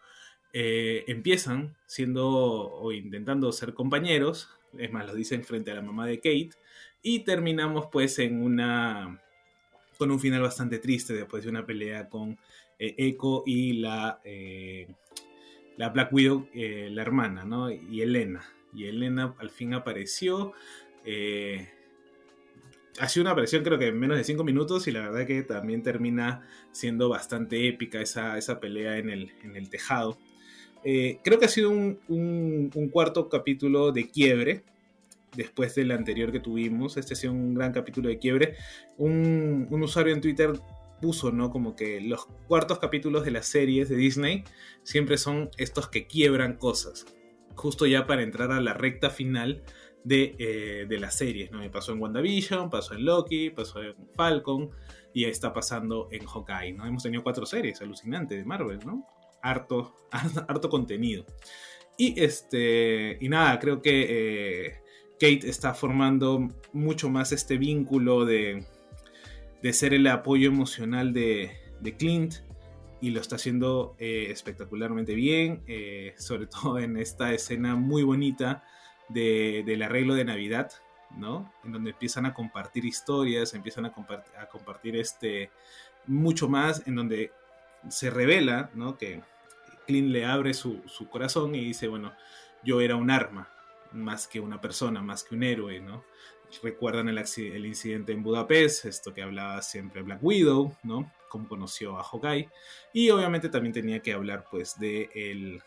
eh, 0.53 1.03
empiezan 1.07 1.75
siendo 1.85 2.27
o 2.27 2.91
intentando 2.91 3.51
ser 3.51 3.73
compañeros, 3.73 4.49
es 4.77 4.91
más, 4.91 5.05
lo 5.05 5.13
dicen 5.13 5.43
frente 5.43 5.71
a 5.71 5.75
la 5.75 5.81
mamá 5.81 6.05
de 6.07 6.17
Kate, 6.17 6.51
y 7.01 7.19
terminamos 7.19 7.87
pues 7.91 8.19
en 8.19 8.41
una 8.41 9.21
con 9.97 10.11
un 10.11 10.19
final 10.19 10.41
bastante 10.41 10.79
triste 10.79 11.13
después 11.13 11.43
de 11.43 11.49
una 11.49 11.65
pelea 11.65 12.09
con 12.09 12.39
Echo 12.97 13.43
y 13.45 13.73
la, 13.73 14.21
eh, 14.23 14.87
la 15.77 15.89
Black 15.89 16.11
Widow, 16.11 16.47
eh, 16.53 16.89
la 16.91 17.01
hermana, 17.01 17.45
¿no? 17.45 17.71
Y 17.71 18.01
Elena. 18.01 18.43
Y 18.73 18.85
Elena 18.85 19.35
al 19.37 19.49
fin 19.49 19.73
apareció. 19.73 20.53
ha 22.99 23.07
sido 23.07 23.23
una 23.23 23.31
aparición 23.31 23.63
creo 23.63 23.79
que 23.79 23.87
en 23.87 23.99
menos 23.99 24.17
de 24.17 24.23
5 24.23 24.43
minutos 24.43 24.87
y 24.87 24.91
la 24.91 25.01
verdad 25.01 25.25
que 25.25 25.43
también 25.43 25.81
termina 25.83 26.47
siendo 26.71 27.09
bastante 27.09 27.67
épica 27.67 28.01
esa, 28.01 28.37
esa 28.37 28.59
pelea 28.59 28.97
en 28.97 29.09
el, 29.09 29.31
en 29.43 29.55
el 29.55 29.69
tejado. 29.69 30.17
creo 30.83 31.39
que 31.39 31.45
ha 31.45 31.49
sido 31.49 31.69
un, 31.69 31.99
un, 32.07 32.89
cuarto 32.89 33.29
capítulo 33.29 33.91
de 33.91 34.09
quiebre, 34.09 34.63
después 35.35 35.75
del 35.75 35.91
anterior 35.91 36.31
que 36.31 36.39
tuvimos. 36.39 36.97
Este 36.97 37.13
ha 37.13 37.17
sido 37.17 37.33
un 37.33 37.53
gran 37.53 37.71
capítulo 37.71 38.09
de 38.09 38.17
quiebre. 38.19 38.55
Un, 38.97 39.67
usuario 39.71 40.13
en 40.13 40.21
Twitter 40.21 40.51
puso, 41.01 41.31
¿no? 41.31 41.49
Como 41.49 41.75
que 41.75 41.99
los 41.99 42.25
cuartos 42.47 42.79
capítulos 42.79 43.25
de 43.25 43.31
las 43.31 43.47
series 43.47 43.89
de 43.89 43.95
Disney 43.95 44.43
siempre 44.83 45.17
son 45.17 45.49
estos 45.57 45.89
que 45.89 46.07
quiebran 46.07 46.55
cosas. 46.55 47.05
Justo 47.55 47.85
ya 47.85 48.07
para 48.07 48.23
entrar 48.23 48.51
a 48.51 48.61
la 48.61 48.73
recta 48.73 49.09
final 49.09 49.63
de, 50.03 50.35
eh, 50.39 50.85
de 50.87 50.99
las 50.99 51.17
series, 51.17 51.51
¿no? 51.51 51.69
Pasó 51.71 51.91
en 51.91 52.01
WandaVision, 52.01 52.69
pasó 52.69 52.93
en 52.93 53.05
Loki, 53.05 53.49
pasó 53.49 53.81
en 53.81 53.95
Falcon 54.15 54.69
y 55.13 55.25
está 55.25 55.53
pasando 55.53 56.07
en 56.11 56.25
Hawkeye, 56.25 56.73
¿no? 56.73 56.85
Hemos 56.85 57.03
tenido 57.03 57.23
cuatro 57.23 57.45
series, 57.45 57.81
alucinante, 57.81 58.35
de 58.35 58.45
Marvel, 58.45 58.79
¿no? 58.85 59.05
Harto, 59.41 59.95
harto 60.47 60.69
contenido. 60.69 61.25
Y 61.97 62.19
este, 62.19 63.17
y 63.19 63.29
nada, 63.29 63.59
creo 63.59 63.81
que 63.81 64.05
eh, 64.09 64.81
Kate 65.19 65.47
está 65.49 65.73
formando 65.73 66.47
mucho 66.73 67.09
más 67.09 67.31
este 67.31 67.57
vínculo 67.57 68.25
de, 68.25 68.65
de 69.61 69.73
ser 69.73 69.93
el 69.93 70.07
apoyo 70.07 70.47
emocional 70.47 71.13
de, 71.13 71.57
Clint 71.97 72.35
y 72.99 73.09
lo 73.09 73.19
está 73.19 73.35
haciendo 73.35 73.95
eh, 73.99 74.27
espectacularmente 74.29 75.15
bien, 75.15 75.63
eh, 75.67 76.13
sobre 76.17 76.47
todo 76.47 76.79
en 76.79 76.97
esta 76.97 77.33
escena 77.33 77.75
muy 77.75 78.03
bonita 78.03 78.63
del 79.09 79.81
arreglo 79.81 80.15
de 80.15 80.23
Navidad, 80.23 80.71
¿no? 81.17 81.51
En 81.65 81.73
donde 81.73 81.89
empiezan 81.89 82.25
a 82.25 82.33
compartir 82.33 82.85
historias, 82.85 83.53
empiezan 83.53 83.85
a, 83.85 83.93
a 84.39 84.45
compartir 84.47 84.95
este, 84.95 85.51
mucho 86.07 86.47
más, 86.47 86.87
en 86.87 86.95
donde 86.95 87.31
se 87.89 88.09
revela, 88.09 88.69
¿no? 88.73 88.97
Que 88.97 89.21
Clint 89.85 90.09
le 90.09 90.25
abre 90.25 90.53
su, 90.53 90.81
su 90.85 91.09
corazón 91.09 91.55
y 91.55 91.65
dice, 91.65 91.89
bueno, 91.89 92.13
yo 92.63 92.79
era 92.79 92.95
un 92.95 93.11
arma, 93.11 93.49
más 93.91 94.27
que 94.27 94.39
una 94.39 94.61
persona, 94.61 95.01
más 95.01 95.23
que 95.23 95.35
un 95.35 95.43
héroe, 95.43 95.81
¿no? 95.81 96.03
Recuerdan 96.61 97.09
el, 97.09 97.65
incidente 97.65 98.11
en 98.11 98.23
Budapest, 98.23 98.85
esto 98.85 99.13
que 99.13 99.21
hablaba 99.21 99.61
siempre 99.61 100.01
Black 100.01 100.19
Widow, 100.21 100.75
¿no? 100.83 101.11
Cómo 101.29 101.47
conoció 101.47 101.97
a 101.97 102.03
Hawkeye. 102.03 102.49
Y 102.93 103.09
obviamente 103.09 103.49
también 103.49 103.73
tenía 103.73 104.01
que 104.01 104.13
hablar, 104.13 104.45
pues, 104.49 104.79
de, 104.79 105.09
el, 105.13 105.61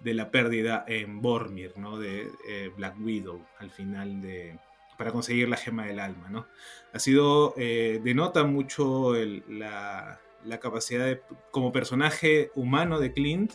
de 0.00 0.14
la 0.14 0.30
pérdida 0.30 0.84
en 0.86 1.20
Bormir, 1.20 1.76
¿no? 1.76 1.98
De 1.98 2.30
eh, 2.48 2.70
Black 2.76 2.96
Widow, 3.00 3.44
al 3.58 3.70
final 3.70 4.20
de 4.20 4.58
para 4.96 5.12
conseguir 5.12 5.48
la 5.48 5.56
gema 5.56 5.86
del 5.86 5.98
alma, 5.98 6.28
¿no? 6.28 6.46
Ha 6.92 6.98
sido, 6.98 7.54
eh, 7.56 8.02
denota 8.04 8.44
mucho 8.44 9.14
la, 9.48 10.20
la, 10.44 10.60
capacidad 10.60 11.06
de, 11.06 11.22
como 11.50 11.72
personaje 11.72 12.50
humano 12.54 13.00
de 13.00 13.14
Clint, 13.14 13.54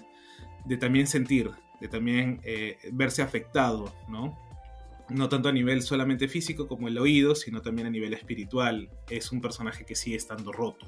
de 0.65 0.77
también 0.77 1.05
sentir, 1.05 1.51
de 1.79 1.87
también 1.87 2.41
eh, 2.43 2.79
verse 2.91 3.21
afectado, 3.21 3.93
¿no? 4.07 4.35
No 5.09 5.29
tanto 5.29 5.49
a 5.49 5.51
nivel 5.51 5.81
solamente 5.81 6.27
físico 6.27 6.67
como 6.67 6.87
el 6.87 6.97
oído, 6.97 7.35
sino 7.35 7.61
también 7.61 7.87
a 7.87 7.91
nivel 7.91 8.13
espiritual. 8.13 8.89
Es 9.09 9.31
un 9.31 9.41
personaje 9.41 9.85
que 9.85 9.95
sigue 9.95 10.15
estando 10.15 10.51
roto, 10.51 10.87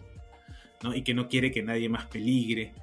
¿no? 0.83 0.95
Y 0.95 1.03
que 1.03 1.13
no 1.13 1.27
quiere 1.27 1.51
que 1.51 1.63
nadie 1.63 1.89
más 1.89 2.05
peligre, 2.05 2.73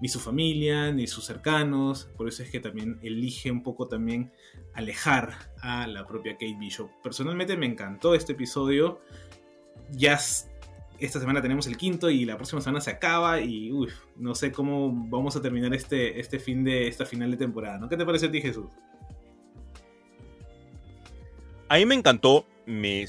ni 0.00 0.08
su 0.08 0.20
familia, 0.20 0.92
ni 0.92 1.06
sus 1.06 1.24
cercanos. 1.24 2.08
Por 2.16 2.28
eso 2.28 2.42
es 2.42 2.50
que 2.50 2.60
también 2.60 2.98
elige 3.02 3.50
un 3.50 3.62
poco 3.62 3.88
también 3.88 4.32
alejar 4.74 5.34
a 5.60 5.86
la 5.86 6.06
propia 6.06 6.32
Kate 6.32 6.56
Bishop. 6.58 6.90
Personalmente 7.02 7.56
me 7.56 7.66
encantó 7.66 8.14
este 8.14 8.32
episodio. 8.32 9.00
Ya 9.90 10.18
esta 10.98 11.20
semana 11.20 11.42
tenemos 11.42 11.66
el 11.66 11.76
quinto 11.76 12.08
y 12.08 12.24
la 12.24 12.36
próxima 12.36 12.60
semana 12.60 12.80
se 12.80 12.90
acaba 12.90 13.40
y 13.40 13.72
no 14.16 14.34
sé 14.34 14.52
cómo 14.52 14.92
vamos 15.08 15.36
a 15.36 15.42
terminar 15.42 15.74
este, 15.74 16.20
este 16.20 16.38
fin 16.38 16.62
de 16.64 16.86
esta 16.86 17.04
final 17.04 17.30
de 17.30 17.36
temporada. 17.36 17.78
¿no? 17.78 17.88
¿Qué 17.88 17.96
te 17.96 18.06
parece 18.06 18.26
a 18.26 18.30
ti, 18.30 18.40
Jesús? 18.40 18.66
A 21.68 21.76
mí 21.76 21.86
me 21.86 21.94
encantó, 21.94 22.46
me, 22.66 23.06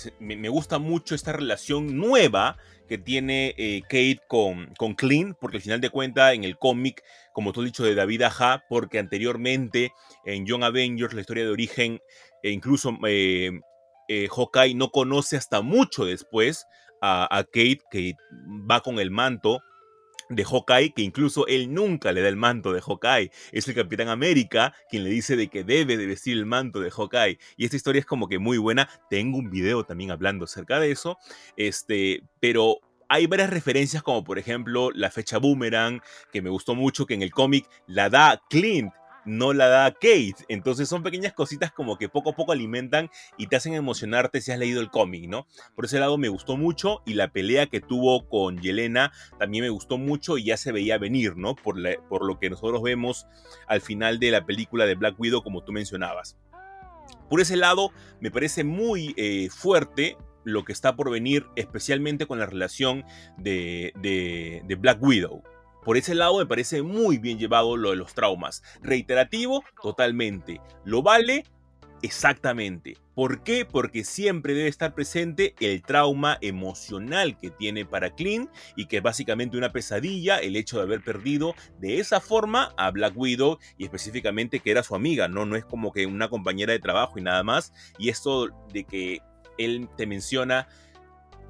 gusta 0.50 0.80
mucho 0.80 1.14
esta 1.14 1.34
relación 1.34 1.98
nueva 1.98 2.58
que 2.88 2.98
tiene 2.98 3.54
eh, 3.58 3.82
Kate 3.84 4.22
con, 4.28 4.74
con 4.78 4.96
Clint, 4.96 5.36
porque 5.40 5.58
al 5.58 5.64
final 5.64 5.82
de 5.82 5.90
cuentas 5.90 6.34
en 6.34 6.44
el 6.44 6.58
cómic, 6.58 7.04
como 7.34 7.52
tú 7.52 7.62
has 7.62 7.66
dicho, 7.66 7.84
de 7.84 7.96
David 7.96 8.22
Aja, 8.22 8.64
porque 8.70 9.00
anteriormente 9.00 9.92
en 10.24 10.46
Young 10.46 10.64
Avengers, 10.64 11.14
la 11.14 11.22
historia 11.22 11.44
de 11.44 11.52
origen, 11.52 12.00
e 12.44 12.52
incluso 12.52 12.98
eh, 13.08 13.52
eh, 14.08 14.28
Hawkeye 14.30 14.76
no 14.76 14.90
conoce 14.90 15.36
hasta 15.36 15.62
mucho 15.62 16.06
después 16.06 16.66
a, 17.02 17.28
a 17.36 17.44
Kate, 17.44 17.80
que 17.92 18.14
va 18.70 18.80
con 18.82 19.00
el 19.00 19.12
manto 19.12 19.62
de 20.30 20.44
Hawkeye, 20.44 20.94
que 20.94 21.02
incluso 21.02 21.48
él 21.48 21.74
nunca 21.74 22.12
le 22.12 22.22
da 22.22 22.30
el 22.30 22.36
manto 22.36 22.74
de 22.74 22.82
Hawkeye. 22.82 23.32
Es 23.52 23.68
el 23.68 23.76
Capitán 23.76 24.10
América 24.10 24.74
quien 24.90 25.04
le 25.04 25.10
dice 25.10 25.36
de 25.36 25.48
que 25.48 25.64
debe 25.64 25.98
de 25.98 26.06
vestir 26.08 26.38
el 26.38 26.46
manto 26.46 26.80
de 26.80 26.92
Hawkeye. 26.92 27.38
Y 27.58 27.66
esta 27.66 27.76
historia 27.76 28.00
es 28.00 28.06
como 28.06 28.28
que 28.28 28.40
muy 28.40 28.58
buena. 28.58 28.90
Tengo 29.10 29.38
un 29.38 29.50
video 29.50 29.84
también 29.84 30.12
hablando 30.12 30.46
acerca 30.46 30.80
de 30.80 30.92
eso. 30.92 31.18
Este, 31.58 32.24
pero 32.40 32.80
hay 33.10 33.28
varias 33.28 33.50
referencias 33.50 34.04
como 34.04 34.24
por 34.24 34.40
ejemplo 34.40 34.92
la 34.92 35.12
fecha 35.12 35.38
boomerang, 35.38 36.02
que 36.32 36.42
me 36.42 36.50
gustó 36.50 36.76
mucho, 36.76 37.06
que 37.06 37.14
en 37.14 37.22
el 37.22 37.32
cómic 37.32 37.68
la 37.88 38.10
da 38.10 38.42
Clint 38.50 38.92
no 39.26 39.54
la 39.54 39.68
da 39.68 39.92
Kate. 39.92 40.36
Entonces 40.48 40.88
son 40.90 41.04
pequeñas 41.04 41.34
cositas 41.34 41.72
como 41.72 41.98
que 41.98 42.10
poco 42.10 42.32
a 42.32 42.36
poco 42.36 42.52
alimentan 42.52 43.10
y 43.38 43.48
te 43.48 43.56
hacen 43.56 43.74
emocionarte 43.74 44.42
si 44.42 44.52
has 44.52 44.60
leído 44.60 44.82
el 44.82 44.90
cómic, 44.90 45.30
¿no? 45.30 45.48
Por 45.76 45.86
ese 45.86 46.00
lado 46.00 46.18
me 46.18 46.30
gustó 46.30 46.58
mucho 46.58 47.02
y 47.06 47.14
la 47.14 47.32
pelea 47.32 47.68
que 47.68 47.82
tuvo 47.82 48.28
con 48.28 48.60
Yelena 48.60 49.12
también 49.40 49.64
me 49.64 49.70
gustó 49.70 49.98
mucho 49.98 50.38
y 50.38 50.46
ya 50.46 50.58
se 50.58 50.72
veía 50.72 50.98
venir, 50.98 51.38
¿no? 51.38 51.56
Por, 51.56 51.76
lo 51.78 52.40
que 52.40 52.50
nosotros 52.50 52.82
vemos 52.82 53.28
al 53.68 53.82
final 53.82 54.20
de 54.20 54.32
la 54.32 54.46
película 54.46 54.86
de 54.86 54.96
Black 54.96 55.20
Widow 55.20 55.44
como 55.44 55.64
tú 55.64 55.72
mencionabas. 55.72 56.38
Por 57.30 57.42
ese 57.42 57.58
lado, 57.58 57.92
me 58.20 58.32
parece 58.32 58.64
muy 58.64 59.14
eh, 59.18 59.50
fuerte 59.50 60.18
lo 60.44 60.64
que 60.64 60.72
está 60.72 60.96
por 60.96 61.10
venir, 61.10 61.48
especialmente 61.56 62.28
con 62.28 62.40
la 62.40 62.46
relación 62.46 63.04
de, 63.38 63.92
de, 63.98 64.76
Black 64.76 65.02
Widow. 65.02 65.44
Por 65.86 65.98
ese 65.98 66.16
lado 66.16 66.40
me 66.40 66.48
parece 66.48 66.82
muy 66.82 67.20
bien 67.20 67.38
llevado 67.38 67.78
lo 67.78 67.92
de 67.92 67.96
los 67.96 68.16
traumas. 68.16 68.64
Reiterativo, 68.82 69.64
totalmente. 69.82 70.60
¿Lo 70.84 71.04
vale? 71.04 71.46
Exactamente. 72.02 72.98
¿Por 73.14 73.44
qué? 73.44 73.66
Porque 73.66 74.04
siempre 74.04 74.54
debe 74.54 74.68
estar 74.68 74.94
presente 74.94 75.56
el 75.60 75.82
trauma 75.84 76.38
emocional 76.42 77.38
que 77.40 77.50
tiene 77.50 77.86
para 77.86 78.14
Clint 78.14 78.50
y 78.76 78.88
que 78.88 78.98
es 78.98 79.04
básicamente 79.04 79.58
una 79.58 79.72
pesadilla 79.72 80.40
el 80.40 80.56
hecho 80.56 80.78
de 80.78 80.84
haber 80.84 81.02
perdido 81.02 81.56
de 81.80 82.00
esa 82.00 82.20
forma 82.20 82.74
a 82.78 82.92
Black 82.92 83.14
Widow 83.16 83.60
y 83.78 83.86
específicamente 83.86 84.60
que 84.60 84.72
era 84.72 84.84
su 84.84 84.96
amiga, 84.96 85.28
¿no? 85.28 85.46
No 85.46 85.56
es 85.56 85.66
como 85.66 85.94
que 85.94 86.06
una 86.08 86.30
compañera 86.30 86.74
de 86.74 86.80
trabajo 86.80 87.18
y 87.18 87.22
nada 87.22 87.44
más. 87.44 87.74
Y 87.98 88.10
esto 88.10 88.50
de 88.74 88.84
que 88.84 89.22
él 89.58 89.88
te 89.96 90.08
menciona 90.08 90.68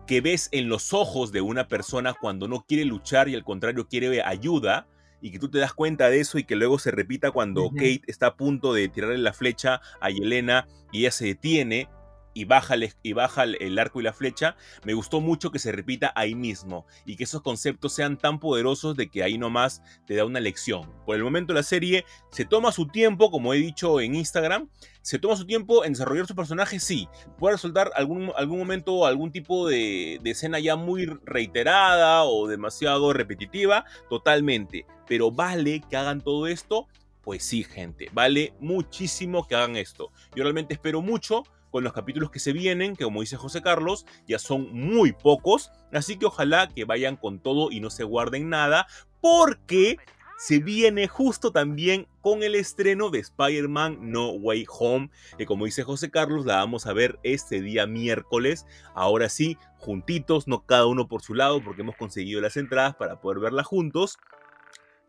que 0.05 0.21
ves 0.21 0.49
en 0.51 0.69
los 0.69 0.93
ojos 0.93 1.31
de 1.31 1.41
una 1.41 1.67
persona 1.67 2.13
cuando 2.13 2.47
no 2.47 2.65
quiere 2.67 2.85
luchar 2.85 3.29
y 3.29 3.35
al 3.35 3.43
contrario 3.43 3.87
quiere 3.87 4.21
ayuda, 4.23 4.87
y 5.21 5.31
que 5.31 5.39
tú 5.39 5.49
te 5.49 5.57
das 5.57 5.73
cuenta 5.73 6.09
de 6.09 6.19
eso 6.19 6.37
y 6.37 6.43
que 6.43 6.55
luego 6.55 6.77
se 6.77 6.91
repita 6.91 7.31
cuando 7.31 7.71
Kate 7.71 8.03
está 8.05 8.27
a 8.27 8.35
punto 8.35 8.73
de 8.73 8.89
tirarle 8.89 9.17
la 9.17 9.33
flecha 9.33 9.81
a 9.99 10.11
Yelena 10.11 10.67
y 10.91 10.99
ella 10.99 11.11
se 11.11 11.25
detiene 11.25 11.89
y 12.35 12.43
baja, 12.43 12.75
el, 12.75 12.93
y 13.01 13.13
baja 13.13 13.43
el 13.45 13.79
arco 13.79 14.01
y 14.01 14.03
la 14.03 14.13
flecha, 14.13 14.55
me 14.83 14.93
gustó 14.93 15.21
mucho 15.21 15.51
que 15.51 15.57
se 15.57 15.71
repita 15.71 16.11
ahí 16.15 16.35
mismo 16.35 16.85
y 17.05 17.15
que 17.15 17.23
esos 17.23 17.41
conceptos 17.41 17.93
sean 17.93 18.17
tan 18.17 18.39
poderosos 18.39 18.95
de 18.97 19.09
que 19.09 19.23
ahí 19.23 19.37
nomás 19.37 19.81
te 20.05 20.15
da 20.15 20.25
una 20.25 20.41
lección. 20.41 20.91
Por 21.05 21.15
el 21.15 21.23
momento 21.23 21.53
la 21.53 21.63
serie 21.63 22.05
se 22.29 22.45
toma 22.45 22.71
su 22.73 22.87
tiempo, 22.87 23.31
como 23.31 23.53
he 23.53 23.57
dicho 23.57 24.01
en 24.01 24.15
Instagram, 24.15 24.69
se 25.05 25.19
toma 25.19 25.35
su 25.35 25.45
tiempo 25.45 25.85
en 25.85 25.93
desarrollar 25.93 26.25
su 26.25 26.35
personaje, 26.35 26.79
sí. 26.79 27.07
Puede 27.37 27.53
resultar 27.53 27.91
algún, 27.93 28.31
algún 28.35 28.57
momento 28.57 29.05
algún 29.05 29.31
tipo 29.31 29.67
de, 29.67 30.19
de 30.23 30.31
escena 30.31 30.57
ya 30.57 30.75
muy 30.75 31.05
reiterada 31.25 32.23
o 32.23 32.47
demasiado 32.47 33.13
repetitiva, 33.13 33.85
totalmente. 34.09 34.87
Pero 35.07 35.29
vale 35.29 35.81
que 35.87 35.95
hagan 35.95 36.21
todo 36.21 36.47
esto 36.47 36.87
pues 37.21 37.43
sí, 37.43 37.63
gente, 37.63 38.07
vale 38.13 38.53
muchísimo 38.59 39.47
que 39.47 39.55
hagan 39.55 39.75
esto. 39.75 40.11
Yo 40.35 40.43
realmente 40.43 40.75
espero 40.75 41.01
mucho 41.01 41.43
con 41.71 41.83
los 41.83 41.91
capítulos 41.91 42.29
que 42.29 42.39
se 42.39 42.53
vienen, 42.53 42.95
que 42.95 43.03
como 43.03 43.21
dice 43.21 43.35
José 43.35 43.63
Carlos, 43.63 44.05
ya 44.27 44.37
son 44.37 44.71
muy 44.71 45.11
pocos, 45.11 45.71
así 45.91 46.17
que 46.17 46.27
ojalá 46.27 46.69
que 46.69 46.85
vayan 46.85 47.17
con 47.17 47.39
todo 47.39 47.71
y 47.71 47.79
no 47.79 47.89
se 47.89 48.03
guarden 48.03 48.49
nada, 48.49 48.87
porque 49.21 49.97
se 50.37 50.59
viene 50.59 51.07
justo 51.07 51.51
también 51.51 52.07
con 52.21 52.43
el 52.43 52.55
estreno 52.55 53.09
de 53.09 53.19
Spider-Man 53.19 53.99
No 54.01 54.31
Way 54.31 54.65
Home, 54.69 55.09
que 55.37 55.45
como 55.45 55.65
dice 55.65 55.83
José 55.83 56.11
Carlos, 56.11 56.45
la 56.45 56.57
vamos 56.57 56.85
a 56.85 56.93
ver 56.93 57.19
este 57.23 57.61
día 57.61 57.87
miércoles, 57.87 58.65
ahora 58.93 59.29
sí, 59.29 59.57
juntitos, 59.77 60.47
no 60.47 60.65
cada 60.65 60.87
uno 60.87 61.07
por 61.07 61.21
su 61.21 61.33
lado, 61.33 61.63
porque 61.63 61.81
hemos 61.81 61.95
conseguido 61.95 62.41
las 62.41 62.57
entradas 62.57 62.95
para 62.95 63.21
poder 63.21 63.39
verla 63.39 63.63
juntos. 63.63 64.17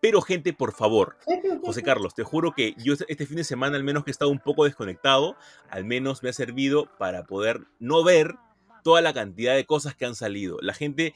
Pero 0.00 0.20
gente, 0.20 0.52
por 0.52 0.72
favor, 0.72 1.16
José 1.64 1.82
Carlos, 1.82 2.14
te 2.14 2.22
juro 2.22 2.52
que 2.52 2.74
yo 2.78 2.92
este, 2.92 3.06
este 3.08 3.26
fin 3.26 3.38
de 3.38 3.44
semana 3.44 3.76
al 3.76 3.82
menos 3.82 4.04
que 4.04 4.10
he 4.10 4.12
estado 4.12 4.30
un 4.30 4.38
poco 4.38 4.64
desconectado, 4.64 5.36
al 5.70 5.84
menos 5.84 6.22
me 6.22 6.28
ha 6.28 6.34
servido 6.34 6.88
para 6.98 7.24
poder 7.24 7.62
no 7.80 8.04
ver 8.04 8.36
toda 8.84 9.00
la 9.00 9.12
cantidad 9.12 9.56
de 9.56 9.64
cosas 9.64 9.96
que 9.96 10.04
han 10.04 10.14
salido. 10.14 10.58
La 10.60 10.72
gente 10.72 11.12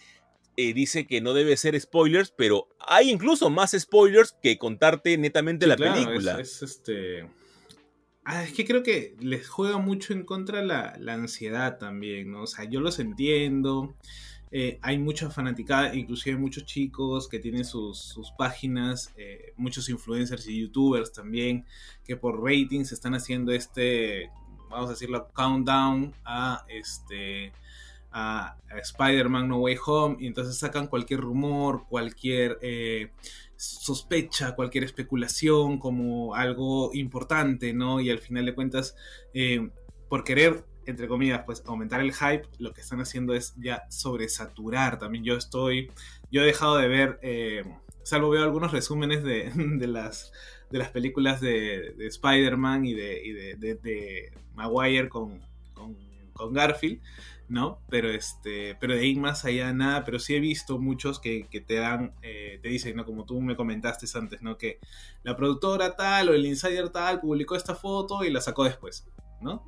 eh, 0.56 0.74
dice 0.74 1.06
que 1.06 1.20
no 1.20 1.34
debe 1.34 1.56
ser 1.56 1.78
spoilers, 1.80 2.32
pero 2.36 2.68
hay 2.78 3.10
incluso 3.10 3.50
más 3.50 3.74
spoilers 3.78 4.34
que 4.42 4.58
contarte 4.58 5.16
netamente 5.18 5.66
la 5.66 5.76
película. 5.76 6.40
Es, 6.40 6.62
este... 6.62 7.28
Ah, 8.24 8.44
es 8.44 8.52
que 8.52 8.64
creo 8.64 8.82
que 8.82 9.16
les 9.20 9.48
juega 9.48 9.78
mucho 9.78 10.12
en 10.12 10.24
contra 10.24 10.62
la, 10.62 10.94
la 10.98 11.14
ansiedad 11.14 11.78
también, 11.78 12.30
¿no? 12.30 12.42
O 12.42 12.46
sea, 12.46 12.64
yo 12.64 12.80
los 12.80 12.98
entiendo. 12.98 13.96
Eh, 14.52 14.80
hay 14.82 14.98
mucha 14.98 15.30
fanaticada, 15.30 15.94
inclusive 15.94 16.36
muchos 16.36 16.64
chicos 16.64 17.28
que 17.28 17.38
tienen 17.38 17.64
sus, 17.64 18.16
páginas, 18.36 19.12
eh, 19.16 19.52
muchos 19.56 19.88
influencers 19.88 20.48
y 20.48 20.60
youtubers 20.60 21.12
también, 21.12 21.64
que 22.04 22.16
por 22.16 22.42
ratings 22.42 22.90
están 22.90 23.14
haciendo 23.14 23.52
este, 23.52 24.28
vamos 24.68 24.88
a 24.88 24.92
decirlo, 24.92 25.28
countdown 25.32 26.14
a 26.24 26.64
este 26.68 27.52
a, 28.12 28.56
Spider-Man 28.82 29.48
No 29.48 29.58
Way 29.58 29.76
Home 29.86 30.16
y 30.20 30.26
entonces 30.26 30.58
sacan 30.58 30.86
cualquier 30.86 31.20
rumor, 31.20 31.86
cualquier 31.88 32.58
eh, 32.62 33.10
sospecha, 33.56 34.54
cualquier 34.54 34.84
especulación 34.84 35.78
como 35.78 36.34
algo 36.34 36.90
importante, 36.94 37.72
¿no? 37.72 38.00
Y 38.00 38.10
al 38.10 38.20
final 38.20 38.46
de 38.46 38.54
cuentas, 38.54 38.94
por 40.08 40.24
querer 40.24 40.64
entre 40.86 41.08
comillas, 41.08 41.42
pues 41.44 41.62
aumentar 41.66 42.00
el 42.00 42.12
hype, 42.12 42.42
lo 42.58 42.72
que 42.72 42.80
están 42.80 43.00
haciendo 43.00 43.34
es 43.34 43.54
ya 43.56 43.84
sobresaturar. 43.88 44.98
También 44.98 45.24
yo 45.24 45.36
estoy, 45.36 45.90
yo 46.30 46.42
he 46.42 46.46
dejado 46.46 46.76
de 46.76 46.88
ver, 46.88 47.18
eh, 47.22 47.64
salvo 48.02 48.30
veo 48.30 48.42
algunos 48.42 48.72
resúmenes 48.72 49.22
de, 49.22 49.50
las, 49.86 50.32
de 50.70 50.78
las 50.78 50.90
películas 50.90 51.40
de, 51.40 51.94
Spider-Man 51.98 52.84
y, 52.84 52.94
de, 52.94 53.56
de, 53.58 54.32
Maguire 54.54 55.08
con, 55.08 55.40
con, 56.32 56.52
Garfield, 56.52 57.00
¿no? 57.48 57.80
Pero, 57.88 58.10
este, 58.10 58.76
pero 58.80 58.94
de 58.94 59.00
ahí 59.00 59.16
más 59.16 59.44
allá 59.44 59.72
nada, 59.72 60.04
pero 60.04 60.18
sí 60.18 60.34
he 60.34 60.40
visto 60.40 60.78
muchos 60.78 61.20
que, 61.20 61.46
te 61.66 61.74
dan, 61.74 62.14
eh, 62.22 62.58
te 62.62 62.68
dicen, 62.68 62.96
¿no? 62.96 63.04
Como 63.04 63.24
tú 63.24 63.40
me 63.40 63.56
comentaste 63.56 64.06
antes, 64.18 64.42
¿no? 64.42 64.56
Que 64.58 64.78
la 65.22 65.36
productora 65.36 65.96
tal 65.96 66.30
o 66.30 66.34
el 66.34 66.46
insider 66.46 66.90
tal 66.90 67.20
publicó 67.20 67.56
esta 67.56 67.74
foto 67.74 68.24
y 68.24 68.30
la 68.30 68.40
sacó 68.40 68.64
después, 68.64 69.06
¿no? 69.40 69.64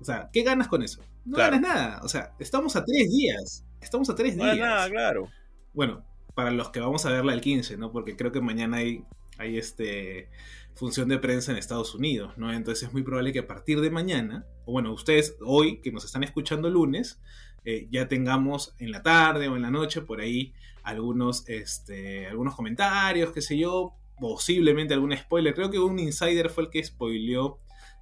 O 0.00 0.04
sea, 0.04 0.30
¿qué 0.32 0.42
ganas 0.42 0.68
con 0.68 0.82
eso? 0.82 1.02
No 1.24 1.36
ganas 1.36 1.60
nada. 1.60 2.00
O 2.02 2.08
sea, 2.08 2.32
estamos 2.38 2.74
a 2.76 2.84
tres 2.84 3.10
días. 3.10 3.64
Estamos 3.80 4.08
a 4.08 4.14
tres 4.14 4.36
días. 4.36 4.56
nada, 4.56 4.88
claro. 4.88 5.28
Bueno, 5.74 6.04
para 6.34 6.50
los 6.50 6.70
que 6.70 6.80
vamos 6.80 7.04
a 7.06 7.10
verla 7.10 7.34
el 7.34 7.40
15, 7.40 7.76
¿no? 7.76 7.92
Porque 7.92 8.16
creo 8.16 8.32
que 8.32 8.40
mañana 8.40 8.78
hay, 8.78 9.04
hay 9.40 9.58
este 9.58 10.28
función 10.74 11.08
de 11.08 11.18
prensa 11.18 11.52
en 11.52 11.58
Estados 11.58 11.94
Unidos, 11.94 12.38
¿no? 12.38 12.52
Entonces 12.52 12.88
es 12.88 12.92
muy 12.92 13.02
probable 13.02 13.32
que 13.32 13.40
a 13.40 13.46
partir 13.46 13.80
de 13.80 13.90
mañana, 13.90 14.46
o 14.64 14.72
bueno, 14.72 14.92
ustedes 14.92 15.36
hoy 15.44 15.80
que 15.80 15.92
nos 15.92 16.04
están 16.04 16.22
escuchando 16.22 16.70
lunes, 16.70 17.20
eh, 17.64 17.88
ya 17.90 18.08
tengamos 18.08 18.74
en 18.78 18.90
la 18.90 19.02
tarde 19.02 19.48
o 19.48 19.56
en 19.56 19.62
la 19.62 19.70
noche 19.70 20.00
por 20.00 20.20
ahí 20.20 20.54
algunos, 20.82 21.46
este, 21.48 22.26
algunos 22.26 22.54
comentarios, 22.54 23.32
qué 23.32 23.42
sé 23.42 23.58
yo, 23.58 23.94
posiblemente 24.18 24.94
algún 24.94 25.16
spoiler. 25.16 25.54
Creo 25.54 25.70
que 25.70 25.78
un 25.78 25.98
insider 25.98 26.48
fue 26.48 26.64
el 26.64 26.70
que 26.70 26.82
spoileó 26.82 27.58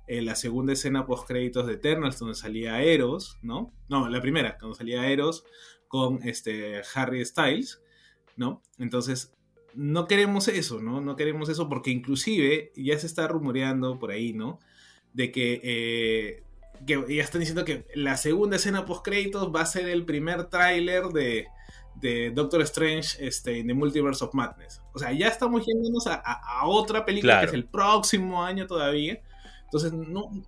la 0.08 0.34
segunda 0.34 0.72
escena 0.72 1.04
post 1.04 1.26
créditos 1.26 1.66
de 1.66 1.74
Eternals 1.74 2.18
donde 2.18 2.34
salía 2.34 2.80
Eros, 2.82 3.38
¿no? 3.42 3.74
No, 3.88 4.08
la 4.08 4.22
primera, 4.22 4.56
cuando 4.56 4.74
salía 4.74 5.06
Eros 5.06 5.44
con 5.86 6.22
este 6.22 6.80
Harry 6.94 7.24
Styles, 7.24 7.82
¿no? 8.36 8.62
Entonces, 8.78 9.34
no 9.78 10.08
queremos 10.08 10.48
eso, 10.48 10.80
¿no? 10.80 11.00
No 11.00 11.14
queremos 11.14 11.48
eso 11.48 11.68
porque 11.68 11.90
inclusive 11.90 12.72
ya 12.74 12.98
se 12.98 13.06
está 13.06 13.28
rumoreando 13.28 13.96
por 14.00 14.10
ahí, 14.10 14.32
¿no? 14.32 14.58
De 15.12 15.30
que, 15.30 15.60
eh, 15.62 16.42
que 16.84 17.14
ya 17.14 17.22
están 17.22 17.38
diciendo 17.38 17.64
que 17.64 17.86
la 17.94 18.16
segunda 18.16 18.56
escena 18.56 18.84
post 18.84 19.04
créditos 19.04 19.54
va 19.54 19.60
a 19.60 19.66
ser 19.66 19.88
el 19.88 20.04
primer 20.04 20.46
tráiler 20.46 21.04
de, 21.10 21.46
de 21.94 22.32
Doctor 22.32 22.62
Strange 22.62 23.24
este, 23.24 23.60
en 23.60 23.68
The 23.68 23.74
Multiverse 23.74 24.24
of 24.24 24.34
Madness. 24.34 24.82
O 24.94 24.98
sea, 24.98 25.12
ya 25.12 25.28
estamos 25.28 25.64
yéndonos 25.64 26.08
a, 26.08 26.66
otra 26.66 27.04
película 27.04 27.38
que 27.38 27.46
es 27.46 27.52
el 27.52 27.64
próximo 27.64 28.42
año 28.42 28.66
todavía. 28.66 29.22
Entonces, 29.66 29.92
no. 29.92 30.42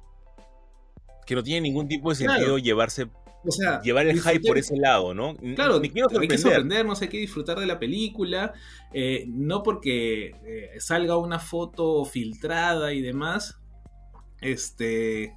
Que 1.24 1.36
no 1.36 1.44
tiene 1.44 1.60
ningún 1.60 1.86
tipo 1.86 2.10
de 2.10 2.16
sentido 2.16 2.58
llevarse. 2.58 3.08
O 3.44 3.50
sea, 3.50 3.80
llevar 3.80 4.06
el 4.06 4.20
hype 4.20 4.46
por 4.46 4.58
ese 4.58 4.76
lado, 4.76 5.14
¿no? 5.14 5.34
Claro, 5.54 5.80
hay 5.80 6.28
que 6.28 6.38
sorprendernos, 6.38 7.00
hay 7.00 7.08
que 7.08 7.18
disfrutar 7.18 7.58
de 7.58 7.66
la 7.66 7.78
película. 7.78 8.52
Eh, 8.92 9.24
no 9.28 9.62
porque 9.62 10.34
eh, 10.44 10.70
salga 10.78 11.16
una 11.16 11.38
foto 11.38 12.04
filtrada 12.04 12.92
y 12.92 13.00
demás. 13.00 13.58
Este. 14.40 15.34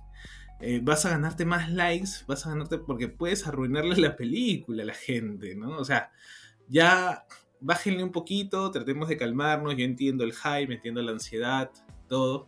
Eh, 0.66 0.80
vas 0.82 1.06
a 1.06 1.10
ganarte 1.10 1.46
más 1.46 1.70
likes, 1.72 2.10
vas 2.26 2.46
a 2.46 2.50
ganarte 2.50 2.78
porque 2.78 3.10
puedes 3.10 3.46
arruinarle 3.48 3.98
la 3.98 4.16
película 4.16 4.84
a 4.84 4.86
la 4.86 4.94
gente, 4.94 5.56
¿no? 5.56 5.78
O 5.78 5.84
sea, 5.84 6.12
ya 6.70 7.26
bájenle 7.60 8.04
un 8.04 8.12
poquito, 8.12 8.72
tratemos 8.72 9.10
de 9.10 9.18
calmarnos, 9.18 9.76
yo 9.76 9.84
entiendo 9.86 10.24
el 10.24 10.34
hype, 10.34 10.74
entiendo 10.74 11.02
la 11.02 11.12
ansiedad, 11.12 11.72
todo, 12.08 12.48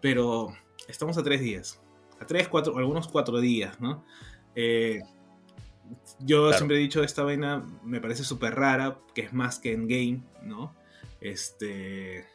pero 0.00 0.48
estamos 0.88 1.16
a 1.18 1.22
tres 1.22 1.40
días, 1.40 1.80
a 2.20 2.26
tres, 2.26 2.48
cuatro, 2.48 2.76
algunos 2.76 3.08
cuatro 3.08 3.40
días, 3.40 3.80
¿no? 3.80 4.04
Eh, 4.54 5.00
yo 6.20 6.52
siempre 6.52 6.76
he 6.76 6.80
dicho, 6.80 7.02
esta 7.02 7.22
vaina 7.22 7.64
me 7.84 8.00
parece 8.00 8.24
súper 8.24 8.54
rara, 8.54 8.98
que 9.14 9.22
es 9.22 9.32
más 9.32 9.58
que 9.58 9.72
en 9.72 9.88
game, 9.88 10.22
¿no? 10.42 10.74
Este... 11.20 12.26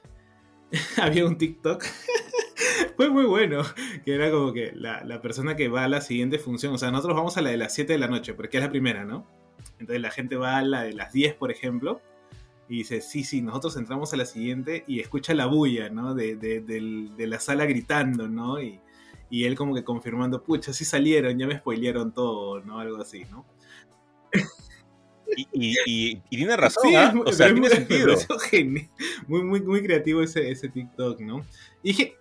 había 1.01 1.25
un 1.25 1.37
TikTok. 1.37 1.83
Fue 2.95 3.09
muy 3.09 3.25
bueno, 3.25 3.61
que 4.05 4.15
era 4.15 4.31
como 4.31 4.53
que 4.53 4.71
la, 4.73 5.03
la, 5.03 5.21
persona 5.21 5.55
que 5.55 5.67
va 5.67 5.83
a 5.83 5.89
la 5.89 6.01
siguiente 6.01 6.39
función, 6.39 6.73
o 6.73 6.77
sea, 6.77 6.91
nosotros 6.91 7.15
vamos 7.17 7.37
a 7.37 7.41
la 7.41 7.49
de 7.49 7.57
las 7.57 7.73
7 7.73 7.93
de 7.93 7.99
la 7.99 8.07
noche, 8.07 8.33
porque 8.33 8.57
es 8.57 8.63
la 8.63 8.69
primera, 8.69 9.03
¿no? 9.03 9.27
Entonces 9.79 10.01
la 10.01 10.11
gente 10.11 10.37
va 10.37 10.57
a 10.57 10.63
la 10.63 10.83
de 10.83 10.93
las 10.93 11.11
10, 11.11 11.35
por 11.35 11.51
ejemplo, 11.51 12.01
y 12.69 12.77
dice, 12.77 13.01
sí, 13.01 13.23
sí, 13.23 13.41
nosotros 13.41 13.75
entramos 13.77 14.13
a 14.13 14.17
la 14.17 14.25
siguiente 14.25 14.83
y 14.87 14.99
escucha 14.99 15.33
la 15.33 15.45
bulla, 15.45 15.89
¿no? 15.89 16.15
De, 16.15 16.35
de, 16.35 16.61
de 16.61 17.27
la 17.27 17.39
sala 17.39 17.65
gritando, 17.65 18.27
¿no? 18.27 18.61
Y, 18.61 18.79
y, 19.39 19.45
él 19.45 19.55
como 19.55 19.73
que 19.75 19.83
confirmando, 19.83 20.43
pucha, 20.43 20.73
sí 20.73 20.85
salieron, 20.85 21.37
ya 21.37 21.47
me 21.47 21.57
spoilearon 21.57 22.13
todo, 22.13 22.61
¿no? 22.61 22.79
Algo 22.79 23.01
así, 23.01 23.25
¿no? 23.25 23.45
Y, 25.35 25.47
y, 25.53 25.75
y, 25.85 26.37
tiene 26.37 26.55
razón, 26.55 26.83
sí, 26.83 26.95
¿eh? 26.95 27.11
o 27.25 27.31
sea, 27.31 27.51
tiene 27.51 27.69
sentido. 27.69 28.15
Muy, 29.27 29.43
muy, 29.43 29.61
muy 29.61 29.83
creativo 29.83 30.21
ese, 30.21 30.51
ese 30.51 30.69
TikTok, 30.69 31.19
¿no? 31.21 31.39
Y 31.81 31.89
dije, 31.89 32.15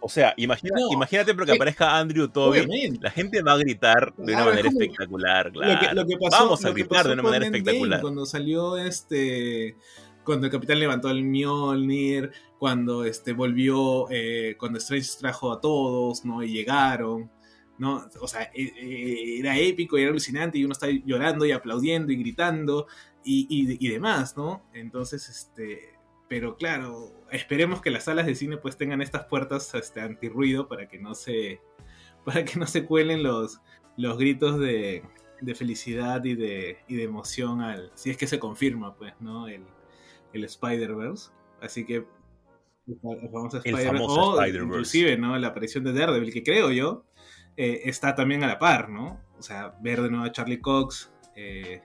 o 0.00 0.08
sea, 0.08 0.34
imagina, 0.36 0.74
no, 0.78 0.92
imagínate 0.92 1.32
porque 1.34 1.52
aparezca 1.52 1.96
Andrew 1.96 2.28
Toby, 2.28 2.98
la 3.00 3.10
gente 3.10 3.40
va 3.40 3.52
a 3.52 3.56
gritar 3.56 4.14
de 4.16 4.34
una 4.34 4.44
manera 4.44 4.68
espectacular, 4.68 5.50
claro. 5.50 5.72
Lo 5.72 5.80
que, 5.80 5.94
lo 5.94 6.06
que 6.06 6.16
pasó, 6.18 6.44
Vamos 6.44 6.64
a 6.64 6.70
gritar 6.72 7.06
de 7.06 7.12
una 7.14 7.22
manera 7.22 7.46
espectacular. 7.46 8.02
Cuando 8.02 8.26
salió 8.26 8.76
este 8.76 9.76
cuando 10.24 10.46
el 10.46 10.52
capitán 10.52 10.78
levantó 10.78 11.10
el 11.10 11.22
Mjolnir, 11.22 12.32
cuando 12.64 13.04
este 13.04 13.34
volvió, 13.34 14.06
eh, 14.10 14.56
cuando 14.58 14.78
Strange 14.78 15.18
trajo 15.20 15.52
a 15.52 15.60
todos, 15.60 16.24
¿no? 16.24 16.42
Y 16.42 16.50
llegaron, 16.50 17.30
¿no? 17.76 18.08
O 18.22 18.26
sea, 18.26 18.44
e, 18.54 18.62
e, 18.62 19.38
era 19.38 19.58
épico 19.58 19.98
y 19.98 20.00
era 20.00 20.10
alucinante 20.10 20.56
y 20.56 20.64
uno 20.64 20.72
está 20.72 20.88
llorando 20.88 21.44
y 21.44 21.52
aplaudiendo 21.52 22.10
y 22.10 22.16
gritando 22.16 22.86
y, 23.22 23.46
y, 23.78 23.88
demás, 23.90 24.34
¿no? 24.38 24.64
Entonces, 24.72 25.28
este, 25.28 25.98
pero 26.26 26.56
claro, 26.56 27.12
esperemos 27.30 27.82
que 27.82 27.90
las 27.90 28.04
salas 28.04 28.24
de 28.24 28.34
cine 28.34 28.56
pues 28.56 28.78
tengan 28.78 29.02
estas 29.02 29.26
puertas 29.26 29.74
este, 29.74 30.00
antirruido 30.00 30.66
para 30.66 30.88
que 30.88 30.98
no 30.98 31.14
se 31.14 31.60
para 32.24 32.46
que 32.46 32.58
no 32.58 32.66
se 32.66 32.86
cuelen 32.86 33.22
los, 33.22 33.60
los 33.98 34.16
gritos 34.16 34.58
de, 34.58 35.02
de 35.42 35.54
felicidad 35.54 36.24
y 36.24 36.34
de, 36.34 36.78
y 36.88 36.96
de 36.96 37.02
emoción 37.02 37.60
al 37.60 37.92
si 37.94 38.08
es 38.08 38.16
que 38.16 38.26
se 38.26 38.38
confirma 38.38 38.96
pues 38.96 39.12
no 39.20 39.48
el, 39.48 39.66
el 40.32 40.44
Spider-Verse 40.44 41.30
así 41.60 41.84
que 41.84 42.06
el 42.86 42.98
famoso 43.00 43.58
Spider-Verse 43.58 44.44
Spider 44.44 44.62
inclusive 44.62 45.16
no 45.16 45.38
la 45.38 45.48
aparición 45.48 45.84
de 45.84 45.92
Daredevil 45.92 46.32
que 46.32 46.42
creo 46.42 46.70
yo 46.70 47.04
eh, 47.56 47.82
está 47.84 48.14
también 48.14 48.44
a 48.44 48.46
la 48.46 48.58
par 48.58 48.90
no 48.90 49.20
o 49.38 49.42
sea 49.42 49.74
ver 49.80 50.02
de 50.02 50.10
nuevo 50.10 50.24
a 50.24 50.32
Charlie 50.32 50.60
Cox 50.60 51.10
eh, 51.36 51.82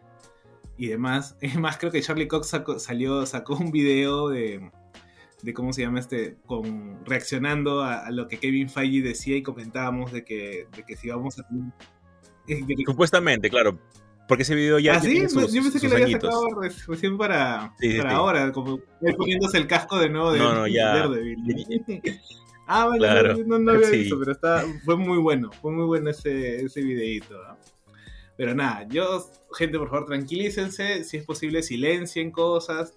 y 0.79 0.87
demás. 0.87 1.37
Es 1.41 1.55
más, 1.55 1.77
creo 1.77 1.91
que 1.91 2.01
Charlie 2.01 2.27
Cox 2.27 2.47
sacó, 2.47 2.79
salió, 2.79 3.25
sacó 3.25 3.55
un 3.55 3.71
video 3.71 4.29
de, 4.29 4.71
de 5.43 5.53
cómo 5.53 5.73
se 5.73 5.81
llama 5.83 5.99
este, 5.99 6.37
con 6.45 7.05
reaccionando 7.05 7.83
a, 7.83 8.09
lo 8.11 8.27
que 8.27 8.39
Kevin 8.39 8.69
Feige 8.69 9.01
decía 9.01 9.35
y 9.35 9.43
comentábamos 9.43 10.11
de 10.11 10.23
que, 10.23 10.67
de 10.75 10.83
que 10.83 10.95
si 10.95 11.09
vamos 11.09 11.39
a... 11.39 11.45
Supuestamente, 12.85 13.49
claro. 13.49 13.77
Porque 14.29 14.43
ese 14.43 14.53
video 14.53 14.77
ya. 14.77 14.93
¿Ah, 14.93 15.01
sí? 15.01 15.27
Sus, 15.27 15.51
yo 15.51 15.63
pensé 15.63 15.79
que 15.79 15.89
lo 15.89 15.95
había 15.95 16.11
sacado 16.11 16.45
recién 16.87 17.17
para, 17.17 17.73
sí, 17.79 17.97
para 17.97 18.11
sí. 18.11 18.15
ahora, 18.15 18.51
como 18.51 18.79
poniéndose 19.17 19.57
el 19.57 19.65
casco 19.65 19.97
de 19.97 20.07
nuevo 20.07 20.31
de 20.31 20.37
no, 20.37 20.53
no, 20.53 20.67
ya. 20.67 20.97
Daredevil. 20.97 21.35
ah, 22.67 22.85
vale, 22.85 22.99
claro. 22.99 23.37
no, 23.47 23.57
no, 23.57 23.71
había 23.71 23.89
visto, 23.89 24.19
pero 24.19 24.31
está, 24.31 24.63
fue 24.85 24.97
muy 24.97 25.17
bueno. 25.17 25.49
Fue 25.51 25.71
muy 25.71 25.85
bueno 25.85 26.11
ese, 26.11 26.63
ese 26.63 26.79
videito. 26.83 27.41
¿no? 27.41 27.57
Pero 28.37 28.53
nada, 28.53 28.87
yo, 28.87 29.31
gente, 29.57 29.79
por 29.79 29.89
favor, 29.89 30.05
tranquilícense. 30.05 31.03
Si 31.05 31.17
es 31.17 31.25
posible, 31.25 31.63
silencien 31.63 32.29
cosas. 32.29 32.93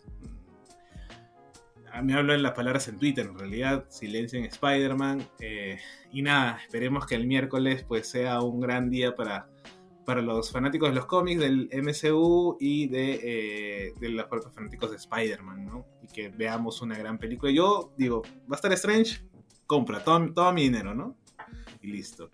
A 1.90 2.02
mí 2.02 2.12
hablan 2.12 2.42
las 2.42 2.52
palabras 2.52 2.88
en 2.88 2.98
Twitter, 2.98 3.24
en 3.24 3.38
realidad. 3.38 3.86
Silencien 3.88 4.44
Spider-Man. 4.44 5.26
Eh, 5.40 5.78
y 6.12 6.20
nada, 6.20 6.60
esperemos 6.62 7.06
que 7.06 7.14
el 7.14 7.26
miércoles 7.26 7.86
pues 7.88 8.06
sea 8.06 8.42
un 8.42 8.60
gran 8.60 8.90
día 8.90 9.14
para, 9.16 9.48
para 10.04 10.22
los 10.22 10.50
fanáticos 10.50 10.88
de 10.90 10.94
los 10.94 11.06
cómics, 11.06 11.40
del 11.40 11.68
MCU 11.72 12.56
y 12.60 12.88
de, 12.88 13.20
eh, 13.22 13.92
de 14.00 14.08
los 14.10 14.26
fanáticos 14.54 14.90
de 14.90 14.96
Spider-Man, 14.96 15.64
¿no? 15.64 15.86
Y 16.02 16.08
que 16.08 16.28
veamos 16.28 16.82
una 16.82 16.96
gran 16.96 17.18
película. 17.18 17.52
Yo 17.52 17.92
digo, 17.96 18.22
va 18.50 18.54
a 18.54 18.56
estar 18.56 18.72
Strange, 18.72 19.24
compra 19.66 20.02
todo, 20.02 20.32
todo 20.32 20.52
mi 20.52 20.62
dinero, 20.62 20.94
¿no? 20.94 21.16
Y 21.80 21.88
listo. 21.88 22.30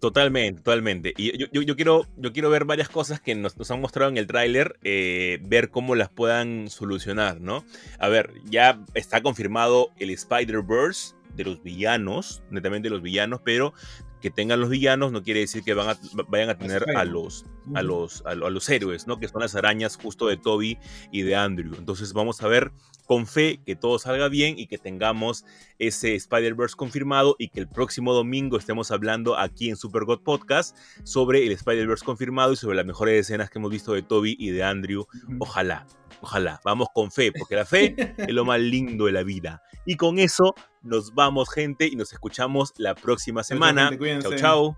Totalmente, 0.00 0.62
totalmente. 0.62 1.12
Y 1.16 1.36
yo, 1.36 1.46
yo, 1.52 1.62
yo, 1.62 1.74
quiero, 1.74 2.06
yo 2.16 2.32
quiero 2.32 2.50
ver 2.50 2.64
varias 2.64 2.88
cosas 2.88 3.20
que 3.20 3.34
nos, 3.34 3.56
nos 3.56 3.70
han 3.70 3.80
mostrado 3.80 4.10
en 4.10 4.16
el 4.16 4.26
tráiler, 4.26 4.78
eh, 4.82 5.40
ver 5.42 5.70
cómo 5.70 5.96
las 5.96 6.08
puedan 6.08 6.70
solucionar, 6.70 7.40
¿no? 7.40 7.64
A 7.98 8.08
ver, 8.08 8.32
ya 8.44 8.80
está 8.94 9.22
confirmado 9.22 9.90
el 9.98 10.10
Spider-Verse 10.10 11.16
de 11.34 11.44
los 11.44 11.62
villanos, 11.62 12.42
netamente 12.50 12.88
de 12.88 12.94
los 12.94 13.02
villanos, 13.02 13.40
pero 13.44 13.72
que 14.20 14.30
tengan 14.30 14.60
los 14.60 14.70
villanos 14.70 15.12
no 15.12 15.22
quiere 15.22 15.40
decir 15.40 15.62
que 15.62 15.74
van 15.74 15.88
a, 15.90 15.98
vayan 16.28 16.50
a 16.50 16.58
tener 16.58 16.84
a 16.96 17.04
los, 17.04 17.44
a, 17.74 17.82
los, 17.82 18.22
a, 18.26 18.34
los 18.34 18.68
héroes, 18.68 19.06
¿no? 19.06 19.18
Que 19.18 19.28
son 19.28 19.40
las 19.40 19.54
arañas 19.54 19.96
justo 19.96 20.26
de 20.26 20.36
Toby 20.36 20.78
y 21.12 21.22
de 21.22 21.36
Andrew. 21.36 21.74
Entonces 21.76 22.12
vamos 22.12 22.42
a 22.42 22.48
ver 22.48 22.72
con 23.06 23.26
fe 23.26 23.60
que 23.64 23.74
todo 23.74 23.98
salga 23.98 24.28
bien 24.28 24.58
y 24.58 24.66
que 24.66 24.76
tengamos 24.76 25.44
ese 25.78 26.14
Spider-Verse 26.14 26.76
confirmado 26.76 27.36
y 27.38 27.48
que 27.48 27.60
el 27.60 27.68
próximo 27.68 28.12
domingo 28.12 28.58
estemos 28.58 28.90
hablando 28.90 29.38
aquí 29.38 29.70
en 29.70 29.76
Super 29.76 30.04
God 30.04 30.20
Podcast 30.20 30.76
sobre 31.04 31.46
el 31.46 31.52
Spider-Verse 31.52 32.04
confirmado 32.04 32.52
y 32.52 32.56
sobre 32.56 32.76
las 32.76 32.86
mejores 32.86 33.20
escenas 33.20 33.48
que 33.48 33.58
hemos 33.58 33.70
visto 33.70 33.94
de 33.94 34.02
Toby 34.02 34.36
y 34.38 34.50
de 34.50 34.62
Andrew. 34.62 35.06
Ojalá, 35.38 35.86
ojalá. 36.20 36.60
Vamos 36.64 36.88
con 36.94 37.10
fe, 37.10 37.32
porque 37.32 37.56
la 37.56 37.64
fe 37.64 38.14
es 38.16 38.32
lo 38.32 38.44
más 38.44 38.60
lindo 38.60 39.06
de 39.06 39.12
la 39.12 39.22
vida. 39.22 39.62
Y 39.84 39.96
con 39.96 40.18
eso 40.18 40.54
nos 40.82 41.14
vamos, 41.14 41.50
gente, 41.50 41.86
y 41.86 41.96
nos 41.96 42.12
escuchamos 42.12 42.72
la 42.76 42.94
próxima 42.94 43.42
semana. 43.42 43.90
Chao, 44.20 44.34
chao. 44.36 44.76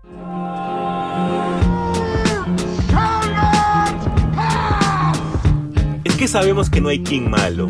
Es 6.03 6.15
que 6.15 6.27
sabemos 6.27 6.69
que 6.69 6.81
no 6.81 6.89
hay 6.89 7.03
King 7.03 7.29
malo. 7.29 7.67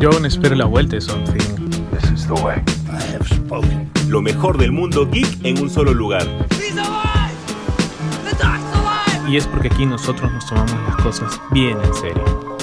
Yo 0.00 0.10
aún 0.10 0.26
espero 0.26 0.54
la 0.54 0.64
vuelta 0.66 0.96
de 0.96 1.00
Something. 1.00 1.70
This 1.92 2.10
is 2.10 2.26
the 2.26 2.34
way. 2.34 2.56
I 2.88 3.00
have 3.14 3.26
spoken. 3.26 3.90
Lo 4.08 4.20
mejor 4.20 4.58
del 4.58 4.72
mundo 4.72 5.08
geek 5.08 5.44
en 5.44 5.62
un 5.62 5.70
solo 5.70 5.94
lugar. 5.94 6.26
Y 9.26 9.36
es 9.36 9.46
porque 9.46 9.68
aquí 9.68 9.86
nosotros 9.86 10.32
nos 10.32 10.46
tomamos 10.46 10.72
las 10.86 10.96
cosas 10.96 11.40
bien 11.50 11.78
en 11.82 11.94
serio. 11.94 12.53